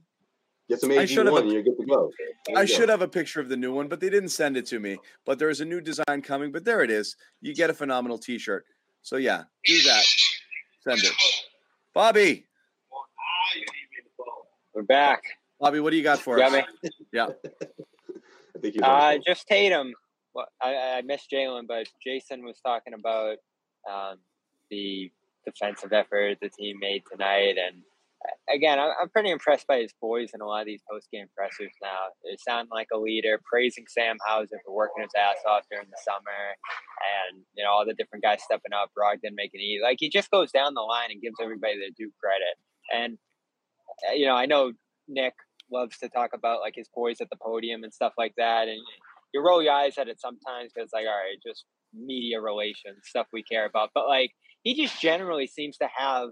Get 0.68 0.80
some 0.80 0.92
AG 0.92 1.18
one, 1.18 1.26
and 1.42 1.52
you're 1.52 1.62
good 1.62 1.76
to 1.80 1.86
go. 1.86 2.12
I 2.56 2.64
should 2.64 2.88
have 2.88 3.02
a 3.02 3.08
picture 3.08 3.40
of 3.40 3.48
the 3.48 3.56
new 3.56 3.74
one, 3.74 3.88
but 3.88 3.98
they 3.98 4.08
didn't 4.08 4.28
send 4.28 4.56
it 4.56 4.64
to 4.66 4.78
me. 4.78 4.96
But 5.26 5.40
there 5.40 5.50
is 5.50 5.60
a 5.60 5.64
new 5.64 5.80
design 5.80 6.22
coming. 6.22 6.52
But 6.52 6.64
there 6.64 6.82
it 6.82 6.90
is. 6.90 7.16
You 7.40 7.52
get 7.52 7.68
a 7.68 7.74
phenomenal 7.74 8.16
T-shirt. 8.16 8.64
So 9.02 9.16
yeah, 9.16 9.42
do 9.64 9.82
that. 9.82 10.04
Send 10.84 11.00
it, 11.00 11.12
Bobby. 11.92 12.46
We're 14.74 14.82
back. 14.84 15.22
Bobby, 15.60 15.80
what 15.80 15.90
do 15.90 15.96
you 15.96 16.02
got 16.02 16.18
for 16.18 16.38
you 16.38 16.44
us? 16.44 16.52
Got 16.52 16.66
yeah. 17.12 17.26
I 18.56 18.58
think 18.58 18.74
you 18.74 18.80
uh, 18.80 19.18
just 19.24 19.46
Tatum. 19.46 19.92
Well, 20.34 20.46
I, 20.62 20.74
I 20.74 21.02
missed 21.02 21.30
Jalen, 21.30 21.66
but 21.68 21.88
Jayson 22.06 22.42
was 22.42 22.58
talking 22.64 22.94
about 22.94 23.36
um, 23.90 24.16
the 24.70 25.12
defensive 25.44 25.92
effort 25.92 26.38
the 26.40 26.48
team 26.48 26.78
made 26.80 27.02
tonight. 27.10 27.56
And 27.58 27.82
uh, 28.24 28.54
again, 28.54 28.78
I'm 28.78 29.10
pretty 29.10 29.30
impressed 29.30 29.66
by 29.66 29.78
his 29.78 29.92
boys 30.00 30.30
in 30.32 30.40
a 30.40 30.46
lot 30.46 30.62
of 30.62 30.66
these 30.66 30.82
post 30.90 31.08
game 31.12 31.26
pressers 31.36 31.72
now. 31.82 32.08
They 32.24 32.38
sound 32.38 32.68
like 32.72 32.88
a 32.94 32.98
leader, 32.98 33.38
praising 33.44 33.84
Sam 33.88 34.16
Hauser 34.26 34.58
for 34.64 34.74
working 34.74 35.02
his 35.02 35.12
ass 35.18 35.36
off 35.46 35.64
during 35.70 35.88
the 35.90 36.00
summer, 36.02 36.56
and 37.28 37.42
you 37.54 37.62
know 37.62 37.70
all 37.70 37.84
the 37.84 37.92
different 37.92 38.24
guys 38.24 38.42
stepping 38.42 38.72
up. 38.72 38.90
Brogdon 38.98 39.36
making 39.36 39.60
it 39.60 39.64
easy. 39.64 39.82
Like 39.82 39.98
he 40.00 40.08
just 40.08 40.30
goes 40.30 40.50
down 40.50 40.72
the 40.72 40.80
line 40.80 41.10
and 41.10 41.20
gives 41.20 41.36
everybody 41.42 41.78
their 41.78 41.90
due 41.94 42.10
credit. 42.18 42.56
And 42.90 43.18
you 44.14 44.26
know, 44.26 44.34
I 44.34 44.46
know 44.46 44.72
Nick 45.08 45.34
loves 45.70 45.98
to 45.98 46.08
talk 46.08 46.30
about 46.34 46.60
like 46.60 46.74
his 46.76 46.88
boys 46.94 47.20
at 47.20 47.30
the 47.30 47.36
podium 47.36 47.84
and 47.84 47.92
stuff 47.92 48.12
like 48.18 48.34
that, 48.36 48.68
and 48.68 48.80
you 49.32 49.42
roll 49.44 49.62
your 49.62 49.72
eyes 49.72 49.98
at 49.98 50.08
it 50.08 50.20
sometimes 50.20 50.72
because 50.74 50.90
like, 50.92 51.06
all 51.06 51.12
right, 51.12 51.38
just 51.46 51.64
media 51.94 52.40
relations 52.40 52.98
stuff 53.04 53.26
we 53.32 53.42
care 53.42 53.66
about, 53.66 53.90
but 53.94 54.08
like 54.08 54.30
he 54.62 54.74
just 54.74 55.00
generally 55.00 55.46
seems 55.46 55.76
to 55.78 55.88
have 55.94 56.30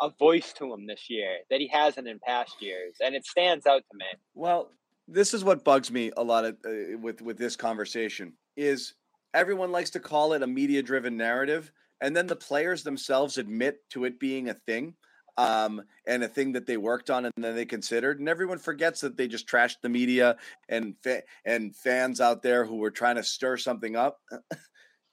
a 0.00 0.10
voice 0.18 0.52
to 0.52 0.72
him 0.72 0.86
this 0.86 1.10
year 1.10 1.38
that 1.50 1.60
he 1.60 1.68
hasn't 1.68 2.08
in 2.08 2.18
past 2.24 2.60
years, 2.60 2.96
and 3.00 3.14
it 3.14 3.26
stands 3.26 3.66
out 3.66 3.82
to 3.90 3.96
me. 3.96 4.06
Well, 4.34 4.70
this 5.06 5.34
is 5.34 5.42
what 5.44 5.64
bugs 5.64 5.90
me 5.90 6.12
a 6.16 6.22
lot 6.22 6.44
of, 6.44 6.56
uh, 6.64 6.98
with 7.00 7.20
with 7.22 7.38
this 7.38 7.56
conversation 7.56 8.34
is 8.56 8.94
everyone 9.34 9.72
likes 9.72 9.90
to 9.90 10.00
call 10.00 10.32
it 10.32 10.42
a 10.42 10.46
media 10.46 10.82
driven 10.82 11.16
narrative, 11.16 11.72
and 12.00 12.16
then 12.16 12.26
the 12.26 12.36
players 12.36 12.82
themselves 12.82 13.38
admit 13.38 13.78
to 13.90 14.04
it 14.04 14.20
being 14.20 14.48
a 14.48 14.54
thing 14.66 14.94
um, 15.38 15.82
and 16.04 16.24
a 16.24 16.28
thing 16.28 16.52
that 16.52 16.66
they 16.66 16.76
worked 16.76 17.10
on 17.10 17.24
and 17.24 17.32
then 17.38 17.54
they 17.54 17.64
considered. 17.64 18.18
And 18.18 18.28
everyone 18.28 18.58
forgets 18.58 19.00
that 19.02 19.16
they 19.16 19.28
just 19.28 19.48
trashed 19.48 19.76
the 19.80 19.88
media 19.88 20.36
and 20.68 20.96
fa- 21.02 21.22
and 21.44 21.74
fans 21.74 22.20
out 22.20 22.42
there 22.42 22.64
who 22.64 22.76
were 22.76 22.90
trying 22.90 23.16
to 23.16 23.22
stir 23.22 23.56
something 23.56 23.96
up. 23.96 24.18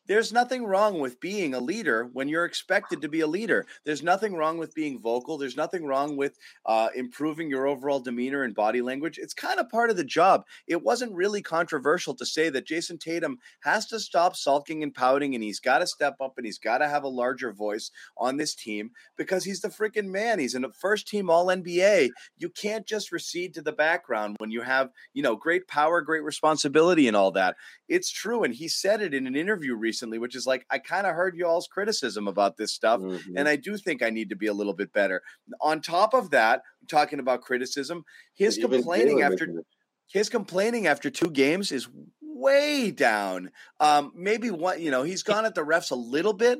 There's 0.07 0.31
nothing 0.31 0.65
wrong 0.65 0.99
with 0.99 1.19
being 1.19 1.55
a 1.55 1.59
leader 1.59 2.07
when 2.13 2.27
you're 2.27 2.45
expected 2.45 3.01
to 3.01 3.09
be 3.09 3.21
a 3.21 3.27
leader. 3.27 3.65
There's 3.85 4.03
nothing 4.03 4.35
wrong 4.35 4.59
with 4.59 4.75
being 4.75 4.99
vocal. 4.99 5.39
There's 5.39 5.57
nothing 5.57 5.83
wrong 5.83 6.15
with 6.15 6.37
uh, 6.67 6.89
improving 6.95 7.49
your 7.49 7.65
overall 7.65 7.99
demeanor 7.99 8.43
and 8.43 8.53
body 8.53 8.83
language. 8.83 9.17
It's 9.17 9.33
kind 9.33 9.59
of 9.59 9.67
part 9.67 9.89
of 9.89 9.97
the 9.97 10.03
job. 10.03 10.45
It 10.67 10.83
wasn't 10.83 11.15
really 11.15 11.41
controversial 11.41 12.13
to 12.15 12.25
say 12.25 12.49
that 12.49 12.67
Jayson 12.67 12.99
Tatum 12.99 13.39
has 13.61 13.87
to 13.87 13.99
stop 13.99 14.35
sulking 14.35 14.83
and 14.83 14.93
pouting 14.93 15.33
and 15.33 15.43
he's 15.43 15.59
got 15.59 15.79
to 15.79 15.87
step 15.87 16.17
up 16.21 16.33
and 16.37 16.45
he's 16.45 16.59
got 16.59 16.77
to 16.79 16.87
have 16.87 17.03
a 17.03 17.07
larger 17.07 17.51
voice 17.51 17.89
on 18.15 18.37
this 18.37 18.53
team 18.53 18.91
because 19.17 19.43
he's 19.43 19.61
the 19.61 19.69
freaking 19.69 20.09
man. 20.09 20.37
He's 20.37 20.53
in 20.53 20.65
a 20.65 20.71
first 20.71 21.07
team 21.07 21.31
All 21.31 21.47
NBA. 21.47 22.09
You 22.37 22.49
can't 22.49 22.85
just 22.85 23.11
recede 23.11 23.55
to 23.55 23.63
the 23.63 23.71
background 23.71 24.35
when 24.37 24.51
you 24.51 24.61
have, 24.61 24.91
you 25.15 25.23
know, 25.23 25.35
great 25.35 25.67
power, 25.67 26.01
great 26.01 26.23
responsibility, 26.23 27.07
and 27.07 27.17
all 27.17 27.31
that. 27.31 27.55
It's 27.89 28.11
true. 28.11 28.43
And 28.43 28.53
he 28.53 28.67
said 28.67 29.01
it 29.01 29.15
in 29.15 29.25
an 29.25 29.35
interview 29.35 29.73
recently 29.75 29.94
recently, 29.95 30.19
which 30.19 30.35
is 30.35 30.45
like 30.45 30.65
I 30.69 30.77
kind 30.79 31.07
of 31.07 31.15
heard 31.15 31.35
y'all's 31.35 31.67
criticism 31.67 32.27
about 32.27 32.57
this 32.57 32.73
stuff, 32.73 32.99
mm-hmm. 32.99 33.37
and 33.37 33.47
I 33.47 33.55
do 33.55 33.77
think 33.77 34.03
I 34.03 34.09
need 34.09 34.29
to 34.29 34.35
be 34.35 34.47
a 34.47 34.53
little 34.53 34.73
bit 34.73 34.91
better. 34.91 35.21
On 35.61 35.79
top 35.79 36.13
of 36.13 36.31
that, 36.31 36.63
talking 36.89 37.19
about 37.19 37.41
criticism, 37.41 38.03
his 38.33 38.57
complaining 38.57 39.21
after 39.21 39.63
his 40.07 40.29
complaining 40.29 40.87
after 40.87 41.09
two 41.09 41.31
games 41.31 41.71
is 41.71 41.87
way 42.21 42.91
down. 42.91 43.51
Um, 43.79 44.11
maybe 44.13 44.51
one, 44.51 44.81
you 44.81 44.91
know, 44.91 45.03
he's 45.03 45.23
gone 45.23 45.45
at 45.45 45.55
the 45.55 45.65
refs 45.65 45.91
a 45.91 45.95
little 45.95 46.33
bit. 46.33 46.59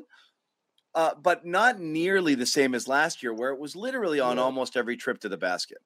Uh, 0.94 1.14
but 1.22 1.44
not 1.44 1.78
nearly 1.78 2.34
the 2.34 2.46
same 2.46 2.74
as 2.74 2.88
last 2.88 3.22
year, 3.22 3.34
where 3.34 3.50
it 3.50 3.60
was 3.60 3.76
literally 3.76 4.18
on 4.18 4.38
yeah. 4.38 4.42
almost 4.42 4.78
every 4.78 4.96
trip 4.96 5.20
to 5.20 5.28
the 5.28 5.36
basket. 5.36 5.76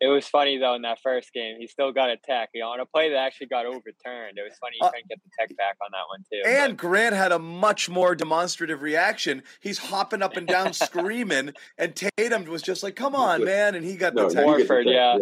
It 0.00 0.06
was 0.08 0.26
funny 0.28 0.58
though 0.58 0.74
in 0.74 0.82
that 0.82 1.00
first 1.02 1.32
game. 1.32 1.56
He 1.58 1.66
still 1.66 1.92
got 1.92 2.08
a 2.10 2.16
tech. 2.16 2.50
You 2.54 2.60
know, 2.62 2.68
on 2.68 2.80
a 2.80 2.86
play 2.86 3.10
that 3.10 3.16
actually 3.16 3.48
got 3.48 3.66
overturned. 3.66 4.38
It 4.38 4.42
was 4.42 4.56
funny 4.60 4.76
he 4.80 4.86
Uh, 4.86 4.90
couldn't 4.90 5.08
get 5.08 5.18
the 5.24 5.30
tech 5.38 5.56
back 5.56 5.76
on 5.82 5.88
that 5.92 6.04
one 6.08 6.24
too. 6.30 6.42
And 6.48 6.76
Grant 6.78 7.14
had 7.14 7.32
a 7.32 7.38
much 7.38 7.88
more 7.88 8.14
demonstrative 8.14 8.82
reaction. 8.82 9.42
He's 9.60 9.78
hopping 9.78 10.22
up 10.22 10.36
and 10.36 10.46
down 10.46 10.72
screaming, 10.72 11.52
and 11.78 11.94
Tatum 11.96 12.44
was 12.44 12.62
just 12.62 12.82
like, 12.82 12.94
"Come 12.96 13.14
on, 13.14 13.44
man!" 13.44 13.74
And 13.74 13.84
he 13.84 13.96
got 13.96 14.14
No, 14.14 14.28
the 14.28 14.34
tech. 14.34 14.46
get 14.58 14.68
the 14.68 14.84
tech, 14.84 14.86
yeah. 14.86 15.16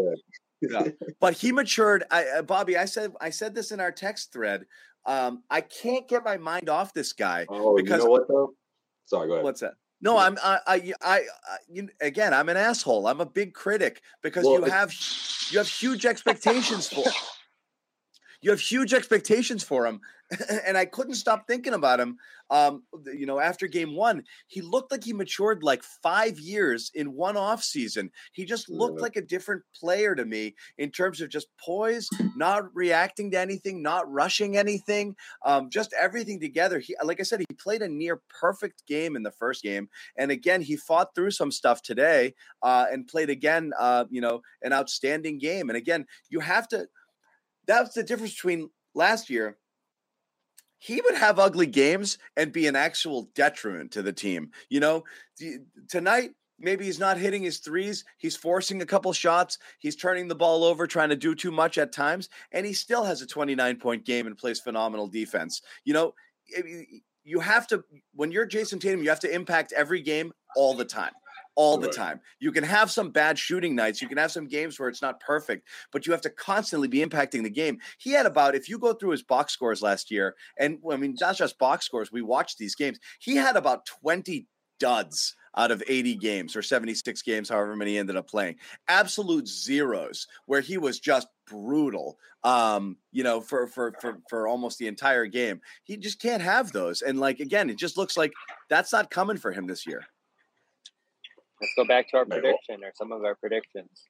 Yeah. 0.62 0.88
But 1.20 1.34
he 1.34 1.52
matured. 1.52 2.04
I, 2.10 2.24
uh, 2.38 2.42
Bobby, 2.42 2.76
I 2.76 2.86
said 2.86 3.12
I 3.20 3.30
said 3.30 3.54
this 3.54 3.72
in 3.72 3.80
our 3.80 3.92
text 3.92 4.32
thread. 4.32 4.64
Um, 5.04 5.42
I 5.50 5.60
can't 5.60 6.08
get 6.08 6.24
my 6.24 6.36
mind 6.36 6.68
off 6.68 6.92
this 6.92 7.12
guy. 7.12 7.46
Oh, 7.48 7.76
Because- 7.76 7.98
you 8.00 8.04
know 8.06 8.10
what 8.10 8.26
though? 8.28 8.54
Sorry, 9.04 9.28
go 9.28 9.34
ahead. 9.34 9.44
What's 9.44 9.60
that? 9.60 9.74
No, 10.00 10.18
I'm 10.18 10.36
I 10.42 10.58
I, 10.66 10.92
I, 11.00 11.16
I 11.18 11.56
you, 11.68 11.88
again. 12.00 12.34
I'm 12.34 12.48
an 12.48 12.56
asshole. 12.56 13.06
I'm 13.06 13.20
a 13.20 13.26
big 13.26 13.54
critic 13.54 14.02
because 14.22 14.44
Well, 14.44 14.60
you 14.60 14.64
have 14.64 14.92
you 15.50 15.58
have 15.58 15.68
huge 15.68 16.04
expectations 16.04 16.88
for 16.88 17.04
you 18.40 18.50
have 18.50 18.60
huge 18.60 18.92
expectations 18.92 19.64
for 19.64 19.86
him, 19.86 20.00
and 20.66 20.76
I 20.76 20.84
couldn't 20.84 21.14
stop 21.14 21.46
thinking 21.46 21.74
about 21.74 22.00
him. 22.00 22.16
Um, 22.48 22.84
you 23.12 23.26
know, 23.26 23.40
after 23.40 23.66
game 23.66 23.96
one, 23.96 24.22
he 24.46 24.60
looked 24.60 24.92
like 24.92 25.02
he 25.02 25.12
matured 25.12 25.64
like 25.64 25.82
five 25.82 26.38
years 26.38 26.92
in 26.94 27.14
one 27.14 27.36
off 27.36 27.62
season. 27.62 28.10
He 28.32 28.44
just 28.44 28.68
looked 28.68 29.00
like 29.00 29.16
a 29.16 29.22
different 29.22 29.62
player 29.74 30.14
to 30.14 30.24
me 30.24 30.54
in 30.78 30.90
terms 30.90 31.20
of 31.20 31.28
just 31.28 31.48
poise, 31.58 32.08
not 32.36 32.64
reacting 32.72 33.32
to 33.32 33.40
anything, 33.40 33.82
not 33.82 34.10
rushing 34.10 34.56
anything, 34.56 35.16
um, 35.44 35.70
just 35.70 35.92
everything 35.98 36.38
together. 36.38 36.78
He, 36.78 36.94
like 37.02 37.18
I 37.18 37.24
said, 37.24 37.40
he 37.40 37.54
played 37.54 37.82
a 37.82 37.88
near 37.88 38.20
perfect 38.28 38.86
game 38.86 39.16
in 39.16 39.24
the 39.24 39.32
first 39.32 39.62
game, 39.62 39.88
and 40.16 40.30
again, 40.30 40.62
he 40.62 40.76
fought 40.76 41.14
through 41.14 41.32
some 41.32 41.50
stuff 41.50 41.82
today 41.82 42.34
uh, 42.62 42.86
and 42.92 43.08
played 43.08 43.30
again. 43.30 43.72
Uh, 43.78 44.04
you 44.08 44.20
know, 44.20 44.40
an 44.62 44.72
outstanding 44.72 45.38
game. 45.38 45.68
And 45.68 45.76
again, 45.76 46.06
you 46.28 46.40
have 46.40 46.68
to. 46.68 46.86
That's 47.66 47.94
the 47.94 48.04
difference 48.04 48.34
between 48.34 48.70
last 48.94 49.28
year. 49.28 49.58
He 50.86 51.00
would 51.00 51.16
have 51.16 51.40
ugly 51.40 51.66
games 51.66 52.16
and 52.36 52.52
be 52.52 52.68
an 52.68 52.76
actual 52.76 53.28
detriment 53.34 53.90
to 53.90 54.02
the 54.02 54.12
team. 54.12 54.52
You 54.68 54.78
know, 54.78 55.04
tonight 55.88 56.30
maybe 56.60 56.84
he's 56.84 57.00
not 57.00 57.18
hitting 57.18 57.42
his 57.42 57.58
threes. 57.58 58.04
He's 58.18 58.36
forcing 58.36 58.80
a 58.80 58.86
couple 58.86 59.12
shots. 59.12 59.58
He's 59.80 59.96
turning 59.96 60.28
the 60.28 60.36
ball 60.36 60.62
over, 60.62 60.86
trying 60.86 61.08
to 61.08 61.16
do 61.16 61.34
too 61.34 61.50
much 61.50 61.76
at 61.76 61.90
times, 61.90 62.28
and 62.52 62.64
he 62.64 62.72
still 62.72 63.02
has 63.02 63.20
a 63.20 63.26
29 63.26 63.80
point 63.80 64.04
game 64.04 64.28
and 64.28 64.38
plays 64.38 64.60
phenomenal 64.60 65.08
defense. 65.08 65.60
You 65.84 65.92
know, 65.92 66.14
you 67.24 67.40
have 67.40 67.66
to 67.66 67.82
when 68.14 68.30
you're 68.30 68.46
Jayson 68.46 68.78
Tatum, 68.78 69.02
you 69.02 69.08
have 69.08 69.18
to 69.20 69.34
impact 69.34 69.72
every 69.72 70.00
game 70.00 70.32
all 70.54 70.72
the 70.72 70.84
time. 70.84 71.12
All 71.56 71.78
the 71.78 71.88
Right. 71.88 71.96
time. 71.96 72.20
You 72.38 72.52
can 72.52 72.64
have 72.64 72.90
some 72.90 73.10
bad 73.10 73.38
shooting 73.38 73.74
nights. 73.74 74.02
You 74.02 74.08
can 74.08 74.18
have 74.18 74.30
some 74.30 74.46
games 74.46 74.78
where 74.78 74.90
it's 74.90 75.00
not 75.00 75.20
perfect, 75.20 75.66
but 75.90 76.06
you 76.06 76.12
have 76.12 76.20
to 76.22 76.30
constantly 76.30 76.86
be 76.88 76.98
impacting 77.04 77.42
the 77.42 77.50
game. 77.50 77.80
He 77.98 78.10
had 78.12 78.26
about, 78.26 78.54
if 78.54 78.68
you 78.68 78.78
go 78.78 78.92
through 78.92 79.10
his 79.10 79.22
box 79.22 79.54
scores 79.54 79.80
last 79.82 80.10
year, 80.10 80.36
and 80.58 80.78
I 80.90 80.96
mean, 80.96 81.16
not 81.20 81.36
just 81.36 81.58
box 81.58 81.86
scores, 81.86 82.12
we 82.12 82.20
watched 82.22 82.58
these 82.58 82.74
games. 82.74 82.98
He 83.20 83.36
had 83.36 83.56
about 83.56 83.86
20 83.86 84.46
duds 84.78 85.34
out 85.56 85.70
of 85.70 85.82
80 85.88 86.14
games 86.16 86.54
or 86.54 86.60
76 86.60 87.22
games, 87.22 87.48
however 87.48 87.74
many 87.74 87.92
he 87.92 87.98
ended 87.98 88.16
up 88.16 88.28
playing. 88.28 88.56
Absolute 88.88 89.48
zeros 89.48 90.26
where 90.44 90.60
he 90.60 90.76
was 90.76 91.00
just 91.00 91.28
brutal. 91.46 92.18
Um, 92.44 92.98
you 93.12 93.24
know, 93.24 93.40
for 93.40 93.66
for 93.66 93.96
for 94.00 94.20
for 94.28 94.46
almost 94.46 94.78
the 94.78 94.86
entire 94.86 95.26
game. 95.26 95.60
He 95.84 95.96
just 95.96 96.20
can't 96.20 96.42
have 96.42 96.72
those. 96.72 97.00
And 97.02 97.18
like 97.18 97.40
again, 97.40 97.70
it 97.70 97.78
just 97.78 97.96
looks 97.96 98.16
like 98.16 98.36
that's 98.68 98.92
not 98.92 99.10
coming 99.10 99.38
for 99.38 99.52
him 99.52 99.66
this 99.66 99.86
year. 99.86 100.06
Let's 101.60 101.72
go 101.76 101.84
back 101.84 102.08
to 102.10 102.18
our 102.18 102.24
Right, 102.24 102.42
well- 102.42 102.52
prediction 102.52 102.84
or 102.84 102.92
some 102.94 103.12
of 103.12 103.24
our 103.24 103.34
predictions. 103.34 104.04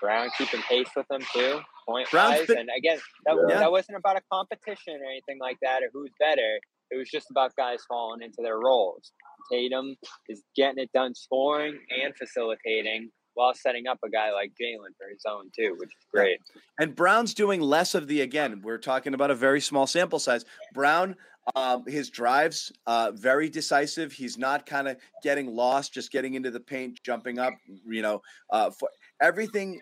Brown 0.00 0.30
keeping 0.36 0.60
pace 0.62 0.88
with 0.96 1.06
them 1.08 1.22
too, 1.32 1.60
point 1.86 2.10
Brown's 2.10 2.38
wise. 2.40 2.46
been- 2.48 2.58
and 2.58 2.70
again, 2.76 2.98
that, 3.24 3.36
Yeah. 3.48 3.58
that 3.60 3.70
wasn't 3.70 3.96
about 3.98 4.16
a 4.16 4.20
competition 4.32 5.00
or 5.00 5.04
anything 5.10 5.38
like 5.38 5.58
that 5.62 5.82
or 5.82 5.90
who's 5.92 6.10
better. 6.18 6.58
It 6.90 6.96
was 6.96 7.08
just 7.08 7.30
about 7.30 7.54
guys 7.54 7.84
falling 7.88 8.20
into 8.22 8.42
their 8.42 8.58
roles. 8.58 9.12
Tatum 9.50 9.96
is 10.28 10.42
getting 10.56 10.82
it 10.82 10.90
done 10.92 11.14
scoring 11.14 11.78
and 11.90 12.14
facilitating 12.16 13.10
while 13.34 13.54
setting 13.54 13.86
up 13.86 13.98
a 14.04 14.10
guy 14.10 14.32
like 14.32 14.52
Jaylen 14.60 14.94
for 14.98 15.08
his 15.08 15.24
own 15.24 15.50
too, 15.56 15.76
which 15.78 15.88
is 15.90 16.04
great. 16.12 16.40
And 16.78 16.96
Brown's 16.96 17.32
doing 17.32 17.60
less 17.60 17.94
of 17.94 18.08
the 18.08 18.20
again. 18.22 18.60
We're 18.62 18.76
talking 18.78 19.14
about 19.14 19.30
a 19.30 19.36
very 19.36 19.60
small 19.60 19.86
sample 19.86 20.18
size. 20.18 20.44
Brown, 20.74 21.16
um, 21.54 21.84
his 21.86 22.10
drives, 22.10 22.72
uh, 22.86 23.12
very 23.14 23.48
decisive. 23.48 24.12
He's 24.12 24.38
not 24.38 24.66
kind 24.66 24.88
of 24.88 24.96
getting 25.22 25.54
lost, 25.54 25.92
just 25.94 26.12
getting 26.12 26.34
into 26.34 26.50
the 26.50 26.60
paint, 26.60 27.00
jumping 27.02 27.38
up. 27.38 27.54
You 27.86 28.02
know, 28.02 28.22
uh, 28.50 28.70
for 28.70 28.88
everything. 29.20 29.80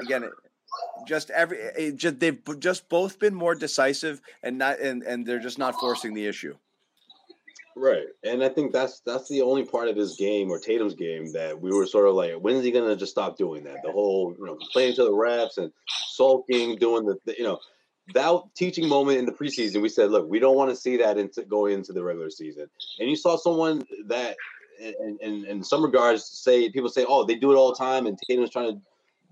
Again, 0.00 0.30
just 1.06 1.30
every 1.30 1.58
it 1.58 1.96
just, 1.96 2.20
they've 2.20 2.40
just 2.58 2.88
both 2.88 3.18
been 3.18 3.34
more 3.34 3.54
decisive 3.54 4.20
and 4.42 4.58
not 4.58 4.80
and 4.80 5.02
and 5.02 5.26
they're 5.26 5.38
just 5.38 5.58
not 5.58 5.74
forcing 5.78 6.14
the 6.14 6.26
issue. 6.26 6.56
Right. 7.76 8.06
And 8.24 8.42
I 8.42 8.48
think 8.48 8.72
that's 8.72 9.00
that's 9.00 9.28
the 9.28 9.42
only 9.42 9.64
part 9.64 9.88
of 9.88 9.96
his 9.96 10.16
game 10.16 10.50
or 10.50 10.58
Tatum's 10.58 10.94
game 10.94 11.32
that 11.32 11.58
we 11.58 11.70
were 11.70 11.86
sort 11.86 12.08
of 12.08 12.14
like, 12.14 12.34
when 12.34 12.56
is 12.56 12.64
he 12.64 12.70
gonna 12.70 12.96
just 12.96 13.12
stop 13.12 13.36
doing 13.36 13.64
that? 13.64 13.78
The 13.82 13.92
whole, 13.92 14.34
you 14.38 14.46
know, 14.46 14.56
complaining 14.56 14.96
to 14.96 15.04
the 15.04 15.12
refs 15.12 15.58
and 15.58 15.72
sulking, 15.86 16.76
doing 16.76 17.06
the, 17.06 17.16
the 17.24 17.34
you 17.38 17.44
know, 17.44 17.58
that 18.14 18.40
teaching 18.56 18.88
moment 18.88 19.18
in 19.18 19.26
the 19.26 19.32
preseason, 19.32 19.82
we 19.82 19.88
said, 19.88 20.10
look, 20.10 20.28
we 20.28 20.38
don't 20.38 20.56
want 20.56 20.70
to 20.70 20.76
see 20.76 20.96
that 20.98 21.18
into 21.18 21.42
going 21.42 21.74
into 21.74 21.92
the 21.92 22.02
regular 22.02 22.30
season. 22.30 22.66
And 22.98 23.08
you 23.08 23.16
saw 23.16 23.36
someone 23.36 23.84
that 24.06 24.36
in, 24.80 25.18
in, 25.20 25.44
in 25.46 25.64
some 25.64 25.82
regards 25.82 26.24
say 26.24 26.70
people 26.70 26.88
say, 26.88 27.04
oh, 27.08 27.24
they 27.24 27.34
do 27.34 27.52
it 27.52 27.56
all 27.56 27.70
the 27.70 27.78
time, 27.78 28.06
and 28.06 28.18
Tatum's 28.28 28.50
trying 28.50 28.74
to 28.74 28.80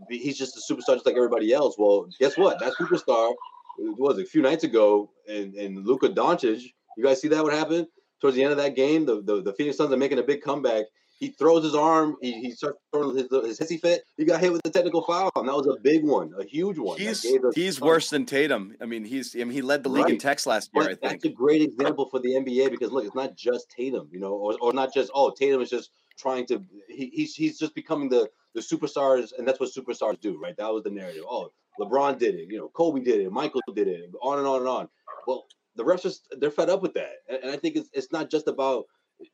be, 0.08 0.18
he's 0.18 0.38
just 0.38 0.56
a 0.56 0.72
superstar 0.72 0.94
just 0.94 1.06
like 1.06 1.16
everybody 1.16 1.52
else. 1.52 1.76
Well, 1.78 2.08
guess 2.18 2.36
what? 2.36 2.58
That 2.60 2.74
superstar 2.74 3.34
was 3.78 4.18
a 4.18 4.24
few 4.24 4.42
nights 4.42 4.64
ago 4.64 5.10
and 5.28 5.54
and 5.54 5.86
Luka 5.86 6.08
Doncic. 6.08 6.62
You 6.96 7.04
guys 7.04 7.20
see 7.20 7.28
that 7.28 7.42
what 7.42 7.52
happened? 7.52 7.86
towards 8.20 8.36
the 8.36 8.42
end 8.42 8.52
of 8.52 8.58
that 8.58 8.76
game, 8.76 9.06
the, 9.06 9.22
the, 9.22 9.42
the 9.42 9.52
Phoenix 9.52 9.76
Suns 9.76 9.92
are 9.92 9.96
making 9.96 10.18
a 10.18 10.22
big 10.22 10.42
comeback. 10.42 10.86
He 11.18 11.28
throws 11.28 11.64
his 11.64 11.74
arm, 11.74 12.16
he, 12.22 12.32
he 12.40 12.50
starts 12.52 12.78
throwing 12.92 13.16
his, 13.16 13.26
his 13.28 13.58
hissy 13.58 13.80
fit. 13.80 14.04
He 14.16 14.24
got 14.24 14.40
hit 14.40 14.52
with 14.52 14.62
the 14.62 14.70
technical 14.70 15.02
foul, 15.02 15.32
and 15.34 15.48
that 15.48 15.54
was 15.54 15.66
a 15.66 15.80
big 15.80 16.04
one, 16.04 16.32
a 16.38 16.44
huge 16.44 16.78
one. 16.78 16.96
He's 16.98 17.26
he's 17.54 17.80
worse 17.80 18.10
than 18.10 18.24
Tatum. 18.24 18.76
I 18.80 18.86
mean, 18.86 19.04
he's 19.04 19.34
I 19.34 19.40
mean, 19.40 19.50
he 19.50 19.60
led 19.62 19.82
the 19.82 19.88
league 19.88 20.06
in 20.06 20.12
Right. 20.12 20.20
techs 20.20 20.46
last 20.46 20.70
year. 20.72 20.84
I 20.84 20.86
But 20.90 21.00
think. 21.00 21.12
that's 21.22 21.24
a 21.24 21.34
great 21.36 21.62
example 21.62 22.08
for 22.08 22.20
the 22.20 22.30
NBA 22.34 22.70
because 22.70 22.92
look, 22.92 23.04
it's 23.04 23.16
not 23.16 23.34
just 23.36 23.68
Tatum, 23.70 24.08
you 24.12 24.20
know, 24.20 24.32
or, 24.34 24.56
or 24.60 24.72
not 24.72 24.94
just 24.94 25.10
oh 25.12 25.30
Tatum 25.32 25.60
is 25.60 25.70
just 25.70 25.90
trying 26.16 26.46
to 26.46 26.62
he, 26.88 27.10
he's 27.12 27.34
he's 27.34 27.58
just 27.58 27.74
becoming 27.74 28.08
the 28.08 28.30
the 28.54 28.60
superstars, 28.60 29.32
and 29.36 29.46
that's 29.46 29.58
what 29.58 29.70
superstars 29.72 30.20
do, 30.20 30.38
right? 30.40 30.56
That 30.56 30.72
was 30.72 30.84
the 30.84 30.90
narrative. 30.90 31.24
Oh, 31.28 31.50
LeBron 31.80 32.18
did 32.18 32.34
it, 32.36 32.48
you 32.50 32.58
know, 32.58 32.68
Kobe 32.68 33.00
did 33.00 33.20
it, 33.20 33.30
Michael 33.30 33.60
did 33.74 33.88
it, 33.88 34.10
on 34.22 34.38
and 34.38 34.46
on 34.46 34.60
and 34.60 34.68
on. 34.68 34.88
Well, 35.26 35.46
the 35.76 35.84
refs 35.84 36.02
just 36.02 36.26
they're 36.38 36.50
fed 36.50 36.70
up 36.70 36.82
with 36.82 36.94
that, 36.94 37.12
and, 37.28 37.38
and 37.42 37.50
I 37.52 37.56
think 37.56 37.76
it's 37.76 37.88
it's 37.92 38.10
not 38.12 38.30
just 38.30 38.48
about 38.48 38.86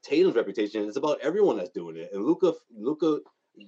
Tatum's 0.02 0.34
reputation; 0.36 0.84
it's 0.86 0.96
about 0.96 1.18
everyone 1.20 1.56
that's 1.56 1.70
doing 1.70 1.96
it. 1.96 2.10
And 2.12 2.24
Luka 2.24 2.52
Luka 2.76 3.18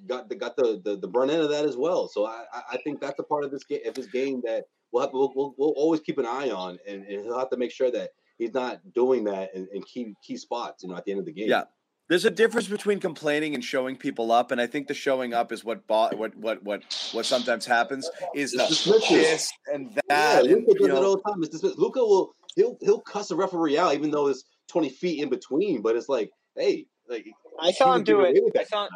got 0.07 0.29
the 0.29 0.35
got 0.35 0.57
the 0.57 0.81
the, 0.85 0.97
the 0.97 1.09
brunt 1.09 1.31
end 1.31 1.43
of 1.43 1.51
that 1.51 1.64
as 1.64 1.77
well. 1.77 2.09
So 2.09 2.27
I 2.27 2.45
I- 2.73 2.79
think 2.85 3.01
that's 3.01 3.19
a 3.19 3.23
part 3.23 3.45
of 3.45 3.51
this 3.51 3.64
game 3.64 3.81
of 3.87 3.95
this 3.95 4.07
game 4.07 4.43
that 4.45 4.64
we'll 4.93 5.03
have 5.03 5.12
we'll, 5.12 5.33
we'll, 5.35 5.55
we'll 5.59 5.75
always 5.77 6.01
keep 6.01 6.19
an 6.19 6.27
eye 6.27 6.51
on, 6.51 6.79
and, 6.87 7.03
and 7.05 7.25
he'll 7.25 7.39
have 7.39 7.51
to 7.51 7.57
make 7.57 7.71
sure 7.73 7.91
that 7.91 8.11
he's 8.39 8.55
not 8.55 8.81
doing 8.95 9.25
that 9.25 9.55
in, 9.55 9.69
in 9.73 9.83
key 9.83 10.14
key 10.23 10.37
spots. 10.37 10.83
You 10.83 10.91
know, 10.91 10.97
at 10.97 11.05
the 11.05 11.12
end 11.12 11.21
of 11.21 11.27
the 11.27 11.33
game. 11.33 11.49
Yeah. 11.49 11.64
There's 12.09 12.25
a 12.25 12.31
difference 12.31 12.69
between 12.69 13.01
complaining 13.01 13.57
and 13.57 13.64
showing 13.64 13.97
people 13.97 14.31
up, 14.31 14.53
and 14.53 14.61
I 14.61 14.69
think 14.69 14.87
the 14.87 14.95
showing 14.95 15.35
up 15.35 15.51
is 15.51 15.64
what 15.64 15.89
bo- 15.89 16.11
what 16.14 16.37
what 16.37 16.62
what 16.62 16.83
what 17.12 17.27
sometimes 17.27 17.67
happens 17.67 18.09
is 18.33 18.53
the 18.53 18.62
It's 18.62 18.87
dismissive. 18.87 19.09
this 19.09 19.53
and 19.75 19.93
that. 20.09 20.45
and, 20.45 20.49
Luka 20.49 20.75
does 20.79 20.87
it 20.87 20.93
all 20.95 21.17
the 21.17 21.23
time. 21.23 21.73
Luka 21.77 21.99
will 21.99 22.31
he'll 22.55 22.79
he'll 22.81 23.01
cuss 23.01 23.33
a 23.33 23.37
referee 23.37 23.77
out 23.77 23.93
even 23.95 24.12
though 24.12 24.29
it's 24.29 24.45
twenty 24.69 24.89
feet 24.89 25.23
in 25.23 25.29
between. 25.29 25.83
But 25.83 25.97
it's 25.97 26.09
like, 26.09 26.31
hey, 26.57 26.87
like 27.09 27.27
I 27.61 27.73
saw 27.73 27.95
him 27.95 28.05
do 28.05 28.23
it. 28.23 28.37
I 28.59 28.64
saw. 28.64 28.89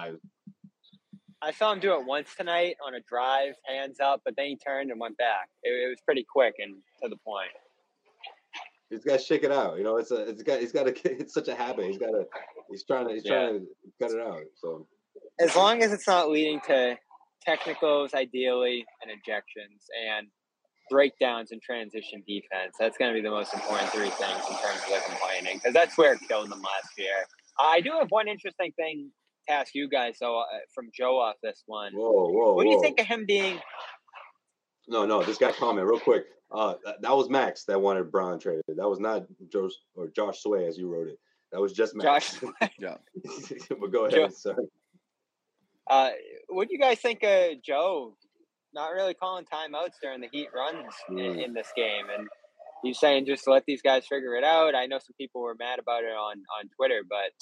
I 1.42 1.52
saw 1.52 1.72
him 1.72 1.80
do 1.80 1.94
it 1.94 2.04
once 2.04 2.28
tonight 2.36 2.76
on 2.86 2.94
a 2.94 3.00
drive, 3.08 3.54
hands 3.66 3.98
up, 3.98 4.20
but 4.26 4.34
then 4.36 4.46
he 4.46 4.56
turned 4.56 4.90
and 4.90 5.00
went 5.00 5.16
back. 5.16 5.48
It, 5.62 5.70
it 5.70 5.88
was 5.88 5.98
pretty 6.04 6.26
quick 6.30 6.54
and 6.58 6.74
to 7.02 7.08
the 7.08 7.16
point. 7.16 7.48
He's 8.90 9.04
got 9.04 9.20
to 9.20 9.24
shake 9.24 9.44
it 9.44 9.52
out. 9.52 9.78
You 9.78 9.84
know, 9.84 9.96
it's 9.96 10.10
a 10.10 10.28
it's 10.28 10.42
got 10.42 10.60
he's 10.60 10.72
got 10.72 10.84
to 10.94 11.10
it's 11.10 11.32
such 11.32 11.48
a 11.48 11.54
habit. 11.54 11.86
He's 11.86 11.98
got 11.98 12.10
to 12.10 12.26
he's 12.70 12.84
trying 12.84 13.08
to 13.08 13.14
he's 13.14 13.24
Yeah. 13.24 13.46
trying 13.46 13.60
to 13.60 13.66
cut 14.02 14.10
it 14.10 14.20
out. 14.20 14.42
So 14.56 14.86
As 15.38 15.56
long 15.56 15.82
as 15.82 15.92
it's 15.92 16.06
not 16.06 16.28
leading 16.30 16.60
to 16.66 16.96
technicals, 17.42 18.12
ideally, 18.12 18.84
and 19.00 19.10
ejections 19.10 19.86
and 20.10 20.26
breakdowns 20.90 21.52
and 21.52 21.62
transition 21.62 22.22
defense, 22.26 22.76
that's 22.78 22.98
going 22.98 23.10
to 23.10 23.14
be 23.14 23.22
the 23.22 23.30
most 23.30 23.54
important 23.54 23.88
three 23.90 24.10
things 24.10 24.42
in 24.50 24.56
terms 24.56 24.80
of 24.84 24.90
the 24.90 25.00
complaining 25.06 25.56
because 25.56 25.72
that's 25.72 25.96
where 25.96 26.12
it 26.12 26.20
killed 26.28 26.50
them 26.50 26.60
last 26.60 26.98
year. 26.98 27.24
I 27.58 27.80
do 27.80 27.92
have 27.98 28.08
one 28.10 28.28
interesting 28.28 28.72
thing 28.72 29.10
to 29.48 29.54
ask 29.54 29.74
you 29.74 29.88
guys, 29.88 30.16
though, 30.20 30.40
uh, 30.40 30.44
from 30.74 30.90
Joe 30.92 31.18
off 31.18 31.36
this 31.42 31.62
one. 31.66 31.92
whoa 31.94 32.30
whoa. 32.30 32.54
What 32.54 32.64
do 32.64 32.70
you 32.70 32.76
whoa. 32.76 32.82
think 32.82 33.00
of 33.00 33.06
him 33.06 33.24
being 33.26 33.58
No, 34.88 35.06
no, 35.06 35.22
this 35.22 35.38
guy 35.38 35.52
comment 35.52 35.86
real 35.86 36.00
quick. 36.00 36.24
Uh, 36.52 36.74
that, 36.84 37.00
that 37.00 37.16
was 37.16 37.30
Max 37.30 37.64
that 37.64 37.80
wanted 37.80 38.10
Brown 38.10 38.38
traded. 38.40 38.64
That 38.68 38.88
was 38.88 38.98
not 38.98 39.24
Joe 39.52 39.70
or 39.94 40.08
Josh 40.08 40.42
Sway 40.42 40.66
as 40.66 40.76
you 40.76 40.88
wrote 40.88 41.06
it. 41.08 41.18
That 41.52 41.60
was 41.60 41.72
just 41.72 41.94
Max. 41.94 42.38
Josh? 42.40 42.70
Yeah. 42.78 42.96
but 43.68 43.92
go 43.92 44.08
Joe- 44.08 44.24
ahead, 44.24 44.34
sir. 44.34 44.56
Uh, 45.88 46.10
what 46.48 46.68
do 46.68 46.74
you 46.74 46.80
guys 46.80 46.98
think 47.00 47.22
of 47.24 47.62
Joe 47.62 48.16
not 48.74 48.92
really 48.92 49.14
calling 49.14 49.44
timeouts 49.44 49.94
during 50.02 50.20
the 50.20 50.28
Heat 50.32 50.48
runs 50.54 50.92
in, 51.08 51.16
Mm. 51.16 51.44
in 51.44 51.52
this 51.54 51.72
game? 51.76 52.06
And 52.16 52.28
he's 52.82 52.98
saying 52.98 53.26
just 53.26 53.46
let 53.48 53.64
these 53.66 53.82
guys 53.82 54.06
figure 54.06 54.34
it 54.36 54.44
out. 54.44 54.74
I 54.74 54.86
know 54.86 54.98
some 54.98 55.14
people 55.18 55.42
were 55.42 55.54
mad 55.54 55.78
about 55.78 56.04
it 56.04 56.12
on 56.12 56.42
on 56.58 56.68
Twitter, 56.76 57.02
but 57.08 57.32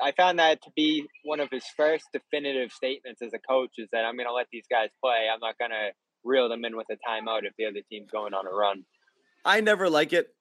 I 0.00 0.12
found 0.12 0.38
that 0.38 0.62
to 0.62 0.70
be 0.74 1.06
one 1.24 1.38
of 1.40 1.50
his 1.50 1.64
first 1.76 2.06
definitive 2.12 2.72
statements 2.72 3.22
as 3.22 3.32
a 3.34 3.38
coach 3.38 3.72
is 3.78 3.88
that 3.92 4.04
I'm 4.04 4.16
going 4.16 4.26
to 4.28 4.32
let 4.34 4.48
these 4.50 4.66
guys 4.68 4.88
play. 5.00 5.28
I'm 5.32 5.38
not 5.40 5.58
going 5.58 5.70
to 5.70 5.92
reel 6.24 6.48
them 6.48 6.64
in 6.64 6.76
with 6.76 6.86
a 6.90 6.96
timeout 7.08 7.44
if 7.44 7.52
the 7.56 7.66
other 7.66 7.80
team's 7.88 8.10
going 8.10 8.34
on 8.34 8.46
a 8.46 8.50
run. 8.50 8.84
I 9.44 9.60
never 9.60 9.88
like 9.90 10.12
it. 10.12 10.34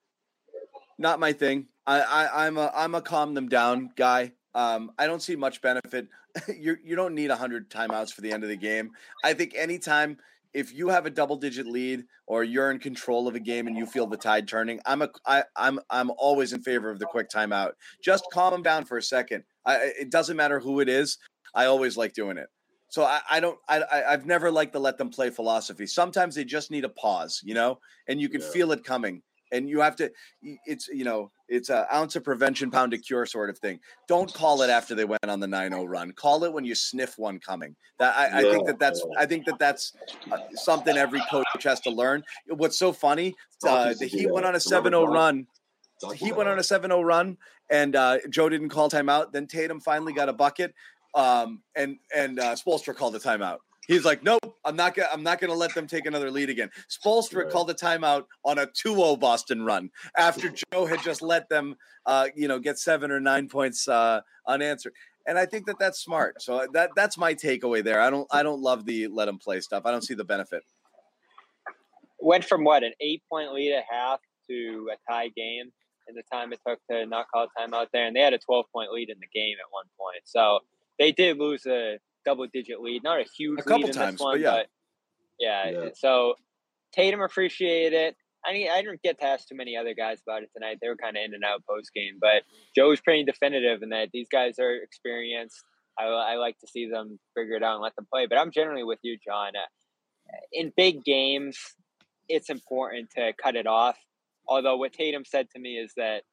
Not 0.97 1.19
my 1.19 1.33
thing. 1.33 1.67
I, 1.87 2.01
I 2.01 2.45
I'm 2.47 2.57
a 2.57 2.71
I'm 2.75 2.93
a 2.95 3.01
calm 3.01 3.33
them 3.33 3.49
down 3.49 3.89
guy. 3.95 4.33
Um, 4.53 4.91
I 4.97 5.07
don't 5.07 5.21
see 5.21 5.35
much 5.35 5.61
benefit. 5.61 6.07
you 6.47 6.77
you 6.83 6.95
don't 6.95 7.15
need 7.15 7.31
hundred 7.31 7.69
timeouts 7.69 8.13
for 8.13 8.21
the 8.21 8.31
end 8.31 8.43
of 8.43 8.49
the 8.49 8.57
game. 8.57 8.91
I 9.23 9.33
think 9.33 9.53
anytime 9.55 10.17
if 10.53 10.73
you 10.73 10.89
have 10.89 11.05
a 11.05 11.09
double 11.09 11.37
digit 11.37 11.65
lead 11.65 12.03
or 12.27 12.43
you're 12.43 12.71
in 12.71 12.79
control 12.79 13.27
of 13.27 13.35
a 13.35 13.39
game 13.39 13.67
and 13.67 13.77
you 13.77 13.85
feel 13.85 14.05
the 14.07 14.17
tide 14.17 14.47
turning, 14.47 14.79
I'm 14.85 15.01
a 15.01 15.09
I, 15.25 15.43
I'm 15.55 15.79
I'm 15.89 16.11
always 16.17 16.53
in 16.53 16.61
favor 16.61 16.89
of 16.89 16.99
the 16.99 17.05
quick 17.05 17.29
timeout. 17.29 17.73
Just 18.03 18.25
calm 18.31 18.51
them 18.51 18.61
down 18.63 18.85
for 18.85 18.97
a 18.97 19.03
second. 19.03 19.43
I, 19.65 19.93
it 19.99 20.11
doesn't 20.11 20.37
matter 20.37 20.59
who 20.59 20.79
it 20.79 20.89
is. 20.89 21.17
I 21.55 21.65
always 21.65 21.97
like 21.97 22.13
doing 22.13 22.37
it. 22.37 22.47
So 22.89 23.03
I, 23.03 23.21
I 23.29 23.39
don't 23.39 23.57
I, 23.69 23.81
I 23.81 24.13
I've 24.13 24.25
never 24.25 24.51
liked 24.51 24.73
the 24.73 24.79
let 24.79 24.97
them 24.97 25.09
play 25.09 25.29
philosophy. 25.29 25.87
Sometimes 25.87 26.35
they 26.35 26.43
just 26.43 26.71
need 26.71 26.83
a 26.83 26.89
pause, 26.89 27.41
you 27.43 27.53
know, 27.53 27.79
and 28.07 28.19
you 28.19 28.27
can 28.27 28.41
Yeah. 28.41 28.47
feel 28.51 28.71
it 28.73 28.83
coming. 28.83 29.23
And 29.53 29.69
you 29.69 29.79
have 29.81 29.95
to 29.97 30.11
it's 30.41 30.87
you 30.89 31.05
know, 31.05 31.31
it's 31.51 31.69
an 31.69 31.85
ounce 31.93 32.15
of 32.15 32.23
prevention, 32.23 32.71
pound 32.71 32.93
of 32.93 33.01
cure 33.03 33.25
sort 33.25 33.49
of 33.49 33.59
thing. 33.59 33.79
Don't 34.07 34.33
call 34.33 34.61
it 34.61 34.69
after 34.69 34.95
they 34.95 35.03
went 35.03 35.27
on 35.27 35.39
the 35.41 35.47
9-0 35.47 35.87
run. 35.87 36.11
Call 36.13 36.45
it 36.45 36.53
when 36.53 36.63
you 36.63 36.73
sniff 36.73 37.19
one 37.19 37.39
coming. 37.39 37.75
That 37.99 38.15
I, 38.15 38.39
I 38.39 38.41
think 38.43 38.65
that 38.67 38.79
that's. 38.79 39.05
I 39.17 39.25
think 39.25 39.45
that 39.45 39.59
that's 39.59 39.93
uh, 40.31 40.37
something 40.53 40.95
every 40.95 41.21
coach 41.29 41.45
has 41.63 41.81
to 41.81 41.89
learn. 41.89 42.23
What's 42.47 42.79
so 42.79 42.93
funny? 42.93 43.35
Uh, 43.67 43.83
the 43.83 43.89
used 43.89 43.99
to 43.99 44.09
do 44.09 44.17
Heat 44.17 44.31
went 44.31 44.45
on 44.45 44.55
a 44.55 44.59
Remember 44.65 44.89
7-0 44.89 45.13
run. 45.13 45.47
He 46.15 46.31
went 46.31 46.49
on 46.49 46.57
a 46.57 46.61
7-0 46.61 47.03
run, 47.03 47.37
and 47.69 47.95
uh, 47.95 48.17
Joe 48.29 48.49
didn't 48.49 48.69
call 48.69 48.89
timeout. 48.89 49.33
Then 49.33 49.45
Tatum 49.45 49.81
finally 49.81 50.13
got 50.13 50.29
a 50.29 50.33
bucket, 50.33 50.73
um, 51.13 51.61
and 51.75 51.97
and 52.15 52.39
uh, 52.39 52.55
Spoelstra 52.55 52.95
called 52.95 53.15
a 53.15 53.19
timeout. 53.19 53.57
He's 53.87 54.05
like, 54.05 54.23
nope, 54.23 54.57
I'm 54.63 54.75
not 54.75 54.95
gonna 54.95 55.09
I'm 55.11 55.23
not 55.23 55.39
gonna 55.39 55.53
let 55.55 55.73
them 55.73 55.87
take 55.87 56.05
another 56.05 56.29
lead 56.31 56.49
again. 56.49 56.69
Spoelstra 56.89 57.43
Right. 57.43 57.51
called 57.51 57.69
a 57.69 57.73
timeout 57.73 58.25
on 58.45 58.59
a 58.59 58.67
2-0 58.67 59.19
Boston 59.19 59.63
run 59.63 59.89
after 60.17 60.49
Joe 60.73 60.85
had 60.85 61.01
just 61.03 61.21
let 61.21 61.49
them, 61.49 61.75
uh, 62.05 62.27
you 62.35 62.47
know, 62.47 62.59
get 62.59 62.77
seven 62.77 63.11
or 63.11 63.19
nine 63.19 63.47
points 63.49 63.87
uh, 63.87 64.21
unanswered. 64.47 64.93
And 65.27 65.37
I 65.37 65.45
think 65.45 65.65
that 65.67 65.77
that's 65.79 65.99
smart. 65.99 66.41
So 66.41 66.67
that 66.73 66.91
that's 66.95 67.17
my 67.17 67.33
takeaway 67.33 67.83
there. 67.83 67.99
I 68.01 68.09
don't 68.09 68.27
I 68.31 68.43
don't 68.43 68.61
love 68.61 68.85
the 68.85 69.07
let 69.07 69.25
them 69.25 69.37
play 69.39 69.59
stuff. 69.61 69.83
I 69.85 69.91
don't 69.91 70.03
see 70.03 70.13
the 70.15 70.23
benefit. 70.25 70.63
Went 72.19 72.45
from 72.45 72.63
what 72.63 72.83
an 72.83 72.93
eight 73.01 73.23
point 73.29 73.51
lead 73.53 73.73
at 73.73 73.83
half 73.89 74.19
to 74.49 74.89
a 74.91 75.11
tie 75.11 75.29
game 75.29 75.71
in 76.07 76.15
the 76.15 76.23
time 76.31 76.53
it 76.53 76.59
took 76.67 76.79
to 76.89 77.05
not 77.05 77.25
call 77.33 77.47
a 77.55 77.59
timeout 77.59 77.87
there, 77.93 78.05
and 78.05 78.15
they 78.15 78.21
had 78.21 78.33
a 78.33 78.37
twelve 78.37 78.65
point 78.73 78.91
lead 78.91 79.09
in 79.09 79.17
the 79.19 79.27
game 79.33 79.55
at 79.59 79.71
one 79.71 79.85
point. 79.99 80.21
So 80.25 80.59
they 80.99 81.11
did 81.11 81.37
lose 81.37 81.65
a 81.65 81.97
double 82.25 82.47
digit 82.53 82.81
lead, 82.81 83.03
not 83.03 83.19
a 83.19 83.25
huge 83.37 83.59
A 83.59 83.63
couple 83.63 83.77
lead 83.77 83.87
in 83.89 83.93
times, 83.93 84.13
this 84.13 84.19
but 84.19 84.25
one, 84.25 84.41
yeah. 84.41 84.63
yeah. 85.39 85.69
Yeah. 85.69 85.89
So 85.95 86.35
Tatum 86.93 87.21
appreciated 87.21 87.93
it. 87.93 88.15
I 88.45 88.53
mean, 88.53 88.69
I 88.71 88.81
didn't 88.81 89.03
get 89.03 89.19
to 89.19 89.25
ask 89.25 89.47
too 89.47 89.55
many 89.55 89.77
other 89.77 89.93
guys 89.93 90.19
about 90.25 90.41
it 90.41 90.49
tonight. 90.53 90.79
They 90.81 90.87
were 90.87 90.95
kind 90.95 91.15
of 91.15 91.23
in 91.23 91.33
and 91.33 91.43
out 91.43 91.63
post 91.69 91.93
game, 91.93 92.17
but 92.19 92.43
Joe 92.75 92.89
was 92.89 92.99
pretty 92.99 93.23
definitive 93.23 93.83
in 93.83 93.89
that 93.89 94.09
these 94.13 94.27
guys 94.31 94.57
are 94.57 94.75
experienced. 94.75 95.63
I, 95.99 96.05
I 96.05 96.35
like 96.35 96.57
to 96.59 96.67
see 96.67 96.89
them 96.89 97.19
figure 97.37 97.55
it 97.55 97.63
out 97.63 97.75
and 97.75 97.83
let 97.83 97.95
them 97.95 98.07
play. 98.11 98.25
But 98.25 98.39
I'm 98.39 98.51
generally 98.51 98.83
with 98.83 98.99
you, 99.03 99.17
John. 99.23 99.51
Uh, 99.55 100.37
in 100.51 100.71
big 100.75 101.03
games, 101.03 101.59
it's 102.27 102.49
important 102.49 103.11
to 103.11 103.33
cut 103.41 103.55
it 103.55 103.67
off. 103.67 103.97
Although 104.47 104.77
what 104.77 104.93
Tatum 104.93 105.23
said 105.25 105.47
to 105.51 105.59
me 105.59 105.77
is 105.77 105.91
that 105.97 106.23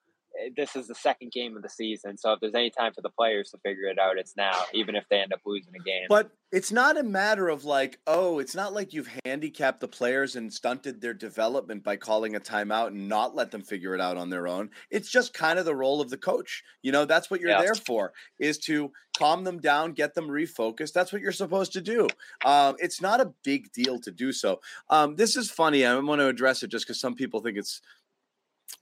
this 0.56 0.76
is 0.76 0.86
the 0.86 0.94
second 0.94 1.32
game 1.32 1.56
of 1.56 1.62
the 1.62 1.68
season, 1.68 2.16
so 2.16 2.32
if 2.32 2.40
there's 2.40 2.54
any 2.54 2.70
time 2.70 2.92
for 2.92 3.02
the 3.02 3.10
players 3.10 3.50
to 3.50 3.58
figure 3.58 3.84
it 3.84 3.98
out, 3.98 4.18
it's 4.18 4.36
now, 4.36 4.52
even 4.72 4.94
if 4.94 5.04
they 5.08 5.20
end 5.20 5.32
up 5.32 5.40
losing 5.44 5.74
a 5.74 5.82
game. 5.82 6.06
But 6.08 6.30
it's 6.50 6.72
not 6.72 6.96
a 6.98 7.02
matter 7.02 7.48
of 7.48 7.64
like, 7.64 7.98
oh, 8.06 8.38
it's 8.38 8.54
not 8.54 8.72
like 8.72 8.92
you've 8.94 9.10
handicapped 9.24 9.80
the 9.80 9.88
players 9.88 10.36
and 10.36 10.52
stunted 10.52 11.00
their 11.00 11.12
development 11.14 11.84
by 11.84 11.96
calling 11.96 12.36
a 12.36 12.40
timeout 12.40 12.88
and 12.88 13.08
not 13.08 13.34
let 13.34 13.50
them 13.50 13.62
figure 13.62 13.94
it 13.94 14.00
out 14.00 14.16
on 14.16 14.30
their 14.30 14.48
own. 14.48 14.70
It's 14.90 15.10
just 15.10 15.34
kind 15.34 15.58
of 15.58 15.64
the 15.64 15.74
role 15.76 16.00
of 16.00 16.08
the 16.08 16.16
coach. 16.16 16.62
You 16.82 16.92
know, 16.92 17.04
that's 17.04 17.30
what 17.30 17.40
you're 17.40 17.50
Yeah. 17.50 17.62
there 17.62 17.74
for, 17.74 18.12
is 18.38 18.58
to 18.60 18.92
calm 19.18 19.44
them 19.44 19.58
down, 19.58 19.92
get 19.92 20.14
them 20.14 20.28
refocused. 20.28 20.92
That's 20.92 21.12
what 21.12 21.20
you're 21.20 21.32
supposed 21.32 21.72
to 21.72 21.80
do. 21.80 22.06
Um, 22.44 22.76
it's 22.78 23.00
not 23.00 23.20
a 23.20 23.32
big 23.44 23.72
deal 23.72 23.98
to 24.00 24.10
do 24.12 24.32
so. 24.32 24.60
Um, 24.88 25.16
this 25.16 25.36
is 25.36 25.50
funny. 25.50 25.84
I 25.84 25.98
want 25.98 26.20
to 26.20 26.28
address 26.28 26.62
it 26.62 26.68
just 26.70 26.86
because 26.86 27.00
some 27.00 27.14
people 27.16 27.40
think 27.40 27.58
it's 27.58 27.82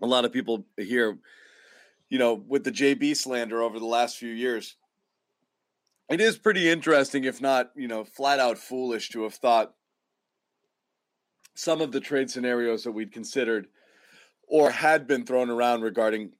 a 0.02 0.06
lot 0.06 0.24
of 0.24 0.32
people 0.32 0.66
here, 0.76 1.18
you 2.10 2.18
know, 2.18 2.34
with 2.34 2.64
the 2.64 2.72
JB 2.72 3.16
slander 3.16 3.62
over 3.62 3.78
the 3.78 3.86
last 3.86 4.16
few 4.18 4.32
years 4.32 4.76
it 6.08 6.20
is 6.20 6.38
pretty 6.38 6.68
interesting, 6.68 7.24
if 7.24 7.40
not, 7.40 7.72
you 7.74 7.88
know, 7.88 8.04
flat 8.04 8.38
out 8.38 8.58
foolish 8.58 9.08
to 9.10 9.24
have 9.24 9.34
thought 9.34 9.74
some 11.54 11.80
of 11.80 11.90
the 11.92 12.00
trade 12.00 12.30
scenarios 12.30 12.84
that 12.84 12.92
we'd 12.92 13.12
considered 13.12 13.68
or 14.46 14.70
had 14.70 15.06
been 15.06 15.24
thrown 15.24 15.50
around 15.50 15.82
regarding 15.82 16.32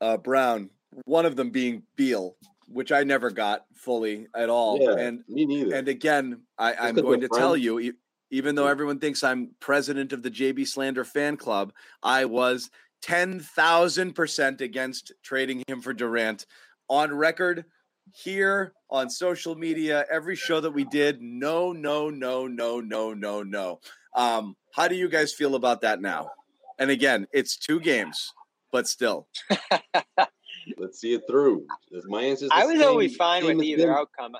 uh, 0.00 0.16
Brown, 0.16 0.70
one 1.06 1.24
of 1.26 1.36
them 1.36 1.50
being 1.50 1.84
Beal, 1.96 2.36
which 2.66 2.92
I 2.92 3.04
never 3.04 3.30
got 3.30 3.66
fully 3.74 4.26
at 4.34 4.50
all. 4.50 4.78
Yeah, 4.80 4.96
And 4.98 5.24
me 5.28 5.46
neither. 5.46 5.74
and 5.74 5.88
again, 5.88 6.42
I, 6.58 6.74
I'm 6.74 6.94
'cause 6.96 7.02
going 7.04 7.20
to 7.20 7.28
tell 7.28 7.56
you, 7.56 7.94
even 8.30 8.54
though 8.54 8.66
everyone 8.66 8.98
thinks 8.98 9.22
I'm 9.22 9.50
president 9.60 10.12
of 10.12 10.22
the 10.22 10.30
JB 10.30 10.66
Slander 10.66 11.04
fan 11.04 11.36
club, 11.36 11.72
I 12.02 12.24
was 12.24 12.70
10,000% 13.04 14.60
against 14.60 15.12
trading 15.22 15.62
him 15.68 15.80
for 15.80 15.92
Durant 15.92 16.46
on 16.88 17.14
record 17.14 17.64
here 18.12 18.72
on 18.90 19.08
social 19.10 19.54
media, 19.54 20.04
every 20.10 20.36
show 20.36 20.60
that 20.60 20.70
we 20.70 20.84
did. 20.84 21.20
No, 21.22 21.72
no, 21.72 22.10
no, 22.10 22.46
no, 22.46 22.80
no, 22.80 23.14
no, 23.14 23.42
no. 23.42 23.80
Um, 24.14 24.56
how 24.72 24.88
do 24.88 24.94
you 24.94 25.08
guys 25.08 25.32
feel 25.32 25.54
about 25.54 25.80
that 25.82 26.00
now? 26.00 26.30
And 26.78 26.90
again, 26.90 27.26
it's 27.32 27.56
two 27.56 27.80
games, 27.80 28.32
but 28.72 28.86
still. 28.88 29.28
Let's 30.78 30.98
see 31.00 31.14
it 31.14 31.22
through. 31.28 31.66
My 32.06 32.22
answer 32.22 32.46
is 32.46 32.50
I 32.52 32.64
was 32.66 32.78
same- 32.78 32.88
always 32.88 33.16
fine 33.16 33.44
with 33.44 33.62
either 33.62 33.86
them. 33.86 33.94
outcome. 33.94 34.36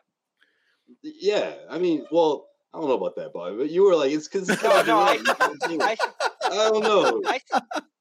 Yeah, 1.02 1.54
I 1.70 1.78
mean, 1.78 2.06
well, 2.10 2.46
I 2.74 2.78
don't 2.78 2.88
know 2.88 2.94
about 2.96 3.14
that, 3.16 3.32
Bob, 3.32 3.56
but 3.56 3.70
you 3.70 3.84
were 3.84 3.94
like, 3.94 4.10
it's 4.10 4.26
because 4.26 4.48
No, 4.48 4.82
no, 4.82 4.98
I, 4.98 5.18
I, 5.30 5.96
I, 6.50 6.54
don't 6.70 6.82
know. 6.82 7.22
I, 7.24 7.40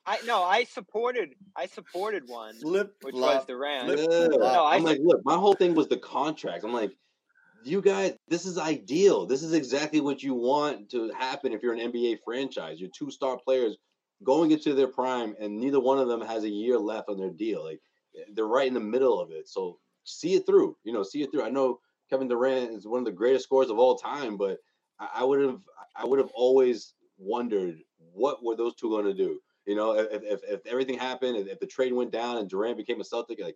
I, 0.08 0.18
no, 0.26 0.42
I 0.42 0.64
supported, 0.64 1.36
I 1.56 1.68
supported 1.68 2.24
one, 2.26 2.56
Flip, 2.56 2.92
which 3.04 3.14
was 3.14 3.24
flop. 3.24 3.48
Durant. 3.48 3.86
flip, 3.86 4.10
Yeah. 4.12 4.28
flop. 4.30 4.74
I 4.74 4.76
I'm 4.76 4.84
like, 4.84 4.98
look, 5.04 5.22
my 5.26 5.36
whole 5.36 5.54
thing 5.54 5.76
was 5.76 5.88
the 5.90 5.98
contract. 5.98 6.64
I'm 6.64 6.74
like, 6.74 6.92
you 7.64 7.82
guys, 7.82 8.14
this 8.30 8.48
is 8.48 8.58
ideal. 8.58 9.28
This 9.28 9.44
is 9.44 9.54
exactly 9.54 10.02
what 10.02 10.24
you 10.24 10.34
want 10.34 10.90
to 10.90 11.12
happen 11.12 11.54
if 11.54 11.62
you're 11.62 11.74
an 11.74 11.92
NBA 11.92 12.18
franchise. 12.26 12.82
Your 12.82 12.90
two 12.98 13.12
star 13.12 13.38
players 13.38 13.78
going 14.24 14.52
into 14.52 14.74
their 14.74 14.88
prime, 14.88 15.36
and 15.40 15.60
neither 15.60 15.80
one 15.80 16.00
of 16.00 16.08
them 16.08 16.22
has 16.22 16.46
a 16.46 16.50
year 16.50 16.80
left 16.80 17.10
on 17.10 17.18
their 17.18 17.30
deal. 17.30 17.64
Like 17.64 17.80
they're 18.34 18.48
right 18.48 18.68
in 18.68 18.74
the 18.74 18.80
middle 18.80 19.20
of 19.20 19.30
it. 19.32 19.48
So 19.48 19.78
see 20.04 20.34
it 20.34 20.46
through. 20.48 20.76
You 20.84 20.94
know, 20.94 21.04
see 21.04 21.22
it 21.22 21.32
through. 21.32 21.44
I 21.44 21.50
know 21.50 21.80
Kevin 22.14 22.28
Durant 22.28 22.70
is 22.70 22.86
one 22.86 23.00
of 23.00 23.06
the 23.06 23.12
greatest 23.12 23.46
scorers 23.46 23.72
of 23.72 23.80
all 23.80 23.96
time, 23.96 24.38
but 24.38 24.60
I, 25.00 25.24
would 25.24 25.42
have, 25.42 25.62
I 25.96 26.06
would 26.06 26.20
have 26.20 26.30
always 26.36 26.94
wondered 27.18 27.80
what 27.98 28.46
were 28.46 28.56
those 28.56 28.76
two 28.76 28.92
going 28.92 29.06
to 29.06 29.16
do. 29.16 29.40
You 29.66 29.76
know, 29.76 29.98
if, 29.98 30.22
if 30.22 30.42
if 30.48 30.66
everything 30.68 31.00
happened, 31.00 31.38
if, 31.38 31.48
if 31.48 31.60
the 31.60 31.66
trade 31.66 31.92
went 31.92 32.12
down 32.12 32.38
and 32.38 32.48
Durant 32.48 32.78
became 32.78 33.02
a 33.02 33.04
Celtic, 33.04 33.42
like 33.42 33.56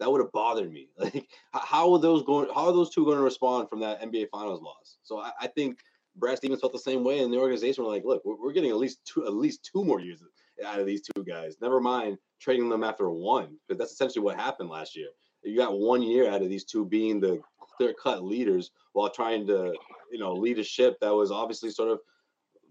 that 0.00 0.10
would 0.10 0.22
have 0.22 0.32
bothered 0.32 0.72
me. 0.72 0.88
Like, 0.98 1.28
how 1.52 1.92
are 1.92 1.98
those 1.98 2.22
going? 2.22 2.48
How 2.54 2.68
are 2.68 2.72
those 2.72 2.88
two 2.88 3.04
going 3.04 3.18
to 3.18 3.22
respond 3.22 3.68
from 3.68 3.80
that 3.80 4.00
NBA 4.00 4.28
Finals 4.30 4.62
loss? 4.62 4.96
So 5.02 5.18
I, 5.18 5.32
I 5.42 5.46
think 5.48 5.80
Brad 6.16 6.38
Stevens 6.38 6.62
felt 6.62 6.72
the 6.72 6.78
same 6.78 7.04
way, 7.04 7.18
and 7.18 7.30
the 7.30 7.38
organization 7.38 7.84
were 7.84 7.90
like, 7.90 8.04
"Look, 8.06 8.24
we're, 8.24 8.36
we're 8.36 8.52
getting 8.52 8.70
at 8.70 8.78
least 8.78 9.04
two, 9.04 9.26
at 9.26 9.34
least 9.34 9.68
two 9.70 9.84
more 9.84 10.00
years 10.00 10.22
out 10.64 10.80
of 10.80 10.86
these 10.86 11.02
two 11.02 11.24
guys. 11.24 11.56
Never 11.60 11.78
mind 11.78 12.16
trading 12.40 12.70
them 12.70 12.84
after 12.84 13.10
one, 13.10 13.58
because 13.66 13.78
that's 13.78 13.92
essentially 13.92 14.24
what 14.24 14.36
happened 14.36 14.70
last 14.70 14.96
year. 14.96 15.08
You 15.42 15.58
got 15.58 15.78
one 15.78 16.02
year 16.02 16.30
out 16.30 16.40
of 16.40 16.48
these 16.48 16.64
two 16.64 16.86
being 16.86 17.20
the 17.20 17.40
clear-cut 17.78 18.22
leaders, 18.22 18.70
while 18.92 19.08
trying 19.08 19.46
to, 19.46 19.72
you 20.12 20.18
know, 20.18 20.34
lead 20.34 20.58
a 20.58 20.64
ship 20.64 20.98
that 21.00 21.14
was 21.14 21.30
obviously 21.30 21.70
sort 21.70 21.90
of 21.90 22.00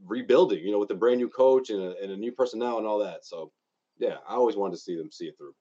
rebuilding. 0.05 0.59
You 0.59 0.71
know, 0.73 0.79
with 0.79 0.91
a 0.91 0.95
brand 0.95 1.17
new 1.17 1.29
coach 1.29 1.71
and 1.71 1.81
a, 1.81 1.95
and 2.03 2.11
a 2.11 2.17
new 2.17 2.31
personnel 2.31 2.77
and 2.77 2.85
all 2.85 2.99
that. 2.99 3.25
So, 3.25 3.51
yeah, 3.97 4.17
I 4.29 4.35
always 4.35 4.55
wanted 4.55 4.75
to 4.75 4.81
see 4.81 4.95
them 4.95 5.11
see 5.11 5.25
it 5.25 5.35
through. 5.37 5.55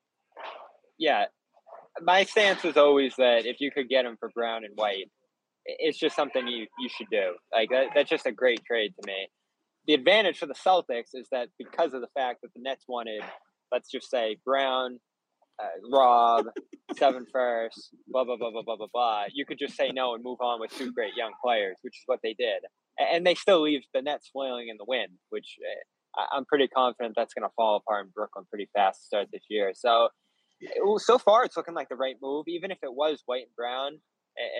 Yeah, 0.98 1.27
my 2.02 2.24
stance 2.24 2.62
was 2.62 2.77
always 2.77 3.14
that 3.16 3.47
if 3.47 3.60
you 3.60 3.70
could 3.70 3.89
get 3.89 4.02
them 4.02 4.16
for 4.18 4.28
Brown 4.35 4.64
and 4.64 4.74
White, 4.74 5.10
it's 5.64 5.98
just 5.98 6.16
something 6.16 6.47
you 6.47 6.66
you 6.78 6.89
should 6.89 7.09
do. 7.10 7.35
Like 7.52 7.70
that, 7.70 7.89
that's 7.94 8.10
just 8.10 8.27
a 8.27 8.32
great 8.32 8.64
trade 8.64 8.93
to 9.01 9.06
me. 9.06 9.28
The 9.86 9.94
advantage 9.94 10.39
for 10.39 10.47
the 10.47 10.55
Celtics 10.55 11.14
is 11.14 11.28
that 11.31 11.48
because 11.59 11.94
of 11.94 12.01
the 12.01 12.09
fact 12.14 12.43
that 12.43 12.52
the 12.55 12.60
Nets 12.60 12.85
wanted, 12.89 13.23
let's 13.70 13.90
just 13.90 14.10
say 14.10 14.36
Brown, 14.44 14.98
uh, 15.62 15.68
Rob, 15.90 16.46
seven 16.96 17.26
first, 17.32 17.94
blah 18.08 18.24
blah 18.24 18.36
blah 18.36 18.50
blah 18.50 18.62
blah 18.62 18.76
blah 18.76 18.86
blah. 18.92 19.24
You 19.32 19.44
could 19.46 19.58
just 19.58 19.76
say 19.76 19.90
no 19.90 20.14
and 20.14 20.22
move 20.22 20.40
on 20.40 20.60
with 20.60 20.70
two 20.72 20.92
great 20.92 21.14
young 21.16 21.32
players, 21.42 21.76
which 21.82 21.94
is 21.96 22.02
what 22.06 22.20
they 22.22 22.34
did, 22.34 22.62
and 22.98 23.26
they 23.26 23.34
still 23.34 23.62
leave 23.62 23.82
the 23.94 24.02
Nets 24.02 24.28
flailing 24.32 24.68
in 24.68 24.76
the 24.76 24.84
wind, 24.86 25.12
which 25.30 25.56
uh, 26.18 26.24
I'm 26.32 26.44
pretty 26.44 26.68
confident 26.68 27.14
that's 27.16 27.34
going 27.34 27.48
to 27.48 27.54
fall 27.56 27.76
apart 27.76 28.06
in 28.06 28.12
Brooklyn 28.14 28.44
pretty 28.48 28.68
fast 28.74 29.00
to 29.00 29.06
start 29.06 29.28
this 29.32 29.44
year. 29.48 29.72
So, 29.74 30.08
so 30.98 31.18
far 31.18 31.44
it's 31.44 31.56
looking 31.56 31.74
like 31.74 31.88
the 31.88 31.96
right 31.96 32.16
move, 32.22 32.46
even 32.48 32.70
if 32.70 32.78
it 32.82 32.94
was 32.94 33.22
White 33.26 33.42
and 33.42 33.56
Brown 33.56 33.98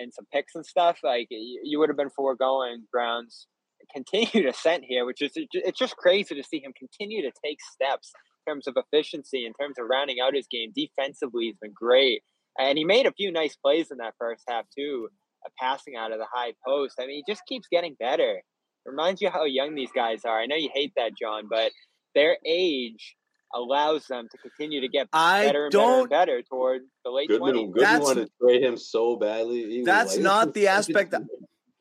and, 0.01 0.13
some 0.13 0.25
picks 0.33 0.55
and 0.55 0.65
stuff. 0.65 0.99
Like 1.03 1.27
you, 1.29 1.79
would 1.79 1.89
have 1.89 1.97
been 1.97 2.09
foregoing 2.09 2.85
Brown's 2.91 3.47
continued 3.93 4.45
ascent 4.47 4.83
here, 4.87 5.05
which 5.05 5.21
is 5.21 5.31
it's 5.35 5.79
just 5.79 5.95
crazy 5.97 6.35
to 6.35 6.43
see 6.43 6.59
him 6.59 6.73
continue 6.77 7.21
to 7.21 7.31
take 7.43 7.59
steps 7.61 8.11
terms 8.47 8.67
of 8.67 8.75
efficiency, 8.77 9.45
in 9.45 9.53
terms 9.53 9.75
of 9.79 9.87
rounding 9.89 10.17
out 10.19 10.35
his 10.35 10.47
game. 10.47 10.71
Defensively, 10.75 11.45
he's 11.45 11.57
been 11.61 11.73
great, 11.73 12.23
and 12.57 12.77
he 12.77 12.85
made 12.85 13.05
a 13.05 13.11
few 13.11 13.31
nice 13.31 13.55
plays 13.55 13.91
in 13.91 13.97
that 13.97 14.13
first 14.19 14.43
half 14.47 14.65
too, 14.75 15.09
uh, 15.45 15.49
passing 15.59 15.95
out 15.95 16.11
of 16.11 16.19
the 16.19 16.27
high 16.31 16.53
post. 16.65 16.95
I 16.99 17.05
mean, 17.05 17.23
he 17.25 17.31
just 17.31 17.45
keeps 17.47 17.67
getting 17.71 17.95
better. 17.99 18.35
It 18.37 18.89
reminds 18.89 19.21
you 19.21 19.29
how 19.29 19.45
young 19.45 19.75
these 19.75 19.91
guys 19.93 20.23
are. 20.25 20.39
I 20.39 20.45
know 20.45 20.55
you 20.55 20.69
hate 20.73 20.93
that, 20.95 21.11
John, 21.19 21.47
but 21.49 21.71
their 22.15 22.37
age 22.45 23.15
allows 23.53 24.05
them 24.07 24.27
to 24.31 24.37
continue 24.37 24.81
to 24.81 24.87
get 24.87 25.07
I 25.13 25.45
better 25.45 25.65
and 25.65 25.71
don't, 25.71 25.85
better 25.85 25.99
and 25.99 26.09
better 26.09 26.41
toward 26.41 26.81
the 27.05 27.11
late 27.11 27.29
Goodman, 27.29 27.55
20s. 27.55 27.73
Goodman 27.73 28.01
wanted 28.01 28.25
to 28.25 28.31
trade 28.41 28.63
him 28.63 28.77
so 28.77 29.15
badly. 29.15 29.63
He 29.63 29.83
That's 29.83 30.15
like, 30.15 30.23
not 30.23 30.53
the 30.53 30.67
aspect 30.79 31.11
that- 31.11 31.23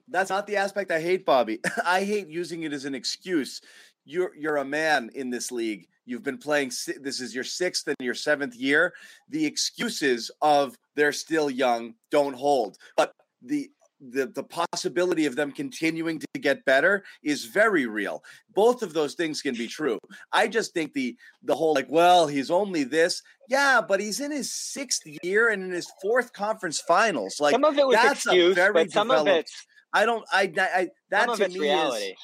That's 0.08 0.30
not 0.30 0.46
the 0.46 0.56
aspect 0.56 0.92
I 0.92 1.00
hate, 1.00 1.26
Bobby. 1.26 1.58
I 1.84 2.04
hate 2.04 2.28
using 2.28 2.62
it 2.62 2.72
as 2.72 2.84
an 2.84 2.94
excuse. 2.94 3.60
You're 4.04 4.32
you're 4.36 4.56
a 4.56 4.64
man 4.64 5.10
in 5.14 5.30
this 5.30 5.50
league. 5.50 5.88
You've 6.06 6.22
been 6.22 6.38
playing. 6.38 6.72
This 7.00 7.20
is 7.20 7.34
your 7.34 7.44
sixth 7.44 7.86
and 7.86 7.96
your 8.00 8.14
seventh 8.14 8.54
year. 8.54 8.94
The 9.28 9.44
excuses 9.44 10.30
of 10.40 10.76
they're 10.94 11.12
still 11.12 11.50
young 11.50 11.94
don't 12.10 12.34
hold, 12.34 12.78
but 12.96 13.12
the 13.42 13.70
the 14.00 14.26
the 14.26 14.44
possibility 14.44 15.24
of 15.26 15.36
them 15.36 15.50
continuing 15.50 16.18
to 16.18 16.26
get 16.40 16.64
better 16.64 17.02
is 17.22 17.46
very 17.46 17.86
real. 17.86 18.22
Both 18.54 18.82
of 18.82 18.92
those 18.92 19.14
things 19.14 19.42
can 19.42 19.54
be 19.54 19.66
true. 19.66 19.98
I 20.32 20.48
just 20.48 20.72
think 20.74 20.92
the 20.92 21.16
the 21.42 21.54
whole 21.54 21.74
like, 21.74 21.90
well, 21.90 22.26
he's 22.26 22.50
only 22.50 22.84
this. 22.84 23.22
Yeah, 23.48 23.80
but 23.86 24.00
he's 24.00 24.20
in 24.20 24.30
his 24.30 24.52
sixth 24.52 25.02
year 25.22 25.48
and 25.48 25.62
in 25.62 25.70
his 25.70 25.90
fourth 26.02 26.32
conference 26.32 26.80
finals. 26.80 27.40
Like 27.40 27.52
some 27.52 27.64
of 27.64 27.78
it 27.78 27.86
was 27.86 27.96
that's 27.96 28.26
a 28.26 28.30
excuse, 28.30 28.54
very 28.54 28.72
but 28.72 28.90
some 28.90 29.10
of 29.10 29.26
it's 29.26 29.66
I 29.96 30.04
don't. 30.04 30.24
I. 30.30 30.52
I, 30.58 30.88
that 31.10 31.34
to 31.36 31.48
me 31.48 31.58
reality. 31.58 32.04
is. 32.04 32.16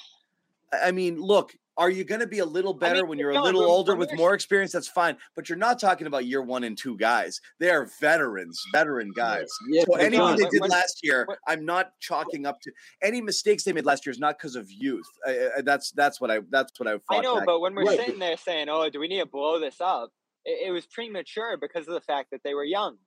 I 0.72 0.92
mean, 0.92 1.18
look. 1.18 1.54
Are 1.78 1.88
you 1.88 2.04
going 2.04 2.20
to 2.20 2.26
be 2.26 2.40
a 2.40 2.44
little 2.44 2.74
better 2.74 3.00
mean, 3.00 3.08
when 3.08 3.18
you're 3.18 3.30
a 3.30 3.40
little 3.42 3.62
older 3.64 3.92
when 3.92 4.00
with 4.00 4.14
more 4.14 4.34
experience? 4.34 4.72
That's 4.72 4.88
fine. 4.88 5.16
But 5.34 5.48
you're 5.48 5.56
not 5.56 5.78
talking 5.80 6.06
about 6.06 6.26
year 6.26 6.42
one 6.42 6.64
and 6.64 6.76
two 6.76 6.98
guys. 6.98 7.40
They 7.60 7.70
are 7.70 7.88
veterans, 8.00 8.62
veteran 8.72 9.10
guys. 9.16 9.48
Yeah, 9.70 9.82
So 9.82 9.92
but 9.92 10.00
anything 10.00 10.18
John, 10.18 10.36
they 10.36 10.48
did 10.50 10.60
when- 10.60 10.70
last 10.70 11.00
year, 11.02 11.24
when- 11.26 11.38
I'm 11.48 11.64
not 11.64 11.92
chalking 12.00 12.44
up 12.44 12.60
to 12.62 12.72
any 13.02 13.22
mistakes 13.22 13.64
they 13.64 13.72
made 13.72 13.86
last 13.86 14.04
year 14.04 14.10
is 14.10 14.18
not 14.18 14.38
because 14.38 14.54
of 14.54 14.70
youth. 14.70 15.06
I, 15.26 15.48
I, 15.58 15.60
that's 15.62 15.92
that's 15.92 16.20
what 16.20 16.30
I 16.30 16.40
that's 16.50 16.78
what 16.78 16.88
I. 16.88 16.98
I 17.10 17.20
know, 17.20 17.36
back. 17.36 17.46
but 17.46 17.60
when 17.60 17.74
we're 17.74 17.86
Right. 17.86 17.98
sitting 17.98 18.18
there 18.18 18.36
saying, 18.36 18.68
"Oh, 18.68 18.90
do 18.90 19.00
we 19.00 19.08
need 19.08 19.20
to 19.20 19.26
blow 19.26 19.58
this 19.58 19.80
up?" 19.80 20.10
It, 20.44 20.68
it 20.68 20.70
was 20.72 20.84
premature 20.86 21.56
because 21.56 21.88
of 21.88 21.94
the 21.94 22.00
fact 22.02 22.30
that 22.32 22.42
they 22.44 22.52
were 22.52 22.64
young, 22.64 22.98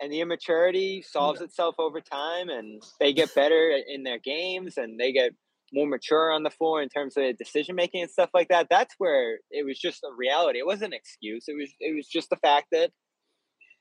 and 0.00 0.12
the 0.12 0.20
immaturity 0.20 1.02
solves 1.02 1.40
itself 1.40 1.74
over 1.78 2.00
time, 2.00 2.50
and 2.50 2.80
they 3.00 3.12
get 3.12 3.34
better 3.34 3.76
in 3.88 4.04
their 4.04 4.18
games, 4.18 4.76
and 4.76 4.98
they 5.00 5.10
get 5.10 5.32
more 5.76 5.86
mature 5.86 6.32
on 6.32 6.42
the 6.42 6.50
floor 6.50 6.82
in 6.82 6.88
terms 6.88 7.16
of 7.16 7.36
decision 7.36 7.76
making 7.76 8.02
and 8.02 8.10
stuff 8.10 8.30
like 8.34 8.48
that. 8.48 8.66
That's 8.70 8.94
where 8.98 9.38
it 9.50 9.64
was 9.64 9.78
just 9.78 10.02
a 10.02 10.08
reality. 10.16 10.58
It 10.58 10.66
wasn't 10.66 10.94
an 10.94 10.98
excuse. 10.98 11.44
It 11.46 11.56
was 11.56 11.70
it 11.78 11.94
was 11.94 12.08
just 12.08 12.30
the 12.30 12.36
fact 12.36 12.68
that 12.72 12.90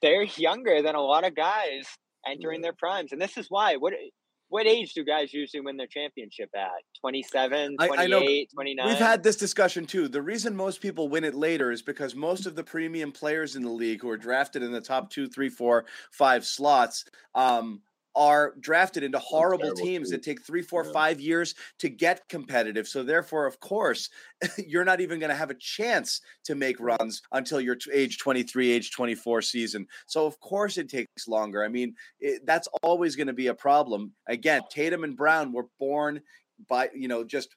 they're 0.02 0.24
younger 0.24 0.82
than 0.82 0.96
a 0.96 1.02
lot 1.02 1.26
of 1.26 1.36
guys 1.36 1.88
entering 2.28 2.62
their 2.62 2.74
primes, 2.74 3.12
and 3.14 3.22
this 3.22 3.38
is 3.38 3.48
why. 3.50 3.78
What 3.78 3.94
what 4.50 4.68
age 4.68 4.94
do 4.94 5.04
guys 5.04 5.34
usually 5.34 5.62
win 5.62 5.78
their 5.78 5.88
championship 5.88 6.50
at? 6.56 6.70
27, 7.02 7.78
I- 7.80 7.88
28, 7.88 8.04
I 8.04 8.08
know, 8.08 8.46
29? 8.54 8.88
We've 8.88 8.98
had 8.98 9.24
this 9.24 9.36
discussion 9.36 9.86
too. 9.86 10.08
The 10.08 10.22
reason 10.22 10.56
most 10.56 10.82
people 10.82 11.10
win 11.10 11.24
it 11.24 11.34
later 11.34 11.72
is 11.72 11.82
because 11.82 12.14
most 12.14 12.46
of 12.46 12.56
the 12.56 12.64
premium 12.64 13.12
players 13.12 13.56
in 13.56 13.64
the 13.64 13.72
league 13.72 14.02
who 14.02 14.10
are 14.10 14.18
drafted 14.18 14.62
in 14.62 14.72
the 14.72 14.82
top 14.82 15.10
two, 15.10 15.28
three, 15.28 15.50
four, 15.50 15.86
five 16.12 16.46
slots 16.46 17.06
um, 17.34 17.82
are 18.16 18.56
drafted 18.60 19.04
into 19.04 19.20
horrible 19.20 19.74
teams 19.74 20.10
that 20.10 20.24
take 20.24 20.46
three, 20.46 20.62
four, 20.62 20.86
Yeah. 20.86 20.92
five 20.92 21.20
years 21.20 21.56
to 21.80 21.90
get 21.90 22.28
competitive. 22.30 22.88
So 22.88 23.04
therefore, 23.04 23.46
of 23.46 23.60
course, 23.60 24.10
you're 24.68 24.86
not 24.86 25.02
even 25.02 25.20
going 25.20 25.30
to 25.30 25.36
have 25.36 25.50
a 25.50 25.56
chance 25.56 26.22
to 26.46 26.56
make 26.56 26.80
runs 26.80 27.22
until 27.32 27.60
your 27.60 27.76
t- 27.76 27.92
age 27.94 28.18
23, 28.20 28.72
age 28.72 28.92
24 28.92 29.42
season. 29.42 29.88
So 30.06 30.26
of 30.26 30.40
course 30.40 30.78
it 30.78 30.90
takes 30.90 31.28
longer. 31.28 31.64
I 31.64 31.68
mean, 31.68 31.96
it, 32.20 32.46
that's 32.46 32.68
always 32.84 33.16
going 33.16 33.28
to 33.28 33.34
be 33.34 33.48
a 33.48 33.54
problem. 33.54 34.14
Again, 34.28 34.62
Tatum 34.70 35.04
and 35.04 35.18
Brown 35.18 35.52
were 35.52 35.68
born 35.80 36.22
by 36.70 36.90
you 36.96 37.10
know 37.10 37.22
just 37.26 37.50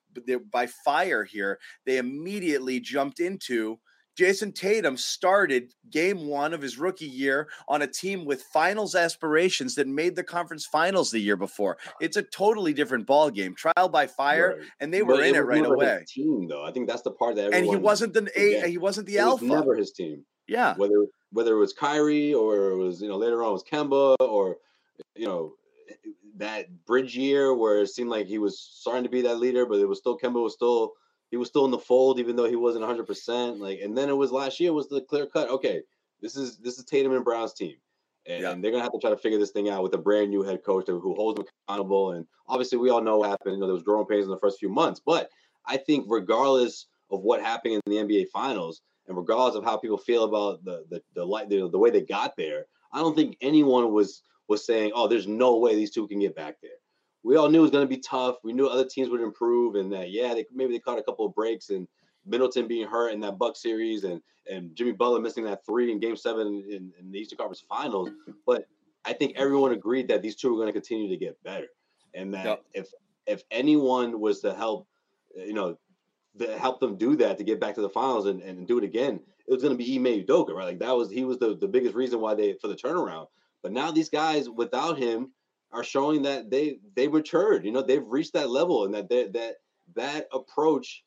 by 0.51 0.67
fire 0.85 1.23
here 1.23 1.61
they 1.87 1.99
immediately 1.99 2.81
jumped 2.81 3.21
into 3.21 3.79
jayson 4.19 4.53
tatum 4.55 4.97
started 4.97 5.73
game 5.91 6.27
one 6.27 6.53
of 6.53 6.61
his 6.61 6.77
rookie 6.79 7.07
year 7.07 7.49
on 7.69 7.83
a 7.83 7.87
team 7.87 8.25
with 8.25 8.43
finals 8.43 8.95
aspirations 8.95 9.75
that 9.77 9.87
made 9.87 10.17
the 10.17 10.25
conference 10.25 10.67
finals 10.67 11.11
the 11.11 11.19
year 11.21 11.37
before. 11.37 11.79
It's 12.01 12.17
a 12.17 12.23
totally 12.23 12.73
different 12.73 13.07
ball 13.07 13.31
game 13.31 13.55
trial 13.55 13.89
by 13.89 14.07
fire 14.07 14.57
Right. 14.59 14.69
and 14.81 14.93
they 14.93 15.01
But 15.01 15.07
were 15.19 15.23
in 15.23 15.35
it 15.37 15.41
was 15.41 15.49
right 15.49 15.65
away. 15.67 16.05
Team 16.09 16.49
though, 16.49 16.65
I 16.65 16.73
think 16.73 16.89
that's 16.89 17.03
the 17.03 17.13
part 17.13 17.37
that 17.37 17.55
and 17.55 17.65
he 17.65 17.77
wasn't 17.77 18.13
the 18.15 18.29
a 18.35 18.69
he 18.69 18.79
wasn't 18.79 19.07
the 19.07 19.17
it 19.19 19.25
was 19.25 19.33
alpha. 19.35 19.45
never 19.47 19.75
his 19.77 19.93
team. 19.93 20.25
yeah. 20.49 20.75
Whether 20.77 21.07
whether 21.31 21.53
it 21.55 21.59
was 21.59 21.73
Kyrie 21.73 22.35
or 22.35 22.71
it 22.73 22.77
was 22.77 23.01
you 23.01 23.09
know 23.09 23.17
later 23.17 23.43
on 23.45 23.51
it 23.51 23.53
was 23.53 23.65
Kemba 23.65 24.17
or 24.21 24.57
you 25.15 25.27
know 25.27 25.53
that 26.37 26.67
bridge 26.87 27.17
year 27.17 27.55
where 27.55 27.81
it 27.83 27.89
seemed 27.89 28.11
like 28.11 28.27
he 28.27 28.39
was 28.39 28.61
starting 28.61 29.03
to 29.05 29.11
be 29.11 29.23
that 29.23 29.39
leader, 29.39 29.65
but 29.67 29.79
it 29.79 29.87
was 29.89 29.99
still 29.99 30.19
Kemba 30.19 30.43
was 30.43 30.55
still 30.55 30.93
he 31.31 31.37
was 31.37 31.49
still 31.49 31.65
in 31.65 31.71
the 31.71 31.79
fold 31.79 32.19
even 32.19 32.37
though 32.37 32.49
he 32.49 32.57
wasn't 32.57 32.83
100 32.83 33.07
percent. 33.07 33.61
Like 33.61 33.81
and 33.81 33.97
then 33.97 34.09
it 34.09 34.17
was 34.17 34.33
last 34.33 34.61
year 34.61 34.73
was 34.73 34.89
the 34.89 35.01
clear 35.03 35.27
cut. 35.27 35.49
Okay, 35.51 35.83
this 36.21 36.37
is 36.37 36.59
this 36.59 36.79
is 36.79 36.85
Tatum 36.85 37.13
and 37.13 37.25
Brown's 37.25 37.55
team. 37.55 37.77
And, 38.27 38.43
Yeah. 38.43 38.55
they're 38.55 38.71
gonna 38.71 38.83
have 38.83 38.93
to 38.93 38.99
try 38.99 39.11
to 39.11 39.17
figure 39.17 39.39
this 39.39 39.53
thing 39.53 39.69
out 39.69 39.83
with 39.83 39.95
a 39.95 39.99
brand 39.99 40.31
new 40.31 40.43
head 40.43 40.63
coach 40.65 40.87
who 40.87 41.15
holds 41.15 41.39
them 41.39 41.47
accountable. 41.67 42.13
And 42.13 42.27
obviously, 42.47 42.79
we 42.79 42.91
all 42.91 43.01
know 43.01 43.19
what 43.19 43.31
happened. 43.31 43.55
You 43.55 43.61
know, 43.61 43.67
there 43.67 43.75
was 43.75 43.83
growing 43.83 44.07
pains 44.07 44.25
in 44.25 44.31
the 44.31 44.39
first 44.39 44.59
few 44.59 44.69
months. 44.69 45.01
But 45.05 45.31
I 45.67 45.77
think, 45.77 46.07
regardless 46.09 46.87
of 47.11 47.23
what 47.23 47.41
happened 47.41 47.75
in 47.75 47.81
the 47.87 47.99
NBA 47.99 48.27
Finals, 48.31 48.83
and 49.07 49.17
regardless 49.17 49.55
of 49.57 49.65
how 49.65 49.77
people 49.79 49.99
feel 49.99 50.25
about 50.25 50.65
the 50.65 50.85
the 50.91 51.03
the 51.15 51.25
light 51.25 51.49
the, 51.49 51.69
the 51.71 51.79
way 51.79 51.91
they 51.91 52.03
got 52.03 52.37
there, 52.37 52.67
I 52.93 52.99
don't 53.01 53.15
think 53.17 53.37
anyone 53.41 53.93
was 53.93 54.23
was 54.49 54.65
saying, 54.65 54.93
"Oh, 54.95 55.09
there's 55.09 55.27
no 55.27 55.57
way 55.59 55.75
these 55.75 55.91
two 55.91 56.07
can 56.09 56.19
get 56.21 56.35
back 56.37 56.57
there." 56.63 56.78
We 57.23 57.37
all 57.37 57.49
knew 57.49 57.59
it 57.59 57.63
was 57.63 57.71
going 57.71 57.87
to 57.87 57.95
be 57.95 58.01
tough. 58.01 58.37
We 58.45 58.53
knew 58.53 58.67
other 58.67 58.85
teams 58.85 59.11
would 59.11 59.21
improve, 59.21 59.75
and 59.75 59.93
that 59.93 60.11
yeah, 60.11 60.35
they 60.35 60.47
maybe 60.53 60.73
they 60.73 60.79
caught 60.79 60.99
a 60.99 61.03
couple 61.03 61.27
of 61.27 61.35
breaks, 61.35 61.71
and 61.71 61.87
Middleton 62.25 62.69
being 62.69 62.87
hurt 62.87 63.13
in 63.13 63.21
that 63.21 63.39
Buck 63.39 63.57
series, 63.57 64.05
and 64.05 64.21
and 64.51 64.75
Jimmy 64.75 64.93
Butler 64.93 65.21
missing 65.21 65.45
that 65.45 65.65
three 65.67 65.91
in 65.93 65.99
Game 65.99 66.17
Seven 66.17 66.65
in, 66.69 66.93
in 66.99 67.11
the 67.11 67.19
Eastern 67.19 67.39
Conference 67.39 67.65
Finals. 67.69 68.11
But 68.47 68.67
I 69.05 69.13
think 69.13 69.35
everyone 69.37 69.73
agreed 69.73 70.09
that 70.09 70.23
these 70.23 70.37
two 70.37 70.51
were 70.51 70.57
going 70.57 70.69
to 70.69 70.73
continue 70.73 71.09
to 71.09 71.17
get 71.17 71.43
better, 71.43 71.67
and 72.15 72.33
that 72.35 72.45
Yep. 72.47 72.65
if 72.75 72.89
if 73.27 73.43
anyone 73.51 74.21
was 74.21 74.41
to 74.41 74.55
help, 74.55 74.87
you 75.37 75.53
know, 75.53 75.77
to 76.39 76.59
help 76.59 76.81
them 76.81 76.97
do 76.97 77.17
that 77.17 77.37
to 77.39 77.45
get 77.45 77.61
back 77.61 77.75
to 77.75 77.83
the 77.83 77.91
finals 77.91 78.27
and, 78.27 78.41
and 78.43 78.67
do 78.67 78.79
it 78.79 78.85
again, 78.85 79.21
it 79.47 79.53
was 79.53 79.63
going 79.63 79.77
to 79.77 79.85
be 79.85 79.97
Ime 79.97 80.25
Udoka, 80.25 80.51
right? 80.55 80.65
Like 80.67 80.79
that 80.79 80.97
was 80.97 81.11
he 81.11 81.25
was 81.25 81.39
the, 81.39 81.57
the 81.57 81.69
biggest 81.69 81.95
reason 81.95 82.21
why 82.21 82.35
they 82.35 82.55
for 82.55 82.69
the 82.69 82.77
turnaround. 82.77 83.27
But 83.63 83.73
now 83.73 83.91
these 83.91 84.09
guys 84.09 84.49
without 84.49 84.99
him 84.99 85.33
are 85.73 85.85
showing 85.85 86.23
that 86.23 86.51
they 86.51 86.79
they 86.95 87.09
matured. 87.09 87.65
You 87.65 87.73
know, 87.73 87.83
they've 87.83 88.07
reached 88.07 88.33
that 88.35 88.51
level 88.51 88.85
and 88.85 88.95
that 88.95 89.09
they, 89.09 89.29
that 89.29 89.57
that 89.95 90.29
approach 90.33 91.05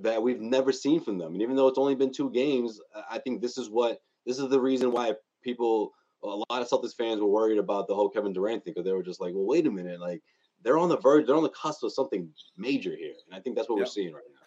that 0.00 0.22
we've 0.22 0.40
never 0.40 0.72
seen 0.72 1.00
from 1.00 1.18
them. 1.18 1.32
And 1.32 1.42
even 1.42 1.56
though 1.56 1.68
it's 1.68 1.78
only 1.78 1.94
been 1.94 2.12
two 2.12 2.30
games, 2.30 2.80
I- 3.10 3.18
think 3.18 3.40
this 3.42 3.58
is 3.58 3.68
what 3.68 4.00
this 4.26 4.38
is 4.38 4.48
the 4.48 4.60
reason 4.60 4.92
why 4.92 5.14
people 5.42 5.92
a 6.22 6.26
lot 6.28 6.44
of 6.62 6.68
Celtics 6.68 6.94
fans 6.96 7.20
were 7.20 7.26
worried 7.26 7.58
about 7.58 7.88
the 7.88 7.94
whole 7.94 8.08
Kevin 8.10 8.32
Durant 8.32 8.62
thing 8.64 8.74
because 8.74 8.84
they 8.84 8.92
were 8.92 9.02
just 9.02 9.20
like, 9.20 9.32
well, 9.34 9.46
wait 9.46 9.66
a 9.66 9.70
minute, 9.70 10.00
like 10.00 10.22
they're 10.62 10.78
on 10.78 10.90
the 10.90 10.98
verge, 10.98 11.26
they're 11.26 11.36
on 11.36 11.42
the 11.42 11.48
cusp 11.50 11.82
of 11.82 11.92
something 11.92 12.28
major 12.58 12.94
here, 12.94 13.14
and 13.26 13.34
I 13.34 13.40
think 13.40 13.56
that's 13.56 13.68
what 13.68 13.76
Yeah. 13.76 13.82
we're 13.82 13.86
seeing 13.86 14.12
right 14.12 14.22
now. 14.34 14.40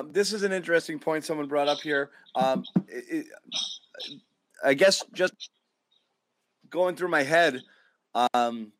Um, 0.00 0.12
this 0.12 0.32
is 0.32 0.44
an 0.44 0.52
interesting 0.52 0.98
point 1.00 1.24
someone 1.24 1.48
brought 1.48 1.66
up 1.68 1.78
here. 1.80 2.10
Um, 2.36 2.64
it, 2.88 3.04
it- 3.08 3.26
I 4.62 4.74
guess 4.74 5.02
just 5.14 5.32
going 6.68 6.94
through 6.96 7.08
my 7.08 7.22
head, 7.22 7.62
um, 8.34 8.72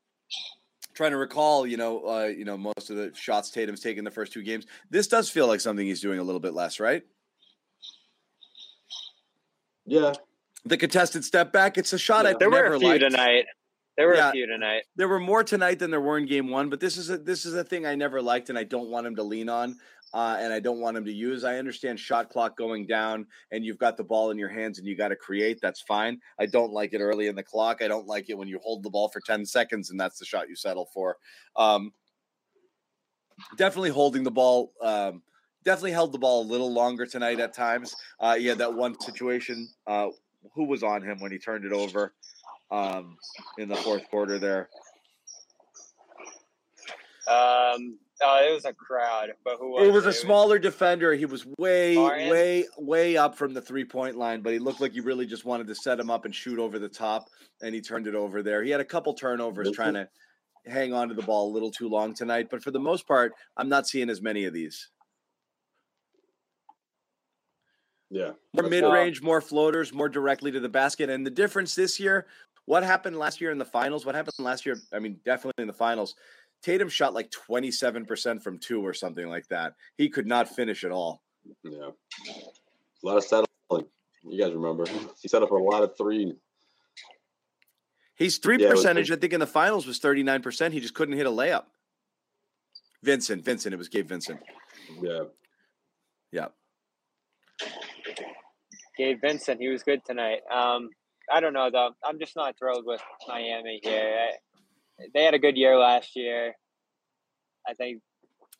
trying 0.94 1.12
to 1.12 1.16
recall, 1.16 1.66
you 1.66 1.76
know, 1.76 2.06
uh, 2.06 2.24
you 2.26 2.44
know, 2.44 2.56
most 2.58 2.90
of 2.90 2.96
the 2.96 3.12
shots 3.14 3.50
Tatum's 3.50 3.80
taken 3.80 4.04
the 4.04 4.10
first 4.10 4.32
two 4.32 4.42
games. 4.42 4.66
This 4.90 5.06
does 5.06 5.30
feel 5.30 5.46
like 5.46 5.60
something 5.60 5.86
he's 5.86 6.00
doing 6.00 6.18
a 6.18 6.22
little 6.22 6.40
bit 6.40 6.52
less, 6.54 6.78
right? 6.80 7.02
Yeah, 9.86 10.12
The 10.66 10.76
contested 10.76 11.24
step 11.24 11.52
back, 11.52 11.78
it's 11.78 11.92
a 11.92 11.98
shot 11.98 12.24
Yeah. 12.24 12.32
I've 12.32 12.38
There 12.38 12.50
never 12.50 12.68
were 12.70 12.74
a 12.76 12.78
few 12.78 12.88
liked. 12.88 13.00
tonight. 13.00 13.46
There 13.96 14.06
were 14.08 14.14
Yeah. 14.14 14.28
a 14.28 14.32
few 14.32 14.46
tonight. 14.46 14.84
There 14.96 15.08
were 15.08 15.18
more 15.18 15.42
tonight 15.42 15.78
than 15.78 15.90
there 15.90 16.00
were 16.00 16.18
in 16.18 16.26
game 16.26 16.48
one, 16.48 16.68
but 16.70 16.80
this 16.80 16.96
is 16.96 17.10
a 17.10 17.18
this 17.18 17.44
is 17.44 17.54
a 17.54 17.64
thing 17.64 17.86
I 17.86 17.94
never 17.94 18.20
liked, 18.22 18.50
and 18.50 18.58
I 18.58 18.64
don't 18.64 18.88
want 18.90 19.06
him 19.06 19.16
to 19.16 19.22
lean 19.22 19.48
on. 19.48 19.78
Uh, 20.12 20.36
and 20.40 20.52
I 20.52 20.60
don't 20.60 20.80
want 20.80 20.96
him 20.96 21.04
to 21.04 21.12
use. 21.12 21.44
I 21.44 21.58
understand 21.58 21.98
shot 21.98 22.30
clock 22.30 22.56
going 22.56 22.86
down, 22.86 23.26
and 23.52 23.64
you've 23.64 23.78
got 23.78 23.96
the 23.96 24.04
ball 24.04 24.30
in 24.30 24.38
your 24.38 24.48
hands, 24.48 24.78
and 24.78 24.86
you 24.86 24.96
got 24.96 25.08
to 25.08 25.16
create. 25.16 25.60
That's 25.60 25.80
fine. 25.80 26.20
I 26.38 26.46
don't 26.46 26.72
like 26.72 26.92
it 26.92 27.00
early 27.00 27.28
in 27.28 27.36
the 27.36 27.42
clock. 27.42 27.82
I 27.82 27.88
don't 27.88 28.06
like 28.06 28.30
it 28.30 28.38
when 28.38 28.48
you 28.48 28.58
hold 28.62 28.82
the 28.82 28.90
ball 28.90 29.08
for 29.08 29.20
ten 29.20 29.44
seconds 29.46 29.90
and 29.90 30.00
that's 30.00 30.18
the 30.18 30.24
shot 30.24 30.48
you 30.48 30.56
settle 30.56 30.88
for. 30.92 31.16
Um, 31.56 31.92
definitely 33.56 33.90
holding 33.90 34.22
the 34.22 34.30
ball. 34.30 34.72
Um, 34.82 35.22
definitely 35.64 35.92
held 35.92 36.12
the 36.12 36.18
ball 36.18 36.42
a 36.42 36.48
little 36.50 36.72
longer 36.72 37.06
tonight 37.06 37.40
at 37.40 37.54
times. 37.54 37.94
Uh, 38.18 38.36
that 38.56 38.74
one 38.74 38.98
situation. 39.00 39.68
Uh, 39.86 40.08
who 40.54 40.64
was 40.64 40.82
on 40.82 41.02
him 41.02 41.20
when 41.20 41.32
he 41.32 41.38
turned 41.38 41.64
it 41.64 41.72
over 41.72 42.14
um, 42.70 43.16
in 43.58 43.68
the 43.68 43.76
fourth 43.76 44.08
quarter 44.08 44.38
there? 44.38 44.68
Um, 47.28 47.98
oh, 48.22 48.48
it 48.48 48.52
was 48.54 48.64
a 48.64 48.72
crowd, 48.72 49.32
but 49.44 49.56
who 49.58 49.72
was 49.72 49.86
It 49.88 49.92
was 49.92 50.06
a 50.06 50.12
smaller 50.12 50.58
defender. 50.58 51.14
He 51.14 51.26
was 51.26 51.46
way, 51.58 51.96
Arians? 51.96 52.30
way, 52.30 52.66
way 52.78 53.16
up 53.16 53.36
from 53.36 53.54
the 53.54 53.60
three 53.60 53.84
point 53.84 54.16
line, 54.16 54.40
but 54.40 54.52
he 54.52 54.58
looked 54.58 54.80
like 54.80 54.92
he 54.92 55.00
really 55.00 55.26
just 55.26 55.44
wanted 55.44 55.66
to 55.66 55.74
set 55.74 55.98
him 55.98 56.10
up 56.10 56.24
and 56.24 56.34
shoot 56.34 56.58
over 56.58 56.78
the 56.78 56.88
top, 56.88 57.28
and 57.62 57.74
he 57.74 57.80
turned 57.80 58.06
it 58.06 58.14
over 58.14 58.42
there. 58.42 58.62
He 58.62 58.70
had 58.70 58.80
a 58.80 58.84
couple 58.84 59.14
turnovers 59.14 59.66
Really? 59.66 59.74
trying 59.74 59.94
to 59.94 60.08
hang 60.66 60.92
on 60.92 61.08
to 61.08 61.14
the 61.14 61.22
ball 61.22 61.50
a 61.50 61.52
little 61.52 61.70
too 61.70 61.88
long 61.88 62.14
tonight, 62.14 62.48
but 62.50 62.62
for 62.62 62.70
the 62.70 62.80
most 62.80 63.06
part, 63.06 63.32
I'm 63.56 63.68
not 63.68 63.86
seeing 63.88 64.10
as 64.10 64.20
many 64.20 64.44
of 64.44 64.52
these. 64.52 64.88
Yeah. 68.10 68.32
More 68.54 68.68
mid 68.68 68.84
range, 68.84 69.22
more 69.22 69.40
floaters, 69.40 69.92
more 69.92 70.08
directly 70.08 70.50
to 70.50 70.60
the 70.60 70.68
basket. 70.68 71.08
And 71.10 71.24
the 71.24 71.30
difference 71.30 71.74
this 71.74 72.00
year, 72.00 72.26
what 72.66 72.82
happened 72.82 73.18
last 73.18 73.40
year 73.40 73.52
in 73.52 73.58
the 73.58 73.64
finals? 73.64 74.04
What 74.04 74.14
happened 74.14 74.34
last 74.38 74.66
year? 74.66 74.76
I 74.92 74.98
mean, 74.98 75.18
definitely 75.24 75.62
in 75.62 75.68
the 75.68 75.72
finals. 75.72 76.16
Tatum 76.62 76.88
shot 76.88 77.14
like 77.14 77.30
27% 77.30 78.42
from 78.42 78.58
two 78.58 78.84
or 78.84 78.92
something 78.92 79.28
like 79.28 79.48
that. 79.48 79.74
He 79.96 80.08
could 80.08 80.26
not 80.26 80.48
finish 80.48 80.84
at 80.84 80.90
all. 80.90 81.22
Yeah. 81.62 81.90
A 82.28 83.06
lot 83.06 83.16
of 83.16 83.24
settling. 83.24 83.46
You 84.24 84.38
guys 84.38 84.52
remember? 84.52 84.84
He 85.22 85.28
set 85.28 85.42
up 85.42 85.50
a 85.50 85.54
lot 85.54 85.82
of 85.82 85.96
three. 85.96 86.34
He's 88.16 88.36
three 88.36 88.58
Yeah, 88.58 88.66
it 88.66 88.70
was 88.72 88.80
percentage, 88.80 89.10
I 89.10 89.16
think, 89.16 89.32
in 89.32 89.40
the 89.40 89.46
finals 89.46 89.86
was 89.86 89.98
39%. 89.98 90.72
He 90.72 90.80
just 90.80 90.92
couldn't 90.92 91.16
hit 91.16 91.26
a 91.26 91.30
layup. 91.30 91.64
Vincent, 93.02 93.42
Vincent, 93.42 93.72
it 93.72 93.78
was 93.78 93.88
Gabe 93.88 94.06
Vincent. 94.06 94.40
Yeah. 95.00 95.22
Yeah. 96.30 96.48
Gabe 98.98 99.18
Vincent, 99.22 99.58
he 99.58 99.68
was 99.68 99.82
good 99.82 100.04
tonight. 100.04 100.40
Um, 100.52 100.90
I 101.32 101.40
don't 101.40 101.54
know 101.54 101.70
though. 101.70 101.92
I'm 102.04 102.18
just 102.18 102.36
not 102.36 102.58
thrilled 102.58 102.84
with 102.84 103.00
Miami 103.26 103.80
here. 103.82 104.30
I, 105.00 105.04
they 105.14 105.24
had 105.24 105.34
a 105.34 105.38
good 105.38 105.56
year 105.56 105.76
last 105.78 106.14
year. 106.16 106.54
I 107.68 107.74
think 107.74 108.00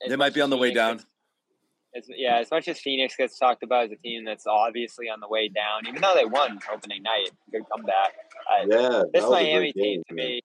They 0.08 0.16
might 0.16 0.34
be 0.34 0.40
on 0.40 0.50
the 0.50 0.56
way 0.56 0.72
down. 0.72 0.96
gets- 0.98 1.06
as, 1.96 2.04
yeah, 2.08 2.36
as 2.38 2.50
much 2.52 2.68
as 2.68 2.78
Phoenix 2.78 3.16
gets 3.16 3.36
talked 3.36 3.64
about 3.64 3.86
as 3.86 3.90
a 3.90 3.96
team 3.96 4.24
that's 4.24 4.46
obviously 4.46 5.08
on 5.10 5.18
the 5.18 5.26
way 5.26 5.48
down, 5.48 5.88
even 5.88 6.00
though 6.00 6.14
they 6.14 6.24
won 6.24 6.60
opening 6.72 7.02
night, 7.02 7.30
good 7.50 7.62
comeback. 7.68 8.12
Uh, 8.48 8.64
Yeah. 8.68 9.02
this 9.12 9.24
was 9.24 9.32
a 9.40 9.42
great 9.42 9.52
Miami 9.52 9.72
team 9.72 10.02
to 10.08 10.14
man. 10.14 10.26
me, 10.26 10.40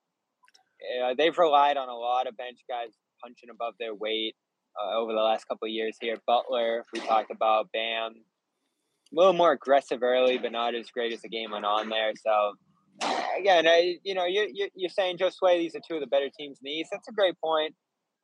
uh, 1.04 1.14
they've 1.16 1.38
relied 1.38 1.78
on 1.78 1.88
a 1.88 1.96
lot 1.96 2.26
of 2.26 2.36
bench 2.36 2.60
guys 2.68 2.90
punching 3.22 3.52
above 3.52 3.76
their 3.80 3.94
weight 3.94 4.36
uh, 4.82 4.98
over 4.98 5.14
the 5.14 5.20
last 5.22 5.48
couple 5.48 5.68
of 5.68 5.72
years 5.72 5.96
here. 6.02 6.18
Butler, 6.26 6.84
we 6.94 7.00
talked 7.00 7.30
about, 7.30 7.72
Bam, 7.72 8.14
a 8.16 9.16
little 9.16 9.34
more 9.34 9.52
aggressive 9.52 10.02
early, 10.02 10.40
but 10.40 10.52
not 10.52 10.74
as 10.74 10.90
great 10.90 11.14
as 11.14 11.22
the 11.22 11.30
game 11.30 11.52
went 11.52 11.64
on 11.66 11.90
there. 11.90 12.12
So 12.16 12.56
again, 13.02 13.68
I, 13.68 13.98
you 14.04 14.14
know, 14.14 14.26
you're, 14.26 14.48
you're 14.76 14.90
saying 14.90 15.18
Joe 15.18 15.30
Sway, 15.30 15.60
these 15.60 15.76
are 15.76 15.82
two 15.88 15.96
of 15.96 16.02
the 16.02 16.08
better 16.08 16.30
teams 16.38 16.60
in 16.60 16.66
the 16.66 16.72
East. 16.72 16.90
That's 16.92 17.08
a 17.08 17.14
great 17.14 17.36
point. 17.44 17.76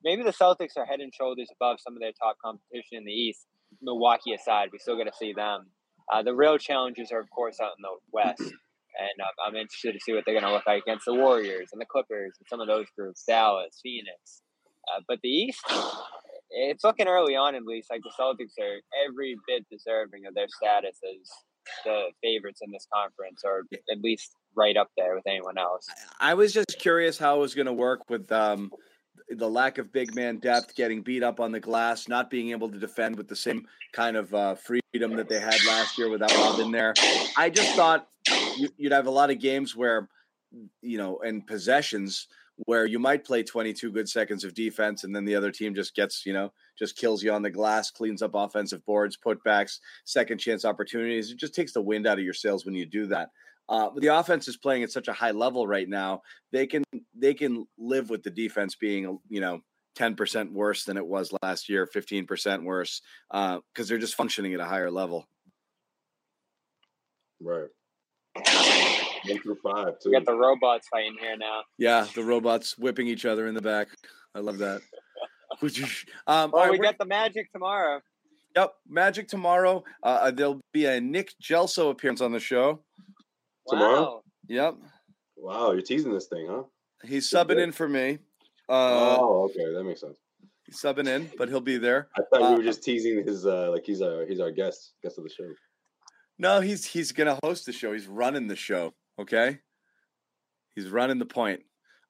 Maybe 0.03 0.23
the 0.23 0.33
Celtics 0.33 0.77
are 0.77 0.85
head 0.85 0.99
and 0.99 1.13
shoulders 1.13 1.49
above 1.53 1.79
some 1.79 1.93
of 1.93 1.99
their 1.99 2.11
top 2.13 2.37
competition 2.43 2.97
in 2.97 3.05
the 3.05 3.11
East. 3.11 3.45
Milwaukee 3.81 4.33
aside, 4.33 4.69
we 4.71 4.79
still 4.79 4.97
got 4.97 5.05
to 5.05 5.17
see 5.17 5.33
them. 5.33 5.67
Uh, 6.11 6.23
the 6.23 6.35
real 6.35 6.57
challenges 6.57 7.11
are, 7.11 7.19
of 7.19 7.29
course, 7.29 7.59
out 7.61 7.71
in 7.77 7.83
the 7.83 7.95
West, 8.11 8.41
and 8.41 9.17
I'm 9.45 9.55
interested 9.55 9.93
to 9.93 9.99
see 9.99 10.13
what 10.13 10.23
they're 10.25 10.33
going 10.33 10.45
to 10.45 10.51
look 10.51 10.65
like 10.67 10.83
against 10.83 11.05
the 11.05 11.13
Warriors 11.13 11.69
and 11.71 11.79
the 11.79 11.85
Clippers 11.85 12.35
and 12.39 12.47
some 12.49 12.59
of 12.59 12.67
those 12.67 12.87
groups, 12.97 13.23
Dallas, 13.25 13.79
Phoenix. 13.81 14.41
Uh, 14.91 15.01
but 15.07 15.19
the 15.23 15.29
East, 15.29 15.61
it's 16.49 16.83
looking 16.83 17.07
early 17.07 17.35
on 17.35 17.55
at 17.55 17.63
least 17.63 17.89
like 17.89 18.01
the 18.03 18.11
Celtics 18.19 18.59
are 18.59 18.81
every 19.07 19.37
bit 19.47 19.65
deserving 19.71 20.25
of 20.25 20.33
their 20.33 20.49
status 20.49 20.97
as 21.03 21.29
the 21.85 22.05
favorites 22.21 22.59
in 22.61 22.71
this 22.71 22.87
conference, 22.93 23.43
or 23.45 23.63
at 23.89 24.01
least 24.01 24.35
right 24.55 24.77
up 24.77 24.89
there 24.97 25.15
with 25.15 25.25
anyone 25.27 25.57
else. 25.57 25.87
I 26.19 26.33
was 26.33 26.53
just 26.53 26.77
curious 26.79 27.17
how 27.17 27.37
it 27.37 27.39
was 27.39 27.55
going 27.55 27.67
to 27.67 27.73
work 27.73 28.09
with 28.09 28.31
um, 28.31 28.71
the 29.29 29.49
lack 29.49 29.77
of 29.77 29.91
big 29.91 30.15
man 30.15 30.37
depth, 30.37 30.75
getting 30.75 31.01
beat 31.01 31.23
up 31.23 31.39
on 31.39 31.51
the 31.51 31.59
glass, 31.59 32.07
not 32.07 32.29
being 32.29 32.51
able 32.51 32.69
to 32.69 32.77
defend 32.77 33.15
with 33.15 33.27
the 33.27 33.35
same 33.35 33.67
kind 33.93 34.17
of 34.17 34.33
uh, 34.33 34.55
freedom 34.55 35.15
that 35.15 35.29
they 35.29 35.39
had 35.39 35.57
last 35.67 35.97
year 35.97 36.09
without 36.09 36.33
Robin 36.35 36.71
there. 36.71 36.93
I 37.37 37.49
just 37.49 37.75
thought 37.75 38.07
you, 38.57 38.69
you'd 38.77 38.91
have 38.91 39.07
a 39.07 39.11
lot 39.11 39.31
of 39.31 39.39
games 39.39 39.75
where, 39.75 40.09
you 40.81 40.97
know, 40.97 41.19
and 41.19 41.45
possessions 41.45 42.27
where 42.65 42.85
you 42.85 42.99
might 42.99 43.25
play 43.25 43.41
22 43.41 43.91
good 43.91 44.07
seconds 44.07 44.43
of 44.43 44.53
defense 44.53 45.03
and 45.03 45.15
then 45.15 45.25
the 45.25 45.35
other 45.35 45.51
team 45.51 45.73
just 45.73 45.95
gets, 45.95 46.25
you 46.25 46.33
know, 46.33 46.51
just 46.77 46.97
kills 46.97 47.23
you 47.23 47.31
on 47.31 47.41
the 47.41 47.49
glass, 47.49 47.89
cleans 47.89 48.21
up 48.21 48.31
offensive 48.35 48.85
boards, 48.85 49.17
putbacks, 49.17 49.79
second 50.05 50.37
chance 50.37 50.65
opportunities. 50.65 51.31
It 51.31 51.37
just 51.37 51.55
takes 51.55 51.73
the 51.73 51.81
wind 51.81 52.05
out 52.05 52.19
of 52.19 52.23
your 52.23 52.33
sails 52.33 52.65
when 52.65 52.75
you 52.75 52.85
do 52.85 53.07
that. 53.07 53.29
Uh, 53.69 53.89
the 53.97 54.07
offense 54.07 54.47
is 54.47 54.57
playing 54.57 54.83
at 54.83 54.91
such 54.91 55.07
a 55.07 55.13
high 55.13 55.31
level 55.31 55.65
right 55.67 55.87
now. 55.87 56.21
They 56.51 56.67
can 56.67 56.83
they 57.17 57.33
can 57.33 57.65
live 57.77 58.09
with 58.09 58.23
the 58.23 58.29
defense 58.29 58.75
being 58.75 59.19
you 59.29 59.39
know 59.41 59.61
ten 59.95 60.15
percent 60.15 60.51
worse 60.51 60.83
than 60.83 60.97
it 60.97 61.05
was 61.05 61.33
last 61.41 61.69
year, 61.69 61.85
fifteen 61.85 62.25
percent 62.25 62.63
worse 62.63 63.01
because 63.31 63.87
they're 63.87 63.97
just 63.97 64.15
functioning 64.15 64.53
at 64.53 64.59
a 64.59 64.65
higher 64.65 64.91
level. 64.91 65.27
Right. 67.41 67.69
One 68.35 69.39
through 69.41 69.57
five, 69.63 69.99
too. 69.99 70.09
We 70.09 70.11
got 70.13 70.25
the 70.25 70.35
robots 70.35 70.87
fighting 70.87 71.15
here 71.19 71.37
now. 71.37 71.61
Yeah, 71.77 72.07
the 72.15 72.23
robots 72.23 72.77
whipping 72.77 73.07
each 73.07 73.25
other 73.25 73.47
in 73.47 73.53
the 73.53 73.61
back. 73.61 73.87
I 74.35 74.39
love 74.39 74.57
that. 74.59 74.81
um, 75.61 76.51
Well, 76.51 76.63
right, 76.63 76.71
we 76.71 76.77
we're- 76.79 76.87
got 76.87 76.97
the 76.97 77.05
Magic 77.05 77.51
tomorrow. 77.51 78.01
Yep, 78.55 78.73
Magic 78.89 79.27
tomorrow. 79.27 79.83
Uh, 80.03 80.31
there'll 80.31 80.59
be 80.73 80.85
a 80.85 80.99
Nick 80.99 81.33
Gelso 81.41 81.89
appearance 81.89 82.19
on 82.19 82.31
the 82.33 82.39
show. 82.39 82.81
Tomorrow? 83.69 84.01
Wow. 84.01 84.21
Yep, 84.47 84.75
Wow, 85.37 85.71
you're 85.71 85.81
teasing 85.81 86.13
this 86.13 86.27
thing, 86.27 86.47
huh? 86.49 86.63
he's 87.03 87.29
Good 87.29 87.37
subbing 87.37 87.47
bit. 87.55 87.59
in 87.59 87.71
for 87.71 87.87
me. 87.87 88.19
Uh, 88.69 89.17
oh, 89.19 89.43
okay, 89.49 89.73
that 89.73 89.83
makes 89.83 90.01
sense. 90.01 90.17
He's 90.65 90.79
subbing 90.79 91.07
in, 91.07 91.29
but 91.37 91.49
he'll 91.49 91.59
be 91.61 91.77
there. 91.77 92.09
I 92.17 92.21
thought 92.31 92.41
uh, 92.43 92.49
we 92.51 92.57
were 92.57 92.63
just 92.63 92.83
teasing 92.83 93.25
his 93.25 93.45
uh 93.45 93.71
like 93.71 93.83
he's 93.85 94.01
our 94.01 94.25
he's 94.25 94.39
our 94.39 94.51
guest 94.51 94.93
guest 95.03 95.17
of 95.17 95.23
the 95.23 95.29
show. 95.29 95.47
No, 96.37 96.59
he's 96.61 96.85
he's 96.85 97.11
gonna 97.11 97.37
host 97.43 97.65
the 97.65 97.73
show. 97.73 97.91
He's 97.93 98.07
running 98.07 98.47
the 98.47 98.55
show. 98.55 98.93
Okay, 99.19 99.59
he's 100.75 100.87
running 100.89 101.17
the 101.19 101.25
point 101.25 101.61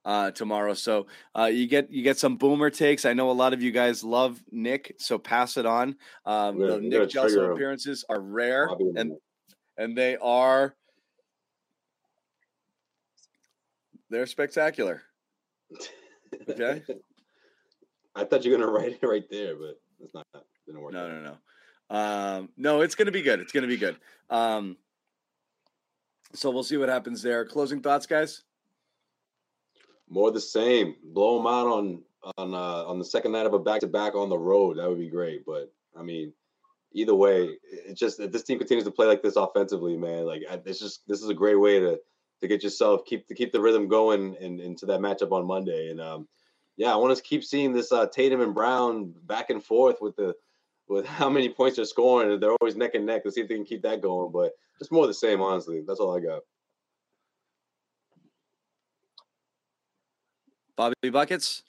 uh, 0.05 0.31
tomorrow. 0.31 0.73
So 0.73 1.07
uh, 1.37 1.45
you 1.45 1.67
get 1.67 1.91
you 1.91 2.03
get 2.03 2.17
some 2.19 2.35
boomer 2.37 2.69
takes. 2.69 3.05
I 3.05 3.13
know 3.13 3.31
a 3.31 3.33
lot 3.33 3.53
of 3.53 3.61
you 3.61 3.71
guys 3.71 4.03
love 4.03 4.41
Nick, 4.51 4.95
so 4.99 5.17
pass 5.17 5.57
it 5.57 5.65
on. 5.65 5.95
Um, 6.25 6.59
the 6.59 6.67
gonna- 6.67 6.73
we're 6.75 6.81
Nick 6.81 7.13
gonna 7.13 7.27
Gelso 7.29 7.53
appearances 7.53 8.03
are 8.09 8.19
rare, 8.21 8.67
and 8.67 8.97
and 8.97 9.11
and 9.77 9.97
they 9.97 10.17
are 10.17 10.75
they're 14.11 14.27
spectacular. 14.27 15.01
Okay. 16.49 16.83
I 18.15 18.25
thought 18.25 18.43
you 18.43 18.51
were 18.51 18.57
gonna 18.57 18.71
write 18.71 18.99
it 19.01 19.05
right 19.05 19.23
there, 19.31 19.55
but 19.55 19.79
it's 19.99 20.13
not. 20.13 20.27
Didn't 20.67 20.81
work. 20.81 20.93
No, 20.93 21.05
out. 21.05 21.11
no, 21.11 21.21
no. 21.21 21.37
Um, 21.97 22.49
no, 22.57 22.81
it's 22.81 22.93
gonna 22.93 23.11
be 23.11 23.21
good. 23.21 23.39
It's 23.39 23.53
gonna 23.53 23.67
be 23.67 23.77
good. 23.77 23.95
Um, 24.29 24.77
so 26.33 26.51
we'll 26.51 26.63
see 26.63 26.77
what 26.77 26.89
happens 26.89 27.21
there. 27.21 27.45
Closing 27.45 27.81
thoughts, 27.81 28.05
guys. 28.05 28.43
More 30.09 30.31
the 30.31 30.41
same. 30.41 30.95
Blow 31.03 31.37
them 31.37 31.47
out 31.47 31.67
on 31.67 32.03
on 32.37 32.53
uh, 32.53 32.85
on 32.85 32.99
the 32.99 33.05
second 33.05 33.31
night 33.31 33.45
of 33.45 33.53
a 33.53 33.59
back 33.59 33.79
to 33.79 33.87
back 33.87 34.13
on 34.13 34.29
the 34.29 34.37
road. 34.37 34.77
That 34.77 34.89
would 34.89 34.99
be 34.99 35.09
great. 35.09 35.45
But 35.45 35.73
I 35.97 36.03
mean, 36.03 36.33
either 36.93 37.15
way, 37.15 37.57
it's 37.63 37.99
just 37.99 38.19
if 38.19 38.31
this 38.31 38.43
team 38.43 38.57
continues 38.57 38.85
to 38.85 38.91
play 38.91 39.07
like 39.07 39.23
this 39.23 39.37
offensively, 39.37 39.97
man. 39.97 40.25
Like 40.25 40.43
it's 40.65 40.79
just 40.79 41.07
this 41.07 41.21
is 41.21 41.29
a 41.29 41.33
great 41.33 41.59
way 41.59 41.79
to 41.79 41.97
to 42.41 42.47
get 42.47 42.63
yourself 42.63 43.05
keep 43.05 43.27
to 43.27 43.35
keep 43.35 43.51
the 43.51 43.61
rhythm 43.61 43.87
going 43.87 44.35
and 44.41 44.59
into 44.59 44.85
that 44.87 44.99
matchup 44.99 45.31
on 45.31 45.45
Monday. 45.45 45.89
And 45.89 46.01
um, 46.01 46.27
yeah, 46.77 46.93
I 46.93 46.95
want 46.95 47.15
to 47.15 47.23
keep 47.23 47.43
seeing 47.43 47.73
this 47.73 47.91
uh, 47.91 48.07
Tatum 48.07 48.41
and 48.41 48.53
Brown 48.53 49.13
back 49.25 49.49
and 49.49 49.63
forth 49.63 49.97
with 50.01 50.15
the 50.15 50.35
with 50.87 51.05
how 51.19 51.29
many 51.29 51.49
points 51.49 51.77
they're 51.77 51.85
scoring. 51.85 52.39
They're 52.39 52.55
always 52.59 52.75
neck 52.75 52.95
and 52.95 53.05
neck. 53.05 53.21
Let's 53.23 53.35
see 53.35 53.41
if 53.41 53.47
they 53.47 53.55
can 53.55 53.65
keep 53.65 53.83
that 53.83 54.01
going. 54.01 54.31
But 54.31 54.53
just 54.79 54.91
more 54.91 55.03
of 55.03 55.09
the 55.09 55.13
same, 55.13 55.41
honestly. 55.41 55.83
That's 55.85 55.99
all 55.99 56.15
I 56.15 56.19
got. 56.19 56.41
Bobby 60.75 61.11
buckets. 61.11 61.63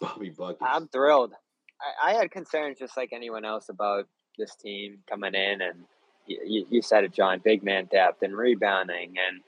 Bobby 0.00 0.30
Buckets. 0.30 0.62
I'm 0.62 0.86
thrilled. 0.88 1.32
I, 1.80 2.10
I 2.10 2.14
had 2.14 2.30
concerns 2.30 2.78
just 2.78 2.96
like 2.96 3.10
anyone 3.12 3.44
else 3.44 3.68
about 3.68 4.06
this 4.38 4.54
team 4.54 4.98
coming 5.08 5.34
in, 5.34 5.62
and 5.62 5.80
you, 6.26 6.40
you, 6.44 6.66
you 6.70 6.82
said 6.82 7.02
it, 7.02 7.12
John. 7.12 7.40
Big 7.44 7.64
man 7.64 7.86
depth 7.90 8.22
and 8.22 8.36
rebounding, 8.36 9.14
and 9.18 9.40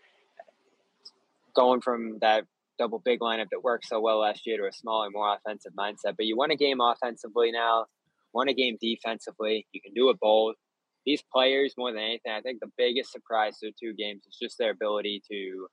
going 1.60 1.80
from 1.82 2.18
that 2.20 2.44
double 2.78 3.02
big 3.04 3.20
lineup 3.20 3.48
that 3.50 3.62
worked 3.62 3.86
so 3.86 4.00
well 4.00 4.20
last 4.20 4.46
year 4.46 4.56
to 4.56 4.66
a 4.66 4.72
smaller, 4.72 5.10
more 5.10 5.36
offensive 5.36 5.72
mindset. 5.78 6.16
But 6.16 6.24
you 6.24 6.36
won 6.36 6.50
a 6.50 6.56
game 6.56 6.80
offensively 6.80 7.52
now. 7.52 7.86
won 8.32 8.48
a 8.48 8.54
game 8.54 8.78
defensively. 8.80 9.66
You 9.72 9.80
can 9.82 9.92
do 9.92 10.08
it 10.08 10.18
both. 10.18 10.56
These 11.04 11.22
players, 11.32 11.74
more 11.76 11.92
than 11.92 12.02
anything, 12.02 12.32
I 12.32 12.40
think 12.40 12.60
the 12.60 12.70
biggest 12.78 13.12
surprise 13.12 13.58
to 13.58 13.66
the 13.66 13.74
two 13.78 13.94
games 13.94 14.22
is 14.26 14.38
just 14.40 14.56
their 14.58 14.70
ability 14.70 15.22
to 15.30 15.66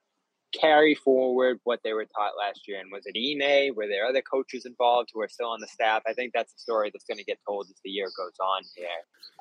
carry 0.54 0.96
forward 0.96 1.60
what 1.64 1.80
they 1.84 1.94
were 1.94 2.06
taught 2.06 2.34
last 2.38 2.68
year. 2.68 2.80
And 2.80 2.92
was 2.92 3.04
it 3.06 3.16
Ime? 3.16 3.76
Were 3.76 3.88
there 3.88 4.06
other 4.06 4.22
coaches 4.22 4.66
involved 4.66 5.10
who 5.14 5.22
are 5.22 5.30
still 5.30 5.50
on 5.50 5.62
the 5.62 5.68
staff? 5.68 6.02
I 6.08 6.14
think 6.14 6.32
that's 6.34 6.54
a 6.54 6.60
story 6.60 6.90
that's 6.92 7.06
going 7.06 7.18
to 7.18 7.24
get 7.24 7.40
told 7.48 7.68
as 7.70 7.76
the 7.84 7.90
year 7.90 8.08
goes 8.18 8.38
on 8.42 8.64
here 8.76 8.88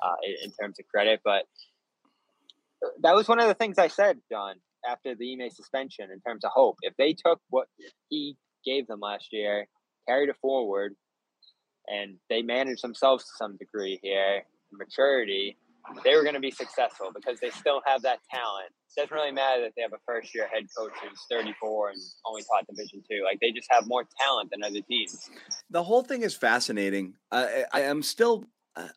uh, 0.03 0.15
in 0.43 0.51
terms 0.51 0.79
of 0.79 0.87
credit. 0.87 1.21
But 1.23 1.43
that 3.01 3.15
was 3.15 3.27
one 3.27 3.39
of 3.39 3.47
the 3.47 3.53
things 3.53 3.77
I 3.77 3.87
said, 3.87 4.19
John, 4.31 4.55
after 4.89 5.15
the 5.15 5.33
Ime 5.33 5.49
suspension 5.49 6.09
in 6.11 6.19
terms 6.21 6.43
of 6.43 6.51
hope. 6.53 6.77
If 6.81 6.93
they 6.97 7.13
took 7.13 7.39
what 7.49 7.67
he 8.09 8.37
gave 8.65 8.87
them 8.87 8.99
last 8.99 9.27
year, 9.31 9.67
carried 10.07 10.29
it 10.29 10.35
forward, 10.41 10.95
and 11.87 12.17
they 12.29 12.41
managed 12.41 12.83
themselves 12.83 13.23
to 13.25 13.31
some 13.37 13.57
degree 13.57 13.99
here, 14.03 14.43
maturity, 14.71 15.57
they 16.03 16.15
were 16.15 16.23
going 16.23 16.33
to 16.33 16.41
be 16.41 16.51
successful 16.51 17.11
because 17.13 17.39
they 17.39 17.49
still 17.49 17.81
have 17.85 18.01
that 18.01 18.19
talent. 18.29 18.71
It 18.95 19.01
doesn't 19.01 19.15
really 19.15 19.31
matter 19.31 19.61
that 19.61 19.73
they 19.75 19.81
have 19.81 19.93
a 19.93 19.99
first 20.05 20.33
year 20.33 20.47
head 20.53 20.63
coach 20.77 20.91
who's 21.01 21.19
34 21.31 21.89
and 21.89 22.01
only 22.25 22.41
taught 22.43 22.65
Division 22.67 23.03
two. 23.09 23.23
Like 23.23 23.39
they 23.41 23.51
just 23.51 23.67
have 23.71 23.87
more 23.87 24.03
talent 24.19 24.49
than 24.51 24.63
other 24.63 24.81
teams. 24.81 25.29
The 25.69 25.83
whole 25.83 26.03
thing 26.03 26.23
is 26.23 26.35
fascinating. 26.35 27.13
I, 27.31 27.65
I 27.71 27.81
am 27.81 28.01
still. 28.03 28.45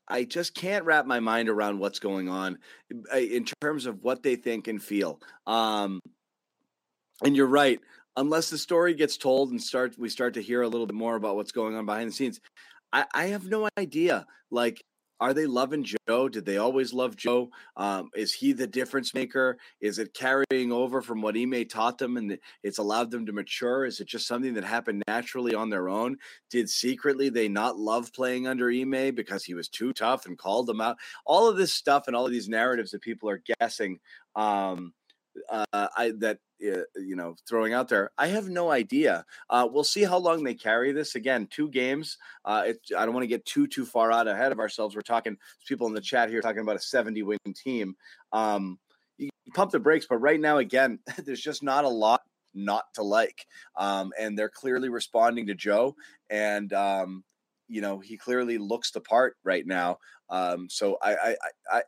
I 0.09 0.25
just 0.25 0.55
can't 0.55 0.85
wrap 0.85 1.07
my 1.07 1.21
mind 1.21 1.49
around 1.49 1.79
what's 1.79 1.99
going 1.99 2.29
on 2.29 2.59
in 3.15 3.47
terms 3.61 3.87
of 3.87 4.03
what 4.03 4.23
they 4.23 4.37
think 4.37 4.69
and 4.69 4.83
feel. 4.83 5.21
Um, 5.47 6.01
and 7.25 7.37
you're 7.37 7.47
right. 7.47 7.81
Unless 8.17 8.51
the 8.51 8.59
story 8.59 8.95
gets 8.95 9.17
told 9.17 9.51
and 9.51 9.63
start, 9.63 9.95
we 9.99 10.09
start 10.09 10.35
to 10.35 10.43
hear 10.43 10.63
a 10.63 10.69
little 10.69 10.87
bit 10.87 10.97
more 10.97 11.17
about 11.17 11.37
what's 11.37 11.53
going 11.53 11.77
on 11.77 11.87
behind 11.87 12.09
the 12.09 12.15
scenes. 12.15 12.41
I, 12.93 13.05
I 13.15 13.27
have 13.27 13.47
no 13.47 13.69
idea. 13.79 14.27
Like 14.51 14.83
are 15.21 15.35
they 15.35 15.47
loving 15.47 15.85
Joe? 15.85 16.29
Did 16.29 16.47
they 16.47 16.57
always 16.57 16.93
love 16.93 17.15
Joe? 17.15 17.51
Um, 17.77 18.09
is 18.15 18.33
he 18.33 18.53
the 18.53 18.67
difference 18.67 19.13
maker? 19.13 19.59
Is 19.81 19.99
it 19.99 20.15
carrying 20.15 20.73
over 20.73 21.03
from 21.03 21.21
what 21.21 21.37
Ime 21.37 21.67
taught 21.67 21.99
them 21.99 22.17
and 22.17 22.39
it's 22.63 22.79
allowed 22.79 23.11
them 23.11 23.27
to 23.27 23.33
mature? 23.33 23.85
Is 23.85 24.01
it 24.01 24.09
just 24.09 24.27
something 24.27 24.55
that 24.55 24.65
happened 24.65 25.03
naturally 25.07 25.55
on 25.55 25.69
their 25.69 25.89
own? 25.89 26.17
Did 26.51 26.71
secretly 26.71 27.29
they 27.29 27.49
not 27.49 27.79
love 27.79 28.13
playing 28.15 28.47
under 28.47 28.71
Ime 28.71 29.15
because 29.15 29.45
he 29.45 29.55
was 29.55 29.69
too 29.69 29.93
tough 29.93 30.25
and 30.25 30.39
called 30.39 30.67
them 30.67 30.81
out? 30.81 30.97
All 31.27 31.49
of 31.49 31.57
this 31.57 31.75
stuff 31.75 32.05
and 32.07 32.17
all 32.17 32.27
of 32.27 32.33
these 32.33 32.49
narratives 32.49 32.93
that 32.93 33.03
people 33.03 33.29
are 33.29 33.43
guessing 33.61 33.99
um, 34.35 34.95
uh, 35.49 35.89
I, 35.97 36.13
that 36.19 36.39
uh, 36.63 36.83
you 36.97 37.17
know 37.17 37.35
throwing 37.49 37.73
out 37.73 37.89
there. 37.89 38.11
I 38.19 38.29
have 38.29 38.49
no 38.49 38.71
idea. 38.71 39.25
Uh, 39.49 39.69
we'll 39.71 39.85
see 39.85 40.05
how 40.05 40.19
long 40.19 40.45
they 40.45 40.55
carry 40.55 40.93
this. 40.93 41.15
Again, 41.15 41.49
two 41.51 41.69
games. 41.69 42.19
Uh, 42.45 42.65
it, 42.67 42.81
I 42.97 43.05
don't 43.05 43.15
want 43.15 43.25
to 43.25 43.29
get 43.29 43.45
too 43.45 43.67
too 43.67 43.87
far 43.87 44.13
out 44.13 44.29
ahead 44.29 44.53
of 44.53 44.59
ourselves. 44.59 44.95
We're 44.95 45.03
talking 45.03 45.37
people 45.67 45.87
in 45.87 45.95
the 45.95 46.01
chat 46.01 46.31
here 46.31 46.41
talking 46.41 46.63
about 46.63 46.77
a 46.77 46.81
70 46.81 47.23
win 47.23 47.39
team. 47.55 47.95
Um, 48.33 48.79
you 49.19 49.31
pump 49.55 49.71
the 49.71 49.81
brakes, 49.81 50.07
but 50.09 50.19
right 50.19 50.41
now, 50.41 50.59
again, 50.59 50.99
there's 51.25 51.43
just 51.43 51.63
not 51.63 51.85
a 51.85 51.89
lot 51.89 52.23
not 52.55 52.85
to 52.95 53.03
like, 53.03 53.47
um, 53.77 54.13
and 54.19 54.39
they're 54.39 54.49
clearly 54.49 54.89
responding 54.89 55.47
to 55.47 55.55
Joe, 55.55 55.95
and 56.29 56.73
um, 56.73 57.25
you 57.69 57.81
know 57.81 57.99
he 58.01 58.17
clearly 58.17 58.59
looks 58.59 58.91
the 58.91 59.01
part 59.01 59.37
right 59.45 59.67
now. 59.67 59.99
Um, 60.29 60.69
so 60.69 60.99
I, 61.03 61.15
I, 61.15 61.37
I 61.73 61.83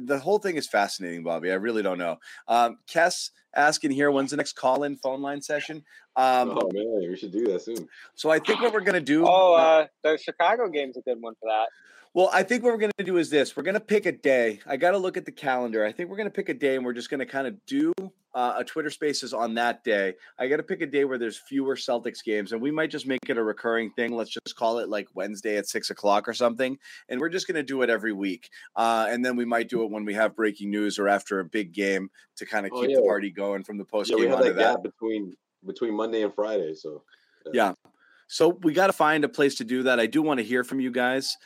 the 0.00 0.18
whole 0.18 0.38
thing 0.38 0.56
is 0.56 0.66
fascinating, 0.66 1.22
Bobby. 1.22 1.50
I 1.50 1.54
really 1.54 1.82
don't 1.82 1.98
know. 1.98 2.18
Um, 2.46 2.78
Kess 2.88 3.30
asking 3.54 3.90
here, 3.92 4.10
when's 4.10 4.30
the 4.30 4.36
next 4.36 4.54
call-in 4.54 4.96
phone 4.96 5.22
line 5.22 5.42
session? 5.42 5.84
Um, 6.16 6.50
oh 6.50 6.70
man, 6.72 7.08
we 7.08 7.16
should 7.16 7.32
do 7.32 7.46
that 7.46 7.62
soon. 7.62 7.88
So 8.14 8.30
I 8.30 8.38
think 8.38 8.60
what 8.60 8.72
we're 8.72 8.80
gonna 8.80 9.00
do. 9.00 9.24
Oh, 9.26 9.54
uh, 9.54 9.86
the 10.02 10.18
Chicago 10.18 10.68
game's 10.68 10.96
a 10.96 11.02
good 11.02 11.20
one 11.20 11.34
for 11.40 11.48
that. 11.48 11.68
Well, 12.18 12.30
I 12.32 12.42
think 12.42 12.64
what 12.64 12.72
we're 12.72 12.80
going 12.80 12.90
to 12.98 13.04
do 13.04 13.18
is 13.18 13.30
this. 13.30 13.56
We're 13.56 13.62
going 13.62 13.74
to 13.74 13.80
pick 13.80 14.04
a 14.04 14.10
day. 14.10 14.58
I 14.66 14.76
got 14.76 14.90
to 14.90 14.98
look 14.98 15.16
at 15.16 15.24
the 15.24 15.30
calendar. 15.30 15.84
I 15.84 15.92
think 15.92 16.10
we're 16.10 16.16
going 16.16 16.26
to 16.26 16.34
pick 16.34 16.48
a 16.48 16.54
day 16.54 16.74
and 16.74 16.84
we're 16.84 16.92
just 16.92 17.10
going 17.10 17.20
to 17.20 17.26
kind 17.26 17.46
of 17.46 17.64
do 17.64 17.92
uh, 18.34 18.54
a 18.56 18.64
Twitter 18.64 18.90
Spaces 18.90 19.32
on 19.32 19.54
that 19.54 19.84
day. 19.84 20.14
I 20.36 20.48
got 20.48 20.56
to 20.56 20.64
pick 20.64 20.82
a 20.82 20.86
day 20.86 21.04
where 21.04 21.16
there's 21.16 21.36
fewer 21.36 21.76
Celtics 21.76 22.24
games, 22.24 22.50
and 22.50 22.60
we 22.60 22.72
might 22.72 22.90
just 22.90 23.06
make 23.06 23.20
it 23.28 23.38
a 23.38 23.42
recurring 23.44 23.92
thing. 23.92 24.16
Let's 24.16 24.30
just 24.30 24.56
call 24.56 24.80
it 24.80 24.88
like 24.88 25.06
Wednesday 25.14 25.58
at 25.58 25.68
six 25.68 25.90
o'clock 25.90 26.26
or 26.26 26.34
something, 26.34 26.76
and 27.08 27.20
we're 27.20 27.28
just 27.28 27.46
going 27.46 27.54
to 27.54 27.62
do 27.62 27.82
it 27.82 27.88
every 27.88 28.12
week. 28.12 28.50
Uh, 28.74 29.06
and 29.08 29.24
then 29.24 29.36
we 29.36 29.44
might 29.44 29.68
do 29.68 29.84
it 29.84 29.90
when 29.92 30.04
we 30.04 30.14
have 30.14 30.34
breaking 30.34 30.72
news 30.72 30.98
or 30.98 31.06
after 31.06 31.38
a 31.38 31.44
big 31.44 31.72
game 31.72 32.10
to 32.34 32.46
kind 32.46 32.66
of 32.66 32.72
oh, 32.74 32.80
keep 32.80 32.90
yeah. 32.90 32.96
the 32.96 33.02
party 33.02 33.30
going 33.30 33.62
from 33.62 33.78
the 33.78 33.84
post 33.84 34.10
game. 34.10 34.18
Yeah, 34.18 34.24
we 34.24 34.30
have 34.46 34.56
that 34.56 34.56
gap 34.56 34.82
between 34.82 35.36
between 35.64 35.94
Monday 35.94 36.22
and 36.22 36.34
Friday, 36.34 36.74
so 36.74 37.04
yeah. 37.46 37.52
yeah. 37.68 37.90
So 38.26 38.58
we 38.62 38.74
got 38.74 38.88
to 38.88 38.92
find 38.92 39.24
a 39.24 39.28
place 39.28 39.54
to 39.54 39.64
do 39.64 39.84
that. 39.84 40.00
I 40.00 40.06
do 40.06 40.20
want 40.20 40.38
to 40.38 40.44
hear 40.44 40.62
from 40.62 40.80
you 40.80 40.90
guys 40.90 41.36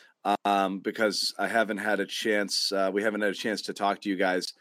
um, 0.44 0.78
because 0.80 1.34
I 1.38 1.48
haven't 1.48 1.78
had 1.78 2.00
a 2.00 2.06
chance. 2.06 2.72
Uh, 2.72 2.90
we 2.92 3.02
haven't 3.02 3.20
had 3.20 3.30
a 3.30 3.34
chance 3.34 3.62
to 3.62 3.72
talk 3.72 4.00
to 4.02 4.08
you 4.08 4.16
guys 4.16 4.54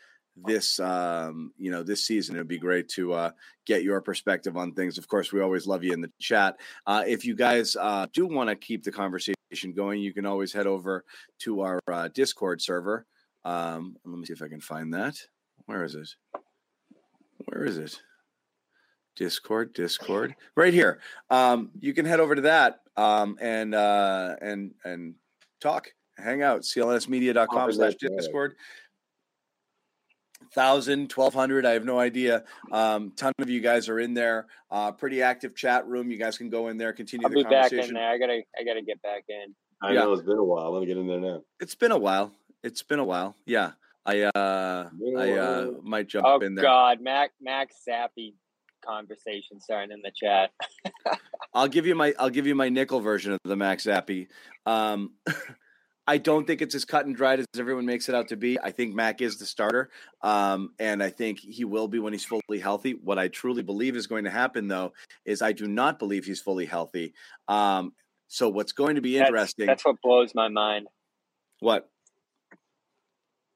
this 0.46 0.80
um, 0.80 1.52
you 1.58 1.72
know 1.72 1.84
this 1.84 2.06
season. 2.06 2.36
It 2.36 2.40
would 2.40 2.48
be 2.48 2.58
great 2.58 2.88
to 2.90 3.14
uh, 3.14 3.32
get 3.66 3.84
your 3.84 4.02
perspective 4.02 4.58
on 4.58 4.74
things. 4.74 4.98
Of 4.98 5.08
course, 5.08 5.32
we 5.32 5.42
always 5.42 5.68
love 5.68 5.84
you 5.84 5.94
in 5.94 6.02
the 6.02 6.12
chat. 6.20 6.58
Uh, 6.86 7.04
if 7.06 7.26
you 7.26 7.36
guys 7.36 7.76
uh, 7.76 8.08
do 8.14 8.26
want 8.26 8.50
to 8.50 8.56
keep 8.56 8.84
the 8.84 8.92
conversation 8.92 9.36
going, 9.76 10.02
you 10.02 10.14
can 10.14 10.26
always 10.26 10.54
head 10.54 10.68
over 10.68 11.04
to 11.40 11.62
our 11.62 11.80
uh, 11.92 12.08
Discord 12.14 12.62
server. 12.62 13.06
Um, 13.44 13.98
let 14.06 14.18
me 14.18 14.26
see 14.26 14.34
if 14.34 14.42
I 14.42 14.48
can 14.48 14.62
find 14.62 14.94
that. 14.94 15.16
Where 15.66 15.84
is 15.84 15.96
it? 15.96 16.10
Where 17.46 17.66
is 17.66 17.78
it? 17.78 18.00
Discord, 19.18 19.74
Discord, 19.74 20.36
right 20.56 20.74
here. 20.74 21.02
Um, 21.30 21.72
you 21.80 21.94
can 21.94 22.06
head 22.06 22.22
over 22.22 22.34
to 22.34 22.42
that 22.42 22.80
um, 22.96 23.38
and 23.42 23.76
uh, 23.76 24.36
and 24.42 24.74
and 24.86 25.16
talk, 25.62 25.90
hang 26.18 26.42
out. 26.42 26.62
CLNSmedia.com 26.62 27.72
slash 27.72 27.96
Discord. 27.96 28.56
Thousand, 30.54 31.10
twelve 31.10 31.34
hundred, 31.34 31.66
I 31.66 31.72
have 31.72 31.86
no 31.86 32.00
idea. 32.00 32.44
Um, 32.72 33.14
ton 33.16 33.32
of 33.40 33.50
you 33.50 33.62
guys 33.62 33.88
are 33.88 34.00
in 34.00 34.14
there. 34.14 34.48
Uh, 34.70 34.92
pretty 34.92 35.22
active 35.22 35.56
chat 35.56 35.88
room. 35.88 36.12
You 36.12 36.18
guys 36.18 36.38
can 36.38 36.50
go 36.50 36.68
in 36.68 36.78
there, 36.78 36.92
continue 36.92 37.26
I'll 37.26 37.30
the 37.30 37.36
be 37.38 37.44
conversation. 37.44 37.78
back 37.78 37.88
in 37.88 37.94
there. 37.94 38.10
I 38.10 38.18
gotta, 38.18 38.42
I 38.60 38.64
gotta 38.66 38.82
get 38.82 39.02
back 39.02 39.24
in. 39.30 39.56
I 39.82 39.94
yeah. 39.94 40.02
know 40.02 40.14
it's 40.14 40.24
been 40.24 40.38
a 40.38 40.44
while. 40.44 40.74
Let 40.74 40.82
me 40.82 40.88
get 40.88 40.98
in 40.98 41.08
there 41.08 41.20
now. 41.20 41.44
It's 41.60 41.76
been 41.76 41.92
a 41.92 41.98
while. 41.98 42.34
It's 42.64 42.84
been 42.84 43.00
a 43.00 43.04
while. 43.04 43.36
Yeah, 43.46 43.72
I 44.06 44.24
uh, 44.24 44.90
I 45.18 45.32
uh, 45.32 45.72
might 45.84 46.08
jump 46.08 46.26
oh, 46.28 46.40
in 46.40 46.56
there. 46.56 46.66
Oh 46.66 46.68
God, 46.68 47.02
Mac 47.02 47.32
Mac 47.40 47.70
Zappe 47.88 48.34
conversation 48.86 49.60
starting 49.60 49.92
in 49.92 50.02
the 50.02 50.12
chat. 50.16 50.52
I'll 51.54 51.68
give 51.68 51.86
you 51.86 51.96
my 51.96 52.14
I'll 52.20 52.30
give 52.30 52.48
you 52.48 52.56
my 52.56 52.70
nickel 52.70 53.02
version 53.02 53.34
of 53.34 53.40
the 53.44 53.56
Max 53.56 53.86
Zappe. 53.86 54.28
Um, 54.66 55.12
I 56.08 56.18
don't 56.18 56.48
think 56.48 56.62
it's 56.62 56.74
as 56.74 56.84
cut 56.84 57.06
and 57.06 57.16
dried 57.16 57.40
as 57.40 57.46
everyone 57.58 57.86
makes 57.86 58.10
it 58.10 58.16
out 58.16 58.30
to 58.30 58.36
be. 58.36 58.60
I 58.60 58.72
think 58.72 58.96
Mac 58.96 59.22
is 59.22 59.38
the 59.38 59.46
starter, 59.46 59.92
um, 60.22 60.74
and 60.80 61.02
I 61.02 61.10
think 61.10 61.40
he 61.40 61.64
will 61.64 61.88
be 61.88 62.00
when 62.00 62.12
he's 62.12 62.26
fully 62.26 62.60
healthy. 62.60 62.94
What 62.94 63.20
I 63.20 63.28
truly 63.28 63.62
believe 63.62 63.96
is 63.96 64.08
going 64.08 64.24
to 64.24 64.32
happen, 64.32 64.68
though, 64.68 64.94
is 65.26 65.42
I 65.42 65.52
do 65.52 65.68
not 65.68 66.00
believe 66.00 66.26
he's 66.26 66.42
fully 66.42 66.66
healthy. 66.66 67.14
Um, 67.48 67.94
so 68.28 68.50
what's 68.50 68.72
going 68.72 68.96
to 68.96 69.02
be 69.02 69.18
interesting? 69.18 69.68
That's, 69.68 69.84
that's 69.84 69.86
what 69.86 70.02
blows 70.02 70.34
my 70.34 70.50
mind. 70.50 70.88
What? 71.60 71.88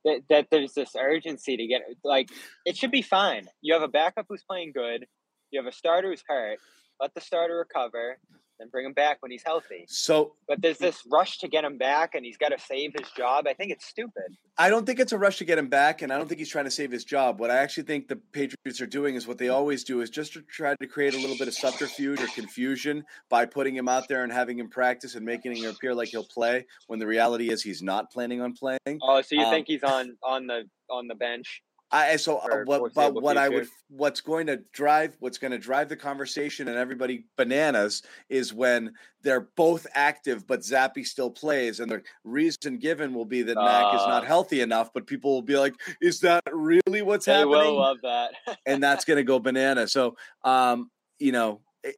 that, 0.05 0.21
that 0.29 0.47
there's 0.51 0.73
this 0.73 0.95
urgency 0.95 1.57
to 1.57 1.67
get 1.67 1.81
like 2.03 2.29
it 2.65 2.77
should 2.77 2.91
be 2.91 3.01
fine. 3.01 3.47
You 3.61 3.73
have 3.73 3.83
a 3.83 3.87
backup 3.87 4.27
who's 4.29 4.43
playing 4.43 4.71
good. 4.73 5.05
You 5.51 5.59
have 5.59 5.67
a 5.67 5.75
starter 5.75 6.09
who's 6.09 6.23
hurt. 6.27 6.59
Let 6.99 7.13
the 7.13 7.21
starter 7.21 7.57
recover 7.57 8.17
and 8.59 8.71
bring 8.71 8.85
him 8.85 8.93
back 8.93 9.17
when 9.21 9.31
he's 9.31 9.43
healthy. 9.45 9.85
So, 9.87 10.33
but 10.47 10.61
there's 10.61 10.77
this 10.77 11.01
rush 11.11 11.39
to 11.39 11.47
get 11.47 11.63
him 11.63 11.77
back, 11.77 12.15
and 12.15 12.25
he's 12.25 12.37
got 12.37 12.49
to 12.49 12.59
save 12.59 12.93
his 12.97 13.09
job. 13.11 13.47
I 13.47 13.53
think 13.53 13.71
it's 13.71 13.85
stupid. 13.85 14.23
I 14.57 14.69
don't 14.69 14.85
think 14.85 14.99
it's 14.99 15.11
a 15.11 15.17
rush 15.17 15.37
to 15.39 15.45
get 15.45 15.57
him 15.57 15.67
back, 15.67 16.01
and 16.01 16.11
I 16.11 16.17
don't 16.17 16.27
think 16.27 16.39
he's 16.39 16.49
trying 16.49 16.65
to 16.65 16.71
save 16.71 16.91
his 16.91 17.03
job. 17.03 17.39
What 17.39 17.51
I 17.51 17.57
actually 17.57 17.83
think 17.83 18.07
the 18.07 18.15
Patriots 18.31 18.79
are 18.79 18.87
doing 18.87 19.15
is 19.15 19.27
what 19.27 19.37
they 19.37 19.49
always 19.49 19.83
do: 19.83 20.01
is 20.01 20.09
just 20.09 20.33
to 20.33 20.41
try 20.41 20.75
to 20.75 20.87
create 20.87 21.13
a 21.13 21.19
little 21.19 21.37
bit 21.37 21.47
of 21.47 21.53
subterfuge 21.53 22.21
or 22.21 22.27
confusion 22.27 23.03
by 23.29 23.45
putting 23.45 23.75
him 23.75 23.89
out 23.89 24.07
there 24.07 24.23
and 24.23 24.31
having 24.31 24.57
him 24.57 24.69
practice 24.69 25.15
and 25.15 25.25
making 25.25 25.55
him 25.55 25.69
appear 25.69 25.93
like 25.93 26.09
he'll 26.09 26.23
play 26.25 26.65
when 26.87 26.99
the 26.99 27.07
reality 27.07 27.49
is 27.51 27.61
he's 27.61 27.81
not 27.81 28.11
planning 28.11 28.41
on 28.41 28.53
playing. 28.53 28.99
Oh, 29.01 29.21
so 29.21 29.35
you 29.35 29.41
um, 29.41 29.51
think 29.51 29.67
he's 29.67 29.83
on 29.83 30.17
on 30.23 30.47
the 30.47 30.63
on 30.89 31.07
the 31.07 31.15
bench? 31.15 31.61
I 31.91 32.15
so 32.15 32.37
uh, 32.37 32.63
what 32.65 32.93
but 32.93 33.13
what 33.13 33.37
I 33.37 33.47
would 33.47 33.67
what's 33.89 34.19
going 34.19 34.47
to 34.47 34.57
drive 34.73 35.15
what's 35.19 35.37
going 35.37 35.51
to 35.51 35.57
drive 35.57 35.87
the 35.87 35.95
conversation 35.95 36.67
and 36.67 36.77
everybody 36.77 37.25
bananas 37.37 38.01
is 38.27 38.53
when 38.53 38.91
they're 39.21 39.47
both 39.55 39.85
active 39.93 40.47
but 40.47 40.61
Zappe 40.61 41.05
still 41.05 41.29
plays 41.29 41.79
and 41.79 41.91
the 41.91 42.01
reason 42.23 42.77
given 42.77 43.13
will 43.13 43.25
be 43.25 43.43
that 43.43 43.57
uh, 43.57 43.63
Mac 43.63 43.95
is 43.95 44.07
not 44.07 44.25
healthy 44.25 44.61
enough 44.61 44.91
but 44.93 45.05
people 45.05 45.31
will 45.31 45.41
be 45.43 45.57
like 45.57 45.75
is 46.01 46.19
that 46.21 46.43
really 46.51 47.03
what's 47.03 47.25
they 47.25 47.33
happening? 47.33 47.51
will 47.51 47.77
love 47.77 47.97
that. 48.01 48.33
and 48.65 48.81
that's 48.83 49.05
going 49.05 49.17
to 49.17 49.23
go 49.23 49.39
banana. 49.39 49.87
So 49.87 50.15
um 50.43 50.89
you 51.19 51.31
know 51.31 51.61
it, 51.83 51.95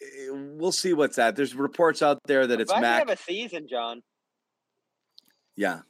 it, 0.00 0.34
we'll 0.34 0.72
see 0.72 0.94
what's 0.94 1.16
that. 1.16 1.36
There's 1.36 1.54
reports 1.54 2.00
out 2.00 2.18
there 2.26 2.46
that 2.46 2.60
it's 2.60 2.72
Mac 2.72 3.06
have 3.06 3.10
a 3.10 3.22
season, 3.22 3.68
John. 3.68 4.02
Yeah, 5.56 5.80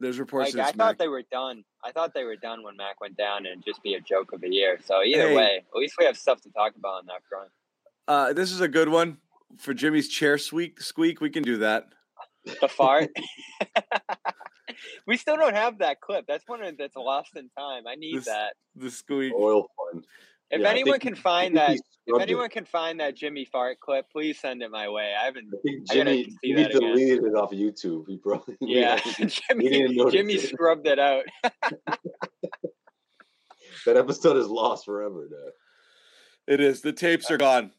there's 0.00 0.18
reports. 0.18 0.54
Like, 0.54 0.66
I 0.66 0.72
thought 0.72 0.98
they 0.98 1.08
were 1.08 1.24
done. 1.30 1.64
I 1.84 1.92
thought 1.92 2.14
they 2.14 2.24
were 2.24 2.36
done 2.36 2.62
when 2.62 2.76
Mac 2.76 3.00
went 3.00 3.16
down 3.16 3.46
and 3.46 3.64
just 3.64 3.82
be 3.82 3.94
a 3.94 4.00
joke 4.00 4.32
of 4.32 4.42
a 4.42 4.48
year. 4.48 4.78
So 4.84 5.02
either 5.02 5.28
hey. 5.28 5.36
way, 5.36 5.64
at 5.68 5.78
least 5.78 5.94
we 5.98 6.04
have 6.04 6.16
stuff 6.16 6.40
to 6.42 6.50
talk 6.50 6.74
about 6.76 6.94
on 6.94 7.06
that 7.06 7.22
front. 7.28 7.50
Uh, 8.06 8.32
this 8.32 8.52
is 8.52 8.60
a 8.60 8.68
good 8.68 8.88
one 8.88 9.18
for 9.58 9.74
Jimmy's 9.74 10.08
chair 10.08 10.38
squeak. 10.38 10.80
Squeak, 10.80 11.20
we 11.20 11.30
can 11.30 11.42
do 11.42 11.58
that. 11.58 11.88
The 12.60 12.68
fart. 12.68 13.10
we 15.06 15.16
still 15.16 15.36
don't 15.36 15.54
have 15.54 15.78
that 15.78 16.00
clip. 16.00 16.26
That's 16.26 16.44
one 16.46 16.60
that's 16.78 16.96
lost 16.96 17.36
in 17.36 17.48
time. 17.58 17.86
I 17.86 17.94
need 17.94 18.18
This- 18.18 18.26
that. 18.26 18.54
The 18.76 18.90
squeak. 18.90 19.32
Oil 19.34 19.66
fund. 19.92 20.04
If 20.54 20.60
Yeah, 20.60 20.68
anyone 20.68 20.92
think 21.00 21.02
can 21.02 21.14
find 21.14 21.56
that, 21.56 21.70
if 21.72 21.80
scrubbed 22.06 22.20
it. 22.20 22.22
anyone 22.22 22.48
can 22.48 22.64
find 22.64 23.00
that 23.00 23.14
Jimmy 23.16 23.44
fart 23.44 23.80
clip, 23.80 24.10
please 24.10 24.38
send 24.38 24.62
it 24.62 24.70
my 24.70 24.88
way. 24.88 25.14
I 25.20 25.24
haven't. 25.24 25.48
I 25.52 25.56
think 25.62 25.82
I 25.90 25.94
gotta 25.96 26.10
Jimmy, 26.10 26.24
see 26.30 26.36
Jimmy 26.50 26.62
that 26.62 26.74
again. 26.74 26.90
deleted 26.90 27.24
it 27.24 27.34
off 27.34 27.50
YouTube. 27.50 28.04
He 28.08 28.16
probably 28.18 28.56
Yeah, 28.60 28.98
Jimmy. 29.16 30.10
Jimmy 30.10 30.34
it. 30.34 30.48
scrubbed 30.48 30.86
it 30.86 30.98
out. 30.98 31.24
that 33.86 33.96
episode 33.96 34.36
is 34.36 34.48
lost 34.48 34.84
forever 34.84 35.28
now. 35.30 35.52
It 36.54 36.60
is. 36.60 36.80
The 36.82 36.92
tapes 36.92 37.30
are 37.30 37.38
gone. 37.38 37.72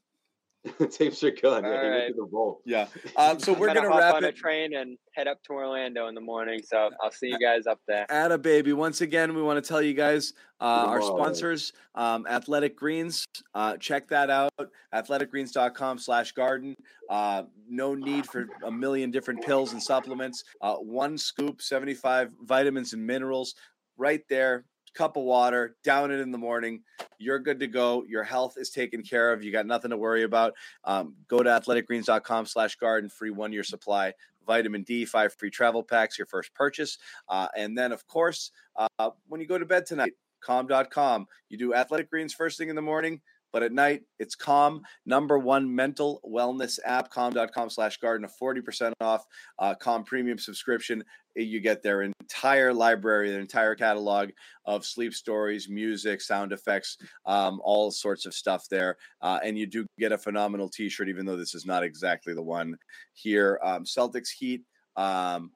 Tapes 0.92 1.24
are 1.24 1.32
gone. 1.32 1.64
Yeah, 1.64 1.70
he 1.70 1.76
went 1.76 1.86
Alright. 1.86 2.08
to 2.10 2.14
the 2.18 2.26
vault. 2.26 2.62
Yeah. 2.66 2.88
Um, 3.18 3.40
so 3.40 3.54
we're 3.54 3.68
gonna, 3.68 3.82
gonna 3.82 3.94
hop 3.94 4.00
wrap 4.00 4.16
on 4.16 4.24
it. 4.26 4.30
a 4.30 4.32
train 4.34 4.76
and 4.76 4.98
head 5.14 5.28
up 5.28 5.42
to 5.44 5.54
Orlando 5.54 6.08
in 6.08 6.16
the 6.16 6.22
morning. 6.22 6.62
So 6.62 6.90
I'll 7.02 7.12
see 7.12 7.28
you 7.28 7.40
guys 7.40 7.66
up 7.66 7.80
there. 7.88 8.06
Atta 8.12 8.38
baby. 8.38 8.74
Once 8.74 9.00
again, 9.00 9.34
we 9.34 9.42
want 9.42 9.64
to 9.64 9.68
tell 9.68 9.82
you 9.82 9.94
guys 9.94 10.34
uh, 10.60 10.86
our 10.88 11.02
sponsors, 11.02 11.72
um, 11.96 12.28
Athletic 12.28 12.76
Greens. 12.76 13.26
Uh, 13.54 13.78
check 13.78 14.10
that 14.10 14.30
out. 14.30 14.52
Athleticgreens.com 14.94 15.98
slash 15.98 16.34
garden. 16.34 16.76
Uh, 17.10 17.44
no 17.70 17.96
need 17.96 18.26
for 18.26 18.48
a 18.66 18.72
million 18.72 19.12
different 19.12 19.46
pills 19.46 19.72
and 19.72 19.82
supplements. 19.82 20.44
Uh, 20.62 20.76
one 20.76 21.18
scoop, 21.18 21.62
75 21.62 22.34
vitamins 22.44 22.92
and 22.94 23.06
minerals 23.06 23.56
right 23.98 24.22
there. 24.30 24.66
Cup 24.96 25.18
of 25.18 25.24
water, 25.24 25.76
down 25.84 26.12
it 26.12 26.20
in 26.20 26.32
the 26.32 26.38
morning. 26.38 26.82
You're 27.20 27.40
good 27.40 27.60
to 27.60 27.68
go. 27.68 28.04
Your 28.08 28.24
health 28.24 28.56
is 28.58 28.70
taken 28.70 29.04
care 29.04 29.32
of. 29.32 29.44
You 29.44 29.52
got 29.52 29.66
nothing 29.66 29.92
to 29.92 29.98
worry 29.98 30.24
about. 30.24 30.54
Um, 30.84 31.16
go 31.28 31.44
to 31.44 31.50
athleticgreens.com 31.50 32.46
slash 32.48 32.76
garden, 32.76 33.10
free 33.10 33.32
one 33.32 33.54
year 33.54 33.64
supply. 33.64 34.14
Vitamin 34.46 34.84
D, 34.84 35.06
five 35.06 35.34
free 35.34 35.50
travel 35.50 35.84
packs, 35.84 36.18
your 36.18 36.28
first 36.28 36.54
purchase. 36.54 36.98
Uh, 37.30 37.48
and 37.58 37.78
then, 37.78 37.92
of 37.92 38.06
course, 38.08 38.52
uh, 38.76 39.10
when 39.28 39.42
you 39.42 39.48
go 39.48 39.58
to 39.58 39.66
bed 39.66 39.86
tonight, 39.86 40.14
calm.com. 40.46 41.28
You 41.50 41.58
do 41.58 41.74
athletic 41.74 42.10
greens 42.10 42.34
first 42.34 42.58
thing 42.58 42.70
in 42.70 42.76
the 42.76 42.82
morning, 42.82 43.22
but 43.52 43.64
at 43.64 43.72
night, 43.72 44.04
it's 44.20 44.36
Calm, 44.36 44.82
number 45.06 45.40
one 45.40 45.74
mental 45.74 46.22
wellness 46.26 46.78
app, 46.86 47.10
calm.com 47.10 47.70
slash 47.70 47.98
garden, 47.98 48.26
a 48.26 48.44
40% 48.44 48.92
off 49.02 49.26
uh, 49.60 49.74
Calm 49.76 50.04
premium 50.04 50.38
subscription. 50.38 51.04
You 51.36 51.60
get 51.60 51.84
their 51.84 52.02
entire 52.02 52.74
library, 52.74 53.30
their 53.30 53.42
entire 53.42 53.76
catalog 53.76 54.30
of 54.66 54.86
sleep 54.86 55.14
stories, 55.14 55.68
music, 55.70 56.22
sound 56.22 56.52
effects, 56.52 56.98
um, 57.26 57.60
all 57.64 57.92
sorts 57.92 58.26
of 58.26 58.34
stuff 58.34 58.68
there. 58.70 58.98
Uh, 59.22 59.40
and 59.44 59.58
you 59.58 59.66
do 59.66 59.86
get 60.00 60.12
a 60.12 60.18
phenomenal 60.18 60.70
t 60.70 60.88
shirt, 60.90 61.10
even 61.10 61.26
though 61.26 61.38
this 61.38 61.54
is 61.54 61.66
not 61.66 61.84
exactly 61.84 62.34
the 62.34 62.42
one 62.42 62.76
here. 63.14 63.60
Um, 63.64 63.84
Celtics 63.84 64.30
Heat. 64.30 64.64
Um, 64.96 65.52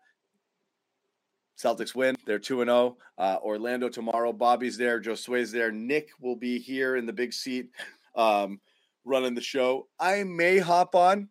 Celtics 1.57 1.93
win. 1.93 2.15
They're 2.25 2.39
2 2.39 2.61
and 2.61 2.69
0. 2.69 2.97
Uh, 3.17 3.37
Orlando 3.41 3.89
tomorrow. 3.89 4.31
Bobby's 4.31 4.77
there. 4.77 4.99
Joe 4.99 5.15
Sway's 5.15 5.51
there. 5.51 5.71
Nick 5.71 6.09
will 6.21 6.37
be 6.37 6.59
here 6.59 6.95
in 6.95 7.05
the 7.05 7.13
big 7.13 7.33
seat 7.33 7.69
um, 8.15 8.59
running 9.05 9.35
the 9.35 9.41
show. 9.41 9.87
I 9.99 10.23
may 10.23 10.59
hop 10.59 10.95
on 10.95 11.29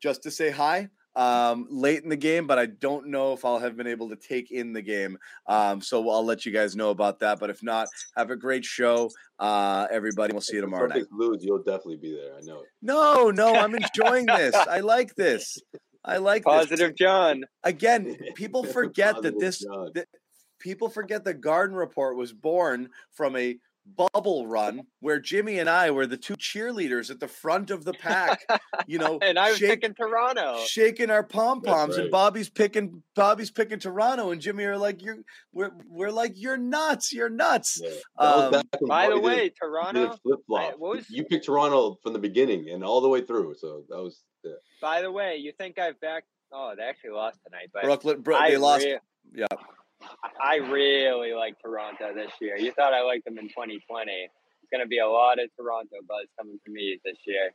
just 0.00 0.22
to 0.22 0.30
say 0.30 0.50
hi 0.50 0.88
um, 1.18 1.66
late 1.68 2.04
in 2.04 2.08
the 2.08 2.16
game, 2.16 2.46
but 2.46 2.60
I 2.60 2.66
don't 2.66 3.08
know 3.08 3.32
if 3.32 3.44
I'll 3.44 3.58
have 3.58 3.76
been 3.76 3.88
able 3.88 4.08
to 4.08 4.16
take 4.16 4.52
in 4.52 4.72
the 4.72 4.80
game. 4.80 5.18
Um, 5.48 5.80
so 5.80 6.08
I'll 6.08 6.24
let 6.24 6.46
you 6.46 6.52
guys 6.52 6.76
know 6.76 6.90
about 6.90 7.18
that. 7.18 7.40
But 7.40 7.50
if 7.50 7.60
not, 7.60 7.88
have 8.16 8.30
a 8.30 8.36
great 8.36 8.64
show, 8.64 9.10
uh, 9.40 9.88
everybody. 9.90 10.32
We'll 10.32 10.40
see 10.40 10.56
you 10.56 10.62
tomorrow 10.62 10.86
night. 10.86 11.06
Lose, 11.10 11.44
you'll 11.44 11.58
definitely 11.58 11.96
be 11.96 12.14
there. 12.14 12.36
I 12.36 12.40
know 12.42 12.60
it. 12.60 12.68
No, 12.82 13.30
no, 13.30 13.52
I'm 13.52 13.74
enjoying 13.74 14.26
this. 14.26 14.54
I 14.54 14.78
like 14.78 15.16
this. 15.16 15.58
I 16.04 16.18
like 16.18 16.44
this. 16.44 16.54
Positive 16.54 16.94
John. 16.94 17.44
Again, 17.64 18.16
people 18.36 18.62
forget 18.62 19.20
that 19.22 19.40
this 19.40 19.58
that 19.94 20.06
people 20.60 20.88
forget 20.88 21.24
the 21.24 21.34
Garden 21.34 21.76
Report 21.76 22.16
was 22.16 22.32
born 22.32 22.90
from 23.10 23.34
a 23.34 23.58
bubble 23.96 24.46
run 24.46 24.82
where 25.00 25.18
Jimmy 25.18 25.58
and 25.58 25.68
I 25.68 25.90
were 25.90 26.06
the 26.06 26.16
two 26.16 26.36
cheerleaders 26.36 27.10
at 27.10 27.20
the 27.20 27.28
front 27.28 27.70
of 27.70 27.84
the 27.84 27.92
pack, 27.94 28.44
you 28.86 28.98
know, 28.98 29.18
And 29.22 29.38
I 29.38 29.50
was 29.50 29.58
shake- 29.58 29.70
picking 29.80 29.94
Toronto. 29.94 30.58
shaking 30.66 31.10
our 31.10 31.22
pom 31.22 31.62
poms, 31.62 31.96
right. 31.96 32.02
and 32.04 32.10
Bobby's 32.10 32.50
picking 32.50 33.02
Bobby's 33.14 33.50
picking 33.50 33.78
Toronto, 33.78 34.30
and 34.30 34.40
Jimmy 34.40 34.64
are 34.64 34.76
like, 34.78 35.02
"You're 35.02 35.18
we're 35.52 35.70
we're 35.88 36.10
like 36.10 36.32
you're 36.36 36.56
nuts, 36.56 37.12
you're 37.12 37.28
nuts." 37.30 37.80
Yeah. 37.82 37.90
Um, 38.18 38.50
By 38.52 38.62
the 38.72 38.86
Bobby 38.86 39.14
did- 39.14 39.22
way, 39.24 39.36
did 39.40 39.52
Toronto. 39.60 40.16
flip 40.22 40.40
flop. 40.46 40.74
what 40.78 40.96
was- 40.96 41.10
You 41.10 41.24
picked 41.24 41.46
Toronto 41.46 41.98
from 42.02 42.12
the 42.12 42.18
beginning 42.18 42.68
and 42.70 42.84
all 42.84 43.00
the 43.00 43.08
way 43.08 43.22
through. 43.22 43.54
So 43.58 43.82
that 43.88 43.98
was 44.02 44.22
yeah. 44.44 44.52
By 44.80 45.02
the 45.02 45.10
way, 45.10 45.36
you 45.36 45.52
think 45.58 45.78
I've 45.78 45.98
backed? 46.00 46.26
Oh, 46.52 46.74
they 46.76 46.82
actually 46.84 47.10
lost 47.10 47.38
tonight, 47.44 47.70
but 47.74 47.82
Brooklyn, 47.82 48.20
Bro- 48.22 48.36
I 48.36 48.50
they 48.50 48.56
lost. 48.56 48.84
rea- 48.84 48.98
yeah, 49.34 49.46
I 50.42 50.56
really 50.56 51.34
like 51.34 51.56
Toronto 51.62 52.14
this 52.14 52.32
year. 52.40 52.56
You 52.56 52.72
thought 52.72 52.94
I 52.94 53.02
liked 53.02 53.24
them 53.24 53.38
in 53.38 53.48
2020. 53.48 54.12
It's 54.12 54.70
going 54.72 54.84
to 54.84 54.88
be 54.88 54.98
a 54.98 55.08
lot 55.08 55.38
of 55.38 55.48
Toronto 55.56 55.96
buzz 56.06 56.26
coming 56.38 56.58
to 56.64 56.70
me 56.70 57.00
this 57.04 57.16
year, 57.26 57.50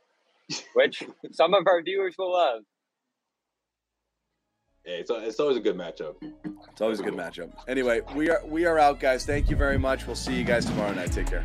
which 0.74 1.02
some 1.32 1.54
of 1.54 1.66
our 1.66 1.82
viewers 1.82 2.14
will 2.18 2.32
love. 2.32 2.62
Yeah, 4.84 4.96
it's, 4.96 5.10
it's 5.10 5.40
always 5.40 5.56
a 5.56 5.60
good 5.60 5.76
matchup. 5.76 6.16
it's 6.70 6.80
always 6.82 7.00
a 7.00 7.02
good 7.02 7.14
matchup. 7.14 7.50
Anyway, 7.68 8.02
we 8.14 8.28
are 8.28 8.44
we 8.44 8.66
are 8.66 8.78
out, 8.78 9.00
guys. 9.00 9.24
Thank 9.24 9.48
you 9.48 9.56
very 9.56 9.78
much. 9.78 10.06
We'll 10.06 10.16
see 10.16 10.34
you 10.34 10.44
guys 10.44 10.66
tomorrow 10.66 10.92
night. 10.92 11.12
Take 11.12 11.28
care. 11.28 11.44